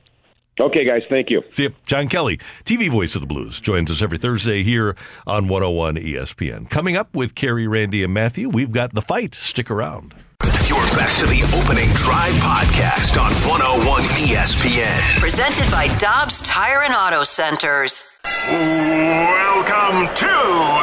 Okay, 0.60 0.84
guys. 0.84 1.02
Thank 1.08 1.30
you. 1.30 1.42
See 1.52 1.64
you. 1.64 1.74
John 1.86 2.08
Kelly, 2.08 2.38
TV 2.64 2.90
voice 2.90 3.14
of 3.14 3.20
the 3.20 3.28
Blues, 3.28 3.60
joins 3.60 3.90
us 3.90 4.02
every 4.02 4.18
Thursday 4.18 4.64
here 4.64 4.96
on 5.24 5.46
101 5.46 5.96
ESPN. 5.96 6.68
Coming 6.68 6.96
up 6.96 7.14
with 7.14 7.36
Kerry, 7.36 7.68
Randy, 7.68 8.02
and 8.02 8.12
Matthew, 8.12 8.48
we've 8.48 8.72
got 8.72 8.92
the 8.92 9.02
fight. 9.02 9.34
Stick 9.36 9.70
around. 9.70 10.14
You're 10.44 10.86
back 10.94 11.10
to 11.18 11.26
the 11.26 11.42
opening 11.50 11.90
drive 11.98 12.32
podcast 12.38 13.20
on 13.20 13.32
101 13.50 14.02
ESPN. 14.22 15.18
Presented 15.18 15.68
by 15.70 15.88
Dobbs 15.98 16.40
Tire 16.42 16.82
and 16.82 16.94
Auto 16.94 17.24
Centers. 17.24 18.18
Welcome 18.46 20.06
to 20.14 20.34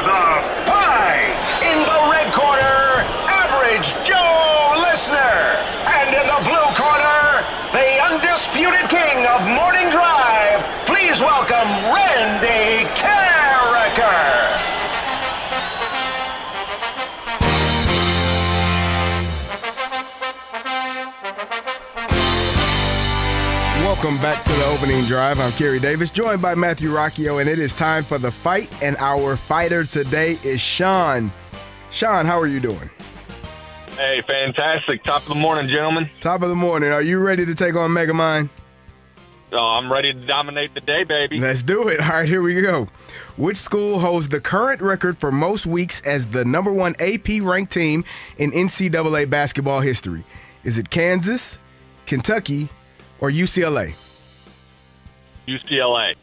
the 0.03 0.25
Fight! 0.67 1.47
In 1.63 1.79
the 1.87 1.99
red 2.11 2.33
corner, 2.35 3.07
Average 3.31 3.95
Joe 4.03 4.75
Listener. 4.91 5.39
And 5.87 6.11
in 6.11 6.25
the 6.27 6.41
blue 6.43 6.69
corner, 6.75 7.47
the 7.71 7.87
undisputed 8.11 8.89
king 8.91 9.25
of 9.31 9.39
morning 9.55 9.87
Welcome 24.05 24.21
back 24.21 24.43
to 24.43 24.53
the 24.53 24.65
opening 24.65 25.03
drive. 25.05 25.39
I'm 25.39 25.51
Kerry 25.53 25.79
Davis, 25.79 26.11
joined 26.11 26.39
by 26.39 26.53
Matthew 26.53 26.91
Rocchio, 26.91 27.41
and 27.41 27.49
it 27.49 27.57
is 27.57 27.73
time 27.73 28.03
for 28.03 28.19
the 28.19 28.29
fight. 28.29 28.69
And 28.79 28.95
our 28.97 29.35
fighter 29.35 29.83
today 29.83 30.37
is 30.43 30.61
Sean. 30.61 31.31
Sean, 31.89 32.27
how 32.27 32.39
are 32.39 32.45
you 32.45 32.59
doing? 32.59 32.87
Hey, 33.97 34.21
fantastic. 34.27 35.03
Top 35.03 35.23
of 35.23 35.29
the 35.29 35.33
morning, 35.33 35.67
gentlemen. 35.67 36.07
Top 36.21 36.43
of 36.43 36.49
the 36.49 36.55
morning. 36.55 36.91
Are 36.91 37.01
you 37.01 37.17
ready 37.17 37.47
to 37.47 37.55
take 37.55 37.73
on 37.73 37.89
Megamind? 37.89 38.49
So 39.49 39.57
I'm 39.57 39.91
ready 39.91 40.13
to 40.13 40.27
dominate 40.27 40.75
the 40.75 40.81
day, 40.81 41.03
baby. 41.03 41.39
Let's 41.39 41.63
do 41.63 41.87
it. 41.87 41.99
All 41.99 42.09
right, 42.09 42.27
here 42.27 42.43
we 42.43 42.61
go. 42.61 42.87
Which 43.37 43.57
school 43.57 43.97
holds 43.97 44.29
the 44.29 44.39
current 44.39 44.83
record 44.83 45.17
for 45.17 45.31
most 45.31 45.65
weeks 45.65 46.01
as 46.01 46.27
the 46.27 46.45
number 46.45 46.71
one 46.71 46.93
AP 46.99 47.41
ranked 47.41 47.73
team 47.73 48.03
in 48.37 48.51
NCAA 48.51 49.31
basketball 49.31 49.79
history? 49.79 50.23
Is 50.63 50.77
it 50.77 50.91
Kansas, 50.91 51.57
Kentucky, 52.05 52.69
or 53.25 53.31
UCLA? 53.31 53.95
UCLA. 55.47 56.13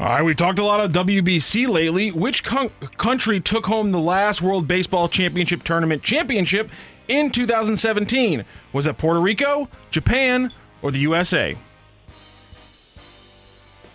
All 0.00 0.06
right, 0.06 0.22
we've 0.22 0.34
talked 0.34 0.58
a 0.58 0.64
lot 0.64 0.80
of 0.80 0.92
WBC 0.92 1.68
lately. 1.68 2.10
Which 2.10 2.42
con- 2.42 2.70
country 2.96 3.40
took 3.40 3.66
home 3.66 3.92
the 3.92 4.00
last 4.00 4.42
World 4.42 4.66
Baseball 4.66 5.08
Championship 5.08 5.62
Tournament 5.62 6.02
championship 6.02 6.68
in 7.06 7.30
2017? 7.30 8.44
Was 8.72 8.86
it 8.86 8.98
Puerto 8.98 9.20
Rico, 9.20 9.68
Japan, 9.92 10.52
or 10.82 10.90
the 10.90 10.98
USA? 11.00 11.56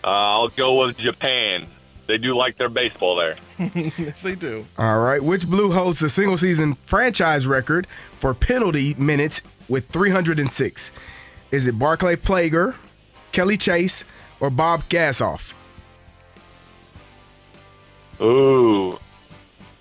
Uh, 0.05 0.07
I'll 0.07 0.49
go 0.49 0.85
with 0.85 0.97
Japan. 0.97 1.67
They 2.07 2.17
do 2.17 2.35
like 2.35 2.57
their 2.57 2.69
baseball 2.69 3.15
there. 3.15 3.37
yes, 3.97 4.21
they 4.21 4.35
do. 4.35 4.65
All 4.77 4.99
right. 4.99 5.23
Which 5.23 5.47
Blue 5.47 5.71
holds 5.71 5.99
the 5.99 6.09
single 6.09 6.37
season 6.37 6.75
franchise 6.75 7.47
record 7.47 7.87
for 8.19 8.33
penalty 8.33 8.93
minutes 8.95 9.41
with 9.73 9.87
306? 9.87 10.91
Is 11.49 11.65
it 11.65 11.79
Barclay 11.79 12.15
Plager, 12.15 12.75
Kelly 13.31 13.57
Chase, 13.57 14.05
or 14.39 14.51
Bob 14.51 14.83
Gassoff? 14.83 15.53
Ooh, 18.21 18.99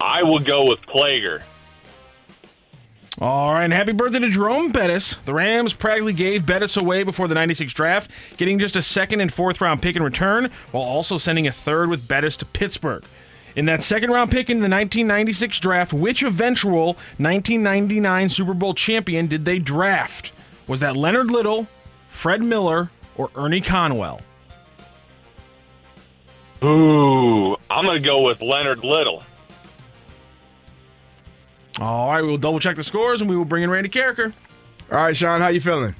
I 0.00 0.22
will 0.22 0.38
go 0.38 0.64
with 0.64 0.80
Plager. 0.86 1.42
All 3.20 3.52
right, 3.52 3.64
and 3.64 3.72
happy 3.72 3.92
birthday 3.92 4.20
to 4.20 4.30
Jerome 4.30 4.72
Bettis. 4.72 5.18
The 5.26 5.34
Rams 5.34 5.74
practically 5.74 6.14
gave 6.14 6.46
Bettis 6.46 6.78
away 6.78 7.02
before 7.02 7.28
the 7.28 7.34
96 7.34 7.74
draft, 7.74 8.10
getting 8.38 8.58
just 8.58 8.76
a 8.76 8.82
second 8.82 9.20
and 9.20 9.30
fourth 9.30 9.60
round 9.60 9.82
pick 9.82 9.94
in 9.94 10.02
return, 10.02 10.50
while 10.70 10.84
also 10.84 11.18
sending 11.18 11.46
a 11.46 11.52
third 11.52 11.90
with 11.90 12.08
Bettis 12.08 12.38
to 12.38 12.46
Pittsburgh. 12.46 13.04
In 13.54 13.66
that 13.66 13.82
second 13.82 14.10
round 14.10 14.30
pick 14.30 14.48
in 14.48 14.58
the 14.58 14.68
1996 14.68 15.60
draft, 15.60 15.92
which 15.92 16.22
eventual 16.22 16.94
1999 17.18 18.28
Super 18.28 18.54
Bowl 18.54 18.74
champion 18.74 19.26
did 19.26 19.44
they 19.44 19.58
draft? 19.58 20.32
Was 20.66 20.80
that 20.80 20.96
Leonard 20.96 21.30
Little, 21.30 21.66
Fred 22.08 22.42
Miller, 22.42 22.90
or 23.16 23.30
Ernie 23.34 23.60
Conwell? 23.60 24.20
Ooh, 26.62 27.56
I'm 27.68 27.84
going 27.84 28.00
to 28.00 28.06
go 28.06 28.22
with 28.22 28.40
Leonard 28.40 28.84
Little. 28.84 29.22
All 31.80 32.12
right, 32.12 32.22
we 32.22 32.28
will 32.28 32.38
double 32.38 32.60
check 32.60 32.76
the 32.76 32.84
scores 32.84 33.20
and 33.20 33.28
we 33.28 33.36
will 33.36 33.44
bring 33.44 33.64
in 33.64 33.70
Randy 33.70 33.88
Karraker. 33.88 34.32
All 34.90 34.98
right, 34.98 35.16
Sean, 35.16 35.40
how 35.40 35.48
you 35.48 35.60
feeling? 35.60 35.94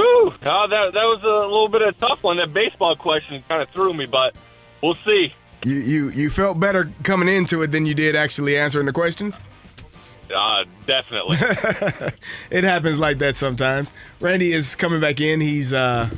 Ooh, 0.00 0.32
uh, 0.42 0.66
that, 0.68 0.92
that 0.94 1.04
was 1.04 1.20
a 1.22 1.46
little 1.46 1.68
bit 1.68 1.82
of 1.82 1.88
a 1.88 1.98
tough 1.98 2.22
one. 2.22 2.38
That 2.38 2.54
baseball 2.54 2.96
question 2.96 3.44
kind 3.48 3.62
of 3.62 3.68
threw 3.70 3.92
me, 3.92 4.06
but 4.06 4.34
we'll 4.82 4.96
see. 5.06 5.34
You 5.64 5.76
you 5.76 6.08
you 6.10 6.30
felt 6.30 6.58
better 6.58 6.90
coming 7.04 7.28
into 7.28 7.62
it 7.62 7.68
than 7.70 7.86
you 7.86 7.94
did 7.94 8.16
actually 8.16 8.56
answering 8.58 8.86
the 8.86 8.92
questions? 8.92 9.38
Uh, 10.34 10.64
definitely. 10.86 11.36
it 12.50 12.64
happens 12.64 12.98
like 12.98 13.18
that 13.18 13.36
sometimes. 13.36 13.92
Randy 14.18 14.52
is 14.52 14.74
coming 14.74 15.00
back 15.00 15.20
in. 15.20 15.40
He's 15.40 15.72
uh 15.72 16.08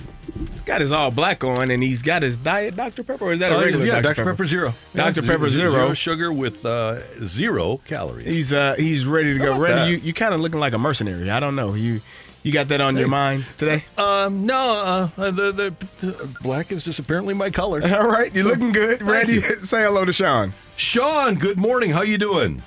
got 0.64 0.80
his 0.80 0.90
all 0.90 1.10
black 1.10 1.44
on 1.44 1.70
and 1.70 1.82
he's 1.82 2.00
got 2.02 2.22
his 2.22 2.36
diet 2.36 2.74
Dr. 2.74 3.04
Pepper 3.04 3.26
or 3.26 3.32
is 3.32 3.40
that 3.40 3.52
a 3.52 3.56
Uh, 3.56 3.60
regular 3.60 3.84
yeah, 3.86 4.00
Dr. 4.00 4.14
Dr. 4.14 4.24
Pepper 4.24 4.46
Zero. 4.46 4.74
Dr. 4.94 5.20
Yeah, 5.22 5.30
Pepper 5.32 5.48
Zero, 5.48 5.92
sugar 5.92 6.32
with 6.32 6.64
uh, 6.64 7.00
zero 7.24 7.80
calories. 7.84 8.26
He's 8.26 8.52
uh 8.52 8.74
he's 8.78 9.04
ready 9.06 9.32
to 9.34 9.38
go. 9.38 9.58
Randy, 9.58 9.66
that? 9.74 9.90
you 9.90 9.96
you 10.08 10.14
kind 10.14 10.32
of 10.34 10.40
looking 10.40 10.60
like 10.60 10.72
a 10.74 10.78
mercenary. 10.78 11.30
I 11.30 11.38
don't 11.40 11.54
know. 11.56 11.74
You 11.74 12.00
you 12.44 12.52
got 12.52 12.68
that 12.68 12.80
on 12.80 12.96
your 12.96 13.08
mind 13.08 13.44
today? 13.56 13.84
Um, 13.98 14.46
no, 14.46 15.10
uh, 15.16 15.30
the, 15.32 15.50
the, 15.52 15.74
the 16.06 16.28
black 16.42 16.70
is 16.70 16.84
just 16.84 17.00
apparently 17.00 17.34
my 17.34 17.50
color. 17.50 17.82
All 17.96 18.06
right, 18.06 18.32
you're 18.32 18.44
looking 18.44 18.70
good. 18.70 19.02
Randy, 19.02 19.40
say 19.58 19.82
hello 19.82 20.04
to 20.04 20.12
Sean. 20.12 20.52
Sean, 20.76 21.34
good 21.34 21.58
morning. 21.58 21.90
How 21.90 22.02
you 22.02 22.18
doing? 22.18 22.62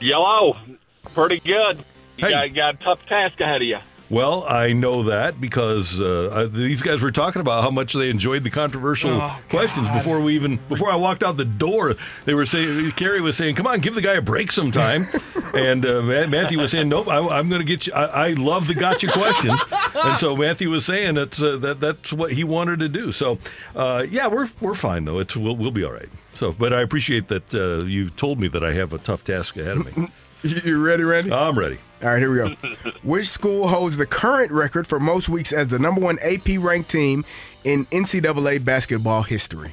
Yellow, 0.00 0.56
pretty 1.14 1.40
good. 1.40 1.84
You 2.16 2.26
Hey. 2.28 2.32
got, 2.32 2.54
got 2.54 2.74
a 2.74 2.78
tough 2.78 2.98
task 3.08 3.38
ahead 3.40 3.56
of 3.62 3.68
you. 3.68 3.78
Well, 4.08 4.44
I 4.46 4.72
know 4.72 5.02
that 5.04 5.40
because 5.40 6.00
uh, 6.00 6.48
these 6.52 6.80
guys 6.80 7.02
were 7.02 7.10
talking 7.10 7.40
about 7.40 7.64
how 7.64 7.70
much 7.70 7.92
they 7.92 8.08
enjoyed 8.08 8.44
the 8.44 8.50
controversial 8.50 9.10
Oh, 9.20 9.40
questions 9.50 9.88
before 9.88 10.20
we 10.20 10.36
even 10.36 10.60
before 10.68 10.90
I 10.90 10.96
walked 10.96 11.24
out 11.24 11.36
the 11.36 11.44
door. 11.44 11.96
They 12.24 12.34
were 12.34 12.46
saying 12.46 12.92
Kerry 12.92 13.20
was 13.20 13.36
saying, 13.36 13.56
"Come 13.56 13.66
on, 13.66 13.80
give 13.80 13.96
the 13.96 14.00
guy 14.00 14.14
a 14.14 14.22
break 14.22 14.52
sometime," 14.52 15.06
and 15.54 15.84
uh, 15.84 16.02
Matthew 16.02 16.58
was 16.60 16.70
saying, 16.70 16.88
"Nope, 16.88 17.08
I, 17.08 17.18
I'm 17.18 17.48
going 17.48 17.60
to 17.60 17.66
get 17.66 17.88
you." 17.88 17.92
I, 17.94 18.28
I 18.28 18.32
love 18.34 18.68
the 18.68 18.74
gotcha 18.74 19.08
questions, 19.08 19.60
and 19.96 20.16
so 20.18 20.36
Matthew 20.36 20.70
was 20.70 20.84
saying 20.86 21.14
that's 21.16 21.42
uh, 21.42 21.56
that 21.56 21.80
that's 21.80 22.12
what 22.12 22.32
he 22.32 22.44
wanted 22.44 22.78
to 22.80 22.88
do. 22.88 23.10
So, 23.10 23.38
uh, 23.74 24.06
yeah, 24.08 24.28
we're 24.28 24.48
we're 24.60 24.74
fine 24.74 25.04
though. 25.04 25.18
It's 25.18 25.36
we'll, 25.36 25.56
we'll 25.56 25.72
be 25.72 25.82
all 25.84 25.92
right. 25.92 26.08
So, 26.34 26.52
but 26.52 26.72
I 26.72 26.82
appreciate 26.82 27.26
that 27.28 27.52
uh, 27.54 27.84
you 27.84 28.10
told 28.10 28.38
me 28.38 28.46
that 28.48 28.62
I 28.62 28.72
have 28.74 28.92
a 28.92 28.98
tough 28.98 29.24
task 29.24 29.56
ahead 29.56 29.78
of 29.78 29.96
me. 29.96 30.08
You 30.42 30.80
ready, 30.80 31.02
Randy? 31.02 31.32
I'm 31.32 31.58
ready. 31.58 31.78
All 32.02 32.10
right, 32.10 32.18
here 32.18 32.30
we 32.30 32.36
go. 32.36 32.90
Which 33.02 33.26
school 33.26 33.68
holds 33.68 33.96
the 33.96 34.06
current 34.06 34.52
record 34.52 34.86
for 34.86 35.00
most 35.00 35.28
weeks 35.28 35.52
as 35.52 35.68
the 35.68 35.78
number 35.78 36.00
one 36.00 36.18
AP 36.20 36.58
ranked 36.58 36.90
team 36.90 37.24
in 37.64 37.86
NCAA 37.86 38.64
basketball 38.64 39.22
history? 39.22 39.72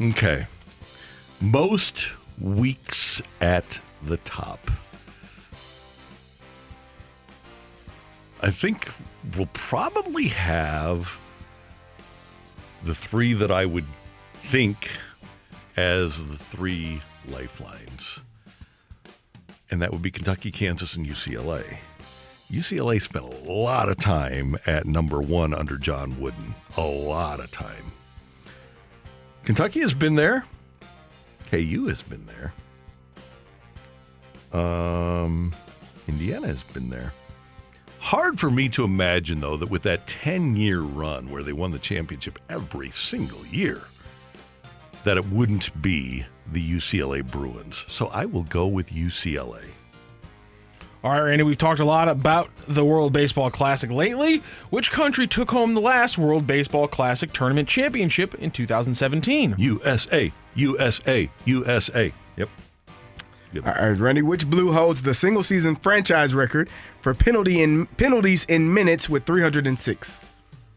Okay. 0.00 0.46
Most 1.40 2.08
weeks 2.40 3.22
at 3.40 3.78
the 4.02 4.16
top. 4.18 4.70
I 8.40 8.50
think 8.50 8.90
we'll 9.36 9.48
probably 9.52 10.28
have 10.28 11.18
the 12.84 12.94
three 12.94 13.34
that 13.34 13.50
I 13.50 13.66
would 13.66 13.86
think 14.42 14.90
as 15.76 16.24
the 16.26 16.36
three 16.36 17.00
lifelines. 17.28 18.20
And 19.70 19.82
that 19.82 19.92
would 19.92 20.02
be 20.02 20.10
Kentucky, 20.10 20.50
Kansas, 20.50 20.96
and 20.96 21.06
UCLA. 21.06 21.78
UCLA 22.50 23.00
spent 23.00 23.26
a 23.26 23.50
lot 23.50 23.90
of 23.90 23.98
time 23.98 24.56
at 24.66 24.86
number 24.86 25.20
one 25.20 25.52
under 25.52 25.76
John 25.76 26.18
Wooden. 26.18 26.54
A 26.76 26.82
lot 26.82 27.40
of 27.40 27.50
time. 27.50 27.92
Kentucky 29.44 29.80
has 29.80 29.92
been 29.92 30.14
there. 30.14 30.44
KU 31.50 31.86
has 31.88 32.02
been 32.02 32.26
there. 32.26 32.52
Um, 34.58 35.54
Indiana 36.06 36.46
has 36.46 36.62
been 36.62 36.88
there. 36.88 37.12
Hard 37.98 38.40
for 38.40 38.50
me 38.50 38.68
to 38.70 38.84
imagine, 38.84 39.40
though, 39.40 39.56
that 39.56 39.68
with 39.68 39.82
that 39.82 40.06
10 40.06 40.56
year 40.56 40.80
run 40.80 41.30
where 41.30 41.42
they 41.42 41.52
won 41.52 41.72
the 41.72 41.78
championship 41.78 42.38
every 42.48 42.90
single 42.90 43.44
year, 43.46 43.82
that 45.04 45.16
it 45.16 45.26
wouldn't 45.28 45.82
be 45.82 46.24
the 46.52 46.72
UCLA 46.72 47.28
Bruins. 47.28 47.84
So 47.88 48.08
I 48.08 48.24
will 48.24 48.44
go 48.44 48.66
with 48.66 48.90
UCLA. 48.90 49.64
All 51.04 51.12
right, 51.12 51.20
Randy, 51.20 51.44
we've 51.44 51.56
talked 51.56 51.78
a 51.78 51.84
lot 51.84 52.08
about 52.08 52.50
the 52.66 52.84
World 52.84 53.12
Baseball 53.12 53.50
Classic 53.50 53.88
lately. 53.90 54.42
Which 54.70 54.90
country 54.90 55.28
took 55.28 55.50
home 55.50 55.74
the 55.74 55.80
last 55.80 56.18
World 56.18 56.46
Baseball 56.46 56.88
Classic 56.88 57.32
Tournament 57.32 57.68
Championship 57.68 58.34
in 58.34 58.50
2017? 58.50 59.54
USA, 59.58 60.32
USA, 60.56 61.30
USA. 61.44 62.12
Yep. 62.36 62.48
All 63.66 63.72
right, 63.72 63.98
Randy. 63.98 64.22
Which 64.22 64.48
blue 64.48 64.72
holds 64.72 65.02
the 65.02 65.14
single 65.14 65.42
season 65.42 65.76
franchise 65.76 66.34
record 66.34 66.68
for 67.00 67.14
penalty 67.14 67.62
in 67.62 67.86
penalties 67.86 68.44
in 68.44 68.74
minutes 68.74 69.08
with 69.08 69.24
306? 69.24 70.20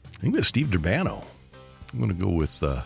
I 0.05 0.17
think 0.21 0.35
that's 0.35 0.47
Steve 0.47 0.71
Durbano. 0.71 1.23
I'm 1.91 1.99
going 1.99 2.15
to 2.15 2.25
go 2.25 2.29
with. 2.29 2.61
Uh, 2.63 2.83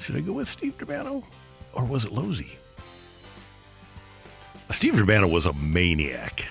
should 0.00 0.16
I 0.16 0.20
go 0.20 0.32
with 0.32 0.48
Steve 0.48 0.76
Durbano, 0.78 1.22
or 1.72 1.84
was 1.84 2.04
it 2.04 2.12
Losey? 2.12 2.50
Steve 4.70 4.94
Durbano 4.94 5.26
was 5.26 5.46
a 5.46 5.52
maniac. 5.54 6.46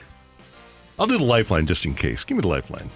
I'll 1.00 1.08
do 1.08 1.18
the 1.18 1.24
lifeline 1.24 1.66
just 1.66 1.86
in 1.86 1.94
case. 1.96 2.24
Give 2.24 2.38
me 2.38 2.42
the 2.42 2.48
lifeline. 2.50 2.90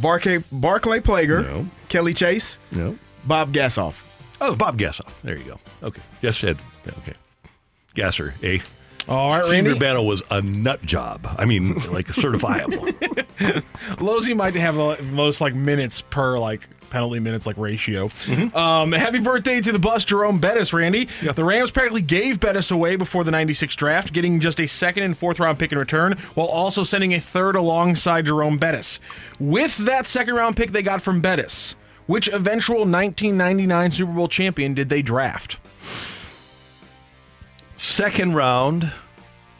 Barclay, 0.00 0.38
Barclay 0.50 1.00
Plager, 1.00 1.44
No. 1.44 1.68
Kelly 1.88 2.14
Chase, 2.14 2.58
No. 2.72 2.98
Bob 3.24 3.52
Gassoff. 3.52 3.94
Oh, 4.40 4.54
Bob 4.56 4.78
Gassoff. 4.78 5.12
There 5.22 5.36
you 5.36 5.44
go. 5.44 5.58
Okay. 5.82 6.02
Yes, 6.22 6.42
Ed. 6.42 6.58
Okay. 6.98 7.14
Gasser, 7.94 8.34
eh? 8.42 8.58
All 9.06 9.28
right, 9.28 9.44
Steve 9.44 9.78
Randy. 9.80 10.02
Was 10.02 10.22
a 10.30 10.40
nut 10.40 10.82
job. 10.82 11.28
I 11.38 11.44
mean, 11.44 11.74
like 11.92 12.06
certifiable. 12.06 12.90
Losey 13.98 14.34
might 14.34 14.54
have 14.54 14.76
the 14.76 14.98
most 15.12 15.40
like 15.42 15.54
minutes 15.54 16.00
per 16.00 16.38
like 16.38 16.68
penalty 16.94 17.18
minutes 17.18 17.44
like 17.44 17.58
ratio. 17.58 18.06
Mm-hmm. 18.06 18.56
Um, 18.56 18.92
happy 18.92 19.18
birthday 19.18 19.60
to 19.60 19.72
the 19.72 19.80
bus, 19.80 20.04
Jerome 20.04 20.38
Bettis, 20.38 20.72
Randy. 20.72 21.08
The 21.22 21.44
Rams 21.44 21.72
practically 21.72 22.02
gave 22.02 22.38
Bettis 22.38 22.70
away 22.70 22.94
before 22.94 23.24
the 23.24 23.32
96 23.32 23.74
draft, 23.74 24.12
getting 24.12 24.38
just 24.38 24.60
a 24.60 24.68
second 24.68 25.02
and 25.02 25.18
fourth 25.18 25.40
round 25.40 25.58
pick 25.58 25.72
in 25.72 25.78
return, 25.78 26.12
while 26.34 26.46
also 26.46 26.84
sending 26.84 27.12
a 27.12 27.18
third 27.18 27.56
alongside 27.56 28.26
Jerome 28.26 28.58
Bettis. 28.58 29.00
With 29.40 29.76
that 29.78 30.06
second 30.06 30.36
round 30.36 30.56
pick 30.56 30.70
they 30.70 30.82
got 30.82 31.02
from 31.02 31.20
Bettis, 31.20 31.74
which 32.06 32.28
eventual 32.28 32.86
1999 32.86 33.90
Super 33.90 34.12
Bowl 34.12 34.28
champion 34.28 34.72
did 34.72 34.88
they 34.88 35.02
draft? 35.02 35.58
Second 37.74 38.34
round, 38.34 38.84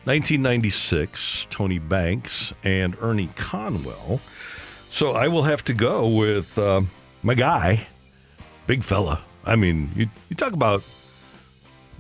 1996, 0.04 1.48
Tony 1.50 1.80
Banks 1.80 2.52
and 2.62 2.96
Ernie 3.00 3.30
Conwell. 3.34 4.20
So 4.88 5.14
I 5.14 5.26
will 5.26 5.42
have 5.42 5.64
to 5.64 5.74
go 5.74 6.06
with 6.06 6.56
uh, 6.56 6.82
my 7.24 7.34
guy, 7.34 7.86
big 8.66 8.84
fella. 8.84 9.22
I 9.44 9.56
mean, 9.56 9.90
you, 9.96 10.08
you 10.28 10.36
talk 10.36 10.52
about 10.52 10.82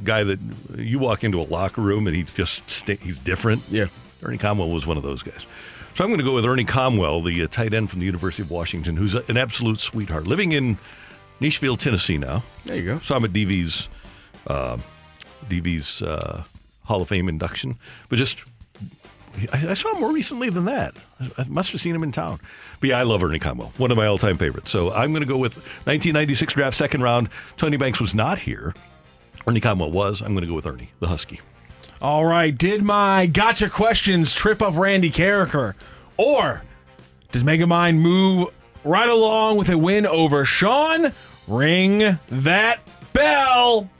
guy 0.02 0.24
that 0.24 0.38
you 0.76 0.98
walk 0.98 1.24
into 1.24 1.40
a 1.40 1.44
locker 1.44 1.80
room 1.80 2.06
and 2.06 2.16
he's 2.16 2.32
just 2.32 2.68
sta- 2.68 2.96
he's 2.96 3.18
different. 3.18 3.62
Yeah. 3.70 3.86
Ernie 4.22 4.38
Conwell 4.38 4.70
was 4.70 4.86
one 4.86 4.96
of 4.96 5.02
those 5.02 5.22
guys. 5.22 5.46
So 5.94 6.02
I'm 6.02 6.10
going 6.10 6.18
to 6.18 6.24
go 6.24 6.34
with 6.34 6.44
Ernie 6.44 6.64
Conwell, 6.64 7.22
the 7.22 7.42
uh, 7.42 7.46
tight 7.46 7.72
end 7.74 7.90
from 7.90 8.00
the 8.00 8.06
University 8.06 8.42
of 8.42 8.50
Washington, 8.50 8.96
who's 8.96 9.14
a- 9.14 9.24
an 9.28 9.36
absolute 9.36 9.78
sweetheart, 9.80 10.26
living 10.26 10.52
in 10.52 10.78
Nashville, 11.40 11.76
Tennessee 11.76 12.18
now. 12.18 12.42
There 12.64 12.76
you 12.76 12.84
go. 12.84 12.98
So 13.00 13.14
I'm 13.14 13.24
at 13.24 13.32
DV's, 13.32 13.88
uh, 14.46 14.78
DV's 15.48 16.02
uh, 16.02 16.42
Hall 16.84 17.02
of 17.02 17.08
Fame 17.08 17.28
induction, 17.28 17.76
but 18.08 18.16
just 18.16 18.44
I, 19.52 19.70
I 19.70 19.74
saw 19.74 19.92
him 19.94 20.00
more 20.00 20.12
recently 20.12 20.50
than 20.50 20.64
that. 20.66 20.94
I, 21.38 21.44
must 21.48 21.72
have 21.72 21.80
seen 21.80 21.94
him 21.94 22.02
in 22.02 22.12
town. 22.12 22.40
But 22.80 22.90
yeah, 22.90 22.98
I 22.98 23.02
love 23.02 23.22
Ernie 23.22 23.38
Conwell, 23.38 23.72
one 23.76 23.90
of 23.90 23.96
my 23.96 24.06
all-time 24.06 24.38
favorites. 24.38 24.70
So 24.70 24.92
I'm 24.92 25.12
going 25.12 25.22
to 25.22 25.28
go 25.28 25.36
with 25.38 25.56
1996 25.56 26.54
draft 26.54 26.76
second 26.76 27.02
round. 27.02 27.28
Tony 27.56 27.76
Banks 27.76 28.00
was 28.00 28.14
not 28.14 28.38
here. 28.38 28.74
Ernie 29.46 29.60
Conwell 29.60 29.90
was. 29.90 30.20
I'm 30.20 30.34
going 30.34 30.42
to 30.42 30.48
go 30.48 30.54
with 30.54 30.66
Ernie, 30.66 30.90
the 31.00 31.08
Husky. 31.08 31.40
All 32.00 32.24
right. 32.24 32.56
Did 32.56 32.82
my 32.82 33.26
gotcha 33.26 33.68
questions 33.70 34.32
trip 34.34 34.62
up 34.62 34.76
Randy 34.76 35.10
Karraker? 35.10 35.74
Or 36.16 36.62
does 37.32 37.42
Megamind 37.42 37.98
move 37.98 38.48
right 38.84 39.08
along 39.08 39.56
with 39.56 39.68
a 39.68 39.78
win 39.78 40.06
over 40.06 40.44
Sean? 40.44 41.12
Ring 41.48 42.18
that 42.30 42.80
bell. 43.12 43.90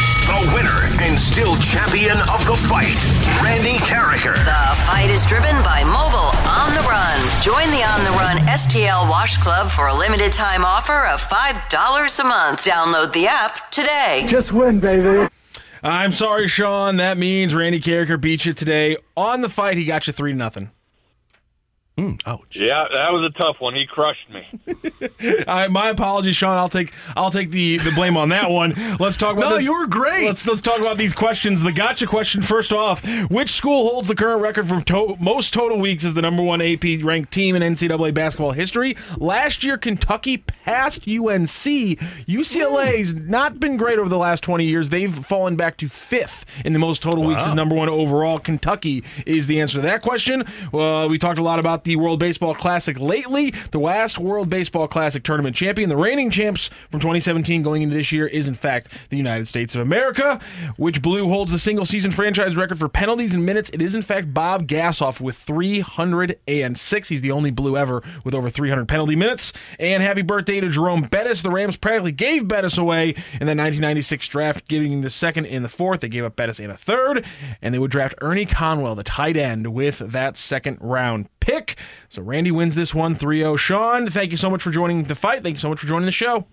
The 0.00 0.52
winner 0.54 0.80
and 1.02 1.16
still 1.18 1.54
champion 1.56 2.16
of 2.32 2.44
the 2.46 2.56
fight, 2.56 2.98
Randy 3.42 3.76
Karraker. 3.84 4.34
The 4.34 4.84
fight 4.86 5.10
is 5.10 5.24
driven 5.26 5.54
by 5.62 5.84
Mobile 5.84 6.32
On 6.48 6.72
the 6.74 6.80
Run. 6.88 7.18
Join 7.42 7.70
the 7.70 7.84
On 7.84 8.02
the 8.04 8.10
Run 8.18 8.38
STL 8.48 9.08
Wash 9.08 9.36
Club 9.38 9.70
for 9.70 9.88
a 9.88 9.94
limited 9.94 10.32
time 10.32 10.64
offer 10.64 11.06
of 11.06 11.20
$5 11.20 12.20
a 12.20 12.24
month. 12.24 12.64
Download 12.64 13.12
the 13.12 13.26
app 13.26 13.70
today. 13.70 14.24
Just 14.26 14.52
win, 14.52 14.80
baby. 14.80 15.28
I'm 15.82 16.12
sorry, 16.12 16.48
Sean. 16.48 16.96
That 16.96 17.18
means 17.18 17.54
Randy 17.54 17.78
Karraker 17.78 18.18
beat 18.18 18.46
you 18.46 18.54
today. 18.54 18.96
On 19.16 19.42
the 19.42 19.50
fight, 19.50 19.76
he 19.76 19.84
got 19.84 20.06
you 20.06 20.12
3 20.14 20.32
nothing. 20.32 20.70
Mm, 21.96 22.20
ouch. 22.26 22.56
Yeah, 22.56 22.86
that 22.92 23.12
was 23.12 23.22
a 23.24 23.38
tough 23.38 23.60
one. 23.60 23.76
He 23.76 23.86
crushed 23.86 24.28
me. 24.28 24.44
I, 25.46 25.68
my 25.68 25.90
apologies, 25.90 26.34
Sean. 26.34 26.58
I'll 26.58 26.68
take 26.68 26.92
I'll 27.16 27.30
take 27.30 27.52
the, 27.52 27.78
the 27.78 27.92
blame 27.92 28.16
on 28.16 28.30
that 28.30 28.50
one. 28.50 28.74
Let's 28.98 29.16
talk 29.16 29.36
about 29.36 29.50
No, 29.50 29.54
this. 29.54 29.64
you 29.64 29.72
were 29.78 29.86
great. 29.86 30.26
Let's 30.26 30.44
let's 30.44 30.60
talk 30.60 30.80
about 30.80 30.98
these 30.98 31.12
questions. 31.14 31.62
The 31.62 31.70
gotcha 31.70 32.08
question 32.08 32.42
first 32.42 32.72
off: 32.72 33.04
Which 33.30 33.50
school 33.50 33.88
holds 33.88 34.08
the 34.08 34.16
current 34.16 34.42
record 34.42 34.66
for 34.68 34.80
to- 34.80 35.16
most 35.20 35.54
total 35.54 35.78
weeks 35.78 36.02
as 36.04 36.14
the 36.14 36.22
number 36.22 36.42
one 36.42 36.60
AP 36.60 36.82
ranked 37.04 37.32
team 37.32 37.54
in 37.54 37.62
NCAA 37.62 38.12
basketball 38.12 38.50
history? 38.52 38.96
Last 39.16 39.62
year, 39.62 39.78
Kentucky 39.78 40.38
passed 40.38 41.06
UNC. 41.06 41.46
UCLA's 42.26 43.14
not 43.14 43.60
been 43.60 43.76
great 43.76 44.00
over 44.00 44.08
the 44.08 44.18
last 44.18 44.42
twenty 44.42 44.64
years. 44.64 44.90
They've 44.90 45.14
fallen 45.14 45.54
back 45.54 45.76
to 45.76 45.88
fifth 45.88 46.44
in 46.64 46.72
the 46.72 46.80
most 46.80 47.02
total 47.02 47.22
weeks 47.22 47.42
Wow. 47.44 47.48
as 47.50 47.54
number 47.54 47.76
one 47.76 47.88
overall. 47.88 48.40
Kentucky 48.40 49.04
is 49.26 49.46
the 49.46 49.60
answer 49.60 49.74
to 49.78 49.82
that 49.82 50.02
question. 50.02 50.44
Well, 50.72 51.08
we 51.08 51.18
talked 51.18 51.38
a 51.38 51.42
lot 51.42 51.58
about 51.60 51.83
the 51.84 51.96
World 51.96 52.18
Baseball 52.18 52.54
Classic 52.54 52.98
lately. 52.98 53.50
The 53.70 53.78
last 53.78 54.18
World 54.18 54.50
Baseball 54.50 54.88
Classic 54.88 55.22
tournament 55.22 55.54
champion, 55.56 55.88
the 55.88 55.96
reigning 55.96 56.30
champs 56.30 56.70
from 56.90 57.00
2017 57.00 57.62
going 57.62 57.82
into 57.82 57.96
this 57.96 58.10
year, 58.12 58.26
is 58.26 58.48
in 58.48 58.54
fact 58.54 58.88
the 59.10 59.16
United 59.16 59.46
States 59.46 59.74
of 59.74 59.80
America, 59.80 60.40
which 60.76 61.02
blue 61.02 61.28
holds 61.28 61.52
the 61.52 61.58
single 61.58 61.84
season 61.84 62.10
franchise 62.10 62.56
record 62.56 62.78
for 62.78 62.88
penalties 62.88 63.34
and 63.34 63.44
minutes. 63.46 63.70
It 63.70 63.80
is 63.80 63.94
in 63.94 64.02
fact 64.02 64.34
Bob 64.34 64.66
Gassoff 64.66 65.20
with 65.20 65.36
306. 65.36 67.08
He's 67.08 67.22
the 67.22 67.30
only 67.30 67.50
blue 67.50 67.76
ever 67.76 68.02
with 68.24 68.34
over 68.34 68.50
300 68.50 68.88
penalty 68.88 69.16
minutes. 69.16 69.52
And 69.78 70.02
happy 70.02 70.22
birthday 70.22 70.60
to 70.60 70.68
Jerome 70.68 71.02
Bettis. 71.02 71.42
The 71.42 71.50
Rams 71.50 71.76
practically 71.76 72.12
gave 72.12 72.48
Bettis 72.48 72.78
away 72.78 73.10
in 73.10 73.46
the 73.46 73.54
1996 73.54 74.28
draft, 74.28 74.68
giving 74.68 74.92
him 74.92 75.02
the 75.02 75.10
second 75.10 75.46
and 75.46 75.64
the 75.64 75.68
fourth. 75.68 76.00
They 76.00 76.08
gave 76.08 76.24
up 76.24 76.36
Bettis 76.36 76.58
and 76.58 76.72
a 76.72 76.76
third, 76.76 77.24
and 77.62 77.74
they 77.74 77.78
would 77.78 77.90
draft 77.90 78.14
Ernie 78.20 78.46
Conwell, 78.46 78.94
the 78.94 79.02
tight 79.02 79.36
end, 79.36 79.68
with 79.68 79.98
that 79.98 80.36
second 80.36 80.78
round 80.80 81.28
pick. 81.44 81.76
So 82.08 82.22
Randy 82.22 82.50
wins 82.50 82.74
this 82.74 82.94
one 82.94 83.14
3 83.14 83.40
0. 83.40 83.56
Sean, 83.56 84.08
thank 84.08 84.30
you 84.30 84.36
so 84.36 84.48
much 84.50 84.62
for 84.62 84.70
joining 84.70 85.04
the 85.04 85.14
fight. 85.14 85.42
Thank 85.42 85.54
you 85.54 85.60
so 85.60 85.68
much 85.68 85.80
for 85.80 85.86
joining 85.86 86.06
the 86.06 86.12
show. 86.12 86.46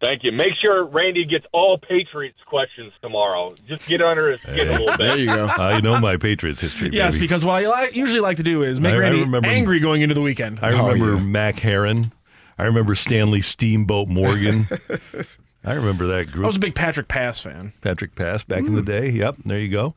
Thank 0.00 0.22
you. 0.24 0.32
Make 0.32 0.52
sure 0.60 0.84
Randy 0.84 1.24
gets 1.24 1.46
all 1.52 1.78
Patriots 1.78 2.38
questions 2.46 2.92
tomorrow. 3.00 3.54
Just 3.66 3.86
get 3.86 4.02
under 4.02 4.30
his 4.30 4.40
skin 4.42 4.68
a 4.68 4.72
little 4.72 4.86
bit. 4.88 4.98
There 4.98 5.16
you 5.16 5.26
go. 5.26 5.46
I 5.46 5.80
know 5.80 5.98
my 5.98 6.16
Patriots 6.16 6.60
history. 6.60 6.90
Yes, 6.92 7.14
baby. 7.14 7.24
because 7.24 7.44
what 7.44 7.64
I 7.64 7.84
li- 7.84 7.90
usually 7.94 8.20
like 8.20 8.36
to 8.38 8.42
do 8.42 8.62
is 8.62 8.80
make 8.80 8.92
I- 8.92 8.96
I 8.96 8.98
Randy 8.98 9.20
remember- 9.20 9.48
angry 9.48 9.80
going 9.80 10.02
into 10.02 10.14
the 10.14 10.20
weekend. 10.20 10.58
I 10.60 10.70
remember 10.70 11.14
oh, 11.14 11.20
Mack 11.20 11.58
Herron. 11.60 12.12
I 12.58 12.64
remember 12.64 12.94
Stanley 12.94 13.40
Steamboat 13.40 14.08
Morgan. 14.08 14.68
I 15.64 15.74
remember 15.74 16.06
that 16.08 16.30
group. 16.30 16.44
I 16.44 16.46
was 16.48 16.56
a 16.56 16.60
big 16.60 16.74
Patrick 16.74 17.08
Pass 17.08 17.40
fan. 17.40 17.72
Patrick 17.80 18.14
Pass 18.14 18.44
back 18.44 18.64
in 18.64 18.74
the 18.74 18.82
mm. 18.82 18.86
day. 18.86 19.08
Yep, 19.10 19.36
there 19.44 19.58
you 19.58 19.70
go. 19.70 19.94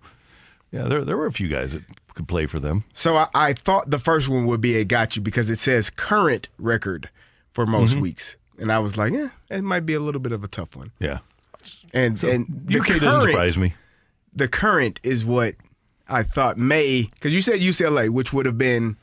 Yeah, 0.71 0.83
there 0.83 1.03
there 1.03 1.17
were 1.17 1.27
a 1.27 1.33
few 1.33 1.47
guys 1.47 1.73
that 1.73 1.83
could 2.17 2.27
play 2.27 2.45
for 2.47 2.59
them. 2.59 2.83
So 2.93 3.15
I, 3.15 3.27
I 3.33 3.53
thought 3.53 3.89
the 3.89 3.99
first 3.99 4.27
one 4.27 4.45
would 4.47 4.59
be 4.59 4.75
a 4.75 4.83
got 4.83 5.15
you 5.15 5.21
because 5.21 5.49
it 5.49 5.59
says 5.59 5.89
current 5.89 6.49
record 6.59 7.09
for 7.53 7.65
most 7.65 7.95
Mhm. 7.95 8.01
weeks, 8.01 8.35
and 8.59 8.71
I 8.71 8.79
was 8.79 8.97
like, 8.97 9.13
yeah, 9.13 9.29
it 9.49 9.63
might 9.63 9.85
be 9.85 9.93
a 9.93 9.99
little 10.01 10.19
bit 10.21 10.31
of 10.33 10.43
a 10.43 10.47
tough 10.47 10.75
one. 10.75 10.91
Yeah, 10.99 11.19
and 11.93 12.19
So, 12.19 12.27
and 12.29 12.45
the 12.65 12.79
UK 12.79 12.99
doesn't 12.99 13.29
surprise 13.29 13.57
me. 13.57 13.73
The 14.35 14.47
current 14.47 14.99
is 15.03 15.23
what 15.25 15.55
I 16.09 16.23
thought 16.23 16.57
may 16.57 17.03
because 17.13 17.33
you 17.33 17.41
said 17.41 17.59
UCLA, 17.61 18.09
which 18.09 18.33
would 18.33 18.45
have 18.45 18.57
been 18.57 18.97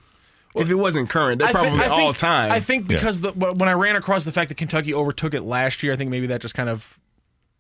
if 0.55 0.71
it 0.71 0.77
wasn't 0.77 1.11
current, 1.11 1.41
they're 1.41 1.49
probably 1.51 1.79
think- 1.81 1.91
all 1.91 2.13
time. 2.13 2.53
I 2.53 2.61
think 2.61 2.87
because 2.87 3.21
the, 3.23 3.33
when 3.33 3.69
I 3.69 3.73
ran 3.73 3.97
across 3.97 4.25
the 4.25 4.31
fact 4.31 4.49
that 4.51 4.55
Kentucky 4.57 4.95
overtook 4.95 5.35
it 5.35 5.43
last 5.43 5.83
year, 5.83 5.93
I 5.93 5.97
think 5.97 6.11
maybe 6.11 6.29
that 6.29 6.41
just 6.41 6.55
kind 6.55 6.69
of 6.69 6.97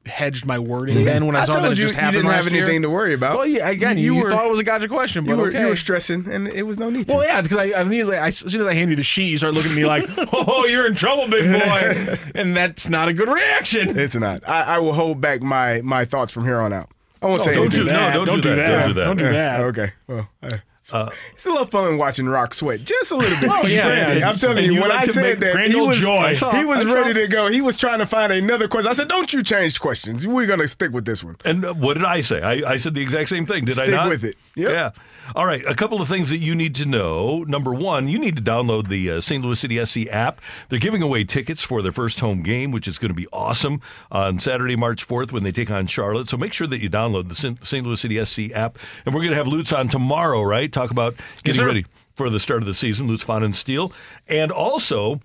hedged 0.06 0.44
my 0.46 0.58
wording. 0.58 0.94
See, 0.94 1.04
then 1.04 1.26
when 1.26 1.34
I, 1.36 1.42
I 1.42 1.44
saw 1.46 1.52
told 1.52 1.64
that 1.64 1.72
it 1.72 1.78
you 1.78 1.84
just 1.84 1.94
you 1.94 2.00
happened 2.00 2.22
didn't 2.24 2.32
have 2.32 2.44
last 2.44 2.52
year. 2.54 2.62
anything 2.64 2.82
to 2.82 2.90
worry 2.90 3.14
about. 3.14 3.36
Well, 3.38 3.46
yeah, 3.46 3.68
again, 3.68 3.96
you, 3.98 4.04
You 4.04 4.14
you 4.18 4.24
were- 4.24 4.30
thought 4.30 4.44
it 4.46 4.50
was 4.50 4.58
a 4.60 4.64
gotcha 4.64 4.88
question, 4.88 5.24
but 5.24 5.32
you 5.32 5.36
were 5.38 5.48
okay. 5.48 5.60
you 5.60 5.66
were 5.68 5.76
stressing, 5.76 6.26
and 6.30 6.48
it 6.48 6.62
was 6.64 6.78
no 6.78 6.90
need 6.90 7.08
to. 7.08 7.14
well, 7.16 7.24
yeah, 7.24 7.38
it's 7.38 7.48
because 7.48 7.72
I, 7.72 7.80
I 7.80 7.84
mean, 7.84 8.06
like, 8.06 8.18
I, 8.18 8.26
as 8.28 8.36
soon 8.38 8.60
as 8.60 8.66
I 8.66 8.74
hand 8.74 8.90
you 8.90 8.96
the 8.96 9.02
sheet, 9.02 9.28
you 9.30 9.38
start 9.38 9.54
looking 9.54 9.70
at 9.70 9.76
me 9.76 9.86
like, 9.86 10.04
"Oh, 10.32 10.66
you're 10.66 10.86
in 10.86 10.94
trouble, 10.94 11.26
big 11.28 11.44
boy," 11.50 12.16
and 12.34 12.56
that's 12.56 12.88
not 12.88 13.08
a 13.08 13.12
good 13.12 13.28
reaction. 13.28 13.98
It's 13.98 14.14
not. 14.14 14.46
I, 14.48 14.62
I 14.76 14.78
will 14.78 14.92
hold 14.92 15.20
back 15.20 15.42
my 15.42 15.80
my 15.82 16.04
thoughts 16.04 16.32
from 16.32 16.44
here 16.44 16.60
on 16.60 16.72
out. 16.72 16.90
I 17.22 17.26
won't 17.26 17.38
No, 17.38 17.44
say 17.44 17.54
don't 17.54 17.62
anything. 17.66 17.80
do 17.80 17.86
that. 17.86 18.14
No, 18.14 18.24
don't 18.26 18.40
do 18.42 18.54
that. 18.54 18.68
Don't 18.68 18.88
do 18.88 18.94
that. 18.94 19.04
Don't 19.06 19.16
do 19.16 19.28
that. 19.32 19.60
Okay. 19.60 19.92
Well, 20.06 20.28
uh, 20.92 21.10
it's 21.32 21.46
a 21.46 21.50
little 21.50 21.66
fun 21.66 21.96
watching 21.98 22.26
Rock 22.26 22.54
sweat 22.54 22.84
just 22.84 23.12
a 23.12 23.16
little 23.16 23.40
bit. 23.40 23.50
Oh, 23.50 23.66
yeah, 23.66 24.12
yeah. 24.14 24.28
I'm 24.28 24.38
telling 24.38 24.64
you, 24.64 24.72
you 24.74 24.80
when 24.80 24.90
like 24.90 25.08
I 25.08 25.12
said 25.12 25.40
that, 25.40 25.66
he 25.66 25.80
was 25.80 25.98
joy. 25.98 26.34
Saw, 26.34 26.50
he 26.52 26.64
was 26.64 26.84
ready 26.84 27.14
to 27.14 27.28
go. 27.28 27.48
He 27.48 27.60
was 27.60 27.76
trying 27.76 28.00
to 28.00 28.06
find 28.06 28.32
another 28.32 28.68
question. 28.68 28.90
I 28.90 28.94
said, 28.94 29.08
"Don't 29.08 29.32
you 29.32 29.42
change 29.42 29.80
questions. 29.80 30.26
We're 30.26 30.46
gonna 30.46 30.68
stick 30.68 30.92
with 30.92 31.04
this 31.04 31.24
one." 31.24 31.36
And 31.44 31.64
uh, 31.64 31.74
what 31.74 31.94
did 31.94 32.04
I 32.04 32.20
say? 32.20 32.42
I, 32.42 32.72
I 32.72 32.76
said 32.76 32.94
the 32.94 33.02
exact 33.02 33.28
same 33.30 33.46
thing. 33.46 33.64
Did 33.64 33.78
I 33.78 33.84
Stick 33.84 33.94
not? 33.94 34.08
with 34.08 34.24
it. 34.24 34.36
Yeah. 34.54 34.90
All 35.34 35.46
right. 35.46 35.64
A 35.66 35.74
couple 35.74 36.00
of 36.00 36.08
things 36.08 36.30
that 36.30 36.38
you 36.38 36.54
need 36.54 36.74
to 36.76 36.86
know. 36.86 37.44
Number 37.44 37.72
one, 37.72 38.08
you 38.08 38.18
need 38.18 38.36
to 38.36 38.42
download 38.42 38.88
the 38.88 39.10
uh, 39.10 39.20
St. 39.20 39.42
Louis 39.42 39.58
City 39.58 39.84
SC 39.84 40.08
app. 40.10 40.40
They're 40.68 40.78
giving 40.78 41.02
away 41.02 41.24
tickets 41.24 41.62
for 41.62 41.82
their 41.82 41.92
first 41.92 42.20
home 42.20 42.42
game, 42.42 42.70
which 42.70 42.86
is 42.86 42.98
going 42.98 43.10
to 43.10 43.14
be 43.14 43.26
awesome 43.32 43.80
on 44.10 44.38
Saturday, 44.38 44.76
March 44.76 45.06
4th 45.06 45.32
when 45.32 45.44
they 45.44 45.52
take 45.52 45.70
on 45.70 45.86
Charlotte. 45.86 46.28
So 46.28 46.36
make 46.36 46.52
sure 46.52 46.66
that 46.66 46.80
you 46.80 46.90
download 46.90 47.28
the 47.28 47.56
St. 47.64 47.86
Louis 47.86 48.00
City 48.00 48.24
SC 48.24 48.52
app. 48.52 48.78
And 49.06 49.14
we're 49.14 49.22
going 49.22 49.32
to 49.32 49.36
have 49.36 49.48
Lutz 49.48 49.72
on 49.72 49.88
tomorrow, 49.88 50.42
right? 50.42 50.70
Talk 50.70 50.90
about 50.90 51.14
getting 51.42 51.60
sir. 51.60 51.66
ready 51.66 51.86
for 52.14 52.30
the 52.30 52.40
start 52.40 52.62
of 52.62 52.66
the 52.66 52.74
season, 52.74 53.08
Lutz 53.08 53.24
Pfannenstiel. 53.24 53.92
And 54.28 54.52
also, 54.52 55.20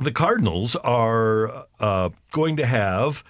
the 0.00 0.12
Cardinals 0.12 0.76
are 0.76 1.66
uh, 1.80 2.10
going 2.32 2.56
to 2.56 2.66
have 2.66 3.24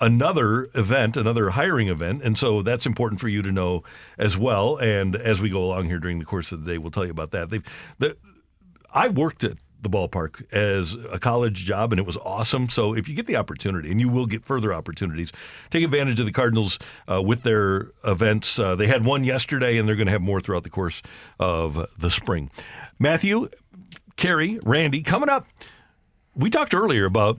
another 0.00 0.68
event, 0.74 1.16
another 1.16 1.50
hiring 1.50 1.88
event, 1.88 2.22
and 2.22 2.36
so 2.36 2.62
that's 2.62 2.86
important 2.86 3.20
for 3.20 3.28
you 3.28 3.42
to 3.42 3.52
know 3.52 3.82
as 4.18 4.36
well. 4.36 4.76
And 4.76 5.16
as 5.16 5.40
we 5.40 5.48
go 5.48 5.62
along 5.62 5.86
here 5.86 5.98
during 5.98 6.18
the 6.18 6.24
course 6.24 6.52
of 6.52 6.64
the 6.64 6.72
day, 6.72 6.78
we'll 6.78 6.90
tell 6.90 7.04
you 7.04 7.10
about 7.10 7.30
that. 7.32 7.50
The, 7.50 8.16
I 8.92 9.08
worked 9.08 9.44
at 9.44 9.56
the 9.82 9.90
ballpark 9.90 10.52
as 10.52 10.94
a 11.12 11.18
college 11.18 11.64
job, 11.64 11.92
and 11.92 12.00
it 12.00 12.06
was 12.06 12.16
awesome. 12.18 12.68
So 12.68 12.94
if 12.94 13.08
you 13.08 13.14
get 13.14 13.26
the 13.26 13.36
opportunity, 13.36 13.90
and 13.90 14.00
you 14.00 14.08
will 14.08 14.26
get 14.26 14.44
further 14.44 14.72
opportunities, 14.74 15.32
take 15.70 15.84
advantage 15.84 16.18
of 16.18 16.26
the 16.26 16.32
Cardinals 16.32 16.78
uh, 17.10 17.22
with 17.22 17.42
their 17.42 17.92
events. 18.04 18.58
Uh, 18.58 18.74
they 18.74 18.86
had 18.86 19.04
one 19.04 19.22
yesterday, 19.24 19.78
and 19.78 19.88
they're 19.88 19.96
going 19.96 20.06
to 20.06 20.12
have 20.12 20.22
more 20.22 20.40
throughout 20.40 20.64
the 20.64 20.70
course 20.70 21.02
of 21.38 21.86
the 21.98 22.10
spring. 22.10 22.50
Matthew, 22.98 23.48
Kerry, 24.16 24.58
Randy, 24.64 25.02
coming 25.02 25.28
up. 25.28 25.46
We 26.34 26.50
talked 26.50 26.74
earlier 26.74 27.04
about 27.04 27.38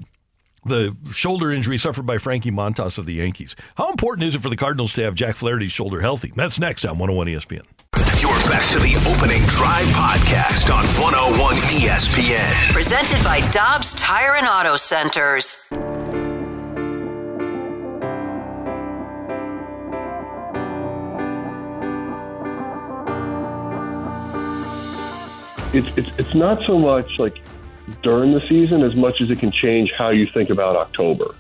the 0.68 0.96
shoulder 1.12 1.52
injury 1.52 1.78
suffered 1.78 2.06
by 2.06 2.18
Frankie 2.18 2.52
Montas 2.52 2.98
of 2.98 3.06
the 3.06 3.16
Yankees. 3.16 3.56
How 3.76 3.90
important 3.90 4.28
is 4.28 4.36
it 4.36 4.42
for 4.42 4.50
the 4.50 4.56
Cardinals 4.56 4.94
to 4.94 5.04
have 5.04 5.16
Jack 5.16 5.36
Flaherty's 5.36 5.72
shoulder 5.72 6.02
healthy? 6.02 6.32
That's 6.36 6.60
next 6.60 6.86
on 6.86 6.98
101 6.98 7.28
ESPN. 7.28 7.66
You're 8.22 8.32
back 8.50 8.68
to 8.72 8.80
the 8.80 8.96
opening 9.08 9.42
drive 9.44 9.86
podcast 9.88 10.74
on 10.74 10.86
101 11.02 11.56
ESPN. 11.56 12.72
Presented 12.72 13.24
by 13.24 13.42
Dobbs 13.52 13.94
Tire 13.96 14.36
and 14.36 14.48
Auto 14.48 14.76
Centers. 14.76 15.68
It's, 25.74 25.98
it's, 25.98 26.10
it's 26.18 26.34
not 26.34 26.66
so 26.66 26.80
much 26.80 27.20
like 27.20 27.36
during 28.04 28.34
the 28.34 28.42
season 28.48 28.84
as 28.84 28.96
much 28.96 29.22
as 29.22 29.30
it 29.30 29.40
can 29.40 29.52
change 29.52 29.92
how 29.98 30.10
you 30.10 30.28
think 30.34 30.50
about 30.50 30.76
October. 30.76 31.36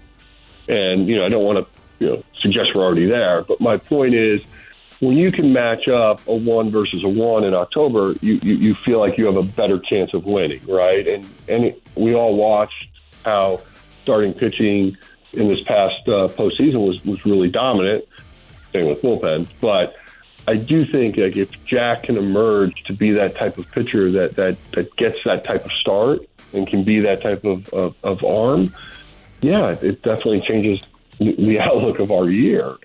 And 0.68 1.08
you 1.08 1.16
know, 1.16 1.26
I 1.26 1.30
don't 1.30 1.44
want 1.44 1.66
to 1.66 2.06
you 2.06 2.12
know 2.12 2.24
suggest 2.42 2.72
we're 2.76 2.84
already 2.84 3.06
there, 3.06 3.44
but 3.44 3.62
my 3.62 3.78
point 3.78 4.14
is 4.14 4.42
when 5.00 5.18
you 5.18 5.32
can 5.32 5.54
match 5.54 5.88
up 5.88 6.26
a 6.28 6.36
one 6.36 6.72
versus 6.72 7.04
a 7.04 7.08
one 7.08 7.44
in 7.44 7.54
October, 7.54 8.16
you, 8.22 8.40
you, 8.42 8.56
you 8.56 8.74
feel 8.74 9.00
like 9.00 9.18
you 9.18 9.26
have 9.26 9.38
a 9.38 9.44
better 9.44 9.80
chance 9.80 10.14
of 10.14 10.26
winning, 10.26 10.66
right? 10.68 11.08
And 11.08 11.30
and 11.48 11.66
it, 11.66 11.84
we 11.96 12.16
all 12.16 12.36
watched 12.36 12.90
how 13.24 13.62
starting 14.04 14.34
pitching 14.34 14.98
in 15.34 15.48
this 15.48 15.62
past 15.64 16.02
uh, 16.08 16.28
postseason 16.30 16.86
was 16.86 17.04
was 17.06 17.26
really 17.26 17.50
dominant. 17.50 18.06
Same 18.74 18.88
with 18.88 19.02
bullpen, 19.02 19.48
but 19.62 19.96
I 20.48 20.56
do 20.56 20.86
think 20.86 21.18
like 21.18 21.36
if 21.36 21.50
Jack 21.66 22.04
can 22.04 22.18
emerge 22.18 22.84
to 22.86 22.94
be 22.94 23.12
that 23.12 23.36
type 23.36 23.58
of 23.58 23.70
pitcher 23.72 24.12
that 24.12 24.36
that 24.36 24.58
that 24.74 24.96
gets 24.96 25.20
that 25.26 25.44
type 25.44 25.66
of 25.66 25.72
start 25.74 26.22
and 26.54 26.68
can 26.68 26.84
be 26.84 27.00
that 27.02 27.22
type 27.22 27.44
of 27.44 27.70
of, 27.70 27.96
of 28.04 28.24
arm, 28.24 28.74
yeah, 29.42 29.72
it 29.82 30.02
definitely 30.02 30.42
changes 30.42 30.82
the- 31.20 31.60
outlook 31.62 32.00
of 32.00 32.12
our 32.12 32.30
year. 32.30 32.78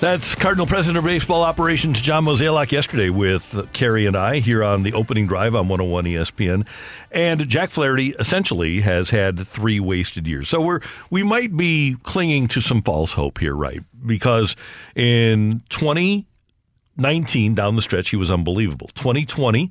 That's 0.00 0.34
Cardinal 0.34 0.66
President 0.66 0.98
of 0.98 1.04
Baseball 1.04 1.42
Operations 1.42 2.02
John 2.02 2.26
Mozeliak 2.26 2.72
yesterday 2.72 3.08
with 3.08 3.68
Kerry 3.72 4.04
and 4.04 4.16
I 4.16 4.40
here 4.40 4.62
on 4.62 4.82
the 4.82 4.92
opening 4.92 5.26
drive 5.26 5.54
on 5.54 5.68
101 5.68 6.04
ESPN. 6.04 6.66
And 7.10 7.48
Jack 7.48 7.70
Flaherty 7.70 8.08
essentially 8.18 8.80
has 8.80 9.08
had 9.08 9.40
three 9.46 9.80
wasted 9.80 10.26
years. 10.26 10.50
So 10.50 10.60
we're 10.60 10.80
we 11.08 11.22
might 11.22 11.56
be 11.56 11.96
clinging 12.02 12.48
to 12.48 12.60
some 12.60 12.82
false 12.82 13.14
hope 13.14 13.38
here, 13.38 13.54
right? 13.54 13.80
Because 14.04 14.56
in 14.94 15.62
2019 15.70 17.54
down 17.54 17.76
the 17.76 17.82
stretch 17.82 18.10
he 18.10 18.16
was 18.16 18.30
unbelievable. 18.30 18.90
2020 18.96 19.70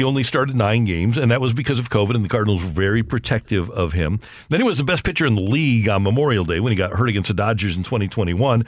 he 0.00 0.04
only 0.04 0.22
started 0.22 0.56
nine 0.56 0.84
games, 0.84 1.18
and 1.18 1.30
that 1.30 1.42
was 1.42 1.52
because 1.52 1.78
of 1.78 1.90
COVID, 1.90 2.14
and 2.14 2.24
the 2.24 2.28
Cardinals 2.30 2.62
were 2.62 2.70
very 2.70 3.02
protective 3.02 3.68
of 3.68 3.92
him. 3.92 4.18
Then 4.48 4.58
he 4.60 4.66
was 4.66 4.78
the 4.78 4.84
best 4.84 5.04
pitcher 5.04 5.26
in 5.26 5.34
the 5.34 5.42
league 5.42 5.90
on 5.90 6.02
Memorial 6.02 6.46
Day 6.46 6.58
when 6.58 6.72
he 6.72 6.76
got 6.76 6.92
hurt 6.92 7.10
against 7.10 7.28
the 7.28 7.34
Dodgers 7.34 7.76
in 7.76 7.82
2021. 7.82 8.64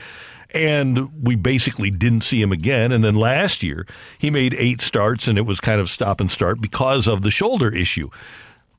And 0.54 1.24
we 1.24 1.34
basically 1.34 1.90
didn't 1.90 2.20
see 2.20 2.42
him 2.42 2.52
again. 2.52 2.92
And 2.92 3.02
then 3.02 3.14
last 3.14 3.62
year, 3.62 3.86
he 4.18 4.28
made 4.28 4.52
eight 4.58 4.82
starts, 4.82 5.26
and 5.26 5.38
it 5.38 5.46
was 5.46 5.58
kind 5.58 5.80
of 5.80 5.88
stop 5.88 6.20
and 6.20 6.30
start 6.30 6.60
because 6.60 7.08
of 7.08 7.22
the 7.22 7.30
shoulder 7.30 7.74
issue. 7.74 8.10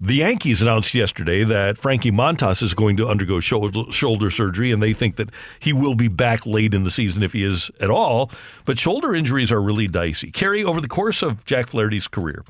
The 0.05 0.15
Yankees 0.15 0.61
announced 0.61 0.93
yesterday 0.93 1.45
that 1.45 1.77
Frankie 1.77 2.11
Montas 2.11 2.61
is 2.61 2.73
going 2.73 2.97
to 2.97 3.07
undergo 3.07 3.39
shoulder, 3.39 4.29
surgery, 4.29 4.73
and 4.73 4.83
they 4.83 4.93
think 4.93 5.15
that 5.15 5.29
he 5.61 5.71
will 5.71 5.95
be 5.95 6.09
back 6.09 6.45
late 6.45 6.73
in 6.73 6.83
the 6.83 6.91
season 6.91 7.23
if 7.23 7.31
he 7.31 7.45
is 7.45 7.71
at 7.79 7.89
all. 7.89 8.29
But 8.65 8.77
shoulder 8.77 9.15
injuries 9.15 9.49
are 9.49 9.61
really 9.61 9.87
dicey. 9.87 10.29
Kerry, 10.29 10.61
over 10.61 10.81
the 10.81 10.89
course 10.89 11.21
of 11.21 11.45
Jack 11.45 11.69
Flaherty's 11.69 12.09
career, 12.09 12.43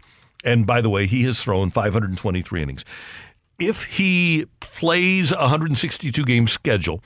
and 0.44 0.66
by 0.66 0.82
the 0.82 0.90
way, 0.90 1.06
he 1.06 1.26
has 1.26 1.44
thrown 1.44 1.70
523 1.70 2.64
innings. 2.64 2.86
If 3.60 3.84
he 3.84 4.48
plays 4.60 5.32
a 5.32 5.42
162 5.42 6.26
game 6.26 6.48
schedule, 6.48 7.04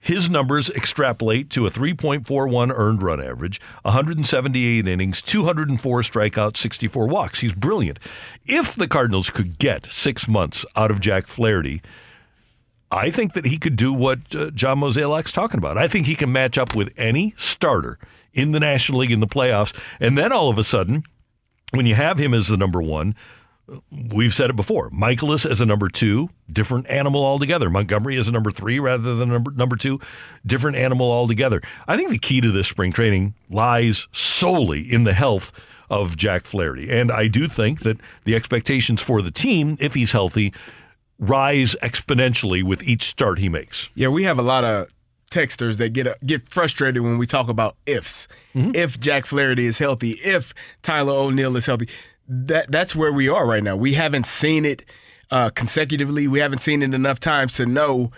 his 0.00 0.30
numbers 0.30 0.70
extrapolate 0.70 1.50
to 1.50 1.66
a 1.66 1.70
3.41 1.70 2.72
earned 2.74 3.02
run 3.02 3.20
average, 3.20 3.60
178 3.82 4.86
innings, 4.86 5.20
204 5.22 6.02
strikeouts, 6.02 6.56
64 6.56 7.06
walks. 7.08 7.40
He's 7.40 7.54
brilliant. 7.54 7.98
If 8.46 8.74
the 8.74 8.88
Cardinals 8.88 9.30
could 9.30 9.58
get 9.58 9.86
six 9.86 10.28
months 10.28 10.64
out 10.76 10.90
of 10.90 11.00
Jack 11.00 11.26
Flaherty, 11.26 11.82
I 12.90 13.10
think 13.10 13.34
that 13.34 13.46
he 13.46 13.58
could 13.58 13.76
do 13.76 13.92
what 13.92 14.34
uh, 14.34 14.50
John 14.50 14.80
Mozeliak's 14.80 15.32
talking 15.32 15.58
about. 15.58 15.76
I 15.76 15.88
think 15.88 16.06
he 16.06 16.14
can 16.14 16.32
match 16.32 16.56
up 16.56 16.74
with 16.74 16.92
any 16.96 17.34
starter 17.36 17.98
in 18.32 18.52
the 18.52 18.60
National 18.60 19.00
League 19.00 19.12
in 19.12 19.20
the 19.20 19.26
playoffs. 19.26 19.76
And 20.00 20.16
then 20.16 20.32
all 20.32 20.48
of 20.48 20.58
a 20.58 20.64
sudden, 20.64 21.02
when 21.72 21.86
you 21.86 21.96
have 21.96 22.18
him 22.18 22.32
as 22.32 22.48
the 22.48 22.56
number 22.56 22.80
one, 22.80 23.14
we've 23.90 24.32
said 24.32 24.50
it 24.50 24.56
before. 24.56 24.90
Mikolas 24.90 25.48
as 25.48 25.60
a 25.60 25.66
number 25.66 25.88
two, 25.88 26.30
different 26.50 26.88
animal 26.88 27.24
altogether. 27.24 27.70
Montgomery 27.70 28.16
as 28.16 28.28
a 28.28 28.32
number 28.32 28.50
three 28.50 28.78
rather 28.78 29.14
than 29.14 29.28
number 29.28 29.50
number 29.50 29.76
two, 29.76 30.00
different 30.46 30.76
animal 30.76 31.10
altogether. 31.10 31.60
I 31.86 31.96
think 31.96 32.10
the 32.10 32.18
key 32.18 32.40
to 32.40 32.50
this 32.50 32.68
spring 32.68 32.92
training 32.92 33.34
lies 33.50 34.06
solely 34.12 34.80
in 34.80 35.04
the 35.04 35.14
health 35.14 35.52
of 35.90 36.16
Jack 36.16 36.44
Flaherty, 36.44 36.90
and 36.90 37.10
I 37.10 37.28
do 37.28 37.48
think 37.48 37.80
that 37.80 37.98
the 38.24 38.34
expectations 38.34 39.00
for 39.00 39.22
the 39.22 39.30
team, 39.30 39.76
if 39.80 39.94
he's 39.94 40.12
healthy, 40.12 40.52
rise 41.18 41.74
exponentially 41.82 42.62
with 42.62 42.82
each 42.82 43.02
start 43.02 43.38
he 43.38 43.48
makes. 43.48 43.88
Yeah, 43.94 44.08
we 44.08 44.24
have 44.24 44.38
a 44.38 44.42
lot 44.42 44.64
of 44.64 44.92
texters 45.30 45.76
that 45.78 45.90
get 45.92 46.06
uh, 46.06 46.14
get 46.24 46.48
frustrated 46.48 47.02
when 47.02 47.18
we 47.18 47.26
talk 47.26 47.48
about 47.48 47.76
ifs. 47.86 48.28
If 48.54 48.98
Jack 48.98 49.26
Flaherty 49.26 49.66
is 49.66 49.78
healthy, 49.78 50.12
if 50.24 50.52
Tyler 50.82 51.12
O'Neill 51.12 51.56
is 51.56 51.66
healthy, 51.66 51.88
that 52.28 52.70
that's 52.70 52.94
where 52.94 53.12
we 53.12 53.28
are 53.28 53.46
right 53.46 53.62
now. 53.62 53.76
We 53.76 53.94
haven't 53.94 54.26
seen 54.26 54.64
it 54.64 54.84
uh, 55.30 55.50
consecutively. 55.50 56.28
We 56.28 56.40
haven't 56.40 56.60
seen 56.60 56.82
it 56.82 56.94
enough 56.94 57.20
times 57.20 57.54
to 57.54 57.66
know 57.66 58.12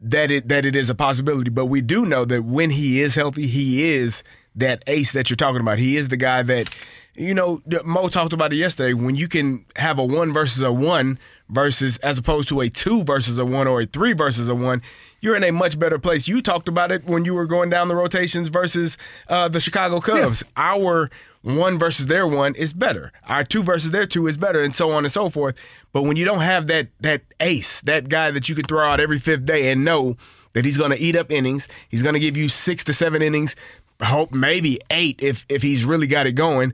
that 0.00 0.30
it 0.30 0.48
that 0.48 0.64
it 0.64 0.76
is 0.76 0.88
a 0.88 0.94
possibility. 0.94 1.50
But 1.50 1.66
we 1.66 1.80
do 1.80 2.06
know 2.06 2.24
that 2.24 2.44
when 2.44 2.70
he 2.70 3.00
is 3.00 3.16
healthy, 3.16 3.46
he 3.46 3.92
is 3.92 4.22
that 4.54 4.82
ace 4.86 5.12
that 5.12 5.30
you're 5.30 5.36
talking 5.36 5.60
about. 5.60 5.78
He 5.78 5.96
is 5.96 6.08
the 6.08 6.16
guy 6.16 6.42
that 6.42 6.70
you 7.14 7.34
know 7.34 7.60
Mo 7.84 8.08
talked 8.08 8.32
about 8.32 8.52
it 8.52 8.56
yesterday. 8.56 8.94
When 8.94 9.16
you 9.16 9.28
can 9.28 9.66
have 9.76 9.98
a 9.98 10.04
one 10.04 10.32
versus 10.32 10.62
a 10.62 10.72
one 10.72 11.18
versus 11.50 11.96
as 11.98 12.18
opposed 12.18 12.48
to 12.48 12.60
a 12.60 12.68
two 12.68 13.04
versus 13.04 13.38
a 13.38 13.44
one 13.44 13.66
or 13.66 13.82
a 13.82 13.86
three 13.86 14.12
versus 14.12 14.48
a 14.48 14.54
one. 14.54 14.82
You're 15.20 15.36
in 15.36 15.44
a 15.44 15.50
much 15.50 15.78
better 15.78 15.98
place. 15.98 16.28
You 16.28 16.40
talked 16.40 16.68
about 16.68 16.90
it 16.90 17.04
when 17.04 17.26
you 17.26 17.34
were 17.34 17.46
going 17.46 17.68
down 17.68 17.88
the 17.88 17.96
rotations 17.96 18.48
versus 18.48 18.96
uh, 19.28 19.48
the 19.48 19.60
Chicago 19.60 20.00
Cubs. 20.00 20.42
Our 20.56 21.10
one 21.42 21.78
versus 21.78 22.06
their 22.06 22.26
one 22.26 22.54
is 22.54 22.72
better. 22.72 23.12
Our 23.24 23.44
two 23.44 23.62
versus 23.62 23.90
their 23.90 24.06
two 24.06 24.26
is 24.26 24.36
better, 24.36 24.62
and 24.62 24.74
so 24.74 24.90
on 24.90 25.04
and 25.04 25.12
so 25.12 25.28
forth. 25.28 25.56
But 25.92 26.02
when 26.02 26.16
you 26.16 26.24
don't 26.24 26.40
have 26.40 26.66
that 26.68 26.88
that 27.00 27.22
ace, 27.40 27.80
that 27.82 28.08
guy 28.08 28.30
that 28.30 28.48
you 28.48 28.54
can 28.54 28.64
throw 28.64 28.86
out 28.86 29.00
every 29.00 29.18
fifth 29.18 29.44
day 29.44 29.70
and 29.70 29.84
know 29.84 30.16
that 30.52 30.64
he's 30.64 30.76
going 30.76 30.90
to 30.90 30.98
eat 30.98 31.16
up 31.16 31.30
innings, 31.30 31.68
he's 31.88 32.02
going 32.02 32.14
to 32.14 32.20
give 32.20 32.36
you 32.36 32.48
six 32.48 32.82
to 32.84 32.92
seven 32.92 33.22
innings, 33.22 33.56
hope 34.02 34.32
maybe 34.32 34.78
eight 34.90 35.22
if 35.22 35.44
if 35.48 35.62
he's 35.62 35.84
really 35.84 36.06
got 36.06 36.26
it 36.26 36.32
going. 36.32 36.72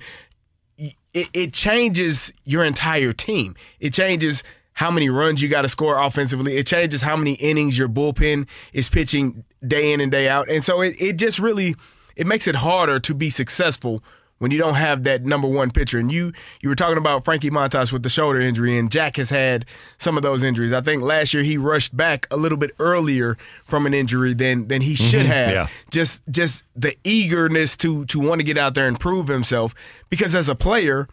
It, 0.78 1.30
it 1.32 1.52
changes 1.54 2.30
your 2.44 2.62
entire 2.62 3.14
team. 3.14 3.56
It 3.80 3.94
changes 3.94 4.44
how 4.76 4.90
many 4.90 5.08
runs 5.10 5.42
you 5.42 5.48
got 5.48 5.62
to 5.62 5.68
score 5.68 5.98
offensively. 5.98 6.56
It 6.56 6.66
changes 6.66 7.02
how 7.02 7.16
many 7.16 7.32
innings 7.34 7.76
your 7.78 7.88
bullpen 7.88 8.46
is 8.72 8.88
pitching 8.88 9.42
day 9.66 9.92
in 9.92 10.00
and 10.00 10.12
day 10.12 10.28
out. 10.28 10.48
And 10.48 10.62
so 10.62 10.80
it, 10.82 11.00
it 11.00 11.16
just 11.16 11.38
really 11.38 11.74
it 12.14 12.26
makes 12.26 12.46
it 12.46 12.54
harder 12.56 13.00
to 13.00 13.14
be 13.14 13.28
successful 13.30 14.02
when 14.38 14.50
you 14.50 14.58
don't 14.58 14.74
have 14.74 15.04
that 15.04 15.24
number 15.24 15.48
one 15.48 15.70
pitcher. 15.70 15.98
And 15.98 16.12
you 16.12 16.30
you 16.60 16.68
were 16.68 16.74
talking 16.74 16.98
about 16.98 17.24
Frankie 17.24 17.48
Montas 17.50 17.90
with 17.90 18.02
the 18.02 18.10
shoulder 18.10 18.38
injury, 18.38 18.76
and 18.78 18.90
Jack 18.90 19.16
has 19.16 19.30
had 19.30 19.64
some 19.96 20.18
of 20.18 20.22
those 20.22 20.42
injuries. 20.42 20.74
I 20.74 20.82
think 20.82 21.02
last 21.02 21.32
year 21.32 21.42
he 21.42 21.56
rushed 21.56 21.96
back 21.96 22.26
a 22.30 22.36
little 22.36 22.58
bit 22.58 22.72
earlier 22.78 23.38
from 23.64 23.86
an 23.86 23.94
injury 23.94 24.34
than 24.34 24.68
than 24.68 24.82
he 24.82 24.94
should 24.94 25.24
Mhm, 25.24 25.36
have. 25.38 25.50
yeah. 25.52 25.66
Just 25.90 26.22
just 26.30 26.64
the 26.76 26.94
eagerness 27.02 27.76
to 27.78 28.04
to 28.06 28.20
want 28.20 28.40
to 28.40 28.44
get 28.44 28.58
out 28.58 28.74
there 28.74 28.86
and 28.88 29.00
prove 29.00 29.28
himself. 29.28 29.74
Because 30.10 30.34
as 30.34 30.50
a 30.50 30.54
player, 30.54 31.08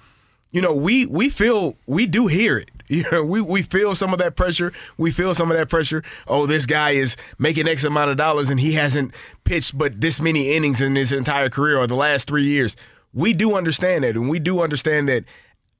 you 0.52 0.62
know, 0.62 0.74
we 0.74 1.06
we 1.06 1.30
feel 1.30 1.78
we 1.88 2.06
do 2.06 2.28
hear 2.28 2.58
it. 2.58 2.70
You 3.04 3.06
know, 3.12 3.24
we 3.24 3.42
we 3.42 3.64
feel 3.64 3.96
some 3.96 4.14
of 4.14 4.20
that 4.20 4.36
pressure. 4.36 4.72
We 4.98 5.10
feel 5.10 5.34
some 5.34 5.50
of 5.50 5.58
that 5.58 5.68
pressure. 5.68 6.04
Oh, 6.28 6.46
this 6.46 6.68
guy 6.68 6.92
is 6.92 7.18
making 7.40 7.68
X 7.68 7.84
amount 7.84 8.12
of 8.12 8.18
dollars 8.18 8.52
and 8.52 8.60
he 8.60 8.74
hasn't 8.74 9.14
pitched 9.46 9.76
but 9.76 10.00
this 10.00 10.22
many 10.22 10.54
innings 10.54 10.80
in 10.80 10.96
his 10.96 11.12
entire 11.12 11.50
career 11.50 11.78
or 11.78 11.88
the 11.88 11.96
last 11.96 12.28
three 12.28 12.44
years. 12.44 12.76
We 13.12 13.34
do 13.34 13.56
understand 13.56 14.04
that, 14.04 14.16
and 14.16 14.30
we 14.30 14.38
do 14.40 14.62
understand 14.62 15.10
that 15.10 15.24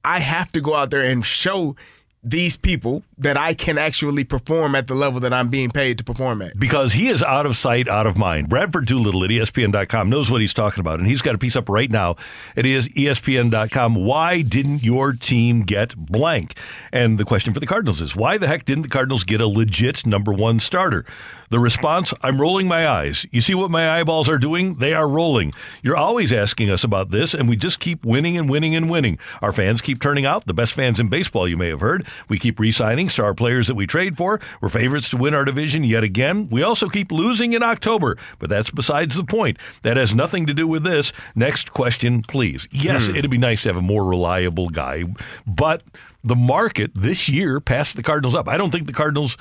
I 0.04 0.18
have 0.18 0.50
to 0.52 0.60
go 0.60 0.74
out 0.74 0.90
there 0.90 1.02
and 1.02 1.24
show 1.24 1.76
these 2.24 2.56
people 2.56 3.04
that 3.18 3.36
I 3.36 3.54
can 3.54 3.78
actually 3.78 4.24
perform 4.24 4.74
at 4.74 4.86
the 4.86 4.94
level 4.94 5.20
that 5.20 5.32
I'm 5.32 5.48
being 5.48 5.70
paid 5.70 5.98
to 5.98 6.04
perform 6.04 6.42
at. 6.42 6.58
because 6.58 6.92
he 6.92 7.08
is 7.08 7.22
out 7.22 7.46
of 7.46 7.56
sight, 7.56 7.88
out 7.88 8.06
of 8.06 8.18
mind. 8.18 8.48
Bradford 8.48 8.86
Doolittle 8.86 9.24
at 9.24 9.30
ESPN.com 9.30 10.10
knows 10.10 10.30
what 10.30 10.40
he's 10.40 10.52
talking 10.54 10.80
about, 10.80 10.98
and 10.98 11.08
he's 11.08 11.22
got 11.22 11.34
a 11.34 11.38
piece 11.38 11.56
up 11.56 11.68
right 11.68 11.90
now 11.90 12.16
at 12.56 12.64
ESPN.com. 12.64 13.94
Why 13.94 14.42
didn't 14.42 14.82
your 14.82 15.12
team 15.12 15.62
get 15.62 15.94
blank? 15.96 16.58
And 16.92 17.18
the 17.18 17.24
question 17.24 17.54
for 17.54 17.60
the 17.60 17.66
Cardinals 17.66 18.00
is 18.00 18.16
why 18.16 18.38
the 18.38 18.46
heck 18.46 18.64
didn't 18.64 18.82
the 18.82 18.88
Cardinals 18.88 19.24
get 19.24 19.40
a 19.40 19.46
legit 19.46 20.06
number 20.06 20.32
one 20.32 20.60
starter? 20.60 21.04
The 21.50 21.58
response 21.60 22.12
I'm 22.22 22.40
rolling 22.40 22.66
my 22.66 22.88
eyes. 22.88 23.26
You 23.30 23.40
see 23.40 23.54
what 23.54 23.70
my 23.70 24.00
eyeballs 24.00 24.28
are 24.28 24.38
doing? 24.38 24.76
They 24.76 24.92
are 24.92 25.06
rolling. 25.08 25.52
You're 25.82 25.96
always 25.96 26.32
asking 26.32 26.70
us 26.70 26.82
about 26.82 27.10
this, 27.10 27.32
and 27.32 27.48
we 27.48 27.54
just 27.56 27.78
keep 27.78 28.04
winning 28.04 28.36
and 28.36 28.50
winning 28.50 28.74
and 28.74 28.90
winning. 28.90 29.18
Our 29.40 29.52
fans 29.52 29.80
keep 29.80 30.00
turning 30.00 30.26
out, 30.26 30.46
the 30.46 30.54
best 30.54 30.72
fans 30.74 30.98
in 30.98 31.08
baseball, 31.08 31.46
you 31.46 31.56
may 31.56 31.68
have 31.68 31.80
heard. 31.80 32.06
We 32.28 32.38
keep 32.38 32.58
re 32.58 32.72
signing 32.72 33.03
star 33.08 33.34
players 33.34 33.66
that 33.68 33.74
we 33.74 33.86
trade 33.86 34.16
for. 34.16 34.40
We're 34.60 34.68
favorites 34.68 35.10
to 35.10 35.16
win 35.16 35.34
our 35.34 35.44
division 35.44 35.84
yet 35.84 36.04
again. 36.04 36.48
We 36.48 36.62
also 36.62 36.88
keep 36.88 37.10
losing 37.12 37.52
in 37.52 37.62
October, 37.62 38.16
but 38.38 38.48
that's 38.48 38.70
besides 38.70 39.16
the 39.16 39.24
point. 39.24 39.58
That 39.82 39.96
has 39.96 40.14
nothing 40.14 40.46
to 40.46 40.54
do 40.54 40.66
with 40.66 40.82
this. 40.84 41.12
Next 41.34 41.72
question, 41.72 42.22
please. 42.22 42.68
Yes, 42.70 43.06
Hmm. 43.08 43.16
it'd 43.16 43.30
be 43.30 43.38
nice 43.38 43.62
to 43.62 43.68
have 43.70 43.76
a 43.76 43.82
more 43.82 44.04
reliable 44.04 44.68
guy, 44.68 45.04
but 45.46 45.82
the 46.22 46.36
market 46.36 46.90
this 46.94 47.28
year 47.28 47.60
passed 47.60 47.96
the 47.96 48.02
Cardinals 48.02 48.34
up. 48.34 48.48
I 48.48 48.56
don't 48.56 48.70
think 48.70 48.86
the 48.86 48.92
Cardinals. 48.92 49.36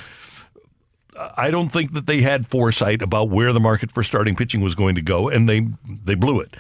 I 1.37 1.51
don't 1.51 1.69
think 1.71 1.93
that 1.93 2.07
they 2.07 2.21
had 2.21 2.47
foresight 2.47 3.01
about 3.03 3.29
where 3.29 3.53
the 3.53 3.59
market 3.59 3.91
for 3.91 4.01
starting 4.01 4.35
pitching 4.35 4.61
was 4.61 4.73
going 4.73 4.95
to 4.95 5.01
go, 5.01 5.29
and 5.29 5.47
they 5.47 5.67
they 5.87 6.15
blew 6.15 6.39
it. 6.39 6.55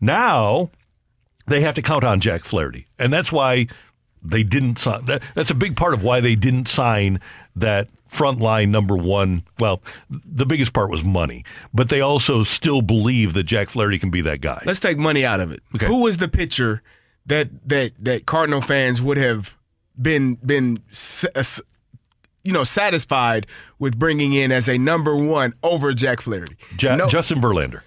Now 0.00 0.70
they 1.46 1.60
have 1.62 1.74
to 1.74 1.82
count 1.82 2.04
on 2.04 2.20
Jack 2.20 2.44
Flaherty, 2.44 2.86
and 2.98 3.12
that's 3.12 3.32
why 3.32 3.66
they 4.22 4.42
didn't 4.42 4.78
sign. 4.78 5.04
That, 5.06 5.22
that's 5.34 5.50
a 5.50 5.54
big 5.54 5.76
part 5.76 5.94
of 5.94 6.02
why 6.02 6.20
they 6.20 6.34
didn't 6.34 6.68
sign 6.68 7.20
that 7.56 7.88
front 8.06 8.40
line 8.40 8.70
number 8.70 8.96
one. 8.96 9.42
Well, 9.58 9.82
the 10.08 10.46
biggest 10.46 10.72
part 10.72 10.90
was 10.90 11.04
money, 11.04 11.44
but 11.74 11.88
they 11.88 12.00
also 12.00 12.42
still 12.44 12.82
believe 12.82 13.34
that 13.34 13.44
Jack 13.44 13.68
Flaherty 13.68 13.98
can 13.98 14.10
be 14.10 14.20
that 14.22 14.40
guy. 14.40 14.62
Let's 14.64 14.80
take 14.80 14.98
money 14.98 15.24
out 15.24 15.40
of 15.40 15.52
it. 15.52 15.62
Okay. 15.74 15.86
Who 15.86 16.02
was 16.02 16.16
the 16.18 16.28
pitcher 16.28 16.82
that 17.26 17.48
that 17.68 17.92
that 17.98 18.26
Cardinal 18.26 18.60
fans 18.60 19.02
would 19.02 19.18
have 19.18 19.56
been 20.00 20.34
been 20.34 20.82
uh, 21.34 21.42
you 22.44 22.52
know 22.52 22.64
satisfied 22.64 23.46
with 23.78 23.98
bringing 23.98 24.32
in 24.32 24.52
as 24.52 24.68
a 24.68 24.78
number 24.78 25.14
one 25.14 25.52
over 25.62 25.92
Jack 25.92 26.20
Flaherty? 26.20 26.56
Ja- 26.80 26.96
No- 26.96 27.08
Justin 27.08 27.40
Verlander. 27.40 27.82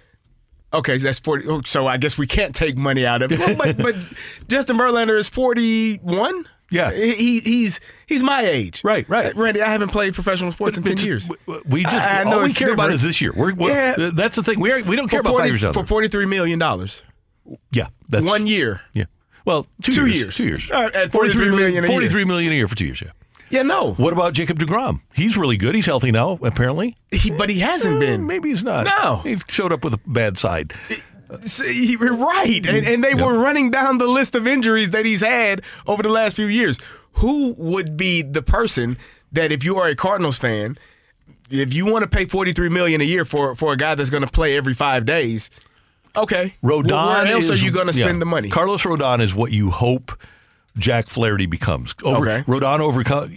Okay, 0.74 0.98
so 0.98 1.06
that's 1.06 1.20
forty. 1.20 1.46
oh, 1.48 1.60
So 1.66 1.86
I 1.86 1.96
guess 1.98 2.16
we 2.16 2.26
can't 2.26 2.54
take 2.54 2.76
money 2.76 3.06
out 3.06 3.22
of 3.22 3.30
it. 3.32 3.38
Well, 3.38 3.54
but, 3.56 3.76
but 3.76 3.94
Justin 4.48 4.76
Verlander 4.78 5.18
is 5.18 5.28
forty-one. 5.28 6.46
Yeah. 6.70 6.90
he, 6.90 7.40
he's 7.40 7.80
he's 8.06 8.22
my 8.22 8.42
age. 8.42 8.80
Right, 8.82 9.06
right. 9.08 9.36
Randy, 9.36 9.60
I 9.60 9.68
haven't 9.68 9.90
played 9.90 10.14
professional 10.14 10.50
sports 10.52 10.78
in 10.78 10.82
ten 10.82 10.96
years. 10.98 11.28
We 11.66 11.82
just 11.82 11.94
I- 11.94 12.20
I 12.20 12.24
know 12.24 12.38
all 12.38 12.44
we 12.44 12.52
care 12.54 12.72
about 12.72 12.90
is 12.92 13.02
this 13.02 13.20
year. 13.20 13.32
We're, 13.36 13.54
we're- 13.54 13.74
Yeah. 13.74 14.10
that's 14.14 14.36
the 14.36 14.42
thing. 14.42 14.58
We 14.58 14.70
are, 14.72 14.82
we 14.82 14.96
don't 14.96 15.08
care 15.08 15.22
For 15.22 15.28
about 15.28 15.38
40 15.40 15.50
five 15.50 15.62
years 15.62 15.74
for 15.76 15.84
forty-three 15.84 16.26
million 16.26 16.58
dollars. 16.58 17.02
Yeah, 17.72 17.88
that's 18.08 18.24
One 18.24 18.46
year. 18.46 18.80
Yeah. 18.94 19.04
Well, 19.44 19.66
two, 19.82 19.92
Two 19.92 20.06
years, 20.06 20.16
years. 20.16 20.36
Two 20.36 20.44
years. 20.46 20.70
Uh, 20.70 20.88
at 20.94 21.12
43 21.12 21.50
million 21.50 21.82
a 21.84 21.86
year. 21.88 21.96
43 21.96 22.24
million 22.24 22.52
a 22.52 22.56
year 22.56 22.68
for 22.68 22.76
two 22.76 22.86
years. 22.86 23.02
Yeah. 23.02 23.10
Yeah, 23.52 23.62
no. 23.62 23.92
What 23.92 24.14
about 24.14 24.32
Jacob 24.32 24.58
Degrom? 24.58 25.02
He's 25.14 25.36
really 25.36 25.58
good. 25.58 25.74
He's 25.74 25.84
healthy 25.84 26.10
now, 26.10 26.38
apparently. 26.42 26.96
He, 27.10 27.30
but 27.30 27.50
he 27.50 27.60
hasn't 27.60 27.96
eh, 27.96 28.06
been. 28.06 28.26
Maybe 28.26 28.48
he's 28.48 28.64
not. 28.64 28.86
No. 28.86 29.18
he 29.18 29.36
showed 29.48 29.72
up 29.72 29.84
with 29.84 29.92
a 29.92 30.00
bad 30.06 30.38
side. 30.38 30.72
You're 31.60 32.14
right. 32.14 32.66
And, 32.66 32.86
and 32.86 33.04
they 33.04 33.10
Yeah. 33.10 33.24
were 33.26 33.38
running 33.38 33.70
down 33.70 33.98
the 33.98 34.06
list 34.06 34.34
of 34.34 34.46
injuries 34.46 34.90
that 34.90 35.04
he's 35.04 35.20
had 35.20 35.60
over 35.86 36.02
the 36.02 36.08
last 36.08 36.36
few 36.36 36.46
years. 36.46 36.78
Who 37.16 37.54
would 37.58 37.96
be 37.96 38.22
the 38.22 38.42
person 38.42 38.96
that, 39.32 39.52
if 39.52 39.64
you 39.64 39.76
are 39.78 39.88
a 39.88 39.94
Cardinals 39.94 40.38
fan, 40.38 40.78
if 41.50 41.74
you 41.74 41.84
want 41.84 42.02
to 42.04 42.08
pay 42.08 42.24
forty 42.24 42.54
three 42.54 42.70
million 42.70 43.02
a 43.02 43.04
year 43.04 43.26
for 43.26 43.54
for 43.54 43.74
a 43.74 43.76
guy 43.76 43.94
that's 43.94 44.08
going 44.08 44.24
to 44.24 44.30
play 44.30 44.56
every 44.56 44.72
five 44.72 45.04
days, 45.04 45.50
okay, 46.16 46.54
Rodon. 46.64 46.90
Well, 46.92 47.22
where 47.22 47.32
else 47.32 47.44
is, 47.44 47.50
are 47.50 47.64
you 47.64 47.70
going 47.70 47.88
to 47.88 47.92
spend 47.92 48.14
yeah. 48.14 48.20
the 48.20 48.26
money? 48.26 48.48
Carlos 48.48 48.82
Rodon 48.82 49.20
is 49.20 49.34
what 49.34 49.52
you 49.52 49.70
hope 49.70 50.18
Jack 50.78 51.08
Flaherty 51.08 51.46
becomes. 51.46 51.94
Over, 52.02 52.28
Okay. 52.28 52.42
Rodon 52.50 52.80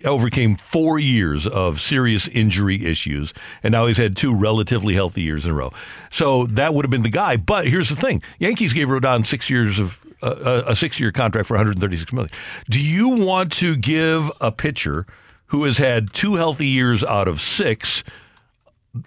overcame 0.06 0.56
four 0.56 1.00
years 1.00 1.46
of 1.46 1.82
serious 1.82 2.28
injury 2.30 2.86
issues, 2.86 3.34
and 3.62 3.72
now 3.74 3.88
he's 3.88 3.98
had 3.98 4.16
two 4.16 4.34
relatively 4.36 4.94
healthy 4.94 5.22
years 5.22 5.46
in 5.46 5.52
a 5.52 5.56
row. 5.56 5.74
So 6.12 6.46
that 6.48 6.74
would 6.74 6.86
have 6.86 6.92
been 6.92 7.04
the 7.04 7.10
guy. 7.10 7.36
But 7.38 7.68
here's 7.68 7.90
the 7.90 7.96
thing: 7.96 8.22
Yankees 8.40 8.72
gave 8.74 8.88
Rodon 8.88 9.26
six 9.26 9.50
years 9.50 9.80
of 9.80 10.00
uh, 10.22 10.64
a 10.66 10.76
six-year 10.76 11.12
contract 11.12 11.48
for 11.48 11.56
136 11.56 12.14
million. 12.14 12.30
Do 12.70 12.82
you 12.82 13.10
want 13.10 13.52
to 13.54 13.76
give 13.76 14.32
a 14.40 14.52
pitcher 14.52 15.06
who 15.48 15.66
has 15.66 15.78
had 15.78 16.14
two 16.14 16.36
healthy 16.36 16.68
years 16.68 17.04
out 17.04 17.28
of 17.28 17.42
six 17.42 18.04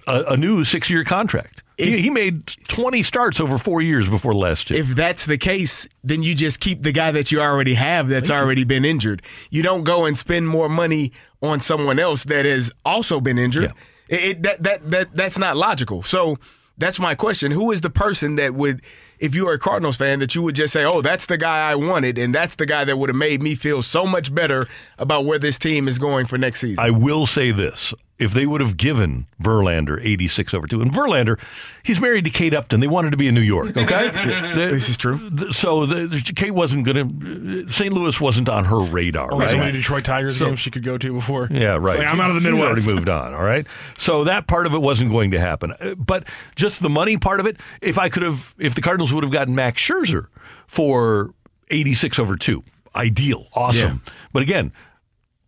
a, 0.06 0.22
a 0.28 0.36
new 0.36 0.64
six-year 0.64 1.04
contract? 1.04 1.62
He, 1.78 2.00
he 2.02 2.10
made 2.10 2.46
20 2.68 3.02
starts 3.02 3.40
over 3.40 3.56
four 3.58 3.80
years 3.80 4.08
before 4.08 4.32
the 4.32 4.38
last 4.38 4.68
two. 4.68 4.74
If 4.74 4.88
that's 4.88 5.24
the 5.26 5.38
case, 5.38 5.86
then 6.02 6.22
you 6.22 6.34
just 6.34 6.60
keep 6.60 6.82
the 6.82 6.92
guy 6.92 7.10
that 7.12 7.30
you 7.32 7.40
already 7.40 7.74
have 7.74 8.08
that's 8.08 8.30
already 8.30 8.64
been 8.64 8.84
injured. 8.84 9.22
You 9.50 9.62
don't 9.62 9.84
go 9.84 10.04
and 10.04 10.18
spend 10.18 10.48
more 10.48 10.68
money 10.68 11.12
on 11.42 11.60
someone 11.60 11.98
else 11.98 12.24
that 12.24 12.44
has 12.44 12.70
also 12.84 13.20
been 13.20 13.38
injured. 13.38 13.72
It, 14.08 14.20
it- 14.20 14.42
that, 14.42 14.62
that 14.64 14.90
that 14.90 15.16
that's 15.16 15.38
not 15.38 15.56
logical. 15.56 16.02
So 16.02 16.36
that's 16.78 16.98
my 17.00 17.14
question. 17.14 17.50
Who 17.52 17.70
is 17.72 17.80
the 17.80 17.90
person 17.90 18.36
that 18.36 18.54
would 18.54 18.82
if 19.18 19.34
you 19.34 19.48
are 19.48 19.54
a 19.54 19.58
Cardinals 19.58 19.96
fan 19.96 20.20
that 20.20 20.34
you 20.34 20.42
would 20.42 20.54
just 20.54 20.72
say, 20.72 20.84
"Oh, 20.84 21.02
that's 21.02 21.26
the 21.26 21.36
guy 21.36 21.70
I 21.70 21.74
wanted 21.74 22.18
and 22.18 22.34
that's 22.34 22.54
the 22.56 22.66
guy 22.66 22.84
that 22.84 22.96
would 22.98 23.08
have 23.08 23.16
made 23.16 23.42
me 23.42 23.54
feel 23.56 23.82
so 23.82 24.06
much 24.06 24.32
better 24.34 24.66
about 24.96 25.24
where 25.24 25.38
this 25.40 25.58
team 25.58 25.88
is 25.88 25.98
going 25.98 26.26
for 26.26 26.38
next 26.38 26.60
season." 26.60 26.78
I 26.84 26.90
will 26.90 27.26
say 27.26 27.50
this. 27.50 27.92
If 28.18 28.32
they 28.32 28.46
would 28.46 28.60
have 28.60 28.76
given 28.76 29.26
Verlander 29.40 30.04
86 30.04 30.52
over 30.52 30.66
2, 30.66 30.80
and 30.80 30.92
Verlander, 30.92 31.38
he's 31.84 32.00
married 32.00 32.24
to 32.24 32.30
Kate 32.30 32.52
Upton. 32.52 32.80
They 32.80 32.88
wanted 32.88 33.12
to 33.12 33.16
be 33.16 33.28
in 33.28 33.34
New 33.36 33.40
York, 33.40 33.76
okay? 33.76 34.08
this 34.56 34.88
is 34.88 34.96
true. 34.96 35.20
So 35.52 35.86
the, 35.86 36.32
Kate 36.34 36.50
wasn't 36.50 36.84
going 36.84 37.20
to, 37.66 37.68
St. 37.72 37.92
Louis 37.92 38.20
wasn't 38.20 38.48
on 38.48 38.64
her 38.64 38.80
radar, 38.80 39.32
Only 39.32 39.44
right? 39.44 39.52
so 39.52 39.58
many 39.58 39.70
Detroit 39.70 40.04
Tigers 40.04 40.36
So- 40.38 40.46
games 40.46 40.58
she 40.58 40.72
could 40.72 40.82
go 40.82 40.98
to 40.98 41.12
before. 41.12 41.46
Yeah, 41.48 41.74
right. 41.76 41.96
like, 42.00 42.08
I'm 42.08 42.20
out 42.20 42.30
of 42.30 42.34
the 42.34 42.40
She's 42.40 42.50
Midwest. 42.50 42.82
already 42.82 42.94
moved 42.96 43.08
on. 43.08 43.34
All 43.34 43.44
right. 43.44 43.64
So 43.96 44.24
that 44.24 44.48
part 44.48 44.66
of 44.66 44.74
it 44.74 44.82
wasn't 44.82 45.12
going 45.12 45.30
to 45.30 45.38
happen. 45.38 45.72
Uh, 45.78 45.94
But 45.94 46.24
just 46.56 46.82
the 46.82 46.90
money 46.90 47.18
part 47.18 47.38
of 47.38 47.46
it, 47.46 47.56
if 47.80 47.98
I 47.98 48.08
could 48.08 48.24
have, 48.24 48.52
if 48.58 48.74
the 48.74 48.80
Cardinals 48.80 49.12
would 49.12 49.22
have 49.22 49.32
gotten 49.32 49.54
Max 49.54 49.80
Scherzer 49.80 50.26
for 50.66 51.34
86 51.70 52.18
over 52.18 52.36
2, 52.36 52.64
ideal, 52.96 53.46
awesome. 53.54 54.02
But 54.32 54.42
again, 54.42 54.72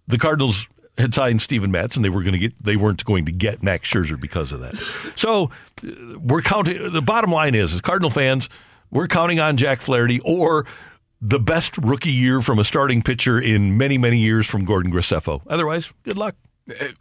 the 0.06 0.18
Cardinals 0.18 0.68
had 1.02 1.14
signed 1.14 1.40
Steven 1.43 1.70
Matz 1.70 1.97
and 1.97 2.05
they 2.05 2.09
were 2.09 2.22
going 2.22 2.32
to 2.32 2.39
get 2.39 2.55
they 2.62 2.77
weren't 2.77 3.05
going 3.05 3.24
to 3.27 3.32
get 3.32 3.62
Max 3.62 3.90
Scherzer 3.90 4.20
because 4.20 4.52
of 4.52 4.60
that. 4.60 4.74
So 5.16 5.51
uh, 5.85 6.18
we're 6.18 6.43
counting 6.43 6.93
the 6.93 7.02
bottom 7.02 7.31
line 7.31 7.55
is 7.55 7.72
as 7.72 7.81
Cardinal 7.81 8.10
fans, 8.10 8.48
we're 8.90 9.09
counting 9.09 9.40
on 9.40 9.56
Jack 9.56 9.81
Flaherty 9.81 10.20
or 10.20 10.66
the 11.20 11.39
best 11.39 11.77
rookie 11.78 12.10
year 12.10 12.40
from 12.40 12.59
a 12.59 12.64
starting 12.64 13.02
pitcher 13.02 13.40
in 13.40 13.77
many 13.77 13.98
many 13.98 14.18
years 14.18 14.47
from 14.47 14.64
Gordon 14.64 14.93
Graceffo. 14.93 15.43
Otherwise, 15.47 15.93
good 16.02 16.18
luck. 16.18 16.35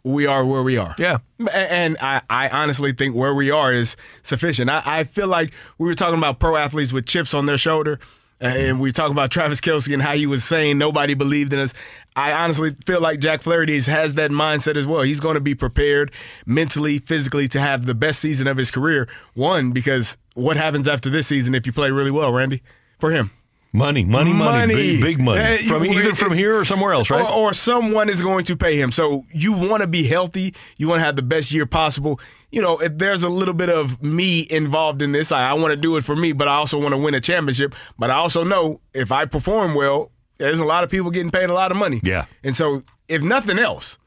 we 0.02 0.26
are 0.26 0.44
where 0.44 0.62
we 0.62 0.76
are. 0.76 0.94
Yeah. 0.98 1.18
And 1.52 1.96
I, 2.00 2.22
I 2.28 2.48
honestly 2.48 2.92
think 2.92 3.14
where 3.14 3.34
we 3.34 3.50
are 3.50 3.72
is 3.72 3.96
sufficient. 4.22 4.68
I, 4.68 4.82
I 4.84 5.04
feel 5.04 5.28
like 5.28 5.52
we 5.78 5.86
were 5.86 5.94
talking 5.94 6.18
about 6.18 6.38
pro 6.38 6.56
athletes 6.56 6.92
with 6.92 7.06
chips 7.06 7.34
on 7.34 7.46
their 7.46 7.58
shoulder. 7.58 8.00
Uh, 8.42 8.46
and 8.46 8.80
we 8.80 8.90
talk 8.90 9.10
about 9.10 9.30
Travis 9.30 9.60
Kelce 9.60 9.92
and 9.92 10.02
how 10.02 10.14
he 10.14 10.26
was 10.26 10.44
saying 10.44 10.78
nobody 10.78 11.14
believed 11.14 11.52
in 11.52 11.58
us. 11.58 11.74
I 12.16 12.32
honestly 12.32 12.74
feel 12.86 13.00
like 13.00 13.20
Jack 13.20 13.42
Flaherty 13.42 13.78
has 13.80 14.14
that 14.14 14.30
mindset 14.30 14.76
as 14.76 14.86
well. 14.86 15.02
He's 15.02 15.20
going 15.20 15.34
to 15.34 15.40
be 15.40 15.54
prepared 15.54 16.10
mentally, 16.46 16.98
physically 16.98 17.48
to 17.48 17.60
have 17.60 17.86
the 17.86 17.94
best 17.94 18.20
season 18.20 18.46
of 18.46 18.56
his 18.56 18.70
career. 18.70 19.08
One, 19.34 19.72
because 19.72 20.16
what 20.34 20.56
happens 20.56 20.88
after 20.88 21.10
this 21.10 21.26
season 21.26 21.54
if 21.54 21.66
you 21.66 21.72
play 21.72 21.90
really 21.90 22.10
well, 22.10 22.32
Randy? 22.32 22.62
For 22.98 23.10
him. 23.10 23.30
Money, 23.72 24.04
money, 24.04 24.32
money, 24.32 24.74
big, 24.74 25.00
big 25.00 25.20
money 25.20 25.40
Eh, 25.40 25.58
from 25.58 25.84
you- 25.84 25.92
either 25.92 26.14
from 26.16 26.32
here 26.32 26.58
or 26.58 26.64
somewhere 26.64 26.92
else, 26.92 27.08
right? 27.08 27.24
Or, 27.24 27.50
or 27.50 27.54
someone 27.54 28.08
is 28.08 28.20
going 28.20 28.44
to 28.46 28.56
pay 28.56 28.76
him. 28.76 28.90
So 28.90 29.24
you 29.32 29.52
want 29.52 29.82
to 29.82 29.86
be 29.86 30.04
healthy. 30.04 30.54
You 30.76 30.88
want 30.88 30.98
to 31.00 31.04
have 31.04 31.14
the 31.14 31.22
best 31.22 31.52
year 31.52 31.66
possible. 31.66 32.18
You 32.50 32.62
know, 32.62 32.78
if 32.78 32.98
there's 32.98 33.22
a 33.22 33.28
little 33.28 33.54
bit 33.54 33.68
of 33.68 34.02
me 34.02 34.44
involved 34.50 35.02
in 35.02 35.12
this. 35.12 35.30
I, 35.30 35.50
I 35.50 35.52
want 35.52 35.70
to 35.70 35.76
do 35.76 35.96
it 35.96 36.02
for 36.04 36.16
me, 36.16 36.32
but 36.32 36.48
I 36.48 36.54
also 36.54 36.80
want 36.80 36.92
to 36.94 36.98
win 36.98 37.14
a 37.14 37.20
championship. 37.20 37.76
But 37.96 38.10
I 38.10 38.14
also 38.14 38.42
know 38.42 38.80
if 38.92 39.12
I 39.12 39.24
perform 39.24 39.74
well, 39.76 40.10
there's 40.38 40.58
a 40.58 40.64
lot 40.64 40.82
of 40.82 40.90
people 40.90 41.12
getting 41.12 41.30
paid 41.30 41.48
a 41.48 41.54
lot 41.54 41.70
of 41.70 41.76
money. 41.76 42.00
Yeah. 42.02 42.24
And 42.42 42.56
so, 42.56 42.82
if 43.08 43.22
nothing 43.22 43.58
else, 43.60 43.98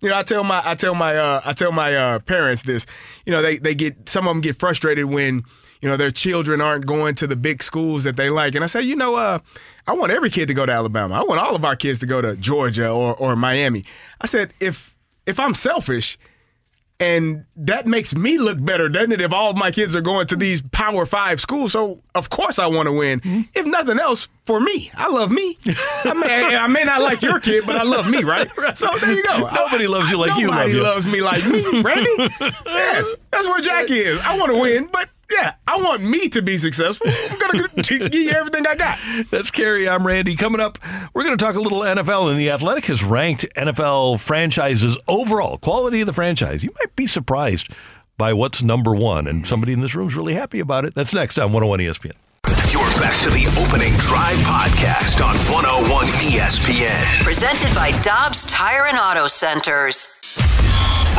you 0.00 0.08
know, 0.08 0.16
I 0.18 0.24
tell 0.24 0.42
my 0.42 0.60
I 0.64 0.74
tell 0.74 0.96
my 0.96 1.16
uh, 1.16 1.40
I 1.44 1.52
tell 1.52 1.70
my 1.70 1.94
uh, 1.94 2.18
parents 2.18 2.62
this. 2.62 2.86
You 3.24 3.30
know, 3.30 3.40
they 3.40 3.58
they 3.58 3.76
get 3.76 4.08
some 4.08 4.26
of 4.26 4.34
them 4.34 4.40
get 4.40 4.56
frustrated 4.56 5.04
when 5.04 5.44
you 5.82 5.88
know 5.90 5.96
their 5.96 6.10
children 6.12 6.60
aren't 6.60 6.86
going 6.86 7.14
to 7.16 7.26
the 7.26 7.36
big 7.36 7.62
schools 7.62 8.04
that 8.04 8.16
they 8.16 8.30
like, 8.30 8.54
and 8.54 8.64
I 8.64 8.68
say, 8.68 8.80
you 8.82 8.96
know, 8.96 9.16
uh, 9.16 9.40
I 9.86 9.92
want 9.92 10.12
every 10.12 10.30
kid 10.30 10.46
to 10.46 10.54
go 10.54 10.64
to 10.64 10.72
Alabama. 10.72 11.14
I 11.20 11.24
want 11.24 11.40
all 11.40 11.54
of 11.56 11.64
our 11.64 11.76
kids 11.76 11.98
to 11.98 12.06
go 12.06 12.22
to 12.22 12.36
Georgia 12.36 12.88
or 12.88 13.14
or 13.16 13.36
Miami. 13.36 13.84
I 14.20 14.26
said, 14.26 14.54
if 14.60 14.94
if 15.26 15.38
I'm 15.38 15.54
selfish. 15.54 16.18
And 17.00 17.46
that 17.56 17.84
makes 17.84 18.14
me 18.14 18.38
look 18.38 18.64
better, 18.64 18.88
doesn't 18.88 19.10
it? 19.10 19.20
If 19.20 19.32
all 19.32 19.50
of 19.50 19.56
my 19.56 19.72
kids 19.72 19.96
are 19.96 20.00
going 20.00 20.28
to 20.28 20.36
these 20.36 20.62
Power 20.70 21.04
Five 21.04 21.40
schools, 21.40 21.72
so 21.72 22.00
of 22.14 22.30
course 22.30 22.60
I 22.60 22.66
want 22.68 22.86
to 22.86 22.92
win. 22.92 23.20
If 23.54 23.66
nothing 23.66 23.98
else, 23.98 24.28
for 24.44 24.60
me, 24.60 24.88
I 24.94 25.08
love 25.08 25.32
me. 25.32 25.58
I 26.04 26.14
may, 26.14 26.56
I 26.56 26.68
may 26.68 26.84
not 26.84 27.00
like 27.02 27.20
your 27.20 27.40
kid, 27.40 27.64
but 27.66 27.74
I 27.74 27.82
love 27.82 28.06
me, 28.08 28.22
right? 28.22 28.48
So 28.76 28.88
there 29.00 29.12
you 29.14 29.24
go. 29.24 29.48
Nobody 29.52 29.88
loves 29.88 30.12
you 30.12 30.16
like 30.18 30.38
you 30.38 30.46
love 30.50 30.58
Nobody 30.58 30.76
you. 30.76 30.82
loves 30.84 31.06
me 31.06 31.22
like 31.22 31.44
me, 31.44 31.82
Randy. 31.82 32.10
yes, 32.66 33.16
that's 33.32 33.48
where 33.48 33.60
Jack 33.60 33.90
is. 33.90 34.20
I 34.20 34.38
want 34.38 34.52
to 34.52 34.60
win, 34.60 34.88
but 34.92 35.08
yeah, 35.32 35.54
I 35.66 35.80
want 35.80 36.02
me 36.02 36.28
to 36.28 36.42
be 36.42 36.58
successful. 36.58 37.06
I'm 37.08 37.38
gonna 37.38 37.68
give 37.82 38.14
you 38.14 38.30
everything 38.30 38.66
I 38.66 38.74
got. 38.74 38.98
That's 39.30 39.50
Kerry. 39.50 39.88
I'm 39.88 40.06
Randy. 40.06 40.36
Coming 40.36 40.60
up, 40.60 40.78
we're 41.14 41.24
going 41.24 41.36
to 41.36 41.42
talk 41.42 41.54
a 41.54 41.60
little 41.60 41.80
NFL, 41.80 42.30
and 42.30 42.38
the 42.38 42.50
Athletic 42.50 42.86
has 42.86 43.02
ranked 43.02 43.46
NFL 43.56 44.20
franchises 44.20 44.98
overall 45.08 45.58
quality 45.58 46.00
of 46.00 46.06
the 46.06 46.12
franchise. 46.12 46.62
You 46.62 46.70
might 46.78 46.94
be 46.96 47.06
surprised 47.06 47.68
by 48.18 48.32
what's 48.32 48.62
number 48.62 48.94
one, 48.94 49.26
and 49.26 49.46
somebody 49.46 49.72
in 49.72 49.80
this 49.80 49.94
room 49.94 50.08
is 50.08 50.14
really 50.14 50.34
happy 50.34 50.60
about 50.60 50.84
it. 50.84 50.94
That's 50.94 51.14
next 51.14 51.38
on 51.38 51.52
101 51.52 51.80
ESPN. 51.80 52.12
You're 52.72 52.82
back 53.00 53.18
to 53.22 53.30
the 53.30 53.46
opening 53.60 53.92
drive 53.94 54.36
podcast 54.38 55.24
on 55.24 55.36
101 55.52 56.06
ESPN. 56.06 57.22
Presented 57.22 57.74
by 57.74 57.92
Dobbs 58.02 58.44
Tire 58.46 58.86
and 58.86 58.98
Auto 58.98 59.26
Centers. 59.26 60.18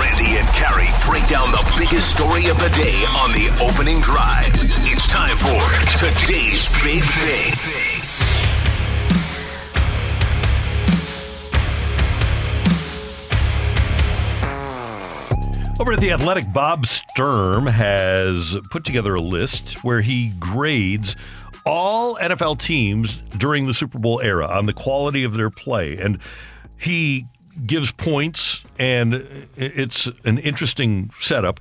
Randy 0.04 0.36
and 0.38 0.48
Kerry 0.50 0.90
break 1.08 1.26
down 1.30 1.50
the 1.52 1.64
biggest 1.78 2.12
story 2.12 2.48
of 2.48 2.60
the 2.60 2.68
day 2.76 3.06
on 3.16 3.32
the 3.32 3.48
opening 3.64 4.02
drive. 4.02 4.52
It's 4.84 5.08
time 5.08 5.38
for 5.38 5.64
today's 5.98 6.68
big 6.84 7.02
thing. 7.04 7.54
Over 15.80 15.94
at 15.94 16.00
the 16.02 16.12
Athletic, 16.12 16.52
Bob 16.52 16.86
Sturm 16.86 17.68
has 17.68 18.58
put 18.72 18.84
together 18.84 19.16
a 19.16 19.22
list 19.22 19.86
where 19.86 20.02
he 20.02 20.34
grades 20.38 21.16
all 21.66 22.18
NFL 22.18 22.60
teams 22.60 23.24
during 23.38 23.68
the 23.68 23.74
Super 23.74 24.00
Bowl 24.00 24.20
era 24.20 24.48
on 24.48 24.66
the 24.66 24.74
quality 24.74 25.24
of 25.24 25.36
their 25.36 25.50
play. 25.50 25.98
And 25.98 26.20
he 26.78 27.26
gives 27.66 27.92
points, 27.92 28.64
and 28.80 29.48
it's 29.56 30.08
an 30.26 30.38
interesting 30.40 31.12
setup. 31.20 31.60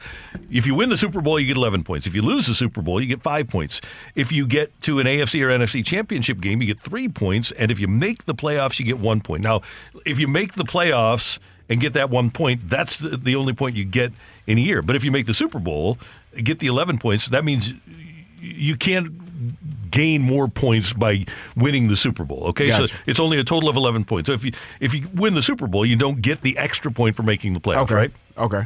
If 0.50 0.66
you 0.66 0.74
win 0.74 0.88
the 0.88 0.96
Super 0.96 1.20
Bowl, 1.20 1.38
you 1.38 1.46
get 1.46 1.56
11 1.56 1.84
points. 1.84 2.06
If 2.06 2.14
you 2.14 2.22
lose 2.22 2.46
the 2.46 2.54
Super 2.54 2.82
Bowl, 2.82 3.00
you 3.00 3.06
get 3.06 3.22
five 3.22 3.48
points. 3.48 3.80
If 4.14 4.32
you 4.32 4.46
get 4.46 4.78
to 4.82 4.98
an 5.00 5.06
AFC 5.06 5.42
or 5.42 5.48
NFC 5.48 5.84
championship 5.84 6.40
game, 6.40 6.60
you 6.60 6.66
get 6.66 6.80
three 6.80 7.08
points. 7.08 7.52
And 7.52 7.70
if 7.70 7.78
you 7.78 7.88
make 7.88 8.24
the 8.24 8.34
playoffs, 8.34 8.78
you 8.78 8.84
get 8.84 8.98
one 8.98 9.20
point. 9.20 9.42
Now, 9.42 9.62
if 10.06 10.18
you 10.18 10.28
make 10.28 10.54
the 10.54 10.64
playoffs, 10.64 11.38
and 11.68 11.80
get 11.80 11.94
that 11.94 12.10
one 12.10 12.30
point, 12.30 12.68
that's 12.68 12.98
the, 12.98 13.34
only 13.34 13.54
point 13.54 13.76
you 13.76 13.84
get 13.86 14.12
in 14.46 14.58
a 14.58 14.60
year. 14.60 14.82
But 14.82 14.94
if 14.94 15.04
you 15.04 15.10
make 15.10 15.24
the 15.24 15.32
Super 15.32 15.58
Bowl, 15.58 15.96
get 16.36 16.58
the 16.58 16.66
11 16.66 16.98
points, 16.98 17.28
that 17.30 17.44
means 17.44 17.72
you 18.40 18.76
can't 18.76 19.31
gain 19.90 20.22
more 20.22 20.48
points 20.48 20.92
by 20.92 21.24
winning 21.56 21.88
the 21.88 21.96
Super 21.96 22.24
Bowl. 22.24 22.44
Okay, 22.48 22.68
Gotcha. 22.68 22.88
so 22.88 22.94
it's 23.06 23.20
only 23.20 23.38
a 23.38 23.44
total 23.44 23.68
of 23.68 23.76
11 23.76 24.04
points. 24.04 24.26
So 24.28 24.32
if 24.32 24.44
you 24.44 24.52
if 24.80 24.94
you 24.94 25.08
win 25.14 25.34
the 25.34 25.42
Super 25.42 25.66
Bowl, 25.66 25.84
you 25.86 25.96
don't 25.96 26.20
get 26.22 26.42
the 26.42 26.56
extra 26.58 26.90
point 26.90 27.16
for 27.16 27.22
making 27.22 27.54
the 27.54 27.60
playoffs, 27.60 27.82
Okay. 27.84 27.94
right? 27.94 28.10
Okay. 28.38 28.62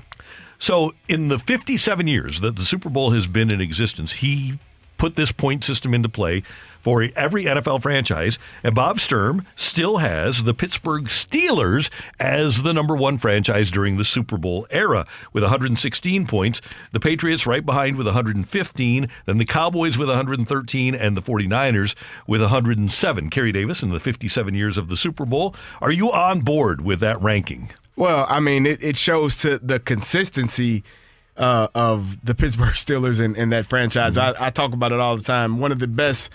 So 0.59 0.95
in 1.09 1.29
the 1.29 1.39
57 1.39 2.07
years 2.07 2.41
that 2.41 2.57
the 2.57 2.65
Super 2.65 2.89
Bowl 2.89 3.11
has 3.11 3.27
been 3.27 3.53
in 3.53 3.61
existence, 3.61 4.13
he 4.13 4.59
put 4.97 5.17
this 5.17 5.33
point 5.33 5.65
system 5.65 5.95
into 5.95 6.09
play 6.09 6.43
for 6.87 7.05
every 7.17 7.47
NFL 7.47 7.83
franchise, 7.83 8.39
and 8.63 8.73
Bob 8.73 9.01
Sturm 9.01 9.45
still 9.57 9.97
has 9.97 10.45
the 10.45 10.55
Pittsburgh 10.55 11.07
Steelers 11.07 11.91
as 12.21 12.63
the 12.63 12.73
number 12.73 12.95
one 12.95 13.19
franchise 13.19 13.73
during 13.73 13.97
the 13.97 14.05
Super 14.05 14.37
Bowl 14.37 14.69
era 14.71 15.05
with 15.33 15.43
116 15.43 16.29
points. 16.29 16.61
The 16.93 17.01
Patriots 17.01 17.45
right 17.45 17.67
behind 17.67 17.97
with 17.97 18.07
115, 18.07 19.09
then 19.25 19.39
the 19.39 19.45
Cowboys 19.45 19.99
with 19.99 20.09
113, 20.09 20.95
and 20.95 21.17
the 21.17 21.23
49ers 21.23 21.97
with 22.29 22.41
107. 22.41 23.31
Kerry 23.31 23.51
Davis 23.51 23.83
in 23.83 23.91
the 23.91 23.99
57 23.99 24.55
years 24.55 24.79
of 24.79 24.87
the 24.87 24.97
Super 24.97 25.27
Bowl. 25.27 25.57
Are 25.81 25.91
you 25.91 26.13
on 26.13 26.43
board 26.43 26.83
with 26.83 27.01
that 27.01 27.21
ranking? 27.21 27.71
Well, 27.97 28.27
I 28.29 28.39
mean, 28.39 28.65
it, 28.65 28.81
it 28.81 28.97
shows 28.97 29.39
to 29.39 29.59
the 29.59 29.81
consistency 29.81 30.85
uh, 31.37 31.69
of 31.75 32.25
the 32.25 32.35
Pittsburgh 32.35 32.75
Steelers 32.75 33.21
and, 33.21 33.37
and 33.37 33.53
that 33.53 33.67
franchise. 33.67 34.19
I, 34.19 34.35
I 34.39 34.51
talk 34.51 34.73
about 34.73 34.93
it 34.93 35.01
all 35.01 35.17
the 35.17 35.23
time. 35.23 35.59
One 35.59 35.73
of 35.73 35.79
the 35.79 35.87
best 35.87 36.31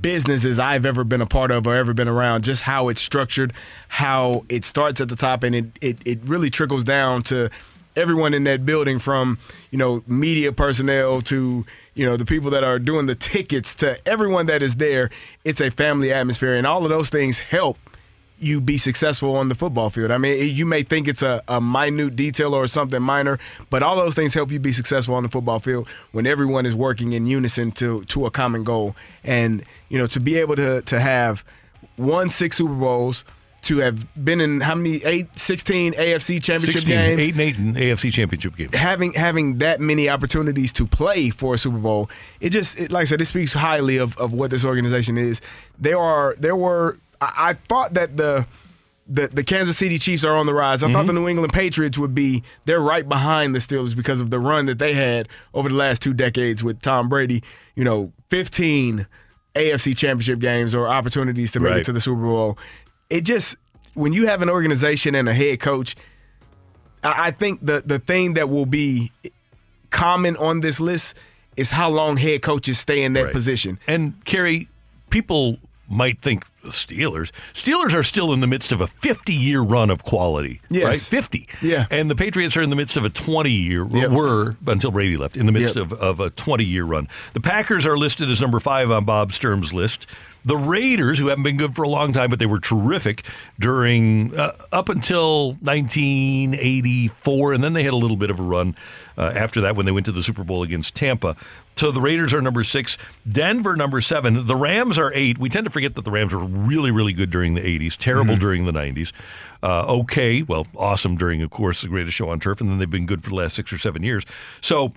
businesses 0.00 0.58
I've 0.58 0.84
ever 0.84 1.04
been 1.04 1.22
a 1.22 1.26
part 1.26 1.50
of 1.50 1.66
or 1.66 1.74
ever 1.74 1.94
been 1.94 2.08
around, 2.08 2.44
just 2.44 2.62
how 2.62 2.88
it's 2.88 3.00
structured, 3.00 3.52
how 3.88 4.44
it 4.48 4.64
starts 4.64 5.00
at 5.00 5.08
the 5.08 5.16
top 5.16 5.42
and 5.42 5.54
it, 5.54 5.66
it, 5.80 5.98
it 6.04 6.18
really 6.24 6.50
trickles 6.50 6.84
down 6.84 7.22
to 7.24 7.50
everyone 7.96 8.34
in 8.34 8.44
that 8.44 8.64
building 8.64 8.98
from, 8.98 9.38
you 9.70 9.78
know, 9.78 10.02
media 10.06 10.52
personnel 10.52 11.20
to, 11.22 11.64
you 11.94 12.06
know, 12.06 12.16
the 12.16 12.24
people 12.24 12.50
that 12.50 12.62
are 12.62 12.78
doing 12.78 13.06
the 13.06 13.14
tickets 13.14 13.74
to 13.76 13.96
everyone 14.06 14.46
that 14.46 14.62
is 14.62 14.76
there. 14.76 15.10
It's 15.44 15.60
a 15.60 15.70
family 15.70 16.12
atmosphere 16.12 16.54
and 16.54 16.66
all 16.66 16.84
of 16.84 16.90
those 16.90 17.08
things 17.08 17.38
help 17.38 17.78
you 18.40 18.60
be 18.60 18.78
successful 18.78 19.36
on 19.36 19.48
the 19.48 19.54
football 19.54 19.90
field. 19.90 20.10
I 20.10 20.18
mean, 20.18 20.54
you 20.54 20.66
may 20.66 20.82
think 20.82 21.08
it's 21.08 21.22
a, 21.22 21.42
a 21.48 21.60
minute 21.60 22.16
detail 22.16 22.54
or 22.54 22.66
something 22.66 23.02
minor, 23.02 23.38
but 23.70 23.82
all 23.82 23.96
those 23.96 24.14
things 24.14 24.34
help 24.34 24.50
you 24.50 24.58
be 24.58 24.72
successful 24.72 25.14
on 25.14 25.22
the 25.22 25.28
football 25.28 25.60
field 25.60 25.88
when 26.12 26.26
everyone 26.26 26.66
is 26.66 26.74
working 26.74 27.12
in 27.12 27.26
unison 27.26 27.70
to 27.72 28.04
to 28.06 28.26
a 28.26 28.30
common 28.30 28.64
goal. 28.64 28.94
And 29.24 29.64
you 29.88 29.98
know, 29.98 30.06
to 30.08 30.20
be 30.20 30.36
able 30.36 30.56
to 30.56 30.82
to 30.82 31.00
have 31.00 31.44
won 31.96 32.30
six 32.30 32.56
Super 32.56 32.74
Bowls, 32.74 33.24
to 33.62 33.78
have 33.78 34.06
been 34.24 34.40
in 34.40 34.60
how 34.60 34.74
many 34.74 35.04
eight, 35.04 35.36
16 35.38 35.94
AFC 35.94 36.42
championship 36.42 36.82
16, 36.82 36.94
games, 36.96 37.20
eight 37.20 37.32
and 37.32 37.40
eight 37.40 37.56
in 37.56 37.74
AFC 37.74 38.12
championship 38.12 38.56
games. 38.56 38.74
having 38.74 39.12
having 39.12 39.58
that 39.58 39.80
many 39.80 40.08
opportunities 40.08 40.72
to 40.72 40.86
play 40.86 41.30
for 41.30 41.54
a 41.54 41.58
Super 41.58 41.78
Bowl, 41.78 42.08
it 42.40 42.50
just 42.50 42.78
it, 42.78 42.92
like 42.92 43.02
I 43.02 43.04
said, 43.04 43.20
it 43.20 43.26
speaks 43.26 43.52
highly 43.52 43.96
of, 43.96 44.16
of 44.18 44.32
what 44.32 44.50
this 44.50 44.64
organization 44.64 45.18
is. 45.18 45.40
There 45.78 45.98
are 45.98 46.34
there 46.38 46.56
were 46.56 46.98
I, 47.20 47.50
I 47.50 47.52
thought 47.54 47.94
that 47.94 48.16
the 48.16 48.46
the, 49.10 49.26
the 49.28 49.42
Kansas 49.42 49.78
City 49.78 49.98
Chiefs 49.98 50.22
are 50.22 50.36
on 50.36 50.44
the 50.44 50.52
rise. 50.52 50.82
I 50.82 50.92
thought 50.92 51.06
the 51.06 51.12
mm-hmm. 51.14 51.22
New 51.22 51.28
England 51.28 51.52
Patriots 51.52 51.96
would 51.96 52.14
be 52.14 52.42
they're 52.66 52.80
right 52.80 53.08
behind 53.08 53.54
the 53.54 53.58
Steelers 53.58 53.96
because 53.96 54.20
of 54.20 54.30
the 54.30 54.38
run 54.38 54.66
that 54.66 54.78
they 54.78 54.92
had 54.92 55.28
over 55.54 55.70
the 55.70 55.74
last 55.74 56.02
two 56.02 56.12
decades 56.12 56.62
with 56.62 56.82
Tom 56.82 57.08
Brady. 57.08 57.42
You 57.74 57.84
know, 57.84 58.12
15 58.28 59.06
AFC 59.54 59.96
championship 59.96 60.40
games 60.40 60.74
or 60.74 60.88
opportunities 60.88 61.50
to 61.52 61.60
make 61.60 61.70
Right. 61.70 61.80
it 61.80 61.84
to 61.84 61.92
the 61.92 62.00
Super 62.02 62.20
Bowl. 62.22 62.58
It 63.08 63.24
just 63.24 63.56
when 63.94 64.12
you 64.12 64.26
have 64.26 64.42
an 64.42 64.50
organization 64.50 65.14
and 65.14 65.26
a 65.26 65.32
head 65.34 65.58
coach, 65.60 65.96
I 67.02 67.28
I 67.28 67.30
think 67.30 67.64
the 67.64 67.82
the 67.84 67.98
thing 67.98 68.34
that 68.34 68.50
will 68.50 68.66
be 68.66 69.10
common 69.90 70.36
on 70.36 70.60
this 70.60 70.80
list 70.80 71.16
is 71.56 71.70
how 71.70 71.88
long 71.88 72.18
head 72.18 72.42
coaches 72.42 72.78
stay 72.78 73.02
in 73.02 73.14
that 73.14 73.24
Right. 73.24 73.32
position. 73.32 73.78
And 73.88 74.22
Kerry, 74.26 74.68
people 75.10 75.58
might 75.88 76.20
think 76.20 76.44
Steelers. 76.64 77.30
Steelers 77.54 77.94
are 77.94 78.02
still 78.02 78.32
in 78.32 78.40
the 78.40 78.46
midst 78.46 78.72
of 78.72 78.80
a 78.80 78.86
50 78.86 79.32
year 79.32 79.62
run 79.62 79.88
of 79.90 80.02
quality. 80.02 80.60
Yes. 80.68 80.84
Right? 80.84 80.98
50. 80.98 81.48
Yeah. 81.62 81.86
And 81.90 82.10
the 82.10 82.14
Patriots 82.14 82.56
are 82.56 82.62
in 82.62 82.68
the 82.70 82.76
midst 82.76 82.96
of 82.96 83.04
a 83.04 83.08
20 83.10 83.50
year, 83.50 83.86
Yep. 83.90 84.10
were 84.10 84.56
until 84.66 84.90
Brady 84.90 85.16
left, 85.16 85.36
in 85.36 85.46
the 85.46 85.52
midst 85.52 85.76
Yep. 85.76 85.84
of, 85.86 85.92
of 85.94 86.20
a 86.20 86.30
20 86.30 86.64
year 86.64 86.84
run. 86.84 87.08
The 87.32 87.40
Packers 87.40 87.86
are 87.86 87.96
listed 87.96 88.28
as 88.30 88.40
number 88.40 88.60
five 88.60 88.90
on 88.90 89.04
Bob 89.04 89.32
Sturm's 89.32 89.72
list. 89.72 90.06
The 90.48 90.56
Raiders, 90.56 91.18
who 91.18 91.26
haven't 91.26 91.44
been 91.44 91.58
good 91.58 91.76
for 91.76 91.82
a 91.82 91.88
long 91.90 92.10
time, 92.14 92.30
but 92.30 92.38
they 92.38 92.46
were 92.46 92.58
terrific 92.58 93.22
during 93.58 94.34
uh, 94.34 94.52
up 94.72 94.88
until 94.88 95.48
1984, 95.60 97.52
and 97.52 97.62
then 97.62 97.74
they 97.74 97.82
had 97.82 97.92
a 97.92 97.96
little 97.96 98.16
bit 98.16 98.30
of 98.30 98.40
a 98.40 98.42
run 98.42 98.74
uh, 99.18 99.30
after 99.36 99.60
that 99.60 99.76
when 99.76 99.84
they 99.84 99.92
went 99.92 100.06
to 100.06 100.12
the 100.12 100.22
Super 100.22 100.44
Bowl 100.44 100.62
against 100.62 100.94
Tampa. 100.94 101.36
So 101.76 101.90
the 101.90 102.00
Raiders 102.00 102.32
are 102.32 102.40
number 102.40 102.64
six, 102.64 102.96
Denver 103.28 103.76
number 103.76 104.00
seven, 104.00 104.46
the 104.46 104.56
Rams 104.56 104.96
are 104.96 105.12
eight. 105.14 105.36
We 105.36 105.50
tend 105.50 105.66
to 105.66 105.70
forget 105.70 105.94
that 105.96 106.06
the 106.06 106.10
Rams 106.10 106.32
were 106.32 106.42
really, 106.42 106.92
really 106.92 107.12
good 107.12 107.30
during 107.30 107.52
the 107.52 107.60
80s, 107.60 107.98
terrible 107.98 108.36
during 108.36 108.64
the 108.64 108.72
90s. 108.72 109.12
Uh, 109.62 109.84
okay, 110.00 110.40
well, 110.40 110.66
awesome 110.78 111.14
during, 111.14 111.42
of 111.42 111.50
course, 111.50 111.82
the 111.82 111.88
greatest 111.88 112.16
show 112.16 112.30
on 112.30 112.40
turf, 112.40 112.62
and 112.62 112.70
then 112.70 112.78
they've 112.78 112.90
been 112.90 113.04
good 113.04 113.22
for 113.22 113.28
the 113.28 113.36
last 113.36 113.54
six 113.54 113.70
or 113.70 113.76
seven 113.76 114.02
years. 114.02 114.24
So 114.62 114.94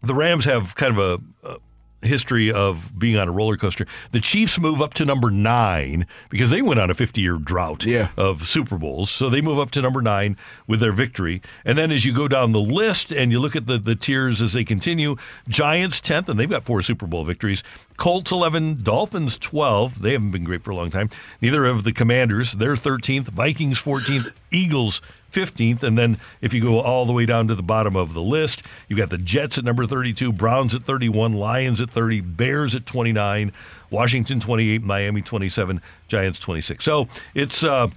the 0.00 0.14
Rams 0.14 0.44
have 0.44 0.76
kind 0.76 0.96
of 0.96 1.20
a 1.42 1.58
history 2.06 2.50
of 2.52 2.98
being 2.98 3.16
on 3.16 3.28
a 3.28 3.32
roller 3.32 3.56
coaster. 3.56 3.86
The 4.12 4.20
Chiefs 4.20 4.58
move 4.58 4.80
up 4.80 4.94
to 4.94 5.04
number 5.04 5.30
nine 5.30 6.06
because 6.30 6.50
they 6.50 6.62
went 6.62 6.80
on 6.80 6.90
a 6.90 6.94
50 6.94 7.20
year 7.20 7.36
drought 7.36 7.84
Yeah. 7.84 8.08
of 8.16 8.46
Super 8.48 8.78
Bowls. 8.78 9.10
So 9.10 9.28
they 9.28 9.40
move 9.40 9.58
up 9.58 9.70
to 9.72 9.82
number 9.82 10.00
nine 10.02 10.36
with 10.66 10.80
their 10.80 10.92
victory. 10.92 11.42
And 11.64 11.76
then 11.76 11.90
as 11.92 12.04
you 12.04 12.12
go 12.14 12.28
down 12.28 12.52
the 12.52 12.60
list 12.60 13.12
and 13.12 13.30
you 13.32 13.40
look 13.40 13.56
at 13.56 13.66
the, 13.66 13.78
the 13.78 13.94
tiers 13.96 14.40
as 14.40 14.52
they 14.52 14.64
continue, 14.64 15.16
Giants 15.48 16.00
10th, 16.00 16.28
and 16.28 16.38
they've 16.40 16.48
got 16.50 16.64
four 16.64 16.82
Super 16.82 17.06
Bowl 17.06 17.24
victories. 17.24 17.62
Colts 17.96 18.30
11, 18.30 18.82
Dolphins 18.82 19.38
12. 19.38 20.02
They 20.02 20.12
haven't 20.12 20.30
been 20.30 20.44
great 20.44 20.62
for 20.62 20.70
a 20.70 20.76
long 20.76 20.90
time. 20.90 21.08
Neither 21.40 21.64
of 21.64 21.84
the 21.84 21.92
Commanders. 21.92 22.52
They're 22.52 22.74
13th. 22.74 23.28
Vikings 23.28 23.80
14th. 23.80 24.32
Eagles 24.50 25.00
15th. 25.36 25.82
And 25.82 25.98
then 25.98 26.18
if 26.40 26.54
you 26.54 26.62
go 26.62 26.80
all 26.80 27.04
the 27.04 27.12
way 27.12 27.26
down 27.26 27.48
to 27.48 27.54
the 27.54 27.62
bottom 27.62 27.94
of 27.94 28.14
the 28.14 28.22
list, 28.22 28.62
you've 28.88 28.98
got 28.98 29.10
the 29.10 29.18
Jets 29.18 29.58
at 29.58 29.64
number 29.64 29.86
32, 29.86 30.32
Browns 30.32 30.74
at 30.74 30.82
31, 30.82 31.34
Lions 31.34 31.80
at 31.80 31.90
30, 31.90 32.22
Bears 32.22 32.74
at 32.74 32.86
29, 32.86 33.52
Washington 33.90 34.40
28, 34.40 34.82
Miami 34.82 35.22
27, 35.22 35.80
Giants 36.08 36.38
26. 36.38 36.84
So 36.84 37.08
it's. 37.34 37.62
Uh, 37.62 37.88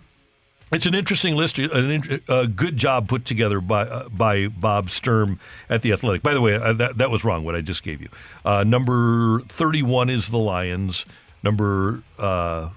it's 0.71 0.85
an 0.85 0.93
interesting 0.93 1.35
list, 1.35 1.57
an 1.57 1.89
int- 1.89 2.21
a 2.29 2.45
good 2.45 2.77
job 2.77 3.07
put 3.09 3.25
together 3.25 3.59
by 3.59 3.87
uh, 3.87 4.07
by 4.09 4.45
Bob 4.49 4.91
Sturm 4.91 5.39
at 5.67 5.81
the 5.81 5.91
Athletic. 5.91 6.21
By 6.21 6.35
the 6.35 6.41
way, 6.41 6.53
uh, 6.53 6.73
that 6.73 6.99
that 6.99 7.09
was 7.09 7.23
wrong. 7.23 7.43
What 7.43 7.55
I 7.55 7.61
just 7.61 7.81
gave 7.81 8.03
you. 8.03 8.09
Uh, 8.45 8.63
number 8.63 9.39
thirty-one 9.47 10.11
is 10.11 10.29
the 10.29 10.37
Lions. 10.37 11.07
Number 11.41 12.03
uh, 12.19 12.69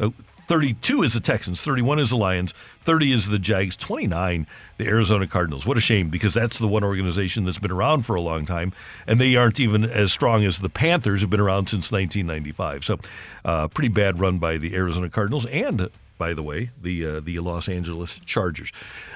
uh, 0.00 0.10
32 0.50 1.04
is 1.04 1.12
the 1.12 1.20
Texans, 1.20 1.62
31 1.62 2.00
is 2.00 2.10
the 2.10 2.16
Lions, 2.16 2.54
30 2.82 3.12
is 3.12 3.28
the 3.28 3.38
Jags, 3.38 3.76
29 3.76 4.46
the 4.78 4.86
Arizona 4.86 5.26
Cardinals. 5.26 5.66
What 5.66 5.76
a 5.76 5.80
shame 5.80 6.08
because 6.08 6.34
that's 6.34 6.58
the 6.58 6.68
one 6.68 6.82
organization 6.82 7.44
that's 7.44 7.58
been 7.58 7.70
around 7.70 8.02
for 8.06 8.16
a 8.16 8.20
long 8.20 8.46
time, 8.46 8.72
and 9.06 9.20
they 9.20 9.36
aren't 9.36 9.60
even 9.60 9.84
as 9.84 10.10
strong 10.12 10.44
as 10.44 10.60
the 10.60 10.70
Panthers 10.70 11.20
have 11.20 11.30
been 11.30 11.40
around 11.40 11.68
since 11.68 11.92
1995. 11.92 12.84
So, 12.84 12.98
uh, 13.44 13.68
pretty 13.68 13.88
bad 13.88 14.18
run 14.18 14.38
by 14.38 14.56
the 14.56 14.74
Arizona 14.74 15.10
Cardinals 15.10 15.46
and, 15.46 15.90
by 16.16 16.32
the 16.32 16.42
way, 16.42 16.70
the 16.80 17.06
uh, 17.06 17.20
the 17.20 17.38
Los 17.40 17.68
Angeles 17.68 18.18
Chargers. 18.24 18.72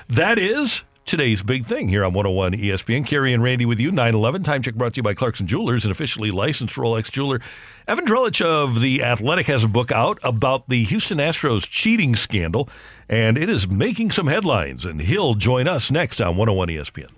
That 0.08 0.38
is 0.38 0.82
today's 1.04 1.42
big 1.42 1.66
thing 1.66 1.88
here 1.88 2.04
on 2.04 2.12
101 2.12 2.52
ESPN. 2.52 3.06
Kerry 3.06 3.32
and 3.32 3.42
Randy 3.42 3.66
with 3.66 3.78
you. 3.78 3.90
911 3.90 4.42
time 4.42 4.62
check 4.62 4.74
brought 4.74 4.94
to 4.94 4.98
you 4.98 5.02
by 5.02 5.14
Clarkson 5.14 5.46
Jewelers, 5.46 5.84
an 5.84 5.90
officially 5.90 6.30
licensed 6.30 6.74
Rolex 6.74 7.10
jeweler. 7.10 7.40
Evan 7.86 8.06
Drellich 8.06 8.40
of 8.40 8.80
The 8.80 9.02
Athletic 9.02 9.46
has 9.46 9.62
a 9.62 9.68
book 9.68 9.92
out 9.92 10.18
about 10.22 10.68
the 10.68 10.84
Houston 10.84 11.18
Astros 11.18 11.68
cheating 11.68 12.16
scandal, 12.16 12.68
and 13.08 13.36
it 13.36 13.50
is 13.50 13.68
making 13.68 14.10
some 14.10 14.26
headlines, 14.26 14.84
and 14.84 15.02
he'll 15.02 15.34
join 15.34 15.68
us 15.68 15.90
next 15.90 16.20
on 16.20 16.36
101 16.36 16.68
ESPN. 16.68 17.10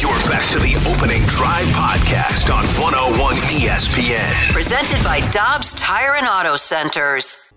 You're 0.00 0.10
back 0.30 0.48
to 0.50 0.58
the 0.58 0.74
opening 0.90 1.22
drive 1.22 1.66
podcast 1.74 2.54
on 2.54 2.64
101 2.80 3.34
ESPN. 3.36 4.52
Presented 4.52 5.02
by 5.04 5.20
Dobbs 5.30 5.74
Tire 5.74 6.14
and 6.14 6.26
Auto 6.26 6.56
Centers. 6.56 7.49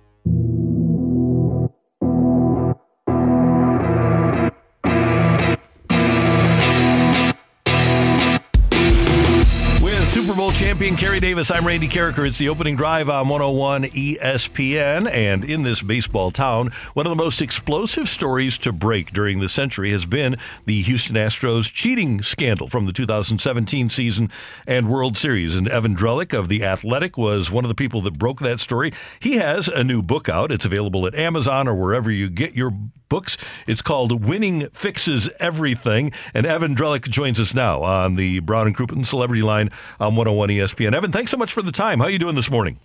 Bowl 10.54 10.60
champion 10.60 10.96
Kerry 10.96 11.20
Davis. 11.20 11.50
I'm 11.50 11.66
Randy 11.66 11.88
Karraker. 11.88 12.28
It's 12.28 12.38
the 12.38 12.50
opening 12.50 12.76
drive 12.76 13.10
on 13.10 13.28
101 13.28 13.84
ESPN. 13.86 15.12
And 15.12 15.44
in 15.44 15.64
this 15.64 15.82
baseball 15.82 16.30
town, 16.30 16.72
one 16.94 17.08
of 17.08 17.10
the 17.10 17.16
most 17.16 17.42
explosive 17.42 18.08
stories 18.08 18.58
to 18.60 18.72
break 18.72 19.12
during 19.14 19.40
the 19.40 19.50
century 19.50 19.92
has 19.92 20.06
been 20.06 20.36
the 20.66 20.82
Houston 20.84 21.16
Astros 21.16 21.74
cheating 21.74 22.22
scandal 22.22 22.68
from 22.68 22.86
the 22.86 22.94
2017 22.94 23.90
season 23.90 24.30
and 24.68 24.90
World 24.90 25.18
Series. 25.18 25.56
And 25.56 25.68
Evan 25.68 25.96
Drellich 25.96 26.38
of 26.38 26.50
The 26.50 26.64
Athletic 26.64 27.18
was 27.18 27.50
one 27.50 27.66
of 27.66 27.70
the 27.70 27.76
people 27.76 28.02
that 28.02 28.20
broke 28.20 28.40
that 28.42 28.60
story. 28.60 28.94
He 29.20 29.38
has 29.38 29.68
a 29.68 29.84
new 29.84 30.04
book 30.04 30.30
out. 30.30 30.52
It's 30.52 30.66
available 30.66 31.08
at 31.08 31.16
Amazon 31.16 31.68
or 31.68 31.74
wherever 31.74 32.12
you 32.12 32.30
get 32.30 32.56
your 32.56 32.72
books. 33.14 33.38
It's 33.68 33.84
called 33.84 34.26
Winning 34.26 34.70
Fixes 34.70 35.30
Everything. 35.40 36.12
And 36.34 36.48
Evan 36.48 36.76
Drellich 36.76 37.08
joins 37.10 37.40
us 37.40 37.54
now 37.54 37.84
on 37.84 38.16
the 38.16 38.40
Brown 38.40 38.66
and 38.66 38.76
Crouppen 38.76 39.06
Celebrity 39.06 39.44
Line 39.44 39.70
on 40.00 40.16
101 40.16 40.50
ESPN. 40.50 40.96
Evan, 40.96 41.12
thanks 41.12 41.30
so 41.30 41.38
much 41.38 41.54
for 41.54 41.62
the 41.62 41.72
time. 41.72 42.00
How 42.00 42.06
are 42.06 42.10
you 42.10 42.18
doing 42.18 42.34
this 42.34 42.50
morning? 42.50 42.80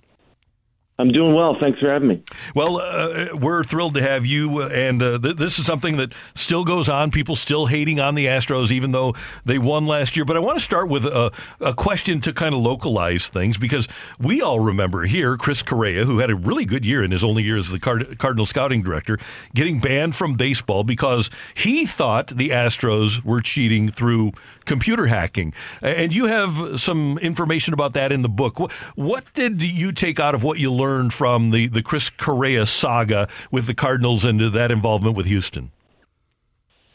I'm 1.00 1.12
doing 1.12 1.32
well. 1.32 1.56
Thanks 1.60 1.78
for 1.78 1.88
having 1.88 2.08
me. 2.08 2.22
Well, 2.56 2.80
uh, 2.80 3.28
we're 3.36 3.62
thrilled 3.62 3.94
to 3.94 4.02
have 4.02 4.26
you, 4.26 4.62
uh, 4.62 4.68
and 4.68 5.00
uh, 5.00 5.18
th- 5.20 5.36
this 5.36 5.60
is 5.60 5.64
something 5.64 5.96
that 5.98 6.12
still 6.34 6.64
goes 6.64 6.88
on. 6.88 7.12
People 7.12 7.36
still 7.36 7.66
hating 7.66 8.00
on 8.00 8.16
the 8.16 8.26
Astros, 8.26 8.72
even 8.72 8.90
though 8.90 9.14
they 9.44 9.58
won 9.58 9.86
last 9.86 10.16
year. 10.16 10.24
But 10.24 10.36
I 10.36 10.40
want 10.40 10.58
to 10.58 10.64
start 10.64 10.88
with 10.88 11.04
a, 11.04 11.30
a 11.60 11.72
question 11.72 12.18
to 12.22 12.32
kind 12.32 12.52
of 12.52 12.60
localize 12.60 13.28
things 13.28 13.58
because 13.58 13.86
we 14.18 14.42
all 14.42 14.58
remember 14.58 15.04
here 15.04 15.36
Chris 15.36 15.62
Correa, 15.62 16.04
who 16.04 16.18
had 16.18 16.30
a 16.30 16.34
really 16.34 16.64
good 16.64 16.84
year 16.84 17.04
in 17.04 17.12
his 17.12 17.22
only 17.22 17.44
year 17.44 17.58
as 17.58 17.70
the 17.70 17.78
Card- 17.78 18.18
Cardinal 18.18 18.44
scouting 18.44 18.82
director, 18.82 19.20
getting 19.54 19.78
banned 19.78 20.16
from 20.16 20.34
baseball 20.34 20.82
because 20.82 21.30
he 21.54 21.86
thought 21.86 22.26
the 22.26 22.48
Astros 22.48 23.24
were 23.24 23.40
cheating 23.40 23.88
through 23.88 24.32
computer 24.64 25.06
hacking. 25.06 25.54
And 25.80 26.12
you 26.12 26.26
have 26.26 26.80
some 26.80 27.18
information 27.18 27.72
about 27.72 27.92
that 27.92 28.10
in 28.10 28.22
the 28.22 28.28
book. 28.28 28.58
What, 28.58 28.72
what 28.96 29.24
did 29.34 29.62
you 29.62 29.92
take 29.92 30.18
out 30.18 30.34
of 30.34 30.42
what 30.42 30.58
you 30.58 30.72
learned? 30.72 30.88
From 31.10 31.51
the, 31.51 31.69
the 31.69 31.82
Chris 31.82 32.10
Correa 32.10 32.66
saga 32.66 33.28
with 33.51 33.66
the 33.66 33.74
Cardinals 33.74 34.24
and 34.24 34.40
that 34.40 34.70
involvement 34.70 35.16
with 35.16 35.27
Houston? 35.27 35.70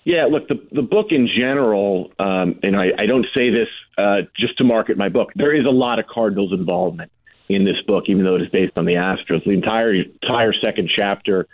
Yeah, 0.06 0.26
look, 0.26 0.50
the 0.50 0.56
the 0.72 0.82
book 0.82 1.08
in 1.12 1.30
general, 1.34 2.12
um, 2.20 2.60
and 2.62 2.76
I, 2.76 2.92
I 3.00 3.06
don't 3.06 3.26
say 3.36 3.50
this 3.52 3.70
uh, 3.98 4.24
just 4.38 4.58
to 4.58 4.66
market 4.66 4.98
my 4.98 5.08
book. 5.08 5.32
There 5.36 5.56
is 5.56 5.66
a 5.66 5.72
lot 5.72 5.98
of 5.98 6.08
Cardinals 6.08 6.52
involvement 6.52 7.12
in 7.48 7.64
this 7.64 7.82
book, 7.88 8.06
even 8.08 8.26
though 8.26 8.36
it 8.36 8.42
is 8.42 8.50
based 8.50 8.74
on 8.78 8.84
the 8.84 8.96
Astros. 8.96 9.46
The 9.46 9.52
entire 9.52 9.94
entire 9.94 10.52
second 10.54 10.90
chapter 10.94 11.48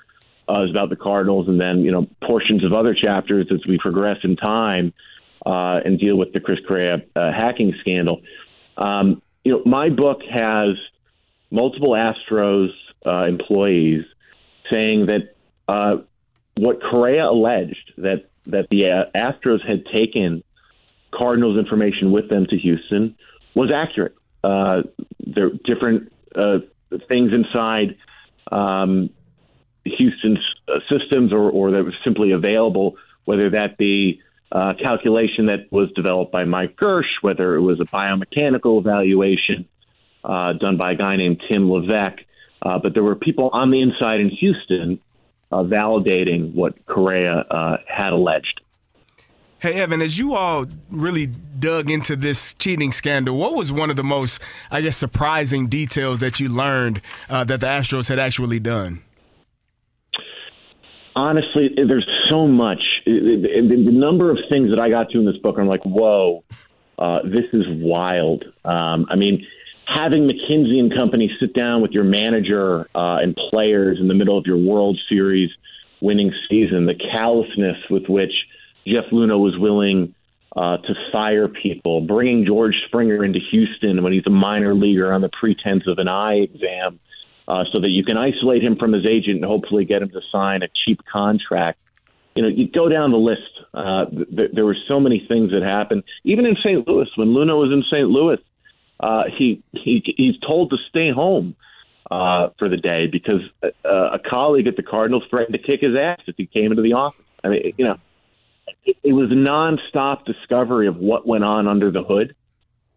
uh, 0.48 0.64
is 0.64 0.72
about 0.72 0.90
the 0.90 0.96
Cardinals, 0.96 1.48
and 1.48 1.62
then 1.62 1.82
you 1.82 1.92
know 1.92 2.08
portions 2.24 2.64
of 2.64 2.74
other 2.74 2.96
chapters 2.96 3.48
as 3.52 3.60
we 3.68 3.78
progress 3.78 4.18
in 4.24 4.36
time 4.36 4.94
uh, 5.46 5.82
and 5.86 6.00
deal 6.00 6.18
with 6.18 6.34
the 6.34 6.40
Chris 6.40 6.60
Correa 6.68 7.04
uh, 7.16 7.32
hacking 7.32 7.76
scandal. 7.82 8.22
Um, 8.78 9.22
you 9.44 9.52
know, 9.52 9.62
my 9.66 9.90
book 9.90 10.22
has 10.30 10.70
multiple 11.52 11.92
Astros 11.92 12.70
uh, 13.06 13.26
employees 13.26 14.06
saying 14.72 15.08
that 15.08 15.36
uh, 15.68 15.98
what 16.58 16.82
Correa 16.82 17.30
alleged 17.30 17.94
that 17.98 18.30
that 18.48 18.68
the 18.70 18.90
uh, 18.90 19.06
Astros 19.16 19.66
had 19.68 19.86
taken 19.86 20.44
Cardinals 21.12 21.58
information 21.58 22.12
with 22.12 22.30
them 22.30 22.46
to 22.48 22.58
Houston 22.58 23.16
was 23.56 23.72
accurate. 23.74 24.16
Uh, 24.44 24.84
there 25.20 25.48
are 25.48 25.52
different 25.66 26.12
uh, 26.36 26.60
things 27.08 27.32
inside 27.34 27.98
um, 28.52 29.10
Houston's 29.84 30.40
uh, 30.68 30.80
systems, 30.90 31.34
or, 31.34 31.50
or 31.50 31.72
that 31.72 31.84
was 31.84 31.94
simply 32.04 32.32
available, 32.32 32.96
whether 33.26 33.52
that 33.52 33.78
be 33.78 34.22
uh, 34.52 34.74
calculation 34.84 35.48
that 35.48 35.72
was 35.72 35.92
developed 35.96 36.32
by 36.32 36.46
Mike 36.46 36.76
Girsch, 36.76 37.22
whether 37.22 37.56
it 37.56 37.62
was 37.62 37.80
a 37.80 37.86
biomechanical 37.86 38.80
evaluation 38.80 39.68
uh, 40.24 40.54
done 40.54 40.78
by 40.78 40.92
a 40.92 40.96
guy 40.96 41.16
named 41.16 41.42
Tim 41.52 41.72
Levesque. 41.72 42.20
Uh, 42.62 42.78
but 42.78 42.94
there 42.94 43.04
were 43.04 43.16
people 43.16 43.50
on 43.54 43.72
the 43.72 43.82
inside 43.82 44.20
in 44.20 44.30
Houston 44.30 45.00
uh, 45.52 45.64
validating 45.64 46.54
what 46.54 46.86
Correa 46.86 47.46
uh, 47.50 47.78
had 47.88 48.14
alleged. 48.14 48.62
Hey, 49.60 49.74
Evan, 49.74 50.02
as 50.02 50.18
you 50.18 50.36
all 50.36 50.68
really 50.90 51.26
dug 51.26 51.90
into 51.90 52.16
this 52.16 52.54
cheating 52.54 52.94
scandal, 52.94 53.38
what 53.38 53.56
was 53.56 53.74
one 53.74 53.90
of 53.90 53.98
the 53.98 54.06
most, 54.06 54.42
I 54.72 54.80
guess, 54.80 54.96
surprising 54.96 55.68
details 55.68 56.20
that 56.20 56.40
you 56.40 56.48
learned 56.48 57.02
uh, 57.30 57.44
that 57.44 57.60
the 57.60 57.68
Astros 57.68 58.08
had 58.08 58.20
actually 58.20 58.62
done? 58.62 59.04
Honestly, 61.14 61.72
there's 61.76 62.08
so 62.32 62.48
much. 62.48 62.82
The 63.06 63.92
number 63.92 64.32
of 64.32 64.38
things 64.50 64.70
that 64.70 64.80
I 64.80 64.90
got 64.90 65.10
to 65.10 65.20
in 65.20 65.26
this 65.26 65.38
book, 65.38 65.58
I'm 65.60 65.68
like, 65.68 65.84
whoa, 65.84 66.46
uh, 66.98 67.20
this 67.24 67.46
is 67.52 67.66
wild. 67.70 68.46
Um, 68.64 69.08
I 69.10 69.18
mean, 69.18 69.46
having 69.94 70.28
McKinsey 70.28 70.80
and 70.80 70.94
Company 70.96 71.32
sit 71.40 71.54
down 71.54 71.82
with 71.82 71.92
your 71.92 72.04
manager 72.04 72.82
uh, 72.94 73.18
and 73.18 73.36
players 73.50 73.98
in 74.00 74.08
the 74.08 74.14
middle 74.14 74.38
of 74.38 74.46
your 74.46 74.58
World 74.58 75.00
Series 75.10 75.50
winning 76.02 76.32
season, 76.50 76.86
the 76.86 76.96
callousness 76.96 77.78
with 77.90 78.08
which 78.08 78.32
Jeff 78.86 79.06
Luhnow 79.12 79.40
was 79.40 79.58
willing 79.58 80.14
uh, 80.56 80.78
to 80.78 80.94
fire 81.12 81.48
people, 81.48 82.02
bringing 82.02 82.46
George 82.46 82.76
Springer 82.88 83.24
into 83.24 83.40
Houston 83.52 84.04
when 84.04 84.14
he's 84.14 84.26
a 84.28 84.32
minor 84.32 84.74
leaguer 84.74 85.12
on 85.12 85.22
the 85.22 85.30
pretense 85.30 85.84
of 85.88 85.98
an 85.98 86.08
eye 86.08 86.36
exam, 86.36 87.00
uh, 87.48 87.64
so 87.72 87.80
that 87.80 87.90
you 87.90 88.04
can 88.04 88.18
isolate 88.18 88.64
him 88.64 88.76
from 88.76 88.94
his 88.94 89.06
agent 89.06 89.38
and 89.38 89.46
hopefully 89.46 89.86
get 89.86 90.02
him 90.02 90.10
to 90.10 90.22
sign 90.32 90.62
a 90.64 90.68
cheap 90.86 91.02
contract. 91.12 91.80
You 92.36 92.44
know, 92.44 92.50
you 92.50 92.70
go 92.70 92.90
down 92.90 93.12
the 93.12 93.18
list. 93.18 93.42
Uh, 93.74 94.06
th- 94.06 94.52
there 94.54 94.66
were 94.66 94.78
so 94.88 95.00
many 95.00 95.26
things 95.28 95.52
that 95.52 95.64
happened, 95.64 96.04
even 96.24 96.46
in 96.46 96.56
St. 96.64 96.88
Louis 96.88 97.08
when 97.16 97.30
Luhnow 97.30 97.60
was 97.60 97.72
in 97.74 97.84
St. 97.90 98.08
Louis 98.08 98.38
uh, 99.00 99.24
he 99.38 99.64
he 99.72 100.04
he's 100.18 100.38
told 100.40 100.72
to 100.72 100.78
stay 100.90 101.12
home 101.12 101.56
uh, 102.12 102.50
for 102.58 102.70
the 102.70 102.78
day 102.78 103.08
because 103.08 103.42
a, 103.64 103.90
a 103.90 104.20
colleague 104.20 104.68
at 104.68 104.76
the 104.76 104.84
Cardinals 104.84 105.24
threatened 105.30 105.54
to 105.54 105.60
kick 105.60 105.82
his 105.82 105.96
ass 105.96 106.20
if 106.28 106.36
he 106.38 106.46
came 106.46 106.72
into 106.72 106.82
the 106.82 106.94
office. 106.94 107.26
I 107.44 107.50
mean, 107.50 107.74
you 107.78 107.86
know, 107.86 107.98
it, 108.84 108.98
it 109.04 109.14
was 109.14 109.30
nonstop 109.30 110.26
discovery 110.26 110.88
of 110.88 110.98
what 110.98 111.26
went 111.26 111.44
on 111.44 111.68
under 111.68 111.92
the 111.92 112.04
hood, 112.04 112.36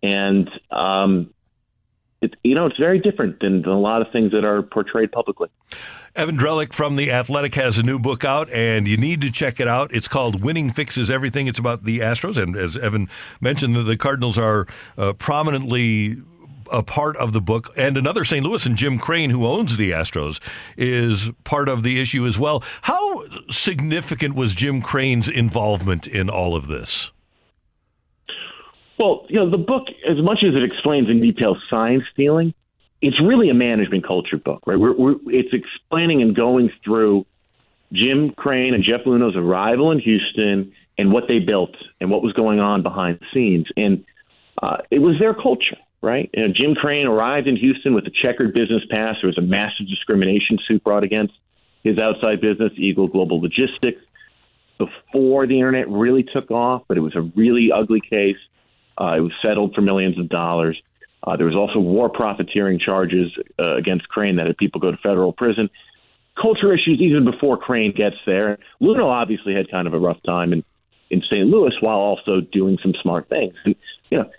and 0.03 0.51
um, 0.71 1.33
it, 2.23 2.37
you 2.43 2.55
know, 2.55 2.67
it's 2.67 2.79
very 2.79 2.99
different 2.99 3.41
than, 3.41 3.63
than 3.63 3.73
a 3.73 3.81
lot 3.81 4.01
of 4.01 4.11
things 4.13 4.33
that 4.33 4.45
are 4.45 4.63
portrayed 4.63 5.13
publicly. 5.13 5.49
Evan 6.15 6.37
Drellich 6.37 6.73
from 6.73 6.97
The 6.97 7.11
Athletic 7.11 7.55
has 7.55 7.79
a 7.79 7.83
new 7.83 7.99
book 7.99 8.25
out, 8.25 8.49
and 8.51 8.87
you 8.87 8.97
need 8.97 9.21
to 9.23 9.31
check 9.31 9.61
it 9.61 9.69
out. 9.69 9.93
It's 9.95 10.09
called 10.09 10.43
Winning 10.43 10.71
Fixes 10.71 11.11
Everything. 11.11 11.47
It's 11.47 11.59
about 11.59 11.85
the 11.85 11.99
Astros, 12.01 12.41
and 12.41 12.57
as 12.57 12.77
Evan 12.77 13.09
mentioned, 13.41 13.75
the 13.87 13.97
Cardinals 13.97 14.39
are 14.39 14.67
uh, 14.97 15.15
prominently 15.15 16.23
a 16.71 16.83
part 16.83 17.17
of 17.17 17.33
the 17.33 17.41
book. 17.41 17.73
And 17.77 17.97
another 17.97 18.25
St. 18.25 18.45
Louis 18.45 18.65
and 18.67 18.77
Jim 18.77 18.99
Crane, 18.99 19.31
who 19.31 19.47
owns 19.47 19.77
the 19.77 19.91
Astros, 19.91 20.41
is 20.77 21.31
part 21.45 21.69
of 21.69 21.83
the 21.83 22.01
issue 22.01 22.27
as 22.27 22.39
well. 22.39 22.63
How 22.83 23.25
significant 23.51 24.35
was 24.35 24.55
Jim 24.55 24.81
Crane's 24.81 25.29
involvement 25.29 26.07
in 26.07 26.31
all 26.31 26.55
of 26.55 26.69
this? 26.69 27.11
Well, 29.03 29.27
you 29.29 29.35
know, 29.35 29.51
the 29.51 29.59
book, 29.59 29.89
as 30.09 30.23
much 30.23 30.45
as 30.45 30.57
it 30.57 30.63
explains 30.63 31.11
in 31.11 31.21
detail 31.21 31.57
sign 31.69 32.07
stealing, 32.13 32.55
it's 33.01 33.21
really 33.21 33.51
a 33.51 33.55
management 33.55 34.07
culture 34.07 34.37
book, 34.37 34.61
right? 34.65 34.79
We're, 34.79 34.97
we're, 34.97 35.17
it's 35.27 35.53
explaining 35.53 36.23
and 36.23 36.37
going 36.37 36.71
through 36.85 37.27
Jim 37.93 38.31
Crane 38.31 38.75
and 38.75 38.85
Jeff 38.85 39.01
Luhnow's 39.05 39.35
arrival 39.35 39.91
in 39.91 39.99
Houston 39.99 40.73
and 40.97 41.13
what 41.13 41.25
they 41.29 41.41
built 41.41 41.75
and 42.01 42.13
what 42.13 42.23
was 42.23 42.33
going 42.35 42.61
on 42.61 42.85
behind 42.85 43.19
the 43.19 43.27
scenes. 43.35 43.67
And 43.77 44.05
uh, 44.63 44.77
it 44.89 45.01
was 45.01 45.17
their 45.19 45.35
culture, 45.35 45.79
right? 46.01 46.31
You 46.33 46.47
know, 46.47 46.55
Jim 46.55 46.77
Crane 46.77 47.09
arrived 47.09 47.49
in 47.49 47.57
Houston 47.57 47.95
with 47.95 48.07
a 48.07 48.13
checkered 48.23 48.55
business 48.55 48.83
past. 48.89 49.15
There 49.21 49.27
was 49.27 49.39
a 49.39 49.43
massive 49.43 49.89
discrimination 49.89 50.61
suit 50.69 50.85
brought 50.85 51.03
against 51.03 51.35
his 51.83 51.99
outside 51.99 52.41
business, 52.41 52.71
Eagle 52.77 53.09
Global 53.09 53.41
Logistics, 53.41 54.01
before 54.79 55.49
the 55.49 55.57
internet 55.57 55.89
really 55.89 56.23
took 56.23 56.53
off, 56.53 56.83
but 56.87 56.97
it 56.97 57.01
was 57.01 57.17
a 57.17 57.23
really 57.35 57.73
ugly 57.75 58.01
case. 58.01 58.37
Uh, 59.01 59.15
it 59.17 59.21
was 59.21 59.33
settled 59.45 59.75
for 59.75 59.81
millions 59.81 60.19
of 60.19 60.29
dollars. 60.29 60.81
Uh, 61.25 61.37
there 61.37 61.47
was 61.47 61.55
also 61.55 61.79
war 61.79 62.09
profiteering 62.09 62.79
charges 62.79 63.31
uh, 63.59 63.77
against 63.77 64.09
Crane 64.09 64.37
that 64.37 64.47
had 64.47 64.57
people 64.57 64.81
go 64.81 64.91
to 64.91 64.97
federal 64.99 65.33
prison. 65.33 65.71
Culture 66.41 66.73
issues 66.73 66.99
even 67.01 67.25
before 67.25 67.57
Crane 67.57 67.93
gets 67.95 68.17
there. 68.27 68.59
Luhnow 68.81 69.05
obviously 69.05 69.55
had 69.55 69.71
kind 69.71 69.87
of 69.87 69.95
a 69.95 69.99
rough 69.99 70.23
time 70.25 70.53
in, 70.53 70.65
in 71.11 71.23
St. 71.31 71.47
Louis 71.47 71.73
while 71.81 71.99
also 71.99 72.41
doing 72.41 72.79
some 72.83 72.95
smart 73.03 73.29
things. 73.29 73.55
And, 73.65 73.77
you 74.11 74.19
know, 74.19 74.31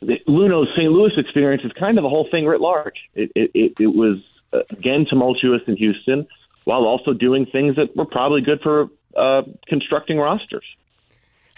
the, 0.00 0.18
Luhnow's 0.26 0.74
St. 0.76 0.90
Louis 0.90 1.12
experience 1.16 1.62
is 1.64 1.72
kind 1.72 1.98
of 1.98 2.02
the 2.02 2.08
whole 2.08 2.28
thing 2.30 2.46
writ 2.46 2.60
large. 2.60 2.96
It, 3.14 3.30
it, 3.34 3.50
it, 3.54 3.72
it 3.78 3.86
was, 3.86 4.18
uh, 4.52 4.60
again, 4.70 5.06
tumultuous 5.08 5.62
in 5.66 5.76
Houston 5.76 6.26
while 6.64 6.84
also 6.84 7.12
doing 7.12 7.46
things 7.46 7.76
that 7.76 7.96
were 7.96 8.04
probably 8.04 8.40
good 8.40 8.60
for 8.62 8.88
uh, 9.16 9.42
constructing 9.68 10.18
rosters. 10.18 10.64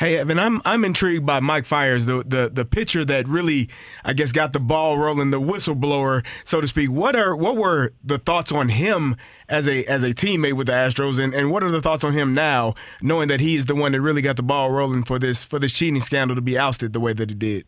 Hey 0.00 0.16
Evan, 0.16 0.38
I'm 0.38 0.62
I'm 0.64 0.82
intrigued 0.86 1.26
by 1.26 1.40
Mike 1.40 1.66
Fiers, 1.66 2.06
the 2.06 2.24
the 2.26 2.50
the 2.50 2.64
pitcher 2.64 3.04
that 3.04 3.28
really, 3.28 3.68
I 4.02 4.14
guess, 4.14 4.32
got 4.32 4.54
the 4.54 4.58
ball 4.58 4.96
rolling, 4.96 5.30
the 5.30 5.38
whistleblower, 5.38 6.24
so 6.42 6.62
to 6.62 6.66
speak. 6.66 6.90
What 6.90 7.14
are 7.14 7.36
what 7.36 7.58
were 7.58 7.92
the 8.02 8.16
thoughts 8.16 8.50
on 8.50 8.70
him 8.70 9.14
as 9.46 9.68
a 9.68 9.84
as 9.84 10.02
a 10.02 10.14
teammate 10.14 10.54
with 10.54 10.68
the 10.68 10.72
Astros, 10.72 11.22
and, 11.22 11.34
and 11.34 11.50
what 11.50 11.62
are 11.62 11.70
the 11.70 11.82
thoughts 11.82 12.02
on 12.02 12.14
him 12.14 12.32
now, 12.32 12.74
knowing 13.02 13.28
that 13.28 13.40
he's 13.40 13.66
the 13.66 13.74
one 13.74 13.92
that 13.92 14.00
really 14.00 14.22
got 14.22 14.36
the 14.36 14.42
ball 14.42 14.70
rolling 14.70 15.02
for 15.02 15.18
this 15.18 15.44
for 15.44 15.58
this 15.58 15.74
cheating 15.74 16.00
scandal 16.00 16.34
to 16.34 16.40
be 16.40 16.56
ousted 16.56 16.94
the 16.94 17.00
way 17.00 17.12
that 17.12 17.30
it 17.30 17.38
did? 17.38 17.66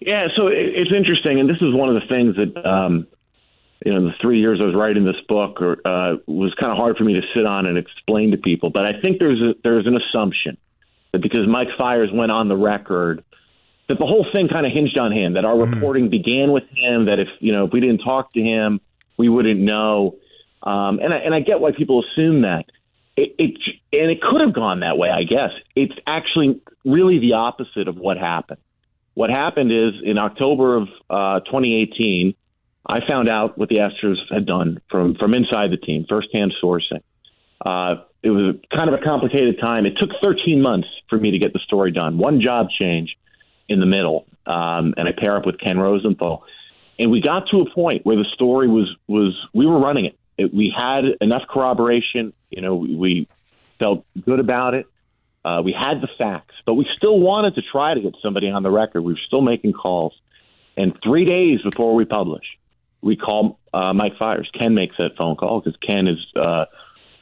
Yeah, 0.00 0.26
so 0.36 0.48
it, 0.48 0.56
it's 0.74 0.92
interesting, 0.92 1.38
and 1.38 1.48
this 1.48 1.58
is 1.60 1.72
one 1.72 1.88
of 1.88 2.02
the 2.02 2.08
things 2.08 2.34
that 2.34 2.68
um, 2.68 3.06
you 3.86 3.92
know, 3.92 4.06
the 4.06 4.14
three 4.20 4.40
years 4.40 4.58
I 4.60 4.66
was 4.66 4.74
writing 4.74 5.04
this 5.04 5.22
book, 5.28 5.62
or 5.62 5.76
uh, 5.84 6.16
was 6.26 6.52
kind 6.60 6.72
of 6.72 6.78
hard 6.78 6.96
for 6.96 7.04
me 7.04 7.12
to 7.12 7.22
sit 7.36 7.46
on 7.46 7.66
and 7.66 7.78
explain 7.78 8.32
to 8.32 8.38
people. 8.38 8.70
But 8.70 8.90
I 8.90 9.00
think 9.00 9.20
there's 9.20 9.40
a, 9.40 9.54
there's 9.62 9.86
an 9.86 9.96
assumption 9.96 10.58
because 11.12 11.48
Mike 11.48 11.68
Fiers 11.78 12.10
went 12.12 12.30
on 12.30 12.48
the 12.48 12.56
record, 12.56 13.24
that 13.88 13.98
the 13.98 14.06
whole 14.06 14.26
thing 14.32 14.48
kind 14.48 14.66
of 14.66 14.72
hinged 14.72 14.98
on 14.98 15.12
him. 15.12 15.34
That 15.34 15.44
our 15.44 15.58
reporting 15.58 16.10
began 16.10 16.52
with 16.52 16.64
him. 16.70 17.06
That 17.06 17.18
if 17.18 17.28
you 17.40 17.52
know 17.52 17.66
if 17.66 17.72
we 17.72 17.80
didn't 17.80 17.98
talk 17.98 18.32
to 18.34 18.40
him, 18.40 18.80
we 19.18 19.28
wouldn't 19.28 19.60
know. 19.60 20.16
Um, 20.62 21.00
and 21.00 21.12
I, 21.12 21.18
and 21.18 21.34
I 21.34 21.40
get 21.40 21.60
why 21.60 21.72
people 21.72 22.04
assume 22.04 22.42
that. 22.42 22.66
It, 23.16 23.34
it 23.38 23.50
and 23.92 24.10
it 24.10 24.22
could 24.22 24.40
have 24.40 24.54
gone 24.54 24.80
that 24.80 24.96
way. 24.96 25.08
I 25.10 25.24
guess 25.24 25.50
it's 25.74 25.94
actually 26.06 26.62
really 26.84 27.18
the 27.18 27.34
opposite 27.34 27.88
of 27.88 27.96
what 27.96 28.16
happened. 28.16 28.60
What 29.14 29.30
happened 29.30 29.72
is 29.72 30.00
in 30.04 30.16
October 30.18 30.76
of 30.76 30.88
uh, 31.10 31.40
2018, 31.40 32.34
I 32.86 33.06
found 33.06 33.28
out 33.28 33.58
what 33.58 33.68
the 33.68 33.78
Astros 33.78 34.16
had 34.30 34.46
done 34.46 34.80
from 34.90 35.16
from 35.16 35.34
inside 35.34 35.70
the 35.70 35.76
team, 35.76 36.06
firsthand 36.08 36.52
sourcing. 36.62 37.02
Uh, 37.64 38.04
it 38.22 38.30
was 38.30 38.56
kind 38.74 38.92
of 38.92 39.00
a 39.00 39.02
complicated 39.02 39.58
time. 39.60 39.86
It 39.86 39.94
took 39.98 40.10
13 40.22 40.60
months 40.60 40.88
for 41.08 41.18
me 41.18 41.30
to 41.30 41.38
get 41.38 41.52
the 41.52 41.58
story 41.60 41.90
done. 41.90 42.18
One 42.18 42.40
job 42.40 42.68
change 42.70 43.16
in 43.68 43.80
the 43.80 43.86
middle, 43.86 44.26
um, 44.46 44.94
and 44.96 45.08
I 45.08 45.12
pair 45.12 45.36
up 45.36 45.46
with 45.46 45.58
Ken 45.58 45.78
Rosenthal, 45.78 46.44
and 46.98 47.10
we 47.10 47.22
got 47.22 47.48
to 47.50 47.60
a 47.60 47.70
point 47.70 48.04
where 48.04 48.16
the 48.16 48.26
story 48.34 48.68
was 48.68 48.94
was 49.06 49.34
we 49.54 49.66
were 49.66 49.78
running 49.78 50.06
it. 50.06 50.18
it 50.36 50.52
we 50.52 50.72
had 50.76 51.04
enough 51.20 51.42
corroboration. 51.48 52.32
You 52.50 52.62
know, 52.62 52.76
we, 52.76 52.94
we 52.94 53.28
felt 53.78 54.04
good 54.22 54.40
about 54.40 54.74
it. 54.74 54.86
Uh, 55.42 55.62
we 55.64 55.72
had 55.72 56.02
the 56.02 56.08
facts, 56.18 56.54
but 56.66 56.74
we 56.74 56.86
still 56.96 57.18
wanted 57.18 57.54
to 57.54 57.62
try 57.62 57.94
to 57.94 58.00
get 58.00 58.14
somebody 58.22 58.50
on 58.50 58.62
the 58.62 58.70
record. 58.70 59.00
We 59.00 59.14
were 59.14 59.20
still 59.26 59.40
making 59.40 59.72
calls. 59.72 60.12
And 60.76 60.96
three 61.02 61.24
days 61.24 61.62
before 61.62 61.94
we 61.94 62.04
publish, 62.04 62.44
we 63.00 63.16
call 63.16 63.58
uh, 63.72 63.94
Mike 63.94 64.18
Fiers. 64.18 64.50
Ken 64.52 64.74
makes 64.74 64.96
that 64.98 65.16
phone 65.16 65.36
call 65.36 65.60
because 65.60 65.78
Ken 65.80 66.06
is 66.06 66.18
uh, 66.36 66.66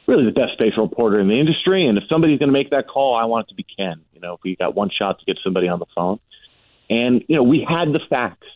really 0.09 0.25
the 0.25 0.31
best 0.31 0.57
baseball 0.59 0.87
reporter 0.87 1.19
in 1.19 1.27
the 1.27 1.39
industry. 1.39 1.85
And 1.85 1.97
if 1.97 2.03
somebody's 2.11 2.39
going 2.39 2.49
to 2.49 2.57
make 2.57 2.71
that 2.71 2.87
call, 2.87 3.15
I 3.15 3.25
want 3.25 3.45
it 3.45 3.49
to 3.49 3.55
be 3.55 3.65
Ken. 3.77 4.01
You 4.13 4.21
know, 4.21 4.33
if 4.33 4.39
we 4.43 4.55
got 4.55 4.75
one 4.75 4.89
shot 4.89 5.19
to 5.19 5.25
get 5.25 5.37
somebody 5.43 5.67
on 5.67 5.79
the 5.79 5.85
phone. 5.95 6.19
And, 6.89 7.23
you 7.27 7.35
know, 7.35 7.43
we 7.43 7.65
had 7.69 7.93
the 7.93 8.01
facts. 8.09 8.47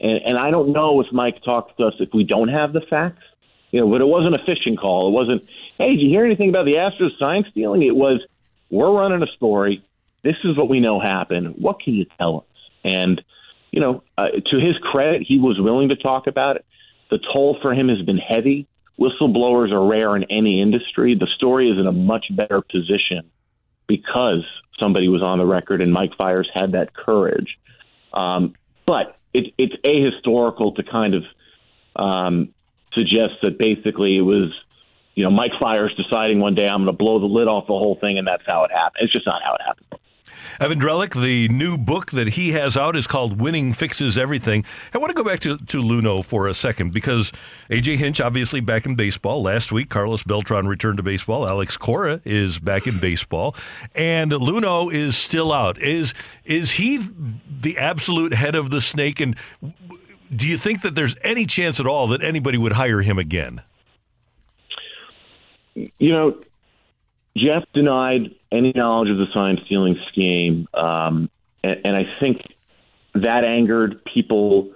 And, 0.00 0.14
and 0.24 0.38
I 0.38 0.50
don't 0.50 0.72
know 0.72 1.00
if 1.00 1.12
Mike 1.12 1.42
talks 1.44 1.76
to 1.76 1.86
us 1.86 1.94
if 2.00 2.08
we 2.14 2.24
don't 2.24 2.48
have 2.48 2.72
the 2.72 2.80
facts. 2.80 3.22
You 3.70 3.80
know, 3.80 3.90
but 3.90 4.00
it 4.00 4.06
wasn't 4.06 4.34
a 4.34 4.44
fishing 4.46 4.76
call. 4.76 5.08
It 5.08 5.12
wasn't, 5.12 5.42
hey, 5.76 5.90
did 5.90 6.00
you 6.00 6.08
hear 6.08 6.24
anything 6.24 6.48
about 6.48 6.64
the 6.64 6.76
Astros 6.76 7.18
sign 7.18 7.44
stealing? 7.50 7.82
It 7.82 7.94
was, 7.94 8.24
we're 8.70 8.90
running 8.90 9.22
a 9.22 9.30
story. 9.36 9.84
This 10.24 10.36
is 10.42 10.56
what 10.56 10.70
we 10.70 10.80
know 10.80 11.00
happened. 11.00 11.56
What 11.58 11.80
can 11.80 11.92
you 11.92 12.06
tell 12.18 12.38
us? 12.38 12.70
And, 12.82 13.22
you 13.70 13.80
know, 13.80 14.02
uh, 14.16 14.28
to 14.46 14.56
his 14.58 14.78
credit, 14.78 15.20
he 15.20 15.38
was 15.38 15.60
willing 15.60 15.90
to 15.90 15.96
talk 15.96 16.26
about 16.26 16.56
it. 16.56 16.64
The 17.10 17.18
toll 17.18 17.58
for 17.60 17.74
him 17.74 17.88
has 17.90 18.00
been 18.00 18.16
heavy. 18.16 18.66
Whistleblowers 18.98 19.72
are 19.72 19.86
rare 19.86 20.16
in 20.16 20.24
any 20.24 20.60
industry. 20.60 21.14
The 21.14 21.28
story 21.36 21.70
is 21.70 21.78
in 21.78 21.86
a 21.86 21.92
much 21.92 22.26
better 22.30 22.60
position 22.60 23.30
because 23.86 24.44
somebody 24.78 25.08
was 25.08 25.22
on 25.22 25.38
the 25.38 25.46
record 25.46 25.80
and 25.80 25.92
Mike 25.92 26.16
Fiers 26.16 26.50
had 26.52 26.72
that 26.72 26.94
courage. 26.94 27.58
Um, 28.12 28.54
but 28.86 29.16
it, 29.32 29.54
it's 29.56 29.74
ahistorical 29.84 30.74
to 30.76 30.82
kind 30.82 31.14
of 31.14 31.24
um, 31.94 32.54
suggest 32.92 33.34
that 33.42 33.58
basically 33.58 34.16
it 34.16 34.22
was, 34.22 34.52
you 35.14 35.24
know, 35.24 35.30
Mike 35.30 35.52
Fiers 35.60 35.94
deciding 35.96 36.40
one 36.40 36.54
day 36.54 36.66
I'm 36.66 36.84
going 36.84 36.86
to 36.86 36.92
blow 36.92 37.20
the 37.20 37.26
lid 37.26 37.46
off 37.46 37.66
the 37.66 37.74
whole 37.74 37.98
thing 38.00 38.18
and 38.18 38.26
that's 38.26 38.44
how 38.46 38.64
it 38.64 38.72
happened. 38.72 39.04
It's 39.04 39.12
just 39.12 39.26
not 39.26 39.42
how 39.44 39.54
it 39.54 39.60
happened. 39.64 40.00
Evan 40.60 40.80
Drellich, 40.80 41.20
the 41.20 41.48
new 41.48 41.78
book 41.78 42.10
that 42.12 42.28
he 42.28 42.50
has 42.50 42.76
out 42.76 42.96
is 42.96 43.06
called 43.06 43.40
Winning 43.40 43.72
Fixes 43.72 44.18
Everything. 44.18 44.64
I 44.94 44.98
want 44.98 45.10
to 45.10 45.14
go 45.14 45.24
back 45.24 45.40
to, 45.40 45.56
to 45.58 45.82
Luhnow 45.82 46.24
for 46.24 46.48
a 46.48 46.54
second 46.54 46.92
because 46.92 47.32
AJ 47.70 47.96
Hinch, 47.96 48.20
obviously 48.20 48.60
back 48.60 48.86
in 48.86 48.94
baseball. 48.94 49.42
Last 49.42 49.72
week, 49.72 49.88
Carlos 49.88 50.22
Beltran 50.22 50.66
returned 50.66 50.96
to 50.98 51.02
baseball. 51.02 51.48
Alex 51.48 51.76
Cora 51.76 52.20
is 52.24 52.58
back 52.58 52.86
in 52.86 52.98
baseball. 52.98 53.54
And 53.94 54.32
Luhnow 54.32 54.92
is 54.92 55.16
still 55.16 55.52
out. 55.52 55.78
Is, 55.80 56.14
is 56.44 56.72
he 56.72 57.06
the 57.60 57.78
absolute 57.78 58.34
head 58.34 58.54
of 58.54 58.70
the 58.70 58.80
snake? 58.80 59.20
And 59.20 59.36
do 60.34 60.46
you 60.46 60.58
think 60.58 60.82
that 60.82 60.94
there's 60.94 61.16
any 61.22 61.46
chance 61.46 61.80
at 61.80 61.86
all 61.86 62.06
that 62.08 62.22
anybody 62.22 62.58
would 62.58 62.72
hire 62.72 63.00
him 63.00 63.18
again? 63.18 63.62
You 65.74 66.12
know, 66.12 66.40
Jeff 67.38 67.64
denied 67.72 68.34
any 68.50 68.72
knowledge 68.74 69.10
of 69.10 69.18
the 69.18 69.26
sign 69.32 69.58
stealing 69.66 69.98
scheme, 70.08 70.68
um, 70.74 71.30
and, 71.62 71.80
and, 71.84 71.96
I 71.96 72.04
think 72.20 72.42
that 73.14 73.44
angered 73.44 74.04
people. 74.04 74.72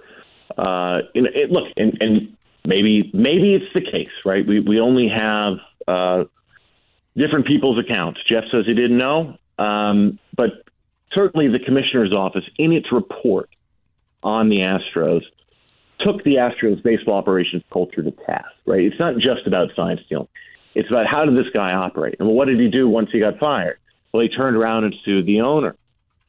Uh, 0.57 0.99
look, 1.15 1.67
and, 1.77 1.97
and, 2.01 2.37
maybe 2.65 3.09
maybe 3.13 3.55
it's 3.55 3.71
the 3.73 3.81
case, 3.81 4.11
right? 4.25 4.45
We 4.45 4.59
we 4.59 4.79
only 4.79 5.09
have 5.09 5.57
uh, 5.87 6.25
different 7.17 7.47
people's 7.47 7.79
accounts. 7.79 8.21
Jeff 8.27 8.45
says 8.51 8.65
he 8.65 8.73
didn't 8.73 8.97
know, 8.97 9.37
um, 9.57 10.19
but 10.35 10.63
certainly 11.13 11.47
the 11.47 11.59
commissioner's 11.59 12.13
office, 12.13 12.45
in 12.57 12.71
its 12.71 12.91
report 12.91 13.49
on 14.21 14.49
the 14.49 14.61
Astros, 14.61 15.23
took 15.99 16.23
the 16.23 16.35
Astros 16.35 16.81
baseball 16.83 17.15
operations 17.15 17.63
culture 17.71 18.01
to 18.01 18.11
task. 18.11 18.51
Right? 18.65 18.81
It's 18.81 18.99
not 18.99 19.15
just 19.17 19.47
about 19.47 19.69
sign 19.75 19.99
stealing. 20.05 20.27
It's 20.75 20.89
about 20.89 21.05
how 21.07 21.25
did 21.25 21.35
this 21.35 21.51
guy 21.53 21.73
operate? 21.73 22.15
And 22.19 22.29
what 22.29 22.47
did 22.47 22.59
he 22.59 22.69
do 22.69 22.87
once 22.87 23.09
he 23.11 23.19
got 23.19 23.37
fired? 23.39 23.79
Well, 24.11 24.23
he 24.23 24.29
turned 24.29 24.57
around 24.57 24.85
and 24.85 24.95
sued 25.03 25.25
the 25.25 25.41
owner 25.41 25.75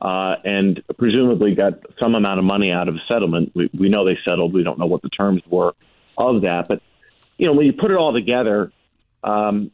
uh, 0.00 0.36
and 0.44 0.82
presumably 0.98 1.54
got 1.54 1.74
some 2.00 2.14
amount 2.14 2.38
of 2.38 2.44
money 2.44 2.72
out 2.72 2.88
of 2.88 2.94
a 2.94 3.00
settlement. 3.08 3.52
We, 3.54 3.70
we 3.78 3.88
know 3.88 4.04
they 4.04 4.18
settled. 4.26 4.52
We 4.52 4.62
don't 4.62 4.78
know 4.78 4.86
what 4.86 5.02
the 5.02 5.08
terms 5.08 5.42
were 5.46 5.74
of 6.18 6.42
that. 6.42 6.68
But, 6.68 6.82
you 7.38 7.46
know, 7.46 7.52
when 7.52 7.66
you 7.66 7.72
put 7.72 7.90
it 7.90 7.96
all 7.96 8.12
together, 8.12 8.72
um, 9.22 9.70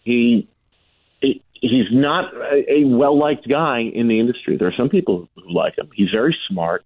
he, 0.00 0.48
he 1.20 1.42
he's 1.60 1.86
not 1.90 2.32
a, 2.34 2.72
a 2.72 2.84
well 2.84 3.18
liked 3.18 3.48
guy 3.48 3.80
in 3.80 4.08
the 4.08 4.20
industry. 4.20 4.56
There 4.56 4.68
are 4.68 4.74
some 4.76 4.88
people 4.88 5.28
who 5.34 5.52
like 5.52 5.76
him. 5.76 5.90
He's 5.94 6.10
very 6.10 6.36
smart. 6.48 6.84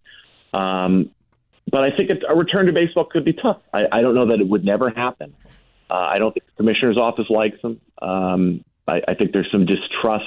Um, 0.53 1.11
but 1.71 1.85
I 1.85 1.97
think 1.97 2.11
a 2.29 2.35
return 2.35 2.67
to 2.67 2.73
baseball 2.73 3.05
could 3.05 3.25
be 3.25 3.33
tough. 3.33 3.59
I, 3.73 3.83
I 3.91 4.03
don't 4.03 4.15
know 4.15 4.27
that 4.27 4.41
it 4.41 4.49
would 4.49 4.65
never 4.65 4.91
happen. 4.91 5.35
Uh, 5.93 6.09
I 6.15 6.19
don't 6.19 6.33
think 6.33 6.47
the 6.47 6.57
commissioner's 6.57 6.97
office 6.97 7.27
likes 7.29 7.61
him. 7.63 7.79
Um, 8.01 8.65
I, 8.89 9.03
I, 9.07 9.15
think 9.15 9.33
there's 9.33 9.49
some 9.53 9.67
distrust 9.67 10.25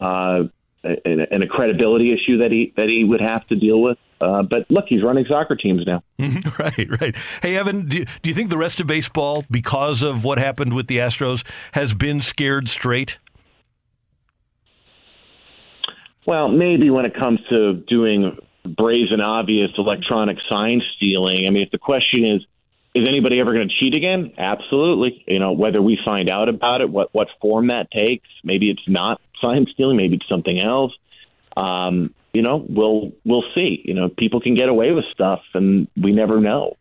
uh, 0.00 0.42
and, 0.82 1.20
and, 1.30 1.44
a 1.44 1.46
credibility 1.46 2.12
issue 2.12 2.38
that 2.38 2.50
he 2.50 2.72
that 2.76 2.88
he 2.88 3.04
would 3.04 3.20
have 3.20 3.46
to 3.46 3.54
deal 3.54 3.80
with. 3.80 3.96
Uh, 4.20 4.42
but 4.42 4.68
look, 4.68 4.86
he's 4.88 5.04
running 5.04 5.24
soccer 5.28 5.54
teams 5.54 5.82
now. 5.86 6.02
right, 6.58 7.00
right. 7.00 7.14
Hey, 7.42 7.56
Evan, 7.56 7.86
do, 7.86 8.04
do 8.22 8.30
you 8.30 8.34
think 8.34 8.50
the 8.50 8.58
rest 8.58 8.80
of 8.80 8.88
baseball, 8.88 9.44
because 9.50 10.02
of 10.02 10.24
what 10.24 10.38
happened 10.38 10.74
with 10.74 10.88
the 10.88 10.98
Astros, 10.98 11.46
has 11.72 11.94
been 11.94 12.20
scared 12.20 12.68
straight? 12.68 13.18
Well, 16.26 16.48
maybe 16.48 16.90
when 16.90 17.04
it 17.06 17.14
comes 17.14 17.38
to 17.50 17.84
doing 17.86 18.36
brazen, 18.64 19.20
obvious 19.20 19.70
electronic 19.78 20.38
sign 20.50 20.82
stealing. 20.96 21.46
I 21.46 21.50
mean, 21.50 21.62
if 21.62 21.70
the 21.70 21.78
question 21.78 22.24
is, 22.24 22.44
is 22.96 23.06
anybody 23.06 23.40
ever 23.40 23.52
going 23.52 23.68
to 23.68 23.74
cheat 23.78 23.94
again? 23.94 24.32
Absolutely. 24.38 25.22
You 25.26 25.38
know, 25.38 25.52
whether 25.52 25.82
we 25.82 25.98
find 26.02 26.30
out 26.30 26.48
about 26.48 26.80
it, 26.80 26.88
what 26.88 27.12
what 27.12 27.28
form 27.42 27.68
that 27.68 27.90
takes, 27.90 28.28
maybe 28.42 28.70
it's 28.70 28.88
not 28.88 29.20
sign 29.42 29.66
stealing, 29.72 29.98
maybe 29.98 30.16
it's 30.16 30.28
something 30.28 30.62
else. 30.62 30.92
Um, 31.56 32.14
you 32.32 32.40
know, 32.40 32.64
we'll 32.66 33.12
we'll 33.24 33.44
see. 33.54 33.82
You 33.84 33.94
know, 33.94 34.08
people 34.08 34.40
can 34.40 34.54
get 34.54 34.70
away 34.70 34.92
with 34.92 35.04
stuff, 35.12 35.40
and 35.52 35.88
we 35.94 36.12
never 36.12 36.40
know. 36.40 36.76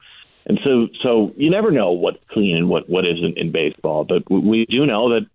And 0.45 0.59
so, 0.65 0.87
so 1.03 1.33
you 1.35 1.49
never 1.49 1.71
know 1.71 1.91
what's 1.91 2.19
clean 2.31 2.55
and 2.55 2.69
what 2.69 2.89
what 2.89 3.03
isn't 3.09 3.37
in 3.37 3.51
baseball. 3.51 4.05
But 4.05 4.29
we 4.29 4.65
do 4.69 4.85
know 4.85 5.13
that 5.15 5.27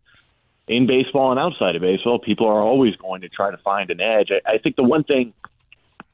in 0.66 0.86
baseball 0.86 1.30
and 1.30 1.38
outside 1.38 1.76
of 1.76 1.82
baseball, 1.82 2.20
people 2.20 2.46
are 2.46 2.62
always 2.62 2.96
going 2.96 3.20
to 3.20 3.28
try 3.28 3.50
to 3.50 3.58
find 3.58 3.90
an 3.90 4.00
edge. 4.00 4.30
I, 4.30 4.54
I 4.54 4.58
think 4.58 4.76
the 4.76 4.84
one 4.84 5.04
thing 5.04 5.34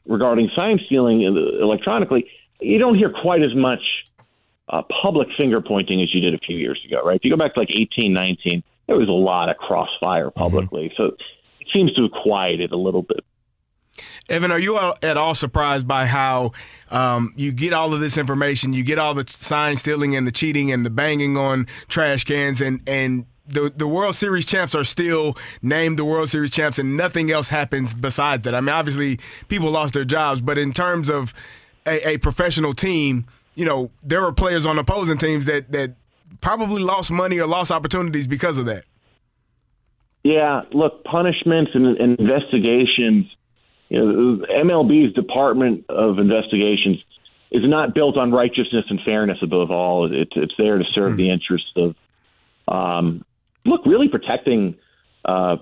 regarding 0.07 0.51
sign 0.57 0.81
stealing 0.87 1.23
electronically, 1.23 2.31
you 2.61 2.79
don't 2.79 2.97
hear 2.97 3.11
quite 3.11 3.43
as 3.43 3.55
much 3.55 3.83
uh, 4.69 4.83
public 5.03 5.29
finger 5.37 5.61
pointing 5.61 6.03
as 6.03 6.13
you 6.15 6.21
did 6.21 6.35
a 6.35 6.39
few 6.39 6.57
years 6.57 6.81
ago, 6.87 7.03
right? 7.05 7.17
If 7.17 7.25
you 7.25 7.31
go 7.31 7.37
back 7.37 7.55
to 7.55 7.61
like 7.61 7.71
18, 7.71 8.13
19, 8.13 8.63
there 8.87 8.97
was 8.97 9.09
a 9.09 9.13
lot 9.13 9.49
of 9.49 9.57
crossfire 9.57 10.31
publicly. 10.31 10.89
Mm-hmm. 10.89 11.03
So 11.03 11.17
it 11.61 11.69
seems 11.75 11.93
to 11.95 12.03
have 12.03 12.13
quieted 12.13 12.73
a 12.73 12.77
little 12.77 13.03
bit. 13.03 13.25
Evan, 14.29 14.51
are 14.51 14.59
you 14.59 14.77
at 14.79 15.17
all 15.17 15.35
surprised 15.35 15.87
by 15.87 16.07
how 16.07 16.53
um, 16.91 17.33
you 17.37 17.53
get 17.53 17.73
all 17.73 17.95
of 17.95 18.01
this 18.01 18.19
information, 18.19 18.73
you 18.73 18.83
get 18.83 18.99
all 18.99 19.15
the 19.15 19.25
sign 19.29 19.77
stealing 19.77 20.17
and 20.17 20.27
the 20.27 20.33
cheating 20.33 20.71
and 20.71 20.85
the 20.85 20.91
banging 20.91 21.37
on 21.37 21.67
trash 21.89 22.25
cans, 22.25 22.61
and 22.61 22.83
and 22.87 23.25
the 23.47 23.73
the 23.75 23.87
World 23.87 24.15
Series 24.15 24.47
champs 24.47 24.75
are 24.75 24.85
still 24.85 25.37
named 25.63 25.99
the 25.99 26.05
World 26.05 26.29
Series 26.29 26.51
champs, 26.51 26.79
and 26.79 26.97
nothing 26.97 27.31
else 27.31 27.49
happens 27.49 27.95
besides 27.95 28.43
that. 28.43 28.55
I 28.55 28.61
mean, 28.61 28.71
obviously 28.71 29.19
people 29.49 29.71
lost 29.71 29.95
their 29.95 30.05
jobs, 30.05 30.41
but 30.41 30.59
in 30.59 30.73
terms 30.73 31.09
of 31.09 31.33
a, 31.87 32.09
a 32.11 32.19
professional 32.19 32.75
team, 32.75 33.27
you 33.57 33.65
know, 33.65 33.91
there 34.03 34.23
were 34.23 34.33
players 34.33 34.67
on 34.67 34.79
opposing 34.79 35.19
teams 35.19 35.47
that 35.47 35.73
that 35.73 35.97
probably 36.41 36.83
lost 36.83 37.11
money 37.11 37.41
or 37.41 37.47
lost 37.47 37.73
opportunities 37.73 38.29
because 38.29 38.59
of 38.59 38.67
that. 38.67 38.85
Yeah, 40.23 40.63
look, 40.73 41.05
punishments 41.05 41.73
and, 41.75 41.97
and 41.99 42.19
investigations 42.19 43.27
You 43.89 44.05
know, 44.05 44.47
MLB's 44.47 45.15
Department 45.15 45.87
of 45.89 46.19
Investigations 46.19 47.03
is 47.51 47.63
not 47.65 47.95
built 47.95 48.17
on 48.17 48.33
righteousness 48.33 48.85
and 48.91 49.01
fairness 49.03 49.39
above 49.41 49.71
all. 49.71 50.13
It's 50.13 50.33
it's 50.35 50.55
there 50.59 50.79
to 50.79 50.85
serve 50.93 51.17
the 51.17 51.31
interests 51.31 51.73
of, 51.77 51.95
um, 52.67 53.25
look, 53.65 53.87
really 53.87 54.09
protecting 54.09 54.77
uh, 55.25 55.57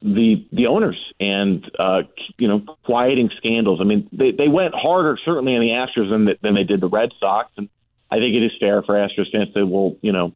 the 0.00 0.46
the 0.52 0.66
owners 0.66 0.98
and 1.18 1.68
uh, 1.78 2.02
you 2.38 2.48
know 2.48 2.60
quieting 2.84 3.30
scandals. 3.36 3.80
I 3.80 3.84
mean, 3.84 4.08
they 4.12 4.30
they 4.30 4.48
went 4.48 4.74
harder 4.74 5.18
certainly 5.24 5.54
on 5.54 5.60
the 5.60 5.74
Astros 5.74 6.10
than 6.10 6.28
than 6.42 6.54
they 6.54 6.64
did 6.64 6.80
the 6.80 6.88
Red 6.88 7.10
Sox, 7.18 7.50
and 7.56 7.68
I 8.10 8.20
think 8.20 8.34
it 8.34 8.44
is 8.44 8.52
fair 8.60 8.82
for 8.82 8.94
Astros 8.94 9.30
fans 9.34 9.48
to 9.48 9.52
say, 9.54 9.62
well, 9.62 9.96
you 10.00 10.12
know, 10.12 10.34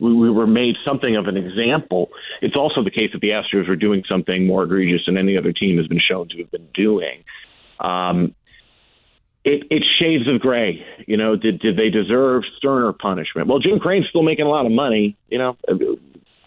we, 0.00 0.12
we 0.12 0.30
were 0.30 0.46
made 0.46 0.74
something 0.86 1.16
of 1.16 1.26
an 1.26 1.36
example. 1.36 2.10
It's 2.42 2.56
also 2.56 2.82
the 2.82 2.90
case 2.90 3.10
that 3.12 3.20
the 3.20 3.30
Astros 3.30 3.68
were 3.68 3.76
doing 3.76 4.02
something 4.10 4.46
more 4.46 4.64
egregious 4.64 5.06
than 5.06 5.16
any 5.16 5.38
other 5.38 5.52
team 5.52 5.78
has 5.78 5.86
been 5.86 6.00
shown 6.00 6.28
to 6.30 6.38
have 6.38 6.50
been 6.50 6.68
doing. 6.74 7.24
Um, 7.78 8.34
it, 9.44 9.64
it's 9.70 9.86
shades 9.98 10.30
of 10.30 10.40
gray. 10.40 10.84
You 11.06 11.16
know, 11.16 11.36
did 11.36 11.60
did 11.60 11.76
they 11.76 11.90
deserve 11.90 12.44
sterner 12.56 12.92
punishment? 12.92 13.46
Well, 13.46 13.58
Jim 13.58 13.78
Crane's 13.78 14.06
still 14.08 14.22
making 14.22 14.46
a 14.46 14.48
lot 14.48 14.66
of 14.66 14.72
money. 14.72 15.16
You 15.28 15.38
know, 15.38 15.56
the, 15.68 15.98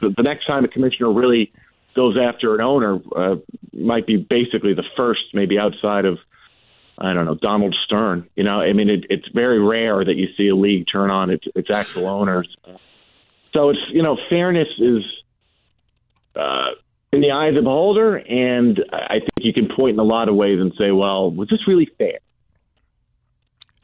the 0.02 0.23
next 0.23 0.48
time 0.48 0.65
a 0.65 0.68
commissioner 0.68 1.11
really 1.11 1.52
goes 1.97 2.17
after 2.17 2.55
an 2.55 2.61
owner 2.61 2.99
uh, 3.13 3.35
might 3.73 4.07
be 4.07 4.15
basically 4.15 4.73
the 4.73 4.85
first, 4.95 5.33
maybe 5.33 5.59
outside 5.59 6.05
of 6.05 6.19
I 6.97 7.13
don't 7.13 7.25
know 7.25 7.35
Donald 7.35 7.75
Stern. 7.83 8.29
You 8.35 8.43
know, 8.43 8.59
I 8.59 8.73
mean, 8.73 8.89
it, 8.89 9.05
it's 9.09 9.27
very 9.27 9.59
rare 9.59 10.03
that 10.03 10.15
you 10.15 10.27
see 10.37 10.47
a 10.47 10.55
league 10.55 10.85
turn 10.91 11.11
on 11.11 11.29
its 11.29 11.45
its 11.55 11.69
actual 11.69 12.07
owners. 12.07 12.55
So 13.55 13.69
it's 13.69 13.79
you 13.89 14.03
know, 14.03 14.17
fairness 14.29 14.69
is 14.79 15.03
uh, 16.35 16.69
in 17.11 17.21
the 17.21 17.31
eye 17.31 17.47
of 17.47 17.55
the 17.55 17.61
beholder, 17.61 18.15
and 18.15 18.83
I 18.91 19.15
think 19.15 19.31
you 19.39 19.53
can 19.53 19.67
point 19.67 19.93
in 19.93 19.99
a 19.99 20.03
lot 20.03 20.29
of 20.29 20.35
ways 20.35 20.59
and 20.59 20.73
say, 20.79 20.91
well, 20.91 21.29
was 21.29 21.49
this 21.49 21.67
really 21.67 21.89
fair? 21.97 22.19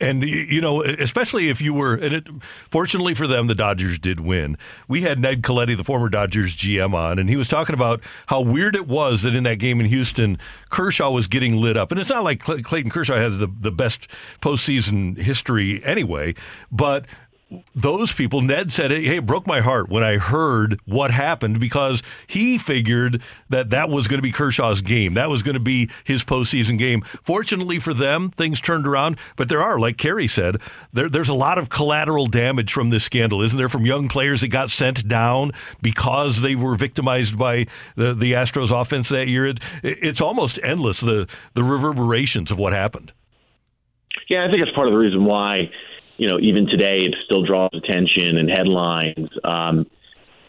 And 0.03 0.23
you 0.23 0.59
know, 0.59 0.83
especially 0.83 1.47
if 1.47 1.61
you 1.61 1.73
were, 1.73 1.93
and 1.95 2.13
it, 2.13 2.27
fortunately 2.69 3.13
for 3.13 3.25
them, 3.25 3.47
the 3.47 3.55
Dodgers 3.55 3.97
did 3.97 4.19
win. 4.19 4.57
We 4.89 5.01
had 5.01 5.17
Ned 5.17 5.41
Colletti, 5.41 5.77
the 5.77 5.83
former 5.85 6.09
Dodgers 6.09 6.57
GM, 6.57 6.93
on, 6.93 7.19
and 7.19 7.29
he 7.29 7.37
was 7.37 7.47
talking 7.47 7.73
about 7.73 8.03
how 8.27 8.41
weird 8.41 8.75
it 8.75 8.85
was 8.85 9.21
that 9.21 9.33
in 9.33 9.43
that 9.43 9.59
game 9.59 9.79
in 9.79 9.85
Houston, 9.85 10.37
Kershaw 10.69 11.09
was 11.09 11.27
getting 11.27 11.55
lit 11.55 11.77
up. 11.77 11.91
And 11.91 12.01
it's 12.01 12.09
not 12.09 12.25
like 12.25 12.43
Clayton 12.43 12.91
Kershaw 12.91 13.15
has 13.15 13.37
the 13.37 13.47
the 13.47 13.71
best 13.71 14.09
postseason 14.41 15.17
history 15.17 15.81
anyway, 15.85 16.33
but 16.69 17.05
those 17.75 18.11
people, 18.11 18.41
Ned 18.41 18.71
said, 18.71 18.91
"Hey, 18.91 19.17
it 19.17 19.25
broke 19.25 19.47
my 19.47 19.61
heart 19.61 19.89
when 19.89 20.03
I 20.03 20.17
heard 20.17 20.79
what 20.85 21.11
happened 21.11 21.59
because 21.59 22.03
he 22.27 22.57
figured 22.57 23.21
that 23.49 23.69
that 23.69 23.89
was 23.89 24.07
going 24.07 24.17
to 24.17 24.23
be 24.23 24.31
Kershaw's 24.31 24.81
game. 24.81 25.13
That 25.13 25.29
was 25.29 25.43
going 25.43 25.53
to 25.53 25.59
be 25.59 25.89
his 26.03 26.23
postseason 26.23 26.77
game. 26.77 27.01
Fortunately 27.23 27.79
for 27.79 27.93
them, 27.93 28.29
things 28.31 28.61
turned 28.61 28.87
around. 28.87 29.17
But 29.35 29.49
there 29.49 29.61
are, 29.61 29.79
like 29.79 29.97
Kerry 29.97 30.27
said, 30.27 30.57
there, 30.91 31.09
there's 31.09 31.29
a 31.29 31.33
lot 31.33 31.57
of 31.57 31.69
collateral 31.69 32.27
damage 32.27 32.71
from 32.71 32.89
this 32.89 33.03
scandal, 33.03 33.41
isn't 33.41 33.57
there? 33.57 33.69
From 33.69 33.85
young 33.85 34.07
players 34.09 34.41
that 34.41 34.49
got 34.49 34.69
sent 34.69 35.07
down 35.07 35.51
because 35.81 36.41
they 36.41 36.55
were 36.55 36.75
victimized 36.75 37.37
by 37.37 37.67
the, 37.95 38.13
the 38.13 38.33
Astros 38.33 38.71
offense 38.71 39.09
that 39.09 39.27
year. 39.27 39.45
It, 39.45 39.59
it's 39.83 40.21
almost 40.21 40.59
endless 40.63 40.99
the 40.99 41.27
the 41.53 41.63
reverberations 41.63 42.51
of 42.51 42.57
what 42.57 42.73
happened. 42.73 43.13
Yeah, 44.29 44.45
I 44.45 44.51
think 44.51 44.63
it's 44.65 44.73
part 44.75 44.87
of 44.87 44.93
the 44.93 44.97
reason 44.97 45.25
why, 45.25 45.69
you 46.17 46.27
know, 46.27 46.39
even 46.39 46.67
today 46.67 46.97
it 46.99 47.15
still 47.25 47.43
draws 47.43 47.71
attention 47.73 48.37
and 48.37 48.49
headlines. 48.49 49.29
Um, 49.43 49.87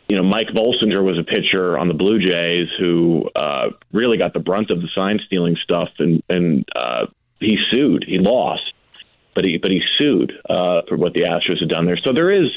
you 0.08 0.16
know, 0.16 0.22
Mike 0.22 0.48
Bolsinger 0.48 1.02
was 1.02 1.18
a 1.18 1.24
pitcher 1.24 1.78
on 1.78 1.88
the 1.88 1.94
Blue 1.94 2.18
Jays 2.18 2.68
who 2.78 3.28
uh, 3.34 3.70
really 3.92 4.18
got 4.18 4.34
the 4.34 4.40
brunt 4.40 4.70
of 4.70 4.82
the 4.82 4.88
sign 4.94 5.18
stealing 5.26 5.56
stuff, 5.62 5.88
and 5.98 6.22
and 6.28 6.68
uh, 6.76 7.06
he 7.40 7.56
sued. 7.70 8.04
He 8.06 8.18
lost, 8.18 8.72
but 9.34 9.44
he 9.44 9.56
but 9.56 9.70
he 9.70 9.80
sued 9.98 10.32
uh, 10.48 10.82
for 10.88 10.96
what 10.96 11.14
the 11.14 11.22
Astros 11.22 11.60
had 11.60 11.70
done 11.70 11.86
there. 11.86 11.96
So 11.96 12.12
there 12.12 12.30
is, 12.30 12.50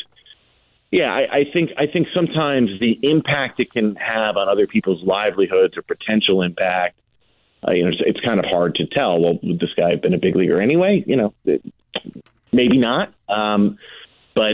yeah, 0.92 1.14
I, 1.14 1.28
I 1.32 1.46
think 1.54 1.72
I 1.78 1.86
think 1.86 2.08
sometimes 2.14 2.70
the 2.82 3.00
impact 3.02 3.62
it 3.62 3.72
can 3.72 3.96
have 3.96 4.36
on 4.36 4.50
other 4.50 4.68
people's 4.68 5.02
livelihoods 5.04 5.78
or 5.78 5.84
potential 5.84 6.42
impact. 6.42 7.00
Uh, 7.64 7.74
you 7.74 7.84
know, 7.84 7.90
it's, 7.90 8.02
it's 8.06 8.20
kind 8.20 8.40
of 8.40 8.46
hard 8.46 8.76
to 8.76 8.86
tell. 8.86 9.20
Well, 9.20 9.40
would 9.42 9.60
this 9.60 9.74
guy 9.76 9.92
have 9.92 10.02
been 10.02 10.14
a 10.14 10.20
big 10.20 10.36
leaguer 10.36 10.62
anyway? 10.62 11.04
You 11.08 11.16
know, 11.16 11.34
it, 11.46 11.64
maybe 12.52 12.78
not. 12.78 13.14
Um, 13.28 13.78
but 14.36 14.54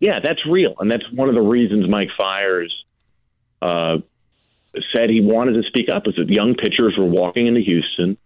yeah, 0.00 0.18
that's 0.22 0.40
real, 0.46 0.74
and 0.78 0.90
that's 0.90 1.04
one 1.12 1.28
of 1.28 1.34
the 1.34 1.42
reasons 1.42 1.88
Mike 1.88 2.08
Fiers 2.16 2.84
uh, 3.60 3.98
said 4.94 5.10
he 5.10 5.20
wanted 5.20 5.52
to 5.52 5.62
speak 5.68 5.88
up. 5.88 6.06
Is 6.06 6.14
that 6.16 6.28
young 6.28 6.54
pitchers 6.54 6.96
were 6.98 7.06
walking 7.06 7.46
into 7.46 7.60
Houston, 7.60 8.16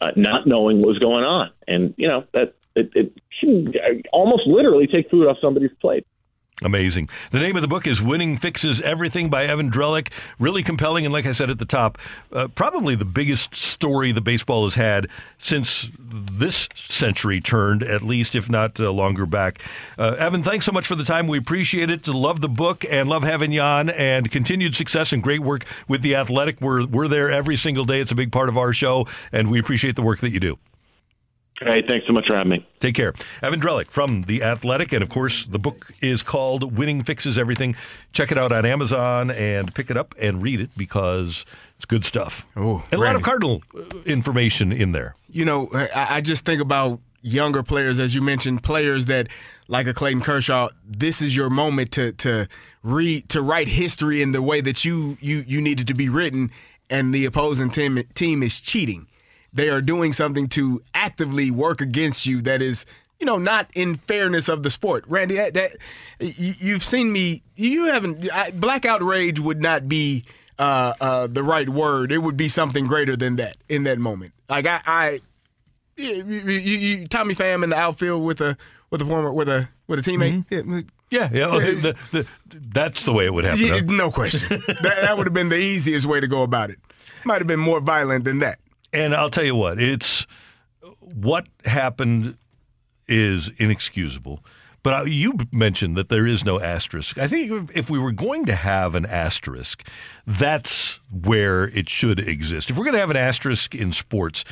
uh, 0.00 0.10
not 0.16 0.46
knowing 0.46 0.78
what 0.78 0.88
was 0.88 0.98
going 0.98 1.24
on, 1.24 1.50
and 1.68 1.94
you 1.96 2.08
know 2.08 2.24
that 2.32 2.54
it, 2.74 2.90
it 2.94 3.12
can 3.40 3.72
almost 4.12 4.46
literally 4.46 4.86
take 4.86 5.10
food 5.10 5.28
off 5.28 5.36
somebody's 5.40 5.70
plate. 5.80 6.06
Amazing. 6.62 7.08
The 7.32 7.40
name 7.40 7.56
of 7.56 7.62
the 7.62 7.68
book 7.68 7.84
is 7.84 8.00
Winning 8.00 8.36
Fixes 8.36 8.80
Everything 8.80 9.28
by 9.28 9.44
Evan 9.44 9.72
Drellich. 9.72 10.12
Really 10.38 10.62
compelling. 10.62 11.04
And 11.04 11.12
like 11.12 11.26
I 11.26 11.32
said 11.32 11.50
at 11.50 11.58
the 11.58 11.64
top, 11.64 11.98
uh, 12.32 12.46
probably 12.46 12.94
the 12.94 13.04
biggest 13.04 13.56
story 13.56 14.12
the 14.12 14.20
baseball 14.20 14.62
has 14.62 14.76
had 14.76 15.08
since 15.36 15.90
this 15.98 16.68
century 16.76 17.40
turned, 17.40 17.82
at 17.82 18.02
least, 18.02 18.36
if 18.36 18.48
not 18.48 18.78
uh, 18.78 18.92
longer 18.92 19.26
back. 19.26 19.60
Uh, 19.98 20.14
Evan, 20.16 20.44
thanks 20.44 20.64
so 20.64 20.70
much 20.70 20.86
for 20.86 20.94
the 20.94 21.04
time. 21.04 21.26
We 21.26 21.38
appreciate 21.38 21.90
it. 21.90 22.06
Love 22.06 22.40
the 22.40 22.48
book 22.48 22.84
and 22.88 23.08
love 23.08 23.24
having 23.24 23.50
you 23.50 23.60
on 23.60 23.90
and 23.90 24.30
continued 24.30 24.76
success 24.76 25.12
and 25.12 25.24
great 25.24 25.40
work 25.40 25.64
with 25.88 26.02
The 26.02 26.14
Athletic. 26.14 26.60
We're, 26.60 26.86
we're 26.86 27.08
there 27.08 27.32
every 27.32 27.56
single 27.56 27.84
day. 27.84 28.00
It's 28.00 28.12
a 28.12 28.16
big 28.16 28.30
part 28.30 28.48
of 28.48 28.56
our 28.56 28.72
show, 28.72 29.08
and 29.32 29.50
we 29.50 29.58
appreciate 29.58 29.96
the 29.96 30.02
work 30.02 30.20
that 30.20 30.30
you 30.30 30.38
do. 30.38 30.58
Hey, 31.60 31.82
thanks 31.88 32.06
so 32.06 32.12
much 32.12 32.26
for 32.26 32.34
having 32.34 32.50
me. 32.50 32.66
Take 32.80 32.96
care. 32.96 33.14
Evan 33.40 33.60
Drellich 33.60 33.88
from 33.90 34.22
The 34.22 34.42
Athletic. 34.42 34.92
And 34.92 35.02
of 35.02 35.08
course, 35.08 35.44
the 35.46 35.58
book 35.58 35.92
is 36.02 36.22
called 36.22 36.76
Winning 36.76 37.02
Fixes 37.04 37.38
Everything. 37.38 37.76
Check 38.12 38.32
it 38.32 38.38
out 38.38 38.50
on 38.52 38.66
Amazon 38.66 39.30
and 39.30 39.72
pick 39.74 39.88
it 39.90 39.96
up 39.96 40.14
and 40.20 40.42
read 40.42 40.60
it 40.60 40.70
because 40.76 41.44
it's 41.76 41.84
good 41.86 42.04
stuff. 42.04 42.46
Oh, 42.56 42.82
and 42.90 43.00
a 43.00 43.04
lot 43.04 43.14
of 43.14 43.22
Cardinal 43.22 43.62
uh, 43.76 43.82
information 44.04 44.72
in 44.72 44.92
there. 44.92 45.14
you 45.28 45.44
know, 45.44 45.68
I, 45.72 46.16
I 46.16 46.20
just 46.20 46.44
think 46.44 46.60
about 46.60 46.98
younger 47.22 47.62
players, 47.62 47.98
as 48.00 48.14
you 48.14 48.20
mentioned, 48.20 48.62
players 48.64 49.06
that 49.06 49.28
like 49.68 49.86
a 49.86 49.94
Clayton 49.94 50.22
Kershaw. 50.22 50.68
This 50.84 51.22
is 51.22 51.36
your 51.36 51.50
moment 51.50 51.92
to 51.92 52.12
to 52.14 52.48
read 52.82 53.28
to 53.28 53.40
write 53.40 53.68
history 53.68 54.20
in 54.22 54.32
the 54.32 54.42
way 54.42 54.60
that 54.60 54.84
you 54.84 55.16
you 55.20 55.44
you 55.46 55.60
needed 55.60 55.86
to 55.86 55.94
be 55.94 56.08
written, 56.08 56.50
and 56.90 57.14
the 57.14 57.24
opposing 57.24 57.70
team 57.70 58.02
team 58.14 58.42
is 58.42 58.58
cheating. 58.60 59.06
They 59.54 59.70
are 59.70 59.80
doing 59.80 60.12
something 60.12 60.48
to 60.50 60.82
actively 60.92 61.50
work 61.50 61.80
against 61.80 62.26
you 62.26 62.40
that 62.42 62.60
is. 62.62 62.86
You 63.20 63.26
know, 63.26 63.38
not 63.38 63.70
in 63.74 63.94
fairness 63.94 64.48
of 64.48 64.64
the 64.64 64.70
sport, 64.70 65.04
Randy. 65.06 65.36
That, 65.36 65.54
that 65.54 65.76
you, 66.18 66.52
you've 66.58 66.82
seen 66.82 67.12
me. 67.12 67.42
You 67.54 67.84
haven't. 67.84 68.30
I, 68.30 68.50
black 68.50 68.84
outrage 68.84 69.38
would 69.38 69.62
not 69.62 69.88
be 69.88 70.24
uh, 70.58 70.92
uh, 71.00 71.26
the 71.28 71.42
right 71.42 71.68
word. 71.68 72.12
It 72.12 72.18
would 72.18 72.36
be 72.36 72.48
something 72.48 72.86
greater 72.86 73.16
than 73.16 73.36
that 73.36 73.56
in 73.68 73.84
that 73.84 73.98
moment. 73.98 74.34
Like 74.48 74.66
I, 74.66 74.80
I 74.84 75.20
yeah, 75.96 76.14
you, 76.14 76.24
you, 76.24 76.58
you, 76.78 77.08
Tommy 77.08 77.34
Pham 77.34 77.62
in 77.62 77.70
the 77.70 77.76
outfield 77.76 78.24
with 78.24 78.40
a 78.40 78.56
with 78.90 79.00
a 79.02 79.04
former 79.04 79.32
with 79.32 79.48
a 79.48 79.68
with 79.86 79.98
a 80.00 80.02
teammate. 80.02 80.44
Yeah, 80.50 80.60
Yeah, 81.10 81.30
yeah. 81.32 81.46
Okay, 81.46 81.74
the, 81.74 81.96
the, 82.10 82.26
that's 82.50 83.04
the 83.04 83.12
way 83.12 83.26
it 83.26 83.34
would 83.34 83.44
happen. 83.44 83.60
yeah, 83.60 83.74
huh? 83.74 83.82
no 83.86 84.10
question. 84.10 84.62
that, 84.66 84.82
that 84.82 85.16
would 85.16 85.26
have 85.26 85.34
been 85.34 85.48
the 85.48 85.58
easiest 85.58 86.06
way 86.06 86.20
to 86.20 86.26
go 86.26 86.42
about 86.42 86.70
it. 86.70 86.78
Might 87.24 87.38
have 87.38 87.46
been 87.46 87.60
more 87.60 87.80
violent 87.80 88.24
than 88.24 88.40
that. 88.40 88.58
And 88.94 89.14
I'll 89.14 89.30
tell 89.30 89.44
you 89.44 89.56
what, 89.56 89.80
it's 89.80 90.26
what 91.00 91.46
happened 91.64 92.36
is 93.08 93.50
inexcusable. 93.58 94.42
But 94.84 95.10
you 95.10 95.32
mentioned 95.50 95.96
that 95.96 96.10
there 96.10 96.26
is 96.26 96.44
no 96.44 96.60
asterisk. 96.60 97.16
I 97.18 97.26
think 97.26 97.70
if 97.74 97.88
we 97.88 97.98
were 97.98 98.12
going 98.12 98.44
to 98.44 98.54
have 98.54 98.94
an 98.94 99.06
asterisk, 99.06 99.88
that's 100.26 101.00
where 101.10 101.64
it 101.64 101.88
should 101.88 102.20
exist. 102.20 102.68
If 102.68 102.76
we're 102.76 102.84
going 102.84 102.94
to 102.94 103.00
have 103.00 103.10
an 103.10 103.16
asterisk 103.16 103.74
in 103.74 103.92
sports, 103.92 104.44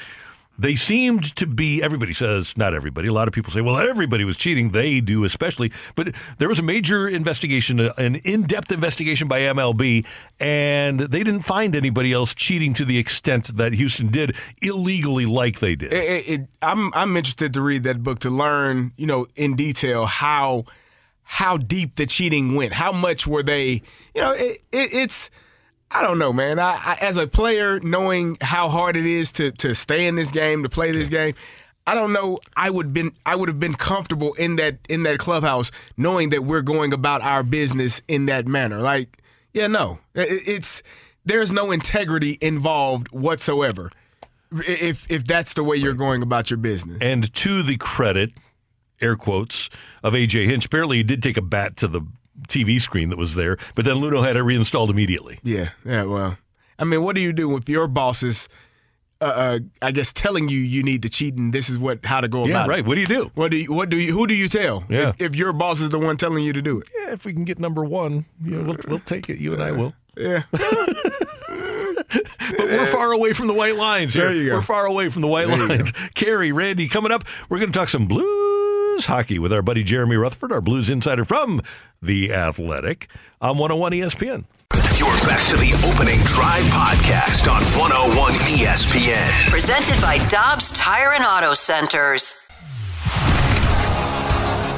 they 0.59 0.75
seemed 0.75 1.35
to 1.37 1.47
be, 1.47 1.83
everybody 1.83 2.13
says, 2.13 2.57
not 2.57 2.75
everybody, 2.75 3.09
a 3.09 3.13
lot 3.13 3.27
of 3.27 3.35
people 3.35 3.51
say, 3.53 3.61
well, 3.61 3.79
everybody 3.79 4.25
was 4.25 4.37
cheating. 4.37 4.71
They 4.71 5.01
do, 5.01 5.25
especially. 5.25 5.73
But 5.95 6.15
there 6.39 6.49
was 6.49 6.59
a 6.59 6.63
major 6.63 7.09
investigation, 7.09 7.81
uh, 7.81 7.93
an 7.97 8.17
in 8.17 8.43
depth 8.43 8.71
investigation 8.71 9.29
by 9.29 9.41
MLB, 9.41 10.05
and 10.39 11.01
they 11.01 11.23
didn't 11.23 11.43
find 11.43 11.75
anybody 11.75 12.13
else 12.13 12.35
cheating 12.35 12.75
to 12.75 12.85
the 12.85 12.99
extent 12.99 13.57
that 13.57 13.73
Houston 13.73 14.09
did 14.09 14.37
illegally, 14.61 15.27
like 15.27 15.61
they 15.61 15.75
did. 15.75 15.93
It, 15.93 16.29
it, 16.29 16.41
I'm 16.61 16.93
I'm 16.95 17.17
interested 17.17 17.55
to 17.55 17.63
read 17.63 17.85
that 17.85 18.03
book 18.03 18.19
to 18.21 18.31
learn, 18.31 18.93
you 18.97 19.07
know, 19.07 19.27
in 19.35 19.57
detail 19.57 20.07
how 20.07 20.65
how 21.23 21.57
deep 21.57 21.97
the 21.97 22.05
cheating 22.05 22.55
went. 22.55 22.75
How 22.75 22.93
much 22.93 23.27
were 23.27 23.43
they? 23.43 23.83
You 24.15 24.21
know, 24.21 24.33
it, 24.33 24.59
it's 24.71 25.31
I 25.95 26.03
don't 26.03 26.19
know, 26.19 26.33
man. 26.33 26.59
I, 26.59 26.73
I 26.73 26.99
as 27.01 27.17
a 27.17 27.27
player, 27.27 27.79
knowing 27.81 28.39
how 28.41 28.69
hard 28.69 28.97
it 28.97 29.07
is 29.07 29.31
to 29.33 29.51
to 29.53 29.75
stay 29.75 30.07
in 30.07 30.17
this 30.17 30.31
game, 30.31 30.63
to 30.63 30.69
play 30.69 30.91
this 30.93 31.09
game. 31.09 31.35
I 31.87 31.95
don't 31.95 32.13
know. 32.13 32.39
I 32.57 32.71
would 32.71 32.93
been 32.95 33.13
I 33.27 33.35
would 33.37 33.49
have 33.49 33.59
been 33.61 33.75
comfortable 33.75 34.35
in 34.35 34.57
that 34.57 34.79
in 34.89 35.03
that 35.03 35.19
clubhouse, 35.19 35.71
knowing 35.97 36.31
that 36.31 36.45
we're 36.45 36.63
going 36.63 36.93
about 36.93 37.23
our 37.23 37.43
business 37.43 38.01
in 38.09 38.27
that 38.27 38.47
manner. 38.47 38.81
Like, 38.81 39.19
yeah, 39.53 39.67
no, 39.67 39.99
It- 40.15 40.49
it's 40.49 40.83
there's 41.25 41.53
no 41.53 41.71
integrity 41.71 42.39
involved 42.41 43.09
whatsoever. 43.13 43.91
if 44.53 45.11
if 45.11 45.25
that's 45.27 45.55
the 45.55 45.65
way 45.65 45.77
you're 45.77 45.95
going 45.95 46.23
about 46.23 46.51
your 46.51 46.59
business. 46.59 46.99
And 47.01 47.33
to 47.35 47.63
the 47.63 47.77
credit, 47.79 48.33
air 49.01 49.17
quotes, 49.17 49.69
of 50.03 50.15
AJ 50.15 50.47
Hinch, 50.47 50.67
apparently 50.67 50.99
he 50.99 51.03
did 51.03 51.23
take 51.23 51.37
a 51.37 51.43
bat 51.43 51.77
to 51.79 51.89
the 51.89 52.03
TV 52.49 52.81
screen 52.81 53.11
that 53.11 53.19
was 53.19 53.35
there, 53.35 53.57
but 53.75 53.85
then 53.85 53.97
Luhnow 53.97 54.25
had 54.27 54.37
it 54.37 54.43
reinstalled 54.43 54.91
immediately. 54.91 55.39
Yeah, 55.43 55.71
yeah. 55.85 56.05
Well, 56.05 56.39
I 56.79 56.85
mean, 56.85 57.03
what 57.03 57.15
do 57.15 57.21
you 57.21 57.33
do 57.33 57.57
if 57.57 57.69
your 57.69 57.87
boss 57.89 58.23
is, 58.23 58.49
uh, 59.21 59.25
uh, 59.25 59.59
I 59.81 59.93
guess, 59.93 60.13
telling 60.13 60.49
you 60.49 60.59
you 60.59 60.83
need 60.83 61.03
to 61.03 61.09
cheat 61.09 61.35
and 61.37 61.53
this 61.53 61.69
is 61.69 61.79
what 61.79 62.05
how 62.05 62.21
to 62.21 62.29
go 62.29 62.45
Yeah, 62.45 62.51
about 62.57 62.69
right. 62.69 62.79
it? 62.81 62.87
What 62.87 62.95
do 62.97 63.01
you 63.01 63.07
do? 63.07 63.31
What 63.35 63.51
do 63.51 63.57
you? 63.57 63.73
What 63.73 63.89
do 63.91 63.97
you? 63.97 64.13
Who 64.13 64.27
do 64.27 64.35
you 64.35 64.49
tell? 64.49 64.85
Yeah. 64.89 65.11
If, 65.11 65.21
if 65.21 65.37
your 65.37 65.53
boss 65.53 65.81
is 65.81 65.91
the 65.91 65.99
one 65.99 66.17
telling 66.17 66.43
you 66.45 66.53
to 66.53 66.63
do 66.63 66.81
it. 66.81 66.89
Yeah, 66.99 67.13
if 67.13 67.25
we 67.25 67.33
can 67.33 67.45
get 67.45 67.59
number 67.59 67.85
one, 67.85 68.25
you 68.43 68.53
know, 68.53 68.65
we'll, 68.65 68.77
we'll 68.89 68.99
take 69.01 69.29
it. 69.31 69.39
You 69.39 69.53
and 69.55 69.63
I 69.63 69.71
will. 69.73 69.95
Yeah. 70.17 70.43
But 72.55 72.67
we're 72.69 72.87
far 72.87 73.13
away 73.13 73.33
from 73.33 73.47
the 73.47 73.55
white 73.55 73.77
lines 73.77 74.13
here. 74.13 74.27
There 74.27 74.35
you 74.35 74.49
go. 74.51 74.57
We're 74.57 74.63
far 74.63 74.85
away 74.87 75.09
from 75.09 75.23
the 75.23 75.29
white 75.29 75.47
There 75.49 75.57
lines. 75.57 75.91
Kerry, 76.15 76.53
Randy, 76.53 76.87
coming 76.87 77.11
up, 77.11 77.25
we're 77.49 77.59
going 77.59 77.73
to 77.73 77.79
talk 77.79 77.89
some 77.89 78.07
blues 78.07 78.27
hockey 79.01 79.39
with 79.39 79.53
our 79.53 79.63
buddy 79.63 79.83
Jeremy 79.83 80.17
Rutherford, 80.17 80.53
our 80.53 80.61
blues 80.61 80.89
insider 80.91 81.25
from 81.25 81.63
The 82.01 82.33
Athletic 82.33 83.09
on 83.41 83.59
101 83.59 83.93
ESPN. 83.93 84.45
You're 84.99 85.09
back 85.27 85.45
to 85.49 85.57
the 85.57 85.73
opening 85.85 86.21
drive 86.21 86.63
podcast 86.65 87.51
on 87.51 87.63
101 87.79 88.33
ESPN. 88.33 89.51
Presented 89.51 90.01
by 90.01 90.19
Dobbs 90.29 90.71
Tire 90.73 91.13
and 91.13 91.25
Auto 91.25 91.55
Centers. 91.55 92.47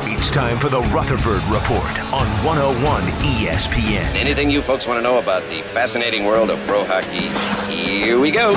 It's 0.07 0.31
time 0.31 0.59
for 0.59 0.71
the 0.71 0.81
Rutherford 0.81 1.43
Report 1.53 1.99
on 2.13 2.27
101 2.45 3.03
ESPN. 3.21 4.15
Anything 4.15 4.51
you 4.51 4.63
folks 4.63 4.87
want 4.87 4.99
to 4.99 5.03
know 5.03 5.19
about 5.19 5.43
the 5.51 5.63
fascinating 5.75 6.25
world 6.25 6.51
of 6.51 6.59
pro 6.67 6.85
hockey? 6.85 7.29
Here 7.75 8.19
we 8.19 8.31
go. 8.31 8.55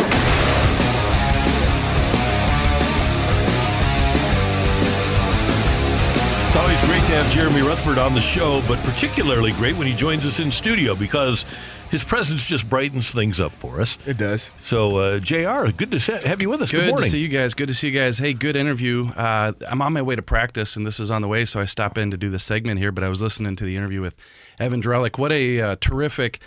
Always 6.57 6.81
great 6.85 7.05
to 7.05 7.11
have 7.11 7.31
Jeremy 7.31 7.61
Rutherford 7.61 7.99
on 7.99 8.15
the 8.15 8.19
show, 8.19 8.63
but 8.67 8.79
particularly 8.79 9.51
great 9.53 9.77
when 9.77 9.85
he 9.85 9.93
joins 9.93 10.25
us 10.25 10.39
in 10.39 10.51
studio 10.51 10.95
because 10.95 11.45
his 11.91 12.03
presence 12.03 12.43
just 12.43 12.67
brightens 12.67 13.11
things 13.11 13.39
up 13.39 13.51
for 13.53 13.79
us. 13.79 13.97
It 14.07 14.17
does. 14.17 14.51
So, 14.59 14.97
uh, 14.97 15.19
JR, 15.19 15.69
good 15.71 15.91
to 15.91 15.99
have 16.27 16.41
you 16.41 16.49
with 16.49 16.61
us. 16.61 16.71
Good, 16.71 16.79
Good, 16.79 16.87
morning. 16.89 17.05
to 17.05 17.09
see 17.11 17.19
you 17.19 17.27
guys. 17.27 17.53
Good 17.53 17.67
to 17.67 17.75
see 17.75 17.89
you 17.89 17.99
guys. 17.99 18.17
Hey, 18.17 18.33
good 18.33 18.55
interview. 18.55 19.07
Uh, 19.09 19.53
I'm 19.69 19.83
on 19.83 19.93
my 19.93 20.01
way 20.01 20.15
to 20.15 20.23
practice, 20.23 20.75
and 20.75 20.85
this 20.85 20.99
is 20.99 21.11
on 21.11 21.21
the 21.21 21.27
way, 21.27 21.45
so 21.45 21.61
I 21.61 21.65
stop 21.65 21.97
in 21.97 22.09
to 22.11 22.17
do 22.17 22.29
the 22.29 22.39
segment 22.39 22.79
here. 22.79 22.91
But 22.91 23.03
I 23.03 23.09
was 23.09 23.21
listening 23.21 23.55
to 23.57 23.63
the 23.63 23.75
interview 23.75 24.01
with 24.01 24.15
Evan 24.59 24.81
Drellich. 24.81 25.17
What 25.19 25.31
a 25.31 25.61
uh, 25.61 25.75
terrific 25.79 26.39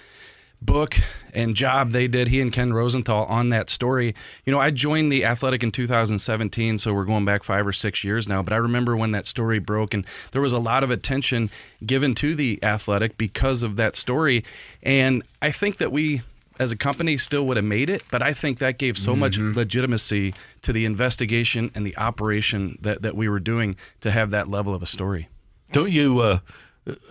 book 0.63 0.97
and 1.33 1.55
job 1.55 1.93
they 1.93 2.09
did. 2.09 2.29
He 2.29 2.41
and 2.41 2.53
Ken 2.53 2.73
Rosenthal 2.73 3.25
on 3.27 3.49
that 3.51 3.71
story. 3.71 4.15
You 4.45 4.53
know, 4.53 4.59
I 4.59 4.71
joined 4.71 5.11
the 5.11 5.25
Athletic 5.25 5.63
in 5.63 5.71
2017, 5.71 6.79
so 6.79 6.93
we're 6.93 7.05
going 7.05 7.25
back 7.25 7.43
five 7.43 7.67
or 7.67 7.73
six 7.73 8.05
years 8.05 8.29
now. 8.29 8.43
But 8.43 8.53
I 8.53 8.57
remember 8.57 8.97
when 8.97 9.13
that 9.13 9.27
story 9.27 9.59
broke, 9.59 9.95
and 9.95 10.07
there 10.33 10.43
was 10.43 10.53
a 10.53 10.59
lot 10.59 10.85
of 10.85 10.91
attention 10.91 11.51
given 11.85 12.15
to 12.17 12.35
the 12.35 12.63
Athletic 12.63 13.17
because 13.17 13.63
of 13.63 13.77
that 13.77 13.97
story. 13.97 14.45
And 14.83 15.23
I 15.41 15.51
think 15.51 15.79
that 15.79 15.93
we 15.93 16.23
as 16.59 16.71
a 16.71 16.77
company 16.77 17.17
still 17.17 17.47
would 17.47 17.57
have 17.57 17.65
made 17.65 17.89
it, 17.89 18.03
but 18.11 18.23
I 18.23 18.35
think 18.35 18.59
that 18.59 18.77
gave 18.77 18.99
so 18.99 19.17
much 19.17 19.39
legitimacy 19.39 20.35
to 20.61 20.75
the 20.75 20.85
investigation 20.85 21.71
and 21.75 21.87
the 21.87 21.97
operation 21.97 22.77
that, 22.83 23.01
that 23.01 23.17
we 23.17 23.31
were 23.31 23.41
doing 23.41 23.77
to 24.03 24.11
have 24.11 24.29
that 24.31 24.47
level 24.47 24.75
of 24.75 24.83
a 24.83 24.87
story. 24.87 25.31
Don't 25.73 25.91
you? 25.91 26.21
Uh, 26.21 26.39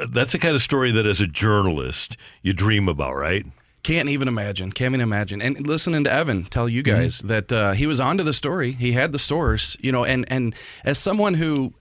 that's 0.10 0.32
the 0.32 0.40
kind 0.40 0.56
of 0.56 0.62
story 0.62 0.92
that, 0.92 1.06
as 1.06 1.22
a 1.22 1.28
journalist, 1.28 2.18
you 2.42 2.54
dream 2.54 2.88
about, 2.88 3.16
right? 3.16 3.46
Can't 3.84 4.10
even 4.10 4.28
imagine. 4.28 4.72
Can't 4.72 4.92
even 4.92 5.02
imagine. 5.02 5.42
And 5.42 5.66
listening 5.66 6.04
to 6.04 6.12
Evan 6.12 6.46
tell 6.46 6.68
you 6.68 6.84
guys 6.84 7.20
that 7.20 7.52
uh, 7.52 7.72
he 7.72 7.88
was 7.88 8.02
onto 8.02 8.24
the 8.24 8.34
story, 8.34 8.74
he 8.74 8.92
had 8.92 9.14
the 9.14 9.20
source, 9.20 9.78
you 9.80 9.92
know, 9.92 10.04
and 10.04 10.26
and 10.30 10.54
as 10.84 10.98
someone 10.98 11.36
who 11.36 11.74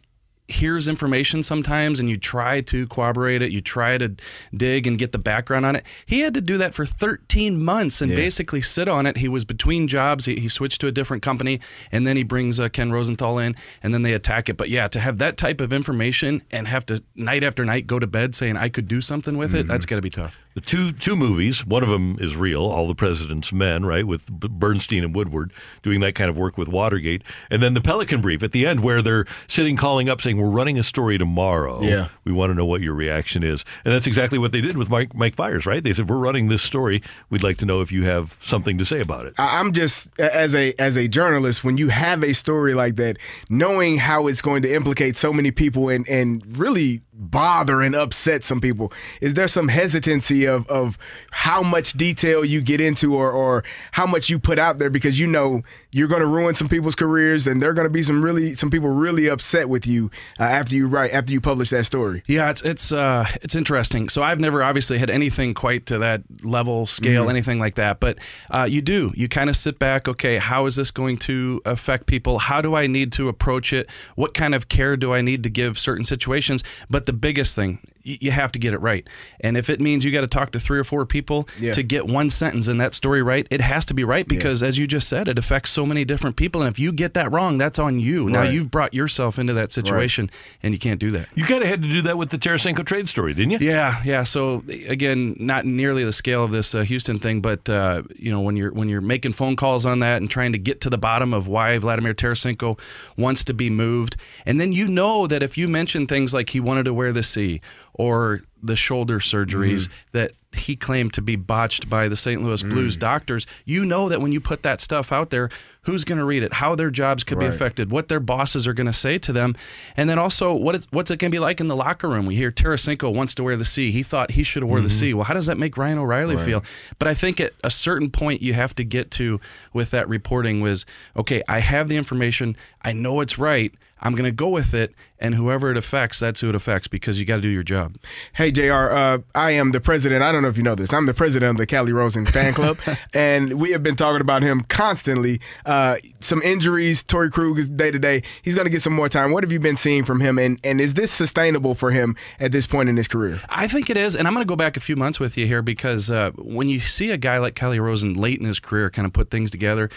hears 0.48 0.88
information 0.88 1.42
sometimes 1.42 2.00
and 2.00 2.08
you 2.08 2.16
try 2.16 2.60
to 2.62 2.86
corroborate 2.88 3.42
it, 3.42 3.50
you 3.52 3.60
try 3.60 3.98
to 3.98 4.14
dig 4.56 4.86
and 4.86 4.98
get 4.98 5.12
the 5.12 5.18
background 5.18 5.66
on 5.66 5.76
it. 5.76 5.84
He 6.06 6.20
had 6.20 6.32
to 6.34 6.40
do 6.40 6.56
that 6.58 6.74
for 6.74 6.86
13 6.86 7.62
months 7.62 8.00
and 8.00 8.10
Yeah. 8.10 8.16
basically 8.16 8.62
sit 8.62 8.88
on 8.88 9.04
it. 9.06 9.18
He 9.18 9.28
was 9.28 9.44
between 9.44 9.86
jobs. 9.88 10.24
He, 10.24 10.36
he 10.36 10.48
switched 10.48 10.80
to 10.80 10.86
a 10.86 10.92
different 10.92 11.22
company 11.22 11.60
and 11.92 12.06
then 12.06 12.16
he 12.16 12.22
brings 12.22 12.58
uh, 12.58 12.68
Ken 12.70 12.90
Rosenthal 12.90 13.38
in 13.38 13.54
and 13.82 13.92
then 13.92 14.02
they 14.02 14.12
attack 14.14 14.48
it. 14.48 14.56
But 14.56 14.70
yeah, 14.70 14.88
to 14.88 15.00
have 15.00 15.18
that 15.18 15.36
type 15.36 15.60
of 15.60 15.72
information 15.72 16.42
and 16.50 16.66
have 16.66 16.86
to 16.86 17.02
night 17.14 17.44
after 17.44 17.64
night 17.64 17.86
go 17.86 17.98
to 17.98 18.06
bed 18.06 18.34
saying 18.34 18.56
I 18.56 18.68
could 18.70 18.88
do 18.88 19.00
something 19.00 19.36
with 19.36 19.54
it, 19.54 19.68
that's 19.68 19.84
got 19.86 19.96
to 19.96 20.02
be 20.02 20.10
tough. 20.10 20.38
The 20.54 20.60
two 20.62 20.92
two 20.92 21.14
movies. 21.14 21.64
One 21.66 21.82
of 21.82 21.88
them 21.88 22.16
is 22.20 22.36
real, 22.36 22.62
All 22.62 22.88
the 22.88 22.94
President's 22.94 23.52
Men, 23.52 23.84
right, 23.84 24.06
with 24.06 24.26
B- 24.40 24.48
Bernstein 24.50 25.04
and 25.04 25.14
Woodward 25.14 25.52
doing 25.82 26.00
that 26.00 26.14
kind 26.16 26.28
of 26.30 26.36
work 26.36 26.58
with 26.58 26.66
Watergate, 26.68 27.22
and 27.50 27.62
then 27.62 27.74
the 27.74 27.80
Pelican 27.80 28.20
Brief 28.20 28.42
at 28.42 28.50
the 28.52 28.66
end, 28.66 28.80
where 28.80 29.00
they're 29.00 29.24
sitting 29.46 29.76
calling 29.76 30.08
up 30.08 30.20
saying, 30.20 30.37
"We're 30.38 30.48
running 30.48 30.78
a 30.78 30.82
story 30.82 31.18
tomorrow. 31.18 31.82
Yeah. 31.82 32.08
we 32.24 32.32
want 32.32 32.50
to 32.50 32.54
know 32.54 32.64
what 32.64 32.80
your 32.80 32.94
reaction 32.94 33.42
is." 33.42 33.64
And 33.84 33.94
that's 33.94 34.06
exactly 34.06 34.38
what 34.38 34.52
they 34.52 34.60
did 34.60 34.76
with 34.76 34.90
Mike 34.90 35.14
Mike 35.14 35.34
Fiers, 35.34 35.66
right? 35.66 35.82
They 35.82 35.92
said, 35.92 36.08
"We're 36.08 36.16
running 36.16 36.48
this 36.48 36.62
story. 36.62 37.02
We'd 37.30 37.42
like 37.42 37.58
to 37.58 37.66
know 37.66 37.80
if 37.80 37.92
you 37.92 38.04
have 38.04 38.36
something 38.42 38.78
to 38.78 38.84
say 38.84 39.00
about 39.00 39.26
it." 39.26 39.34
I'm 39.38 39.72
just 39.72 40.18
as 40.18 40.54
a 40.54 40.74
as 40.78 40.96
a 40.96 41.08
journalist 41.08 41.64
when 41.64 41.78
you 41.78 41.88
have 41.88 42.22
a 42.22 42.32
story 42.32 42.74
like 42.74 42.96
that, 42.96 43.18
knowing 43.50 43.98
how 43.98 44.26
it's 44.26 44.42
going 44.42 44.62
to 44.62 44.74
implicate 44.74 45.16
so 45.16 45.32
many 45.32 45.50
people 45.50 45.88
and 45.88 46.08
and 46.08 46.42
really 46.58 47.02
bother 47.18 47.82
and 47.82 47.96
upset 47.96 48.44
some 48.44 48.60
people. 48.60 48.92
Is 49.20 49.34
there 49.34 49.48
some 49.48 49.68
hesitancy 49.68 50.46
of 50.46 50.66
of 50.68 50.96
how 51.30 51.62
much 51.62 51.94
detail 51.94 52.44
you 52.44 52.60
get 52.60 52.80
into 52.80 53.14
or 53.14 53.30
or 53.30 53.64
how 53.92 54.06
much 54.06 54.30
you 54.30 54.38
put 54.38 54.58
out 54.58 54.78
there 54.78 54.90
because 54.90 55.18
you 55.18 55.26
know 55.26 55.62
you're 55.90 56.08
going 56.08 56.20
to 56.20 56.26
ruin 56.26 56.54
some 56.54 56.68
people's 56.68 56.94
careers 56.94 57.46
and 57.46 57.62
there 57.62 57.70
are 57.70 57.74
going 57.74 57.86
to 57.86 57.90
be 57.90 58.02
some 58.02 58.22
really 58.22 58.54
some 58.54 58.70
people 58.70 58.90
really 58.90 59.26
upset 59.28 59.68
with 59.68 59.86
you 59.86 60.10
uh, 60.38 60.42
after 60.42 60.76
you 60.76 60.86
write 60.86 61.12
after 61.12 61.32
you 61.32 61.40
publish 61.40 61.70
that 61.70 61.84
story. 61.86 62.22
Yeah, 62.26 62.50
it's 62.50 62.62
it's 62.62 62.92
uh, 62.92 63.26
it's 63.42 63.54
interesting. 63.54 64.08
So 64.08 64.22
I've 64.22 64.38
never 64.40 64.62
obviously 64.62 64.98
had 64.98 65.08
anything 65.10 65.54
quite 65.54 65.86
to 65.86 65.98
that 65.98 66.22
level, 66.44 66.86
scale, 66.86 67.26
Mhm. 67.26 67.30
anything 67.30 67.58
like 67.58 67.76
that. 67.76 68.00
But 68.00 68.18
uh, 68.50 68.66
you 68.70 68.82
do. 68.82 69.12
You 69.16 69.28
kind 69.28 69.48
of 69.48 69.56
sit 69.56 69.78
back. 69.78 70.08
Okay, 70.08 70.36
how 70.38 70.66
is 70.66 70.76
this 70.76 70.90
going 70.90 71.16
to 71.18 71.62
affect 71.64 72.06
people? 72.06 72.38
How 72.38 72.60
do 72.60 72.74
I 72.74 72.86
need 72.86 73.12
to 73.12 73.28
approach 73.28 73.72
it? 73.72 73.88
What 74.14 74.34
kind 74.34 74.54
of 74.54 74.68
care 74.68 74.96
do 74.96 75.14
I 75.14 75.22
need 75.22 75.42
to 75.44 75.50
give 75.50 75.78
certain 75.78 76.04
situations? 76.04 76.62
But 76.90 77.06
the 77.06 77.12
biggest 77.14 77.56
thing, 77.56 77.78
you 78.20 78.30
have 78.30 78.52
to 78.52 78.58
get 78.58 78.72
it 78.74 78.78
right. 78.80 79.06
And 79.40 79.56
if 79.56 79.68
it 79.68 79.80
means 79.80 80.04
you 80.04 80.10
got 80.10 80.22
to 80.22 80.26
talk 80.26 80.52
to 80.52 80.60
three 80.60 80.78
or 80.78 80.84
four 80.84 81.04
people 81.04 81.48
Yeah. 81.60 81.72
to 81.72 81.82
get 81.82 82.06
one 82.06 82.30
sentence 82.30 82.68
in 82.68 82.78
that 82.78 82.94
story 82.94 83.22
right, 83.22 83.46
it 83.50 83.60
has 83.60 83.84
to 83.86 83.94
be 83.94 84.04
right 84.04 84.26
because, 84.26 84.62
as 84.62 84.78
you 84.78 84.86
just 84.86 85.08
said, 85.08 85.28
it 85.28 85.38
affects 85.38 85.70
so 85.70 85.84
many 85.86 86.04
different 86.04 86.36
people. 86.36 86.60
And 86.62 86.70
if 86.70 86.78
you 86.78 86.92
get 86.92 87.14
that 87.14 87.30
wrong, 87.32 87.58
that's 87.58 87.78
on 87.78 88.00
you. 88.00 88.28
Now 88.30 88.42
you've 88.42 88.70
brought 88.70 88.94
yourself 88.94 89.38
into 89.38 89.52
that 89.54 89.72
situation, 89.72 90.30
and 90.62 90.72
you 90.74 90.78
can't 90.80 91.00
do 91.00 91.10
that. 91.12 91.28
You 91.34 91.44
kind 91.44 91.62
of 91.62 91.68
had 91.68 91.82
to 91.82 91.88
do 91.88 92.02
that 92.02 92.16
with 92.18 92.30
the 92.30 92.38
Tarasenko 92.38 92.84
trade 92.84 93.08
story, 93.08 93.34
didn't 93.34 93.52
you? 93.52 93.58
Yeah, 93.60 94.00
yeah. 94.04 94.24
So 94.24 94.64
again, 94.88 95.36
not 95.38 95.66
nearly 95.66 96.04
the 96.04 96.12
scale 96.12 96.44
of 96.44 96.50
this 96.50 96.74
uh, 96.74 96.82
Houston 96.82 97.18
thing, 97.18 97.40
but 97.40 97.68
uh, 97.68 98.02
you 98.16 98.30
know 98.30 98.40
when 98.40 98.56
you're 98.56 98.72
when 98.72 98.88
you're 98.88 99.00
making 99.00 99.32
phone 99.32 99.56
calls 99.56 99.84
on 99.86 99.98
that 100.00 100.20
and 100.20 100.30
trying 100.30 100.52
to 100.52 100.58
get 100.58 100.80
to 100.82 100.90
the 100.90 100.98
bottom 100.98 101.32
of 101.34 101.46
why 101.48 101.76
Vladimir 101.78 102.14
Tarasenko 102.14 102.78
wants 103.16 103.44
to 103.44 103.54
be 103.54 103.70
moved, 103.70 104.16
and 104.46 104.60
then 104.60 104.72
you 104.72 104.88
know 104.88 105.26
that 105.26 105.42
if 105.42 105.58
you 105.58 105.68
mention 105.68 106.06
things 106.06 106.32
like 106.34 106.50
he 106.50 106.60
wanted 106.60 106.84
to 106.84 106.94
wear 106.94 107.12
the 107.12 107.22
C 107.22 107.60
or 107.98 108.40
the 108.62 108.76
shoulder 108.76 109.18
surgeries 109.20 109.86
mm. 109.86 109.90
that 110.12 110.32
he 110.52 110.76
claimed 110.76 111.12
to 111.12 111.22
be 111.22 111.36
botched 111.36 111.90
by 111.90 112.08
the 112.08 112.16
St. 112.16 112.42
Louis 112.42 112.62
Blues 112.62 112.96
mm. 112.96 113.00
doctors, 113.00 113.46
you 113.66 113.84
know 113.84 114.08
that 114.08 114.20
when 114.20 114.32
you 114.32 114.40
put 114.40 114.62
that 114.62 114.80
stuff 114.80 115.12
out 115.12 115.30
there, 115.30 115.50
who's 115.82 116.04
going 116.04 116.18
to 116.18 116.24
read 116.24 116.42
it, 116.42 116.52
how 116.54 116.74
their 116.74 116.90
jobs 116.90 117.24
could 117.24 117.38
be 117.38 117.46
affected, 117.46 117.90
what 117.90 118.08
their 118.08 118.20
bosses 118.20 118.66
are 118.66 118.72
going 118.72 118.86
to 118.86 118.92
say 118.92 119.18
to 119.18 119.32
them, 119.32 119.54
and 119.96 120.08
then 120.08 120.18
also 120.18 120.54
what 120.54 120.74
it's, 120.74 120.86
what's 120.90 121.10
it 121.10 121.18
going 121.18 121.30
to 121.30 121.34
be 121.34 121.38
like 121.38 121.60
in 121.60 121.68
the 121.68 121.76
locker 121.76 122.08
room. 122.08 122.26
We 122.26 122.36
hear 122.36 122.50
Tarasenko 122.50 123.14
wants 123.14 123.34
to 123.36 123.42
wear 123.42 123.56
the 123.56 123.64
C. 123.64 123.90
He 123.90 124.02
thought 124.02 124.32
he 124.32 124.42
should 124.42 124.62
have 124.62 124.68
wore 124.68 124.80
the 124.80 124.88
mm-hmm. 124.88 124.98
C. 124.98 125.14
Well, 125.14 125.24
how 125.24 125.34
does 125.34 125.46
that 125.46 125.58
make 125.58 125.76
Ryan 125.76 125.98
O'Reilly 125.98 126.36
Right. 126.36 126.44
feel? 126.44 126.64
But 126.98 127.08
I 127.08 127.14
think 127.14 127.40
at 127.40 127.52
a 127.64 127.70
certain 127.70 128.10
point 128.10 128.42
you 128.42 128.54
have 128.54 128.74
to 128.76 128.84
get 128.84 129.10
to 129.12 129.40
with 129.72 129.90
that 129.92 130.08
reporting 130.08 130.60
was 130.60 130.84
okay. 131.16 131.42
I 131.48 131.60
have 131.60 131.88
the 131.88 131.96
information. 131.96 132.56
I 132.82 132.92
know 132.92 133.20
it's 133.20 133.38
right. 133.38 133.72
I'm 134.00 134.12
going 134.12 134.24
to 134.24 134.32
go 134.32 134.48
with 134.48 134.74
it, 134.74 134.94
and 135.18 135.34
whoever 135.34 135.70
it 135.70 135.76
affects, 135.76 136.18
that's 136.18 136.40
who 136.40 136.48
it 136.48 136.54
affects 136.54 136.88
because 136.88 137.18
you 137.18 137.26
got 137.26 137.36
to 137.36 137.42
do 137.42 137.48
your 137.48 137.62
job. 137.62 137.96
Hey 138.32 138.50
Jr. 138.50 138.72
Uh, 138.72 139.18
I 139.34 139.52
am 139.52 139.72
the 139.72 139.80
president. 139.80 140.22
I 140.22 140.32
don't 140.32 140.42
know 140.42 140.48
if 140.48 140.56
you 140.56 140.62
know 140.62 140.74
this. 140.74 140.92
I'm 140.92 141.06
the 141.06 141.14
president 141.14 141.50
of 141.50 141.56
the 141.56 141.66
Calle 141.66 141.92
Rosen 141.92 142.26
fan 142.26 142.52
club, 142.54 142.78
and 143.14 143.54
we 143.54 143.72
have 143.72 143.82
been 143.82 143.96
talking 143.96 144.20
about 144.20 144.42
him 144.42 144.62
constantly. 144.62 145.40
Uh, 145.66 145.96
some 146.20 146.42
injuries. 146.42 147.02
Torrey 147.02 147.30
Krug 147.30 147.58
is 147.58 147.68
day 147.68 147.90
to 147.90 147.98
day. 147.98 148.22
He's 148.42 148.54
going 148.54 148.66
to 148.66 148.70
get 148.70 148.82
some 148.82 148.92
more 148.92 149.08
time. 149.08 149.32
What 149.32 149.42
have 149.44 149.52
you 149.52 149.60
been 149.60 149.76
seeing 149.76 150.04
from 150.04 150.20
him, 150.20 150.38
and 150.38 150.60
and 150.62 150.80
is 150.80 150.94
this 150.94 151.10
sustainable 151.10 151.74
for 151.74 151.90
him 151.90 152.16
at 152.38 152.52
this 152.52 152.66
point 152.66 152.88
in 152.88 152.96
his 152.96 153.08
career? 153.08 153.40
I 153.48 153.66
think 153.66 153.90
it 153.90 153.96
is, 153.96 154.14
and 154.14 154.28
I'm 154.28 154.34
going 154.34 154.46
to 154.46 154.48
go 154.48 154.56
back 154.56 154.76
a 154.76 154.80
few 154.80 154.96
months 154.96 155.18
with 155.18 155.36
you 155.36 155.46
here 155.46 155.62
because 155.62 156.10
uh, 156.10 156.30
when 156.36 156.68
you 156.68 156.80
see 156.80 157.10
a 157.10 157.16
guy 157.16 157.38
like 157.38 157.54
Calle 157.54 157.78
Rosen 157.78 158.14
late 158.14 158.38
in 158.40 158.46
his 158.46 158.60
career 158.60 158.90
kind 158.90 159.06
of 159.06 159.12
put 159.12 159.30
things 159.30 159.50
together, 159.50 159.90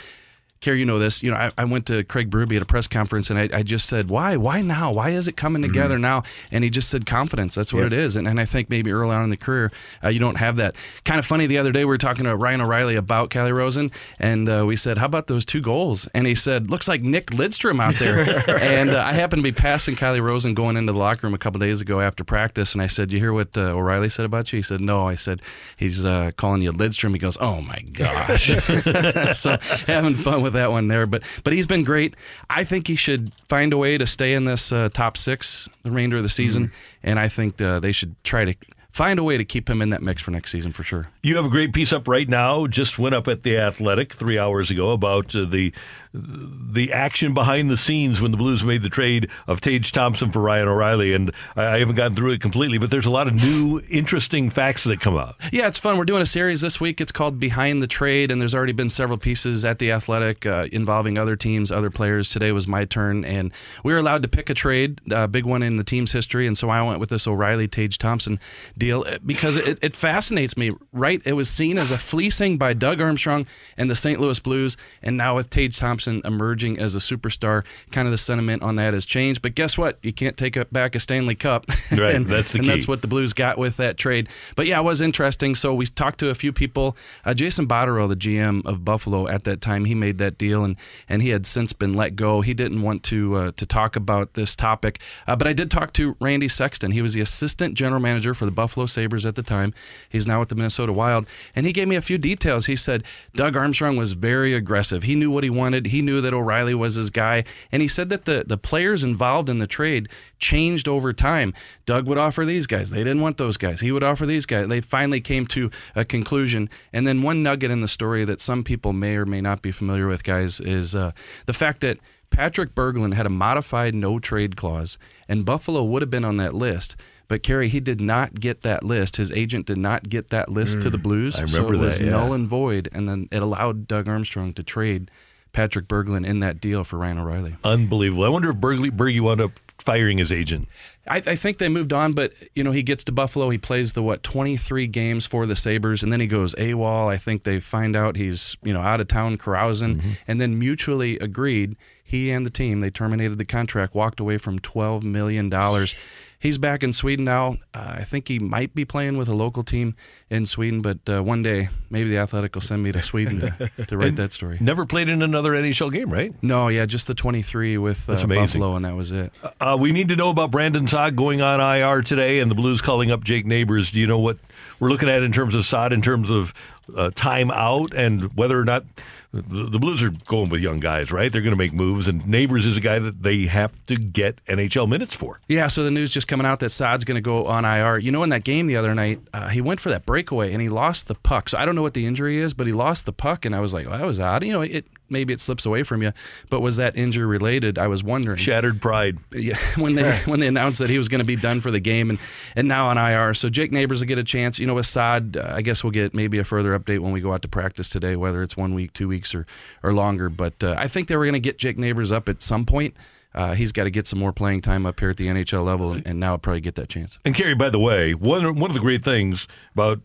Kerry, 0.62 0.80
you 0.80 0.86
know 0.86 1.00
this. 1.00 1.24
You 1.24 1.32
know, 1.32 1.38
I, 1.38 1.50
I 1.58 1.66
went 1.66 1.88
to 1.88 2.04
Craig 2.04 2.30
Berube 2.30 2.56
at 2.56 2.62
a 2.62 2.66
press 2.66 2.88
conference, 2.88 3.32
and 3.32 3.40
I, 3.40 3.50
I 3.52 3.64
just 3.64 3.88
said, 3.88 4.10
"Why? 4.10 4.38
Why 4.38 4.62
now? 4.62 4.94
Why 4.94 5.10
is 5.10 5.28
it 5.28 5.36
coming 5.36 5.64
together 5.64 5.98
now?" 5.98 6.22
And 6.52 6.64
he 6.64 6.70
just 6.70 6.88
said, 6.90 7.08
"Confidence. 7.08 7.56
That's 7.56 7.74
what 7.74 7.80
Yeah. 7.80 7.86
it 7.88 7.94
is." 7.94 8.16
And, 8.16 8.28
and 8.28 8.40
I 8.40 8.46
think 8.46 8.70
maybe 8.70 8.92
early 8.92 9.16
on 9.16 9.24
in 9.24 9.32
the 9.32 9.38
career, 9.38 9.72
uh, 10.04 10.10
you 10.10 10.20
don't 10.20 10.36
have 10.38 10.58
that. 10.58 10.76
Kind 11.04 11.18
of 11.18 11.26
funny. 11.26 11.48
The 11.48 11.58
other 11.58 11.72
day, 11.72 11.80
we 11.80 11.86
were 11.86 11.98
talking 11.98 12.26
to 12.26 12.36
Ryan 12.36 12.62
O'Reilly 12.62 12.96
about 12.96 13.32
Calle 13.32 13.52
Rosen, 13.52 13.90
and 14.20 14.48
uh, 14.48 14.64
we 14.68 14.76
said, 14.76 15.00
"How 15.00 15.08
about 15.08 15.26
those 15.26 15.46
two 15.46 15.62
goals?" 15.62 16.08
And 16.14 16.28
he 16.28 16.36
said, 16.36 16.70
"Looks 16.70 16.88
like 16.88 17.02
Nick 17.02 17.32
Lidstrom 17.32 17.82
out 17.82 17.96
there." 17.98 18.20
and 18.62 18.92
uh, 18.92 19.00
I 19.02 19.14
happened 19.14 19.40
to 19.40 19.52
be 19.52 19.52
passing 19.60 19.96
Calle 19.96 20.22
Rosen 20.22 20.54
going 20.54 20.78
into 20.78 20.94
the 20.94 21.00
locker 21.00 21.26
room 21.26 21.34
a 21.34 21.40
couple 21.40 21.60
days 21.60 21.82
ago 21.82 22.02
after 22.02 22.24
practice, 22.24 22.74
and 22.74 22.84
I 22.84 22.88
said, 22.88 23.12
"You 23.12 23.18
hear 23.18 23.34
what 23.34 23.58
uh, 23.58 23.62
O'Reilly 23.72 24.10
said 24.10 24.26
about 24.26 24.54
you?" 24.54 24.58
He 24.58 24.64
said, 24.64 24.82
"No." 24.82 25.08
I 25.08 25.16
said, 25.16 25.42
"He's 25.76 26.06
uh, 26.06 26.30
calling 26.38 26.62
you 26.62 26.72
Lidstrom." 26.72 27.14
He 27.14 27.18
goes, 27.18 27.36
"Oh 27.42 27.62
my 27.62 27.80
gosh!" 27.94 28.46
so 29.34 29.58
having 29.88 30.14
fun 30.14 30.44
with 30.44 30.51
that 30.54 30.72
one 30.72 30.88
there, 30.88 31.06
but 31.06 31.24
but 31.44 31.54
he's 31.54 31.68
been 31.68 31.84
great. 31.84 32.16
I 32.50 32.64
think 32.64 32.88
he 32.88 32.96
should 32.96 33.32
find 33.50 33.74
a 33.74 33.78
way 33.78 33.98
to 33.98 34.06
stay 34.06 34.34
in 34.34 34.46
this 34.46 34.72
uh, 34.72 34.90
top 34.94 35.18
six 35.18 35.68
the 35.84 35.90
remainder 35.90 36.18
of 36.18 36.24
the 36.24 36.30
season, 36.30 36.72
and 37.04 37.20
I 37.20 37.28
think 37.28 37.62
uh, 37.62 37.80
they 37.80 37.92
should 37.92 38.16
try 38.24 38.46
to 38.46 38.56
find 38.92 39.20
a 39.20 39.24
way 39.24 39.38
to 39.38 39.46
keep 39.46 39.70
him 39.70 39.82
in 39.82 39.90
that 39.90 40.02
mix 40.02 40.22
for 40.22 40.32
next 40.32 40.52
season 40.52 40.74
for 40.74 40.84
sure. 40.84 41.08
You 41.24 41.36
have 41.36 41.46
a 41.46 41.50
great 41.50 41.72
piece 41.72 41.94
up 41.94 42.08
right 42.08 42.28
now. 42.28 42.66
Just 42.66 42.98
went 42.98 43.14
up 43.14 43.28
at 43.28 43.44
the 43.44 43.58
Athletic 43.58 44.14
three 44.14 44.40
hours 44.40 44.72
ago 44.72 44.92
about 44.92 45.36
uh, 45.36 45.46
the 45.46 45.72
the 46.14 46.92
action 46.92 47.34
behind 47.34 47.70
the 47.70 47.78
scenes 47.78 48.20
when 48.20 48.32
the 48.32 48.38
Blues 48.38 48.64
made 48.64 48.82
the 48.82 48.90
trade 48.90 49.30
of 49.48 49.62
Tage 49.62 49.92
Thompson 49.92 50.32
for 50.32 50.42
Ryan 50.42 50.68
O'Reilly, 50.68 51.14
and 51.14 51.32
I, 51.56 51.76
I 51.76 51.80
haven't 51.80 51.96
gotten 51.96 52.16
through 52.16 52.32
it 52.32 52.42
completely, 52.42 52.78
but 52.78 52.92
there's 52.92 53.06
a 53.06 53.12
lot 53.12 53.28
of 53.28 53.36
new, 53.36 53.80
interesting 53.90 54.50
facts 54.50 54.84
that 54.86 55.00
come 55.00 55.16
out. 55.16 55.36
Yeah, 55.54 55.68
it's 55.68 55.78
fun. 55.78 55.98
We're 55.98 56.06
doing 56.06 56.22
a 56.22 56.26
series 56.26 56.62
this 56.62 56.82
week. 56.82 57.00
It's 57.00 57.12
called 57.12 57.40
Behind 57.40 57.82
the 57.82 57.88
Trade, 57.88 58.32
and 58.32 58.42
there's 58.42 58.54
already 58.54 58.74
been 58.74 58.90
several 58.90 59.18
pieces 59.18 59.64
at 59.64 59.80
the 59.80 59.92
Athletic 59.92 60.46
uh, 60.46 60.68
involving 60.72 61.18
other 61.18 61.36
teams, 61.36 61.72
other 61.72 61.90
players. 61.90 62.30
Today 62.30 62.52
was 62.52 62.68
my 62.68 62.84
turn, 62.84 63.24
and 63.24 63.52
we 63.84 63.94
were 63.94 64.00
allowed 64.00 64.24
to 64.24 64.28
pick 64.28 64.50
a 64.50 64.54
trade, 64.54 65.00
a 65.12 65.28
big 65.28 65.46
one 65.46 65.64
in 65.64 65.78
the 65.78 65.84
team's 65.84 66.12
history, 66.12 66.46
and 66.46 66.58
so 66.58 66.70
I 66.70 66.82
went 66.82 67.00
with 67.00 67.10
this 67.10 67.26
O'Reilly 67.26 67.68
Tage 67.70 67.98
Thompson 67.98 68.40
deal 68.78 69.06
uh, 69.08 69.18
because 69.26 69.56
it, 69.56 69.80
it 69.82 69.94
fascinates 69.94 70.58
me. 70.58 70.72
Right, 70.92 71.11
it 71.26 71.34
was 71.34 71.50
seen 71.50 71.78
as 71.78 71.92
a 71.92 71.98
fleecing 71.98 72.58
by 72.58 72.74
Doug 72.74 73.02
Armstrong 73.02 73.46
and 73.78 73.90
the 73.90 73.96
St. 73.96 74.20
Louis 74.20 74.40
Blues, 74.40 74.78
and 75.02 75.18
now 75.18 75.36
with 75.36 75.50
Tage 75.50 75.78
Thompson 75.78 76.22
emerging 76.26 76.80
as 76.80 76.96
a 76.96 77.00
superstar, 77.00 77.64
kind 77.92 78.08
of 78.08 78.12
the 78.12 78.18
sentiment 78.18 78.64
on 78.64 78.76
that 78.78 78.94
has 78.94 79.06
changed. 79.06 79.42
But 79.42 79.56
guess 79.56 79.78
what? 79.78 79.98
You 80.02 80.14
can't 80.14 80.38
take 80.38 80.58
back 80.72 80.96
a 80.96 81.00
Stanley 81.00 81.36
Cup, 81.36 81.66
Right, 81.92 82.16
and, 82.16 82.28
that's 82.28 82.52
the 82.54 82.60
and 82.60 82.66
key. 82.66 82.72
that's 82.72 82.88
what 82.88 83.02
the 83.02 83.08
Blues 83.08 83.34
got 83.34 83.58
with 83.58 83.78
that 83.78 83.98
trade. 83.98 84.30
But 84.56 84.68
yeah, 84.68 84.80
it 84.80 84.84
was 84.84 85.02
interesting. 85.02 85.56
So 85.56 85.74
we 85.74 85.86
talked 85.86 86.20
to 86.20 86.30
a 86.30 86.36
few 86.36 86.54
people. 86.54 86.96
Uh, 87.26 87.34
Jason 87.34 87.68
Botterill, 87.68 88.08
the 88.08 88.16
GM 88.16 88.66
of 88.66 88.86
Buffalo 88.86 89.28
at 89.28 89.44
that 89.46 89.62
time, 89.62 89.86
he 89.86 89.96
made 89.96 90.18
that 90.20 90.38
deal, 90.38 90.64
and 90.64 90.76
and 91.10 91.22
he 91.22 91.30
had 91.30 91.46
since 91.46 91.74
been 91.74 91.94
let 91.94 92.16
go. 92.16 92.42
He 92.42 92.54
didn't 92.54 92.82
want 92.82 93.04
to 93.04 93.36
uh, 93.36 93.52
to 93.58 93.66
talk 93.66 93.96
about 93.96 94.34
this 94.34 94.56
topic. 94.56 95.00
Uh, 95.28 95.36
but 95.36 95.48
I 95.48 95.54
did 95.54 95.70
talk 95.72 95.94
to 95.94 96.16
Randy 96.20 96.48
Sexton. 96.48 96.92
He 96.92 97.02
was 97.02 97.14
the 97.14 97.22
assistant 97.22 97.74
general 97.76 98.00
manager 98.02 98.34
for 98.34 98.46
the 98.46 98.52
Buffalo 98.52 98.86
Sabres 98.86 99.26
at 99.26 99.36
the 99.36 99.44
time. 99.44 99.74
He's 100.10 100.28
now 100.28 100.40
with 100.40 100.50
the 100.50 100.56
Minnesota 100.56 100.94
Wild, 101.02 101.26
and 101.56 101.66
he 101.66 101.74
gave 101.74 101.88
me 101.88 101.96
a 101.96 102.02
few 102.02 102.18
details. 102.18 102.68
He 102.68 102.76
said 102.76 103.04
Doug 103.36 103.56
Armstrong 103.56 103.98
was 103.98 104.12
very 104.14 104.54
aggressive. 104.54 105.02
He 105.04 105.16
knew 105.16 105.32
what 105.32 105.44
he 105.44 105.50
wanted. 105.50 105.88
He 105.88 106.02
knew 106.02 106.22
that 106.22 106.34
O'Reilly 106.34 106.76
was 106.76 106.96
his 106.96 107.10
guy, 107.10 107.44
and 107.72 107.82
he 107.82 107.88
said 107.88 108.10
that 108.10 108.26
the 108.26 108.44
the 108.46 108.58
players 108.58 109.04
involved 109.04 109.50
in 109.50 109.60
the 109.60 109.68
trade 109.68 110.10
changed 110.38 110.88
over 110.88 111.14
time. 111.14 111.54
Doug 111.86 112.08
would 112.08 112.18
offer 112.18 112.46
these 112.46 112.68
guys. 112.68 112.92
They 112.92 113.04
didn't 113.04 113.22
want 113.22 113.38
those 113.38 113.58
guys. 113.58 113.82
He 113.82 113.92
would 113.92 114.04
offer 114.04 114.26
these 114.26 114.46
guys. 114.46 114.68
They 114.68 114.82
finally 114.82 115.22
came 115.22 115.46
to 115.48 115.72
a 115.96 116.06
conclusion. 116.06 116.70
And 116.94 117.08
then 117.08 117.22
one 117.22 117.42
nugget 117.44 117.72
in 117.72 117.82
the 117.82 117.88
story 117.88 118.26
that 118.26 118.42
some 118.42 118.64
people 118.64 118.94
may 118.94 119.16
or 119.16 119.26
may 119.26 119.42
not 119.42 119.62
be 119.62 119.72
familiar 119.72 120.08
with, 120.08 120.24
guys, 120.24 120.60
is 120.60 120.96
uh, 120.96 121.12
the 121.46 121.54
fact 121.54 121.82
that 121.82 121.98
Patrick 122.30 122.74
Berglund 122.74 123.14
had 123.14 123.26
a 123.26 123.30
modified 123.30 123.94
no 123.94 124.18
trade 124.20 124.56
clause, 124.56 124.98
and 125.28 125.46
Buffalo 125.46 125.84
would 125.84 126.02
have 126.02 126.10
been 126.10 126.26
on 126.26 126.38
that 126.38 126.54
list. 126.54 126.96
But 127.32 127.44
Kerry, 127.44 127.70
he 127.70 127.80
did 127.80 128.02
not 128.02 128.42
get 128.42 128.60
that 128.64 128.84
list. 128.84 129.16
His 129.16 129.32
agent 129.32 129.66
did 129.66 129.78
not 129.78 130.10
get 130.10 130.32
that 130.32 130.50
list 130.52 130.82
to 130.82 130.90
the 130.90 130.98
Mm, 130.98 131.04
Blues. 131.04 131.40
I 131.40 131.46
so 131.46 131.72
it 131.72 131.78
was 131.78 131.98
that, 132.00 132.04
yeah. 132.04 132.12
null 132.12 132.34
and 132.34 132.46
void, 132.46 132.90
and 132.92 133.08
then 133.08 133.30
it 133.32 133.42
allowed 133.42 133.88
Doug 133.88 134.10
Armstrong 134.10 134.52
to 134.56 134.64
trade 134.64 135.10
Patrick 135.54 135.88
Berglund 135.88 136.26
in 136.28 136.42
that 136.42 136.60
deal 136.60 136.84
for 136.84 136.98
Ryan 136.98 137.20
O'Reilly. 137.20 137.56
Unbelievable. 137.64 138.26
I 138.26 138.28
wonder 138.28 138.50
if 138.50 138.58
Bergley, 138.58 138.92
Bergie 138.92 139.22
wound 139.22 139.40
up 139.40 139.52
firing 139.80 140.18
his 140.18 140.30
agent. 140.30 140.68
I, 141.08 141.24
I 141.26 141.36
think 141.38 141.58
they 141.58 141.70
moved 141.70 141.94
on, 141.94 142.12
but 142.12 142.34
you 142.54 142.66
know 142.66 142.72
he 142.74 142.84
gets 142.84 143.06
to 143.06 143.14
Buffalo. 143.14 143.50
He 143.50 143.58
plays 143.58 143.94
the 143.94 144.04
what 144.04 144.24
twenty 144.24 144.58
three 144.58 144.88
games 144.88 145.26
for 145.26 145.46
the 145.46 145.56
Sabres, 145.56 146.04
and 146.04 146.12
then 146.12 146.20
he 146.20 146.28
goes 146.28 146.54
AWOL. 146.56 147.08
I 147.08 147.16
think 147.16 147.46
they 147.46 147.62
find 147.62 147.96
out 147.96 148.18
he's 148.18 148.58
you 148.62 148.74
know 148.74 148.82
out 148.82 149.00
of 149.00 149.08
town 149.08 149.38
carousing, 149.38 150.02
and 150.28 150.42
then 150.42 150.60
mutually 150.60 151.18
agreed. 151.20 151.78
He 152.04 152.30
and 152.30 152.46
the 152.46 152.50
team 152.50 152.82
they 152.82 152.90
terminated 152.90 153.38
the 153.38 153.46
contract, 153.46 153.96
walked 153.96 154.20
away 154.20 154.38
from 154.38 154.60
twelve 154.60 155.02
million 155.02 155.48
dollars. 155.50 155.96
He's 156.42 156.58
back 156.58 156.84
in 156.84 156.92
Sweden 156.92 157.24
now. 157.24 157.58
Uh, 157.72 157.98
I 158.00 158.04
think 158.04 158.28
he 158.28 158.40
might 158.40 158.74
be 158.74 158.84
playing 158.84 159.16
with 159.16 159.30
a 159.30 159.36
local 159.36 159.64
team 159.64 159.96
in 160.28 160.48
Sweden, 160.48 160.82
but 160.82 160.98
uh, 161.08 161.22
one 161.22 161.44
day 161.44 161.70
maybe 161.92 162.10
the 162.10 162.18
Athletic 162.18 162.56
will 162.56 162.64
send 162.64 162.82
me 162.82 162.92
to 162.92 163.02
Sweden 163.04 163.40
to, 163.42 163.86
to 163.86 163.96
write 163.96 164.16
that 164.16 164.34
story. 164.34 164.58
Never 164.60 164.88
played 164.88 165.08
in 165.08 165.22
another 165.22 165.52
NHL 165.52 165.94
game, 165.94 166.12
right? 166.12 166.34
No, 166.42 166.68
yeah, 166.68 166.88
just 166.88 167.06
the 167.06 167.14
twenty 167.14 167.44
three 167.44 167.78
with 167.78 168.10
uh, 168.10 168.26
Buffalo, 168.26 168.76
and 168.76 168.86
that 168.86 168.96
was 168.96 169.12
it. 169.12 169.32
Uh, 169.60 169.78
we 169.80 169.92
need 169.92 170.08
to 170.08 170.16
know 170.16 170.32
about 170.32 170.50
Brandon 170.50 170.88
Saad 170.88 171.16
going 171.16 171.42
on 171.42 171.62
IR 171.62 172.02
today 172.02 172.40
and 172.40 172.50
the 172.50 172.56
Blues 172.56 172.82
calling 172.82 173.12
up 173.12 173.24
Jake 173.24 173.46
Neighbors. 173.46 173.92
Do 173.92 174.00
you 174.00 174.08
know 174.08 174.20
what 174.20 174.40
we're 174.80 174.90
looking 174.90 175.10
at 175.10 175.22
in 175.22 175.32
terms 175.32 175.54
of 175.54 175.64
Saad, 175.64 175.94
in 175.94 176.02
terms 176.02 176.32
of 176.32 176.56
uh, 176.98 177.12
time 177.14 177.52
out, 177.52 177.94
and 177.94 178.34
whether 178.34 178.60
or 178.60 178.66
not 178.66 178.86
the, 179.34 179.80
Blues 179.80 180.04
are 180.04 180.10
going 180.10 180.50
with 180.50 180.62
young 180.62 180.80
guys, 180.80 181.12
right? 181.12 181.32
They're 181.32 181.42
going 181.42 181.54
to 181.54 181.58
make 181.58 181.74
moves, 181.74 182.08
and 182.08 182.28
Neighbors 182.28 182.66
is 182.66 182.78
a 182.78 182.82
guy 182.82 183.00
that 183.00 183.24
they 183.24 183.46
have 183.46 183.74
to 183.86 183.96
get 183.96 184.44
NHL 184.46 184.90
minutes 184.90 185.14
for. 185.14 185.40
Yeah, 185.48 185.68
so 185.68 185.84
the 185.84 185.92
news 185.92 186.12
just 186.12 186.28
coming 186.28 186.46
out 186.46 186.60
that 186.60 186.72
Saad's 186.72 187.06
going 187.06 187.16
to 187.16 187.22
go 187.22 187.46
on 187.48 187.64
IR. 187.64 187.98
You 187.98 188.12
know, 188.12 188.24
in 188.24 188.30
that 188.30 188.44
game 188.44 188.68
the 188.68 188.76
other 188.76 188.94
night, 188.94 189.22
uh, 189.34 189.48
he 189.48 189.62
went 189.62 189.80
for 189.80 189.90
that 189.90 190.06
breakaway 190.06 190.52
and 190.52 190.62
he 190.62 190.68
lost 190.68 191.08
the 191.08 191.16
puck. 191.16 191.50
So 191.50 191.58
I 191.58 191.66
don't 191.66 191.76
know 191.76 191.82
what 191.82 191.94
the 191.94 192.06
injury 192.06 192.40
is, 192.40 192.54
but 192.54 192.68
he 192.68 192.74
lost 192.74 193.06
the 193.06 193.14
puck, 193.14 193.46
and 193.46 193.56
I 193.56 193.62
was 193.62 193.74
like, 193.74 193.88
well, 193.88 193.98
that 193.98 194.06
was 194.06 194.20
odd. 194.20 194.44
You 194.44 194.52
know, 194.52 194.62
it 194.62 194.86
maybe 195.12 195.34
it 195.34 195.40
slips 195.40 195.66
away 195.66 195.84
from 195.84 196.02
you, 196.02 196.14
but 196.50 196.62
was 196.62 196.78
that 196.78 196.96
injury 196.96 197.26
related? 197.26 197.78
I 197.78 197.88
was 197.88 198.04
wondering. 198.04 198.38
Shattered 198.38 198.82
pride. 198.82 199.18
Yeah, 199.32 199.58
when 199.76 199.94
they 199.94 200.18
when 200.26 200.40
they 200.40 200.48
announced 200.48 200.80
that 200.80 200.90
he 200.90 200.98
was 200.98 201.10
going 201.10 201.22
to 201.22 201.28
be 201.28 201.36
done 201.36 201.62
for 201.62 201.70
the 201.70 201.80
game 201.80 202.10
and 202.10 202.20
and 202.56 202.68
now 202.68 202.88
on 202.88 202.98
IR. 202.98 203.34
So 203.34 203.50
Jake 203.50 203.72
Neighbors 203.72 204.00
will 204.00 204.08
get 204.08 204.18
a 204.18 204.24
chance. 204.24 204.58
You 204.60 204.68
know, 204.68 204.82
Saad, 204.82 205.38
uh, 205.38 205.54
I 205.56 205.62
guess 205.62 205.84
we'll 205.84 205.92
get 205.92 206.14
maybe 206.14 206.40
a 206.40 206.44
further 206.44 206.78
update 206.78 207.00
when 207.00 207.12
we 207.12 207.22
go 207.22 207.34
out 207.34 207.42
to 207.44 207.48
practice 207.48 207.90
today, 207.90 208.16
whether 208.16 208.42
it's 208.42 208.58
one 208.58 208.74
week, 208.74 208.94
two 208.94 209.08
weeks, 209.08 209.36
or 209.36 209.46
or 209.84 209.94
longer. 209.94 210.30
But 210.30 210.64
uh, 210.64 210.76
I 210.78 210.88
think 210.88 211.08
they 211.08 211.16
were 211.16 211.26
going 211.26 211.34
to 211.34 211.40
get 211.40 211.58
Jake 211.58 211.78
Neighbors 211.78 212.12
up 212.12 212.30
at 212.30 212.42
some 212.42 212.66
point. 212.66 212.96
Uh, 213.34 213.54
he's 213.54 213.72
got 213.72 213.86
to 213.86 213.90
get 213.90 214.08
some 214.08 214.20
more 214.20 214.34
playing 214.34 214.60
time 214.62 214.86
up 214.86 215.00
here 215.00 215.10
at 215.10 215.18
the 215.18 215.28
NHL 215.28 215.64
level, 215.64 215.94
and, 215.94 216.06
and 216.06 216.20
now 216.20 216.32
he'll 216.32 216.38
probably 216.38 216.60
get 216.60 216.76
that 216.76 216.90
chance. 216.90 217.18
And 217.24 217.34
Kerry, 217.34 217.56
by 217.56 217.70
the 217.70 217.80
way, 217.80 218.14
one 218.14 218.44
one 218.60 218.70
of 218.70 218.74
the 218.74 218.82
great 218.82 219.06
things 219.06 219.48
about 219.74 220.02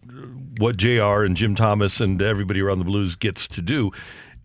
what 0.58 0.76
Jr. 0.76 1.24
and 1.24 1.36
Jim 1.36 1.54
Thomas 1.56 2.00
and 2.00 2.22
everybody 2.22 2.60
around 2.60 2.78
the 2.78 2.84
Blues 2.84 3.16
gets 3.16 3.48
to 3.48 3.60
do 3.60 3.90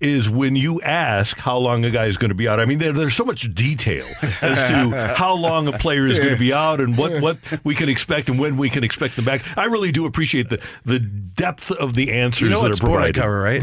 is 0.02 0.30
when 0.30 0.56
you 0.56 0.82
ask 0.82 1.38
how 1.38 1.58
long 1.58 1.86
a 1.86 1.92
guy 1.92 2.06
is 2.06 2.18
going 2.18 2.30
to 2.30 2.36
be 2.36 2.48
out. 2.48 2.60
I 2.60 2.66
mean, 2.66 2.80
there, 2.80 2.92
there's 2.92 3.16
so 3.16 3.24
much 3.24 3.54
detail 3.54 4.06
as 4.42 4.70
to 4.70 5.14
how 5.18 5.34
long 5.34 5.68
a 5.68 5.74
player 5.74 6.08
is 6.08 6.18
going 6.18 6.34
to 6.34 6.40
be 6.40 6.52
out 6.52 6.82
and 6.82 6.98
what, 6.98 7.22
what 7.22 7.38
we 7.64 7.76
can 7.76 7.90
expect 7.90 8.30
and 8.30 8.40
when 8.40 8.58
we 8.58 8.70
can 8.70 8.84
expect 8.84 9.16
them 9.16 9.26
back. 9.26 9.44
I 9.58 9.66
really 9.66 9.92
do 9.92 10.06
appreciate 10.06 10.50
the 10.50 10.62
the 10.86 11.00
depth 11.00 11.72
of 11.72 11.94
the 11.94 12.12
answers 12.12 12.42
You 12.42 12.50
know 12.50 12.62
that 12.62 12.64
what 12.64 12.72
are 12.72 12.74
sport 12.74 13.02
I 13.02 13.12
provided. 13.12 13.16
cover, 13.16 13.42
right? 13.42 13.62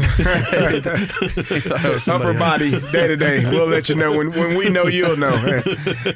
Upper 2.07 2.33
body, 2.33 2.71
day 2.91 3.07
to 3.07 3.15
day. 3.15 3.43
We'll 3.45 3.67
let 3.67 3.89
you 3.89 3.95
know 3.95 4.15
when, 4.17 4.31
when 4.31 4.57
we 4.57 4.69
know 4.69 4.87
you'll 4.87 5.17
know. 5.17 5.29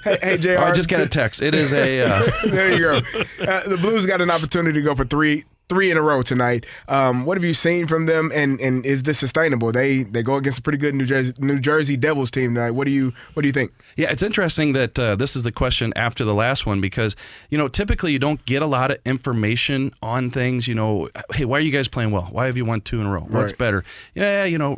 Hey, 0.04 0.18
hey 0.22 0.38
Jr. 0.38 0.58
I 0.60 0.72
just 0.72 0.90
got 0.90 1.02
a 1.02 1.08
text. 1.08 1.42
It 1.42 1.56
is 1.56 1.74
a. 1.74 2.02
Uh, 2.02 2.32
there 2.46 2.72
you 2.74 2.80
go. 2.80 2.98
Uh, 3.42 3.68
the 3.68 3.78
Blues 3.80 4.06
got 4.06 4.22
an 4.22 4.30
opportunity 4.30 4.74
to 4.80 4.82
go 4.82 4.96
for 4.96 5.06
three 5.06 5.44
three 5.74 5.90
in 5.90 5.98
a 5.98 6.02
row 6.02 6.22
tonight. 6.22 6.66
Um, 6.88 7.26
what 7.26 7.36
have 7.38 7.44
you 7.44 7.54
seen 7.54 7.88
from 7.88 8.06
them, 8.06 8.32
and, 8.34 8.60
and 8.62 8.86
is 8.86 9.04
this 9.04 9.18
sustainable? 9.20 9.72
They 9.72 10.04
they 10.04 10.22
go 10.24 10.36
against 10.36 10.60
a 10.60 10.62
pretty 10.62 10.78
good 10.78 10.94
New 10.94 11.06
Jersey 11.06 11.34
New 11.40 11.60
Jersey 11.60 11.98
Devils 11.98 12.30
team 12.32 12.54
tonight. 12.54 12.72
What 12.72 12.86
do 12.86 12.92
you 12.92 13.14
what 13.34 13.42
do 13.42 13.48
you 13.48 13.54
think? 13.54 13.72
Yeah, 13.98 14.12
it's 14.12 14.24
interesting 14.24 14.74
that 14.74 14.98
uh, 15.00 15.16
this 15.16 15.36
is 15.36 15.44
the 15.44 15.52
question 15.52 15.92
after 15.96 16.24
the 16.24 16.34
last 16.34 16.66
one 16.66 16.80
because, 16.82 17.16
you 17.50 17.58
know, 17.58 17.68
typically 17.68 18.12
you 18.12 18.20
don't 18.20 18.44
get 18.46 18.62
a 18.62 18.68
lot 18.68 18.92
of 18.92 18.98
information 19.06 19.92
on 20.02 20.30
things. 20.32 20.68
You 20.68 20.76
know, 20.76 21.10
hey, 21.34 21.46
why 21.46 21.58
are 21.58 21.62
you 21.62 21.72
guys 21.72 21.88
playing 21.88 22.12
well? 22.12 22.28
Why 22.32 22.46
have 22.46 22.58
you 22.58 22.66
won 22.66 22.82
two 22.82 23.02
in 23.02 23.08
a 23.08 23.12
row? 23.12 23.22
What's 23.22 23.52
Right. 23.54 23.58
better? 23.58 23.84
Yeah, 24.16 24.46
you 24.46 24.58
know, 24.58 24.78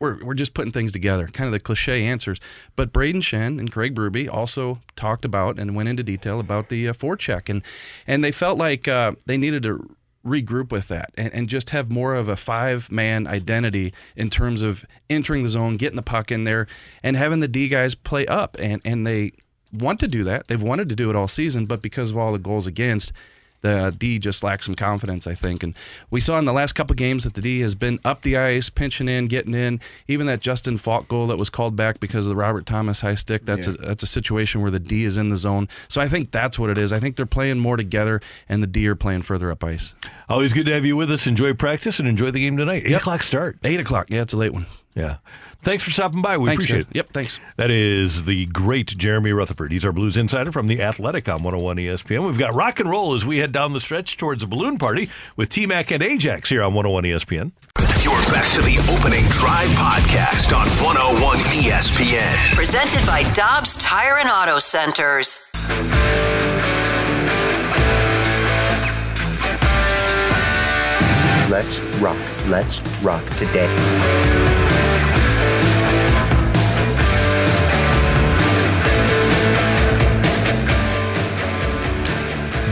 we're, 0.00 0.22
we're 0.24 0.34
just 0.34 0.54
putting 0.54 0.72
things 0.72 0.92
together, 0.92 1.26
kind 1.28 1.46
of 1.46 1.52
the 1.52 1.60
cliche 1.60 2.04
answers. 2.04 2.38
But 2.76 2.92
Brayden 2.92 3.22
Schenn 3.22 3.58
and 3.58 3.70
Craig 3.72 3.94
Berube 3.94 4.28
also 4.30 4.80
talked 4.96 5.24
about 5.24 5.58
and 5.58 5.74
went 5.74 5.88
into 5.88 6.02
detail 6.02 6.40
about 6.40 6.68
the 6.68 6.88
uh, 6.88 6.92
forecheck, 6.92 7.48
and 7.48 7.62
and 8.06 8.22
they 8.22 8.32
felt 8.32 8.58
like 8.58 8.86
uh, 8.88 9.12
they 9.26 9.36
needed 9.38 9.62
to 9.62 9.96
regroup 10.24 10.72
with 10.72 10.88
that 10.88 11.10
and, 11.16 11.32
and 11.32 11.48
just 11.48 11.70
have 11.70 11.90
more 11.90 12.14
of 12.14 12.28
a 12.28 12.36
five 12.36 12.90
man 12.90 13.26
identity 13.26 13.92
in 14.16 14.30
terms 14.30 14.62
of 14.62 14.84
entering 15.10 15.42
the 15.42 15.48
zone, 15.48 15.76
getting 15.76 15.96
the 15.96 16.02
puck 16.02 16.32
in 16.32 16.44
there, 16.44 16.66
and 17.02 17.16
having 17.16 17.40
the 17.40 17.48
D 17.48 17.68
guys 17.68 17.94
play 17.94 18.26
up. 18.26 18.56
And, 18.58 18.80
and 18.84 19.06
they 19.06 19.32
want 19.72 20.00
to 20.00 20.08
do 20.08 20.24
that. 20.24 20.48
They've 20.48 20.60
wanted 20.60 20.88
to 20.88 20.94
do 20.94 21.10
it 21.10 21.16
all 21.16 21.28
season, 21.28 21.66
but 21.66 21.82
because 21.82 22.10
of 22.10 22.16
all 22.16 22.32
the 22.32 22.38
goals 22.38 22.66
against, 22.66 23.12
the 23.64 23.84
uh, 23.86 23.90
D 23.90 24.18
just 24.18 24.44
lacks 24.44 24.66
some 24.66 24.74
confidence, 24.74 25.26
I 25.26 25.34
think. 25.34 25.62
And 25.62 25.74
we 26.10 26.20
saw 26.20 26.38
in 26.38 26.44
the 26.44 26.52
last 26.52 26.74
couple 26.74 26.94
games 26.94 27.24
that 27.24 27.32
the 27.34 27.40
D 27.40 27.60
has 27.60 27.74
been 27.74 27.98
up 28.04 28.22
the 28.22 28.36
ice, 28.36 28.68
pinching 28.68 29.08
in, 29.08 29.26
getting 29.26 29.54
in. 29.54 29.80
Even 30.06 30.26
that 30.26 30.40
Justin 30.40 30.76
Faulk 30.76 31.08
goal 31.08 31.26
that 31.28 31.38
was 31.38 31.48
called 31.50 31.74
back 31.74 31.98
because 31.98 32.26
of 32.26 32.30
the 32.30 32.36
Robert 32.36 32.66
Thomas 32.66 33.00
high 33.00 33.14
stick. 33.14 33.44
That's 33.46 33.66
Yeah. 33.66 33.74
a 33.80 33.86
that's 33.86 34.02
a 34.02 34.06
situation 34.06 34.60
where 34.60 34.70
the 34.70 34.78
D 34.78 35.04
is 35.04 35.16
in 35.16 35.28
the 35.30 35.36
zone. 35.36 35.68
So 35.88 36.00
I 36.00 36.08
think 36.08 36.30
that's 36.30 36.58
what 36.58 36.70
it 36.70 36.78
is. 36.78 36.92
I 36.92 37.00
think 37.00 37.16
they're 37.16 37.26
playing 37.26 37.58
more 37.58 37.76
together, 37.76 38.20
and 38.48 38.62
the 38.62 38.66
D 38.66 38.86
are 38.86 38.94
playing 38.94 39.22
further 39.22 39.50
up 39.50 39.64
ice. 39.64 39.94
Always 40.28 40.52
good 40.52 40.66
to 40.66 40.72
have 40.74 40.84
you 40.84 40.94
with 40.96 41.10
us. 41.10 41.26
Enjoy 41.26 41.54
practice 41.54 41.98
and 41.98 42.08
enjoy 42.08 42.30
the 42.30 42.40
game 42.40 42.56
tonight. 42.56 42.82
Eight 42.84 42.92
o'clock 42.92 43.22
start. 43.22 43.58
Eight 43.64 43.80
o'clock. 43.80 44.06
Yeah, 44.10 44.22
it's 44.22 44.34
a 44.34 44.36
late 44.36 44.52
one. 44.52 44.66
Yeah. 44.94 45.16
Thanks 45.64 45.82
for 45.82 45.90
stopping 45.90 46.20
by. 46.22 46.36
We 46.36 46.48
Thanks, 46.50 46.64
appreciate 46.64 46.84
guys. 46.84 46.90
it. 46.90 46.96
Yep, 46.96 47.08
thanks. 47.12 47.38
That 47.56 47.70
is 47.70 48.26
the 48.26 48.46
great 48.46 48.88
Jeremy 48.96 49.32
Rutherford. 49.32 49.72
He's 49.72 49.84
our 49.84 49.92
Blues 49.92 50.16
insider 50.16 50.52
from 50.52 50.66
the 50.66 50.82
Athletic 50.82 51.28
on 51.28 51.42
101 51.42 51.76
ESPN. 51.78 52.26
We've 52.26 52.38
got 52.38 52.54
rock 52.54 52.80
and 52.80 52.90
roll 52.90 53.14
as 53.14 53.24
we 53.24 53.38
head 53.38 53.50
down 53.52 53.72
the 53.72 53.80
stretch 53.80 54.16
towards 54.16 54.42
a 54.42 54.46
balloon 54.46 54.78
party 54.78 55.08
with 55.36 55.48
T 55.48 55.66
Mac 55.66 55.90
and 55.90 56.02
Ajax 56.02 56.50
here 56.50 56.62
on 56.62 56.74
101 56.74 57.04
ESPN. 57.04 57.52
You're 58.04 58.12
back 58.30 58.50
to 58.52 58.60
the 58.60 58.76
opening 58.92 59.24
drive 59.30 59.68
podcast 59.70 60.54
on 60.54 60.68
101 60.84 61.38
ESPN. 61.38 62.54
Presented 62.54 63.06
by 63.06 63.22
Dobbs 63.32 63.76
Tire 63.78 64.18
and 64.18 64.28
Auto 64.28 64.58
Centers. 64.58 65.50
Let's 71.50 71.78
rock. 72.00 72.16
Let's 72.48 72.80
rock 73.02 73.24
today. 73.36 74.53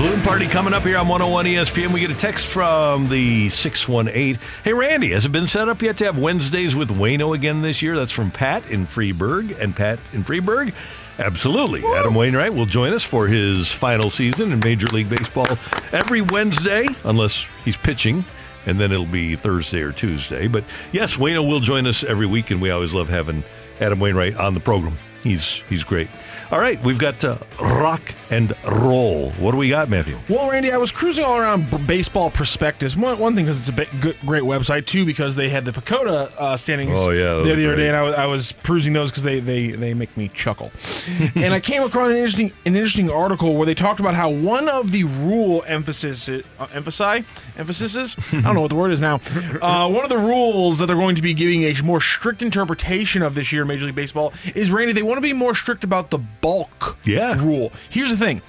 Balloon 0.03 0.21
party 0.23 0.49
coming 0.49 0.75
up 0.75 0.83
here 0.83 0.99
on 0.99 1.07
101 1.07 1.47
ESPN. 1.47 1.93
We 1.93 2.01
get 2.01 2.11
a 2.11 2.15
text 2.15 2.49
from 2.49 3.09
the 3.09 3.49
618. 3.51 4.37
Hey, 4.65 4.73
Randy, 4.73 5.11
has 5.11 5.27
it 5.27 5.29
been 5.31 5.47
set 5.47 5.69
up 5.69 5.81
yet 5.81 5.99
to 5.99 6.07
have 6.07 6.19
Wednesdays 6.19 6.75
with 6.75 6.89
Wayno 6.89 7.37
again 7.37 7.63
this 7.63 7.83
year? 7.83 7.95
That's 7.95 8.11
from 8.11 8.33
Pat 8.33 8.69
in 8.69 8.85
Freeburg. 8.85 9.57
And 9.61 9.77
Pat 9.77 10.01
in 10.13 10.25
Freeburg? 10.25 10.75
Absolutely. 11.21 11.85
Adam 11.87 12.17
Wainwright 12.17 12.53
will 12.53 12.67
join 12.67 12.93
us 12.93 13.05
for 13.05 13.29
his 13.29 13.71
final 13.71 14.11
season 14.11 14.51
in 14.51 14.59
Major 14.59 14.89
League 14.89 15.09
Baseball 15.09 15.57
every 15.93 16.21
Wednesday, 16.21 16.89
unless 17.05 17.47
he's 17.65 17.77
pitching. 17.77 18.25
And 18.67 18.81
then 18.81 18.91
it'll 18.91 19.07
be 19.07 19.37
Thursday 19.37 19.83
or 19.83 19.93
Tuesday. 19.93 20.49
But 20.49 20.65
yes, 20.91 21.17
Wayno 21.17 21.47
will 21.47 21.61
join 21.61 21.87
us 21.87 22.03
every 22.03 22.27
week, 22.27 22.51
and 22.51 22.61
we 22.61 22.73
always 22.73 22.93
love 22.93 23.09
having 23.09 23.45
Adam 23.81 24.01
Wainwright 24.01 24.35
on 24.37 24.55
the 24.55 24.61
program. 24.61 24.99
He's 25.23 25.63
he's 25.69 25.85
great. 25.85 26.09
All 26.53 26.61
right, 26.61 26.79
we've 26.85 26.99
got 26.99 27.25
uh, 27.25 27.39
rock 27.59 28.15
and 28.29 28.55
roll. 28.65 29.31
What 29.33 29.53
do 29.53 29.57
we 29.57 29.71
got, 29.71 29.89
Matthew? 29.89 30.19
Well, 30.29 30.51
Randy, 30.51 30.71
I 30.71 30.77
was 30.77 30.93
cruising 30.93 31.25
all 31.25 31.39
around 31.39 31.71
b- 31.71 31.79
baseball 31.79 32.31
prospectus. 32.31 32.95
One, 32.95 33.19
one 33.19 33.35
thing 33.35 33.47
because 33.47 33.67
it's 33.67 33.71
a 33.71 33.97
good, 34.03 34.19
great 34.27 34.43
website. 34.43 34.85
Two, 34.85 35.07
because 35.07 35.35
they 35.35 35.49
had 35.49 35.65
the 35.65 35.73
PECOTA 35.73 36.31
uh, 36.37 36.57
standings 36.59 36.99
Oh, 37.01 37.11
yeah, 37.11 37.43
the 37.43 37.53
other 37.53 37.77
day, 37.77 37.89
and 37.89 37.97
I 37.97 38.03
was, 38.03 38.15
I 38.17 38.27
was 38.27 38.53
perusing 38.53 38.93
those 38.93 39.11
because 39.11 39.23
they, 39.23 39.41
they, 39.41 39.71
they 39.71 39.95
make 39.95 40.15
me 40.15 40.29
chuckle. 40.29 40.71
and 41.35 41.55
I 41.55 41.61
came 41.61 41.83
across 41.85 42.11
an 42.11 42.17
interesting 42.17 42.53
an 42.67 42.77
interesting 42.77 43.09
article 43.09 43.55
where 43.57 43.65
they 43.65 43.75
talked 43.75 44.01
about 44.01 44.15
how 44.15 44.29
one 44.29 44.69
of 44.69 44.93
the 44.93 45.05
rule 45.05 45.65
emphasis 45.67 46.29
uh, 46.29 46.43
emphasi 46.59 47.25
emphases 47.57 48.15
I 48.31 48.43
don't 48.43 48.55
know 48.55 48.61
what 48.61 48.71
the 48.71 48.77
word 48.77 48.93
is 48.93 49.01
now. 49.01 49.21
Uh, 49.63 49.89
one 49.89 50.03
of 50.03 50.09
the 50.09 50.19
rules 50.19 50.79
that 50.79 50.87
they're 50.87 50.97
going 50.97 51.15
to 51.15 51.23
be 51.23 51.35
giving 51.35 51.63
a 51.63 51.83
more 51.83 52.01
strict 52.01 52.43
interpretation 52.43 53.23
of 53.23 53.35
this 53.35 53.53
year 53.53 53.63
in 53.63 53.69
Major 53.69 53.85
League 53.87 53.95
Baseball 53.95 54.33
is 54.55 54.73
Randy. 54.73 54.93
They 54.93 55.03
want 55.03 55.19
to 55.19 55.23
be 55.23 55.33
more 55.33 55.55
strict 55.55 55.85
about 55.85 56.11
the 56.11 56.19
balk 56.43 56.99
yeah. 57.05 57.43
rule. 57.43 57.73
Here's 57.89 58.11
the 58.11 58.17
thing. 58.19 58.43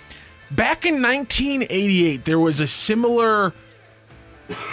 Back 0.52 0.86
in 0.86 1.02
1988, 1.02 2.26
there 2.26 2.40
was 2.40 2.60
a 2.60 2.68
similar 2.68 3.53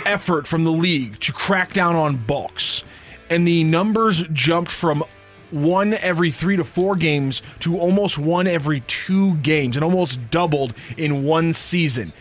effort 0.05 0.49
from 0.49 0.65
the 0.65 0.73
league 0.73 1.21
to 1.21 1.33
crack 1.33 1.73
down 1.73 1.95
on 1.95 2.17
balks, 2.17 2.83
and 3.31 3.47
the 3.47 3.63
numbers 3.63 4.25
jumped 4.33 4.73
from 4.73 5.05
one 5.53 5.95
every 5.95 6.31
three 6.31 6.57
to 6.57 6.65
four 6.65 6.97
games 6.97 7.43
to 7.61 7.79
almost 7.79 8.19
one 8.19 8.47
every 8.47 8.81
two 8.81 9.37
games, 9.37 9.77
and 9.77 9.85
almost 9.85 10.31
doubled 10.31 10.75
in 10.97 11.23
one 11.23 11.53
season. 11.53 12.13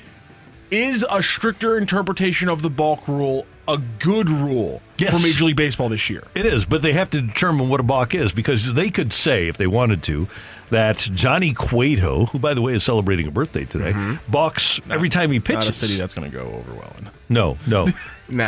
Is 0.72 1.04
a 1.10 1.24
stricter 1.24 1.78
interpretation 1.78 2.48
of 2.48 2.62
the 2.62 2.70
balk 2.70 3.08
rule 3.08 3.48
a 3.68 3.78
good 4.00 4.30
rule 4.30 4.82
Yes. 4.98 5.16
for 5.16 5.26
Major 5.26 5.46
League 5.46 5.56
Baseball 5.56 5.90
this 5.90 6.10
year? 6.10 6.24
It 6.36 6.46
is, 6.46 6.66
but 6.66 6.82
they 6.82 6.94
have 6.94 7.10
to 7.12 7.22
determine 7.22 7.70
what 7.70 7.80
a 7.80 7.84
balk 7.84 8.16
is 8.16 8.32
because 8.32 8.74
they 8.74 8.90
could 8.90 9.14
say, 9.14 9.48
if 9.48 9.58
they 9.58 9.68
wanted 9.68 10.02
to, 10.04 10.28
that 10.70 10.98
Johnny 10.98 11.54
Cueto, 11.54 12.26
who 12.28 12.40
by 12.40 12.54
the 12.54 12.62
way 12.62 12.74
is 12.74 12.84
celebrating 12.84 13.28
a 13.28 13.32
birthday 13.32 13.66
today, 13.66 13.94
balks 14.28 14.80
every 14.90 15.10
time 15.10 15.32
he 15.32 15.40
pitches. 15.40 15.66
Not 15.66 15.70
a 15.70 15.74
city 15.74 15.98
that's 15.98 16.14
going 16.14 16.30
to 16.30 16.36
go 16.36 16.44
over 16.44 16.74
well 16.74 16.96
in. 17.00 17.10
No, 17.30 17.58
no. 17.68 17.86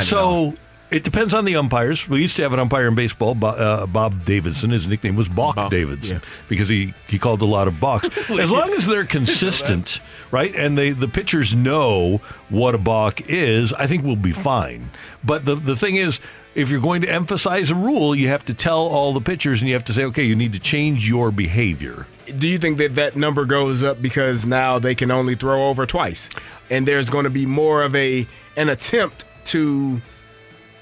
So 0.04 0.56
it 0.92 1.04
depends 1.04 1.34
on 1.34 1.46
the 1.46 1.56
umpires. 1.56 2.08
We 2.08 2.22
used 2.22 2.36
to 2.36 2.44
have 2.44 2.54
an 2.54 2.60
umpire 2.60 2.88
in 2.88 2.96
baseball, 2.96 3.34
Bob, 3.34 3.58
uh, 3.58 3.86
Bob 3.88 4.26
Davidson. 4.26 4.72
His 4.72 4.88
nickname 4.88 5.16
was 5.16 5.30
Balk 5.30 5.72
Davidson 5.72 6.22
because 6.50 6.68
he, 6.68 6.94
he 7.08 7.18
called 7.18 7.42
a 7.42 7.46
lot 7.46 7.68
of 7.68 7.80
balks. 7.80 8.10
as 8.30 8.52
long 8.52 8.72
as 8.74 8.86
they're 8.86 9.06
consistent, 9.20 10.02
right, 10.32 10.54
and 10.54 10.78
they 10.78 10.92
the 10.92 11.08
pitchers 11.08 11.56
know 11.56 12.18
what 12.50 12.76
a 12.76 12.78
balk 12.78 13.22
is, 13.22 13.72
I 13.74 13.88
think 13.88 14.04
we'll 14.04 14.18
be 14.18 14.34
fine. 14.34 14.90
But 15.24 15.46
the 15.46 15.56
the 15.56 15.76
thing 15.76 15.96
is. 15.96 16.20
If 16.54 16.70
you're 16.70 16.82
going 16.82 17.02
to 17.04 17.10
emphasize 17.10 17.70
a 17.70 17.76
rule, 17.76 18.14
you 18.14 18.28
have 18.28 18.44
to 18.46 18.54
tell 18.54 18.80
all 18.80 19.14
the 19.14 19.22
pitchers 19.22 19.62
and 19.62 19.70
you 19.70 19.74
have 19.76 19.86
to 19.86 19.94
say, 19.94 20.04
okay, 20.06 20.24
you 20.24 20.36
need 20.36 20.52
to 20.54 20.60
change 20.60 21.08
your 21.08 21.32
behavior. 21.32 22.08
Do 22.38 22.48
you 22.48 22.58
think 22.58 22.78
that 22.80 22.96
that 22.96 23.16
number 23.16 23.46
goes 23.46 23.84
up 23.84 24.02
because 24.02 24.46
now 24.46 24.78
they 24.78 24.94
can 24.94 25.12
only 25.12 25.36
throw 25.36 25.70
over 25.70 25.86
twice, 25.86 26.30
and 26.70 26.86
there's 26.88 27.10
going 27.10 27.24
to 27.24 27.30
be 27.30 27.46
more 27.46 27.84
of 27.84 27.96
a 27.96 28.28
an 28.58 28.68
attempt 28.70 29.26
to, 29.46 30.02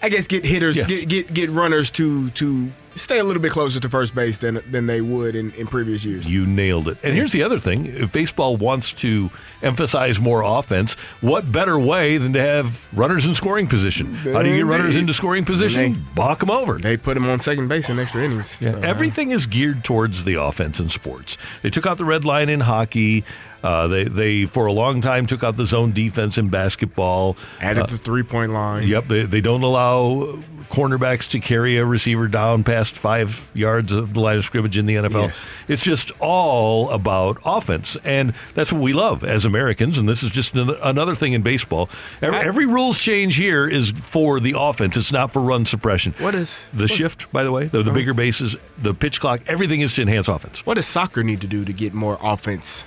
I 0.02 0.10
guess, 0.10 0.28
get 0.28 0.46
hitters, 0.46 0.76
Yes. 0.76 0.88
get, 0.88 1.08
get 1.08 1.34
get 1.34 1.50
runners 1.52 1.90
to 1.92 2.30
to 2.32 2.72
stay 2.96 3.20
a 3.20 3.24
little 3.24 3.42
bit 3.42 3.52
closer 3.52 3.80
to 3.80 3.90
first 3.90 4.14
base 4.16 4.38
than 4.38 4.62
than 4.70 4.88
they 4.88 5.02
would 5.02 5.36
in, 5.36 5.52
in 5.52 5.68
previous 5.68 6.04
years. 6.06 6.30
You 6.30 6.46
nailed 6.46 6.88
it. 6.88 6.98
And 7.04 7.14
here's 7.14 7.32
the 7.32 7.44
other 7.44 7.60
thing 7.60 7.86
if 7.88 8.12
baseball 8.12 8.58
wants 8.58 8.92
to 8.94 9.30
emphasize 9.62 10.20
more 10.20 10.42
offense, 10.44 10.94
what 11.22 11.52
better 11.52 11.78
way 11.78 12.18
than 12.18 12.34
to 12.34 12.42
have 12.42 12.88
runners 12.94 13.26
in 13.26 13.36
scoring 13.36 13.68
position? 13.68 14.14
How 14.16 14.42
do 14.44 14.50
you 14.50 14.58
get 14.58 14.66
runners 14.66 14.96
into 14.96 15.14
scoring 15.14 15.46
position? 15.46 15.94
They- 15.94 16.00
Balk 16.16 16.40
them 16.40 16.52
over. 16.52 16.78
They 16.78 16.98
put 16.98 17.14
them 17.14 17.28
on 17.30 17.40
second 17.40 17.68
base 17.70 17.90
in 17.90 17.98
extra 18.00 18.24
innings. 18.24 18.58
Yeah, 18.60 18.80
everything 18.84 19.32
is 19.32 19.46
geared 19.46 19.84
towards 19.84 20.24
the 20.26 20.36
offense 20.36 20.80
in 20.80 20.90
sports. 20.90 21.38
They 21.62 21.70
took 21.70 21.86
out 21.86 21.98
the 21.98 22.06
red 22.06 22.26
line 22.26 22.50
in 22.50 22.60
hockey. 22.62 23.24
Uh, 23.64 23.88
they 23.88 24.04
they 24.06 24.46
for 24.46 24.66
a 24.66 24.72
long 24.74 25.02
time 25.02 25.26
took 25.28 25.44
out 25.44 25.58
the 25.58 25.66
zone 25.66 25.92
defense 25.92 26.38
in 26.38 26.50
basketball. 26.50 27.36
Added 27.60 27.84
Uh, 27.84 27.88
the 27.88 27.98
three 27.98 28.24
point 28.24 28.52
line. 28.54 28.88
Yep, 28.88 29.08
they, 29.08 29.26
they 29.26 29.42
don't 29.42 29.64
allow 29.64 30.40
cornerbacks 30.70 31.28
to 31.30 31.40
carry 31.40 31.78
a 31.78 31.86
receiver 31.86 32.28
down 32.28 32.64
past 32.64 32.98
five 32.98 33.50
yards 33.54 33.92
of 33.92 34.14
the 34.14 34.20
line 34.20 34.38
of 34.38 34.46
scrimmage 34.46 34.78
in 34.78 34.86
the 34.86 34.96
NFL. 34.96 35.24
Yes. 35.24 35.50
It's 35.68 35.84
just 35.84 36.12
all 36.20 36.90
about 36.92 37.40
offense, 37.46 37.98
and 38.04 38.34
that's 38.54 38.72
what 38.72 38.82
we 38.82 38.94
love 38.94 39.24
as 39.24 39.46
Americans. 39.46 39.98
And 39.98 40.08
this 40.08 40.24
is 40.24 40.32
just 40.32 40.56
an, 40.56 40.70
another 40.82 41.16
thing 41.16 41.34
in 41.34 41.42
baseball. 41.42 41.90
Every, 42.22 42.40
every 42.40 42.66
rules 42.66 43.00
change 43.00 43.36
here 43.36 43.68
is 43.68 43.92
for 43.92 44.40
the 44.40 44.56
offense. 44.58 44.96
It's 44.96 45.12
not 45.12 45.32
for 45.32 45.42
run 45.42 45.66
suppression. 45.66 46.14
What 46.20 46.36
is 46.36 46.70
The 46.74 46.88
shift, 46.88 47.32
by 47.32 47.44
the 47.44 47.52
way, 47.52 47.66
the, 47.66 47.84
the 47.84 47.92
oh. 47.92 47.94
bigger 47.94 48.14
bases, 48.14 48.56
the 48.78 48.94
pitch 48.94 49.20
clock, 49.20 49.42
everything 49.48 49.82
is 49.82 49.94
to 49.94 50.02
enhance 50.02 50.28
offense. 50.28 50.66
What 50.66 50.76
does 50.76 50.86
soccer 50.86 51.24
need 51.24 51.42
to 51.42 51.48
do 51.48 51.66
to 51.66 51.74
get 51.74 51.94
more 51.94 52.18
offense? 52.22 52.86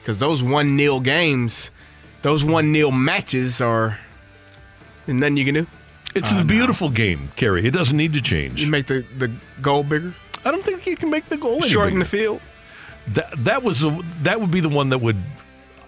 Because 0.00 0.18
those 0.18 0.42
one 0.42 0.76
nil 0.76 0.98
games, 0.98 1.70
those 2.22 2.44
one 2.44 2.72
nil 2.72 2.90
matches 2.90 3.60
are 3.60 3.98
and 5.06 5.20
nothing 5.20 5.36
you 5.36 5.44
can 5.44 5.54
do. 5.54 5.66
It's 6.14 6.30
the 6.30 6.40
uh, 6.40 6.44
beautiful 6.44 6.90
game, 6.90 7.30
Kerry. 7.36 7.66
It 7.66 7.72
doesn't 7.72 7.96
need 7.96 8.12
to 8.14 8.20
change. 8.20 8.62
You 8.62 8.70
make 8.70 8.86
the, 8.86 9.04
the 9.18 9.30
goal 9.60 9.82
bigger. 9.82 10.14
I 10.44 10.50
don't 10.50 10.64
think 10.64 10.86
you 10.86 10.96
can 10.96 11.10
make 11.10 11.28
the 11.28 11.36
goal 11.36 11.56
any 11.58 11.68
Shorten 11.68 11.94
bigger. 11.94 12.04
the 12.04 12.10
field. 12.10 12.40
That 13.08 13.44
that 13.44 13.62
was 13.62 13.80
the, 13.80 14.04
that 14.22 14.40
would 14.40 14.50
be 14.50 14.60
the 14.60 14.68
one 14.68 14.90
that 14.90 14.98
would 14.98 15.16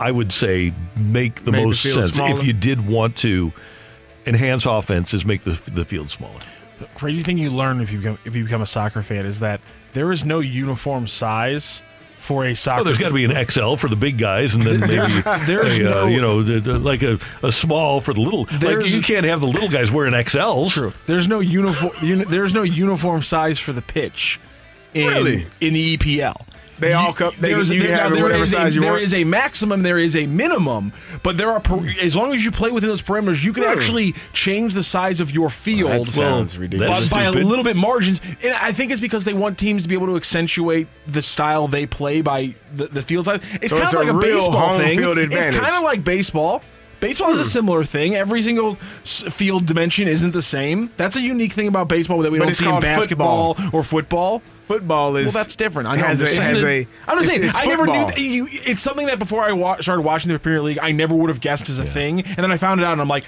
I 0.00 0.10
would 0.10 0.32
say 0.32 0.72
make 0.98 1.44
the 1.44 1.52
Make 1.52 1.66
most 1.66 1.82
field 1.82 1.94
sense 1.94 2.12
smaller? 2.12 2.32
if 2.38 2.44
you 2.44 2.52
did 2.52 2.86
want 2.86 3.16
to 3.18 3.52
enhance 4.26 4.66
offense 4.66 5.14
is 5.14 5.24
make 5.24 5.42
the 5.42 5.52
the 5.72 5.84
field 5.84 6.10
smaller. 6.10 6.40
The 6.80 6.86
crazy 6.86 7.22
thing 7.22 7.38
you 7.38 7.50
learn 7.50 7.80
if 7.80 7.92
you 7.92 7.98
become, 7.98 8.18
if 8.24 8.34
you 8.34 8.42
become 8.44 8.62
a 8.62 8.66
soccer 8.66 9.02
fan 9.02 9.26
is 9.26 9.40
that 9.40 9.60
there 9.92 10.10
is 10.10 10.24
no 10.24 10.40
uniform 10.40 11.06
size 11.06 11.82
for 12.24 12.44
a 12.46 12.54
soccer. 12.54 12.80
Oh, 12.80 12.84
there's 12.84 12.96
got 12.98 13.08
to 13.08 13.14
be 13.14 13.24
an 13.24 13.46
XL 13.50 13.74
for 13.76 13.88
the 13.88 13.96
big 13.96 14.16
guys, 14.18 14.54
and 14.54 14.64
then 14.64 14.80
maybe 14.80 14.94
There's- 14.96 15.46
there's 15.46 15.78
a, 15.78 16.02
uh, 16.02 16.06
you 16.06 16.20
know 16.20 16.42
the, 16.42 16.58
the- 16.58 16.78
like 16.78 17.02
a, 17.02 17.18
a 17.42 17.52
small 17.52 18.00
for 18.00 18.14
the 18.14 18.20
little. 18.20 18.46
Like 18.62 18.86
you 18.90 19.02
can't 19.02 19.26
have 19.26 19.40
the 19.40 19.46
little 19.46 19.68
guys 19.68 19.92
wearing 19.92 20.14
XLs. 20.14 20.70
True. 20.70 20.92
There's 21.06 21.28
no 21.28 21.40
uniform. 21.40 21.92
Uni, 22.02 22.24
there's 22.24 22.54
no 22.54 22.62
uniform 22.62 23.22
size 23.22 23.58
for 23.58 23.72
the 23.72 23.82
pitch. 23.82 24.40
In, 24.94 25.08
Really? 25.08 25.46
In 25.60 25.74
the 25.74 25.96
EPL. 25.98 26.46
They 26.78 26.92
all 26.92 27.12
come. 27.12 27.32
They, 27.38 27.48
There's- 27.50 27.70
you 27.70 27.80
can 27.80 27.88
there- 27.90 27.96
have 27.98 28.12
it 28.12 28.14
there 28.16 28.22
whatever 28.24 28.42
is 28.44 28.52
a- 28.54 28.70
you 28.70 28.80
there 28.80 28.92
want. 28.92 29.02
is 29.02 29.14
a 29.14 29.24
maximum, 29.24 29.82
there 29.82 29.98
is 29.98 30.16
a 30.16 30.26
minimum, 30.26 30.92
but 31.22 31.36
there 31.36 31.50
are 31.50 31.60
per- 31.60 31.86
as 32.02 32.16
long 32.16 32.34
as 32.34 32.44
you 32.44 32.50
play 32.50 32.70
within 32.70 32.88
those 32.90 33.02
parameters, 33.02 33.42
you 33.44 33.52
can 33.52 33.62
Hmm. 33.64 33.70
actually 33.70 34.14
change 34.32 34.74
the 34.74 34.82
size 34.82 35.20
of 35.20 35.30
your 35.30 35.50
field. 35.50 35.90
that 36.06 36.06
sounds 36.12 36.54
by- 36.56 36.60
ridiculous. 36.62 37.08
by, 37.08 37.22
a 37.22 37.30
little 37.32 37.64
bit 37.64 37.76
margins, 37.76 38.20
and 38.42 38.54
I 38.54 38.72
think 38.72 38.90
it's 38.90 39.00
because 39.00 39.24
they 39.24 39.32
want 39.34 39.56
teams 39.58 39.84
to 39.84 39.88
be 39.88 39.94
able 39.94 40.06
to 40.08 40.16
accentuate 40.16 40.88
the 41.06 41.22
style 41.22 41.68
they 41.68 41.86
play 41.86 42.20
by 42.22 42.54
the, 42.74 42.86
the 42.88 43.02
field 43.02 43.26
size. 43.26 43.40
It's 43.62 43.70
So 43.70 43.76
kind 43.76 43.84
it's 43.84 43.94
of 43.94 44.00
like 44.00 44.08
a 44.08 44.12
real 44.12 44.38
baseball 44.38 44.78
thing. 44.78 44.98
field 44.98 45.18
It's 45.18 45.56
kind 45.56 45.74
of 45.76 45.82
like 45.82 46.02
baseball. 46.04 46.62
Baseball 47.00 47.32
is 47.32 47.38
a 47.38 47.44
similar 47.44 47.84
thing. 47.84 48.14
Every 48.14 48.40
single 48.40 48.76
field 49.04 49.66
dimension 49.66 50.08
isn't 50.08 50.32
the 50.32 50.40
same. 50.40 50.90
That's 50.96 51.16
a 51.16 51.20
unique 51.20 51.52
thing 51.52 51.68
about 51.68 51.86
baseball 51.88 52.20
that 52.22 52.32
we 52.32 52.38
But 52.38 52.46
don't 52.46 52.54
see 52.54 52.66
in 52.66 52.80
basketball 52.80 53.54
football. 53.54 53.78
or 53.80 53.84
football. 53.84 54.42
Football 54.66 55.16
is 55.16 55.26
Well, 55.26 55.44
that's 55.44 55.54
different. 55.56 55.88
I 55.88 55.96
know. 55.96 56.04
has 56.06 56.20
I'm 56.20 56.26
just 56.26 56.32
a- 56.32 56.36
saying 56.36 56.54
has 56.54 56.62
a- 56.62 56.86
I'm 57.06 57.18
just 57.18 57.28
saying. 57.28 57.40
it's- 57.42 57.56
it's 57.58 57.66
I 57.66 57.68
never 57.70 57.86
knew. 57.86 57.92
That 58.06 58.18
you, 58.18 58.48
it's 58.50 58.82
something 58.82 59.06
that 59.06 59.18
before 59.18 59.44
I 59.44 59.52
wa- 59.52 59.80
started 59.80 60.02
watching 60.02 60.32
the 60.32 60.38
Premier 60.38 60.62
League, 60.62 60.78
I 60.80 60.92
never 60.92 61.14
would 61.14 61.28
have 61.30 61.40
guessed 61.40 61.68
as 61.68 61.78
a 61.78 61.84
thing, 61.84 62.20
and 62.22 62.36
then 62.36 62.50
I 62.50 62.56
found 62.56 62.80
it 62.80 62.84
out, 62.84 62.92
and 62.92 63.00
I'm 63.00 63.08
like, 63.08 63.24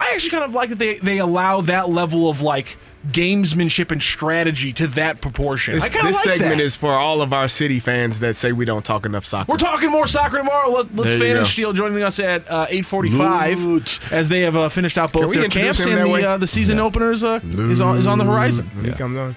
I 0.00 0.10
actually 0.12 0.30
kind 0.30 0.44
of 0.44 0.54
like 0.54 0.68
that 0.70 0.78
they 0.78 0.98
they 0.98 1.18
allow 1.18 1.60
that 1.62 1.88
level 1.88 2.28
of 2.28 2.42
like 2.42 2.76
gamesmanship 3.12 3.90
and 3.90 4.02
strategy 4.02 4.72
to 4.72 4.86
that 4.86 5.20
proportion. 5.20 5.74
This, 5.74 5.88
this 5.88 6.02
like 6.02 6.14
segment 6.14 6.56
that. 6.56 6.60
is 6.60 6.74
for 6.76 6.92
all 6.94 7.20
of 7.20 7.32
our 7.34 7.48
city 7.48 7.78
fans 7.78 8.20
that 8.20 8.34
say 8.34 8.52
we 8.52 8.64
don't 8.64 8.84
talk 8.84 9.04
enough 9.04 9.24
soccer. 9.26 9.52
We're 9.52 9.58
talking 9.58 9.90
more 9.90 10.06
soccer 10.06 10.38
tomorrow. 10.38 10.70
Let, 10.70 10.96
let's 10.96 11.10
There 11.10 11.18
fan 11.18 11.36
and 11.36 11.46
steel 11.46 11.72
joining 11.74 12.02
us 12.02 12.18
at 12.18 12.50
uh, 12.50 12.66
8:45 12.68 14.10
as 14.12 14.28
they 14.28 14.40
have 14.42 14.56
uh, 14.56 14.68
finished 14.68 14.98
out 14.98 15.12
both 15.12 15.32
their 15.34 15.48
camps 15.48 15.84
and 15.84 15.98
the 16.14 16.28
uh, 16.28 16.36
the 16.38 16.46
season 16.46 16.78
openers 16.80 17.22
uh, 17.24 17.40
is 17.44 17.80
on 17.80 17.98
is 17.98 18.06
on 18.06 18.18
the 18.18 18.24
horizon. 18.24 18.70
When 18.74 18.84
he 18.86 18.92
comes 18.92 19.16
on. 19.16 19.36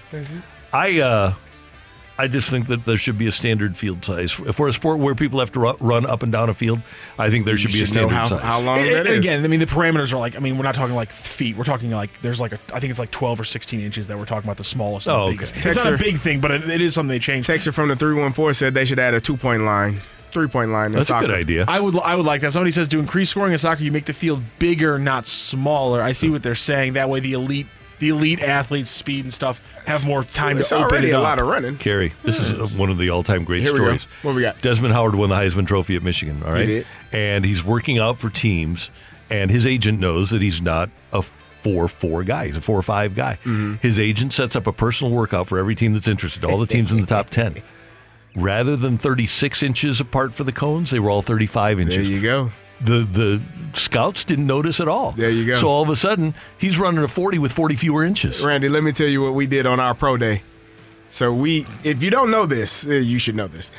I 0.73 0.99
uh, 1.02 1.34
I 2.19 2.27
just 2.27 2.49
think 2.49 2.68
that 2.68 2.84
there 2.84 2.98
should 2.98 3.18
be 3.18 3.27
a 3.27 3.31
standard 3.31 3.77
field 3.77 4.03
size 4.03 4.31
for 4.31 4.68
a 4.68 4.73
sport 4.73 4.98
where 4.99 5.14
people 5.14 5.39
have 5.39 5.52
to 5.52 5.60
run 5.80 6.06
up 6.06 6.23
and 6.23 6.31
down 6.31 6.49
a 6.49 6.53
field. 6.53 6.81
I 7.19 7.30
think 7.30 7.45
there 7.45 7.53
You 7.53 7.57
should 7.60 7.73
be 7.73 7.81
a 7.84 7.85
should 7.85 7.94
know 7.95 8.07
standard 8.10 8.15
how- 8.15 8.26
size. 8.26 8.41
how 8.41 8.60
long 8.60 8.80
And- 8.80 8.88
that 8.88 9.06
and 9.06 9.07
is. 9.10 9.19
Again, 9.19 9.44
I 9.45 9.48
mean 9.48 9.60
the 9.60 9.68
parameters 9.68 10.11
are 10.14 10.18
like 10.18 10.35
I 10.35 10.39
mean 10.39 10.57
we're 10.57 10.64
not 10.64 10.73
talking 10.76 10.95
like 10.95 11.11
feet. 11.11 11.56
We're 11.57 11.64
talking 11.64 11.91
like 11.91 12.10
there's 12.22 12.41
like 12.41 12.53
a 12.53 12.60
I 12.73 12.80
think 12.80 12.89
it's 12.91 12.99
like 12.99 13.11
12 13.11 13.39
or 13.41 13.44
16 13.44 13.80
inches 13.81 14.07
that 14.07 14.18
we're 14.18 14.26
talking 14.26 14.48
about 14.48 14.57
the 14.57 14.64
smallest. 14.64 15.07
and 15.07 15.15
Oh, 15.15 15.19
the 15.19 15.23
okay. 15.26 15.34
biggest. 15.34 15.56
It's 15.65 15.84
not 15.84 15.94
a 15.94 15.98
big 15.98 16.18
thing, 16.18 16.41
but 16.41 16.49
it, 16.52 16.68
it 16.69 16.81
is 16.81 16.95
something 16.95 17.10
they 17.10 17.19
changed. 17.19 17.48
Texter 17.49 17.73
from 17.73 17.89
the 17.89 17.95
314 17.95 18.53
said 18.53 18.73
they 18.73 18.85
should 18.85 18.99
add 18.99 19.14
a 19.14 19.22
two 19.22 19.38
point 19.38 19.61
line, 19.64 20.02
three 20.31 20.48
point 20.48 20.72
line. 20.72 20.94
That's 20.94 21.10
soccer. 21.10 21.26
A 21.26 21.27
good 21.27 21.38
idea. 21.38 21.65
I 21.68 21.80
would 21.80 21.99
I 21.99 22.15
would 22.15 22.26
like 22.26 22.41
that. 22.41 22.52
Somebody 22.52 22.72
says 22.72 22.88
to 22.88 22.99
increase 22.99 23.30
scoring 23.30 23.53
in 23.53 23.60
soccer, 23.60 23.84
you 23.84 23.91
make 23.91 24.06
the 24.06 24.14
field 24.14 24.41
bigger, 24.57 24.98
not 24.98 25.27
smaller. 25.27 26.02
I 26.02 26.14
see 26.14 26.30
what 26.31 26.41
they're 26.41 26.56
saying. 26.56 26.94
That 26.94 27.11
way, 27.11 27.19
the 27.19 27.34
elite 27.34 27.68
the 27.99 28.10
elite 28.10 28.41
athletes, 28.41 28.90
speed 28.90 29.26
and 29.26 29.34
stuff, 29.34 29.61
have 29.86 30.06
more 30.06 30.24
time 30.24 30.57
it's 30.60 30.69
to 30.69 30.76
open 30.76 30.86
already 30.91 31.10
it 31.10 31.14
a 31.14 31.18
up. 31.18 31.24
lot 31.24 31.41
of 31.41 31.48
running. 31.48 31.78
Kerry, 31.78 32.14
this 32.24 32.40
is 32.40 32.74
one 32.76 32.90
of 32.90 32.98
the 32.98 33.10
all-time 33.10 33.44
great 33.44 33.64
Here 33.64 33.74
we 33.74 33.80
go. 33.80 33.86
stories. 33.86 34.03
What 34.22 34.36
we 34.36 34.41
got? 34.41 34.61
Desmond 34.61 34.94
Howard 34.94 35.15
won 35.15 35.30
the 35.30 35.36
Heisman 35.36 35.65
Trophy 35.68 35.95
at 35.95 36.03
Michigan. 36.03 36.41
All 36.45 36.52
right, 36.52 36.68
He 36.68 36.74
did. 36.76 36.88
and 37.11 37.44
he's 37.45 37.64
working 37.64 37.98
out 37.99 38.19
for 38.19 38.30
teams, 38.30 38.90
and 39.32 39.49
his 39.52 39.65
agent 39.65 39.99
knows 39.99 40.30
that 40.30 40.41
he's 40.41 40.61
not 40.61 40.90
a 41.11 41.22
four-four 41.22 42.24
guy. 42.24 42.45
He's 42.48 42.57
a 42.57 42.61
four-five 42.61 43.15
guy. 43.15 43.40
Mm-hmm. 43.44 43.76
His 43.82 43.99
agent 43.99 44.34
sets 44.34 44.56
up 44.56 44.68
a 44.68 44.72
personal 44.74 45.11
workout 45.14 45.48
for 45.48 45.57
every 45.57 45.76
team 45.76 45.94
that's 45.94 46.07
interested. 46.07 46.45
All 46.45 46.57
the 46.60 46.68
teams 46.68 46.91
in 46.91 46.99
the 47.02 47.07
top 47.07 47.30
ten. 47.30 47.56
Rather 48.36 48.76
than 48.76 48.99
36 48.99 49.64
inches 49.64 49.99
apart 49.99 50.36
for 50.36 50.44
the 50.44 50.52
cones, 50.52 50.91
they 50.91 50.99
were 50.99 51.10
all 51.10 51.24
35 51.24 51.80
inches. 51.80 51.95
There 51.95 52.03
you 52.06 52.22
go. 52.22 52.52
The 52.81 53.03
the 53.03 53.41
scouts 53.73 54.23
didn't 54.23 54.47
notice 54.47 54.79
at 54.79 54.87
all. 54.87 55.11
There 55.11 55.29
you 55.29 55.45
go. 55.45 55.55
So 55.55 55.67
all 55.67 55.83
of 55.83 55.89
a 55.89 55.95
sudden, 55.95 56.35
he's 56.57 56.77
running 56.77 57.03
a 57.03 57.07
40 57.07 57.39
with 57.39 57.51
40 57.51 57.75
fewer 57.75 58.03
inches. 58.03 58.41
Randy, 58.43 58.69
let 58.69 58.83
me 58.83 58.91
tell 58.91 59.07
you 59.07 59.21
what 59.23 59.33
we 59.33 59.47
did 59.47 59.65
on 59.65 59.79
our 59.79 59.95
pro 59.95 60.17
day. 60.17 60.43
So 61.09 61.33
we, 61.33 61.65
if 61.83 62.03
you 62.03 62.09
don't 62.11 62.29
know 62.29 62.45
this, 62.45 62.85
eh, 62.85 62.99
you 62.99 63.17
should 63.17 63.35
know 63.35 63.47
this. 63.47 63.71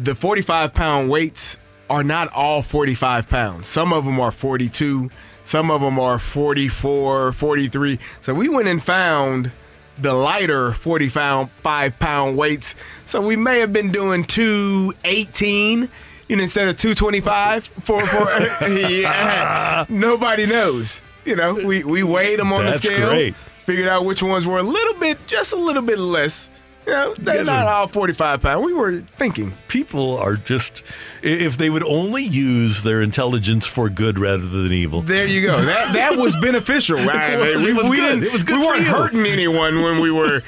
The 0.00 0.14
45 0.14 0.74
pound 0.74 1.10
weights 1.10 1.58
are 1.88 2.02
not 2.02 2.32
all 2.32 2.62
45 2.62 3.28
pounds. 3.28 3.66
Some 3.66 3.92
of 3.92 4.04
them 4.04 4.18
are 4.18 4.32
42. 4.32 5.10
Some 5.44 5.70
of 5.70 5.82
them 5.82 6.00
are 6.00 6.18
44, 6.18 7.32
43. 7.32 7.98
So 8.20 8.34
we 8.34 8.48
went 8.48 8.66
and 8.66 8.82
found 8.82 9.52
the 9.98 10.14
lighter 10.14 10.72
45 10.72 11.62
pound 11.98 12.36
weights. 12.36 12.74
So 13.04 13.24
we 13.24 13.36
may 13.36 13.60
have 13.60 13.72
been 13.72 13.92
doing 13.92 14.24
218 14.24 15.88
you 16.28 16.36
know, 16.36 16.42
instead 16.42 16.68
of 16.68 16.76
225 16.76 17.64
for, 17.82 18.04
for 18.06 18.30
yeah. 18.68 19.84
Nobody 19.88 20.46
knows. 20.46 21.02
You 21.24 21.36
know, 21.36 21.54
we, 21.54 21.84
we 21.84 22.02
weighed 22.02 22.38
them 22.38 22.52
on 22.52 22.64
That's 22.66 22.80
the 22.80 22.88
scale, 22.88 23.08
great. 23.08 23.34
figured 23.36 23.88
out 23.88 24.04
which 24.04 24.22
ones 24.22 24.46
were 24.46 24.58
a 24.58 24.62
little 24.62 24.94
bit, 25.00 25.26
just 25.26 25.52
a 25.52 25.56
little 25.56 25.82
bit 25.82 25.98
less. 25.98 26.50
You 26.86 26.92
know, 26.92 27.14
they're 27.18 27.44
not 27.44 27.66
are- 27.66 27.72
all 27.80 27.86
45 27.88 28.42
pounds. 28.42 28.62
We 28.62 28.74
were 28.74 29.00
thinking. 29.16 29.54
People 29.68 30.18
are 30.18 30.34
just, 30.36 30.82
if 31.22 31.56
they 31.56 31.70
would 31.70 31.82
only 31.82 32.24
use 32.24 32.82
their 32.82 33.00
intelligence 33.00 33.66
for 33.66 33.88
good 33.88 34.18
rather 34.18 34.46
than 34.46 34.70
evil. 34.70 35.00
There 35.00 35.26
you 35.26 35.40
go. 35.40 35.62
That 35.62 35.94
that 35.94 36.18
was 36.18 36.36
beneficial. 36.36 36.98
Right? 37.06 37.32
It 37.32 37.56
was- 37.56 37.64
we, 37.64 37.70
it 37.70 37.76
was 37.76 37.88
we 37.88 37.96
good. 37.96 38.22
It 38.22 38.32
was 38.34 38.42
good 38.44 38.60
we 38.60 38.66
weren't 38.66 38.82
you. 38.84 38.90
hurting 38.90 39.24
anyone 39.24 39.80
when 39.82 40.00
we 40.02 40.10
were 40.10 40.42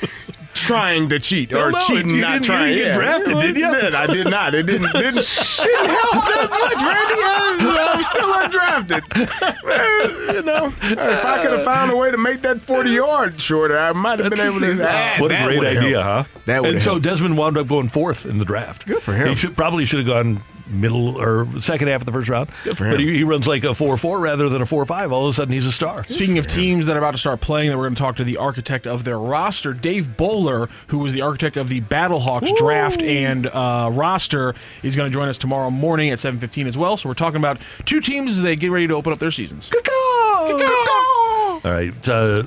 trying 0.56 1.08
to 1.10 1.18
cheat 1.20 1.52
or 1.52 1.70
no, 1.70 1.78
cheating, 1.80 2.20
not 2.20 2.32
didn't- 2.32 2.42
you 2.42 2.46
trying. 2.46 2.68
didn't 2.68 2.78
get 2.78 2.86
Yeah. 2.86 2.94
drafted, 2.94 3.40
did 3.40 3.56
you? 3.56 3.70
Did. 3.80 3.94
I 3.94 4.06
did 4.06 4.28
not. 4.28 4.54
It 4.54 4.66
didn't 4.66 4.92
didn't, 4.92 5.14
didn't 5.14 5.90
help 5.90 6.24
that 6.24 6.48
much, 6.50 6.82
Randy. 6.82 7.22
I, 7.22 7.92
I'm 7.94 8.02
still 8.02 8.32
undrafted. 8.32 9.02
Man, 9.64 10.34
you 10.36 10.42
know, 10.42 10.72
if 10.82 11.24
I 11.24 11.42
could 11.42 11.52
have 11.52 11.64
found 11.64 11.90
a 11.92 11.96
way 11.96 12.10
to 12.10 12.16
make 12.18 12.42
that 12.42 12.60
40 12.60 12.90
yard 12.90 13.40
shorter, 13.40 13.78
I 13.78 13.92
might 13.92 14.18
have 14.18 14.30
been 14.30 14.40
able 14.40 14.60
to. 14.60 14.86
Ah, 14.88 15.16
what 15.18 15.30
a 15.32 15.44
great 15.44 15.64
idea, 15.78 16.02
helped. 16.02 16.30
huh? 16.30 16.38
That 16.46 16.62
would 16.62 16.72
and 16.72 16.82
so 16.82 16.98
Desmond 16.98 17.36
wound 17.36 17.56
up 17.58 17.66
going 17.68 17.88
fourth 17.88 18.26
in 18.26 18.38
the 18.38 18.44
draft. 18.44 18.86
Good 18.86 19.02
for 19.02 19.14
him. 19.14 19.28
He 19.28 19.34
should, 19.36 19.56
probably 19.56 19.84
should 19.84 20.00
have 20.00 20.08
gone 20.08 20.42
middle 20.68 21.16
or 21.20 21.46
second 21.60 21.88
half 21.88 22.02
of 22.02 22.06
the 22.06 22.12
first 22.12 22.28
round. 22.28 22.50
Good 22.64 22.76
for 22.76 22.84
him. 22.84 22.92
But 22.92 23.00
he, 23.00 23.18
he 23.18 23.24
runs 23.24 23.46
like 23.46 23.64
a 23.64 23.74
four-four 23.74 24.18
rather 24.18 24.48
than 24.48 24.62
a 24.62 24.66
four-five. 24.66 25.12
All 25.12 25.26
of 25.26 25.30
a 25.30 25.32
sudden, 25.32 25.52
he's 25.52 25.66
a 25.66 25.72
star. 25.72 26.04
Speaking 26.04 26.38
of 26.38 26.46
teams 26.46 26.86
that 26.86 26.96
are 26.96 26.98
about 26.98 27.12
to 27.12 27.18
start 27.18 27.40
playing, 27.40 27.70
that 27.70 27.76
we're 27.76 27.84
going 27.84 27.94
to 27.94 28.00
talk 28.00 28.16
to 28.16 28.24
the 28.24 28.36
architect 28.36 28.86
of 28.86 29.04
their 29.04 29.18
roster, 29.18 29.72
Dave 29.72 30.16
Bowler, 30.16 30.68
who 30.88 30.98
was 30.98 31.12
the 31.12 31.22
architect 31.22 31.56
of 31.56 31.68
the 31.68 31.80
Battlehawks 31.82 32.54
draft 32.56 33.02
and 33.02 33.46
uh, 33.46 33.90
roster, 33.92 34.54
is 34.82 34.96
going 34.96 35.10
to 35.10 35.14
join 35.14 35.28
us 35.28 35.38
tomorrow 35.38 35.70
morning 35.70 36.10
at 36.10 36.18
7:15 36.18 36.66
as 36.66 36.76
well. 36.78 36.96
So 36.96 37.08
we're 37.08 37.14
talking 37.14 37.38
about 37.38 37.60
two 37.84 38.00
teams 38.00 38.32
as 38.32 38.42
they 38.42 38.56
get 38.56 38.70
ready 38.70 38.86
to 38.88 38.94
open 38.94 39.12
up 39.12 39.18
their 39.18 39.30
seasons. 39.30 39.70
All 41.64 41.72
right. 41.72 42.08
Uh, 42.08 42.44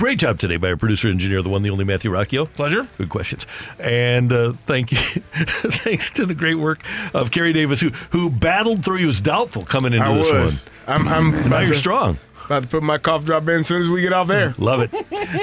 great 0.00 0.18
job 0.18 0.38
today 0.38 0.56
by 0.56 0.68
our 0.70 0.76
producer 0.76 1.08
engineer, 1.08 1.42
the 1.42 1.48
one, 1.50 1.62
the 1.62 1.70
only 1.70 1.84
Matthew 1.84 2.10
Rocchio. 2.10 2.52
Pleasure. 2.54 2.88
Good 2.98 3.10
questions. 3.10 3.46
And 3.78 4.32
uh, 4.32 4.54
thank 4.66 4.90
you. 4.92 4.98
Thanks 5.78 6.10
to 6.12 6.24
the 6.26 6.34
great 6.34 6.56
work 6.56 6.82
of 7.14 7.30
Kerry 7.30 7.52
Davis, 7.52 7.80
who 7.80 7.90
who 8.10 8.30
battled 8.30 8.84
through. 8.84 8.96
He 8.96 9.06
was 9.06 9.20
doubtful 9.20 9.64
coming 9.64 9.92
into 9.92 10.04
I 10.06 10.14
this 10.16 10.32
was. 10.32 10.64
one. 10.86 11.06
I'm, 11.06 11.08
I'm 11.08 11.48
now 11.50 11.60
you're 11.60 11.72
to- 11.74 11.78
strong. 11.78 12.18
About 12.46 12.62
to 12.64 12.68
put 12.68 12.82
my 12.82 12.98
cough 12.98 13.24
drop 13.24 13.44
in 13.44 13.60
as 13.60 13.68
soon 13.68 13.80
as 13.80 13.88
we 13.88 14.00
get 14.00 14.12
off 14.12 14.26
there. 14.26 14.54
Love 14.58 14.80
it. 14.80 14.92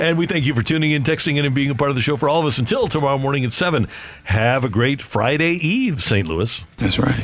and 0.02 0.18
we 0.18 0.28
thank 0.28 0.44
you 0.44 0.54
for 0.54 0.62
tuning 0.62 0.92
in, 0.92 1.04
texting 1.04 1.38
in, 1.38 1.46
and 1.46 1.56
being 1.56 1.70
a 1.70 1.76
part 1.76 1.90
of 1.90 1.96
the 1.96 2.02
show 2.02 2.18
for 2.18 2.28
all 2.28 2.42
of 2.42 2.46
us 2.46 2.58
until 2.58 2.86
tomorrow 2.86 3.18
morning 3.18 3.46
at 3.46 3.54
7. 3.54 3.88
Have 4.26 4.66
a 4.66 4.70
great 4.70 5.02
Friday 5.02 5.52
Eve, 5.54 6.02
St. 6.04 6.28
Louis. 6.28 6.66
That's 6.76 7.00
right. 7.00 7.24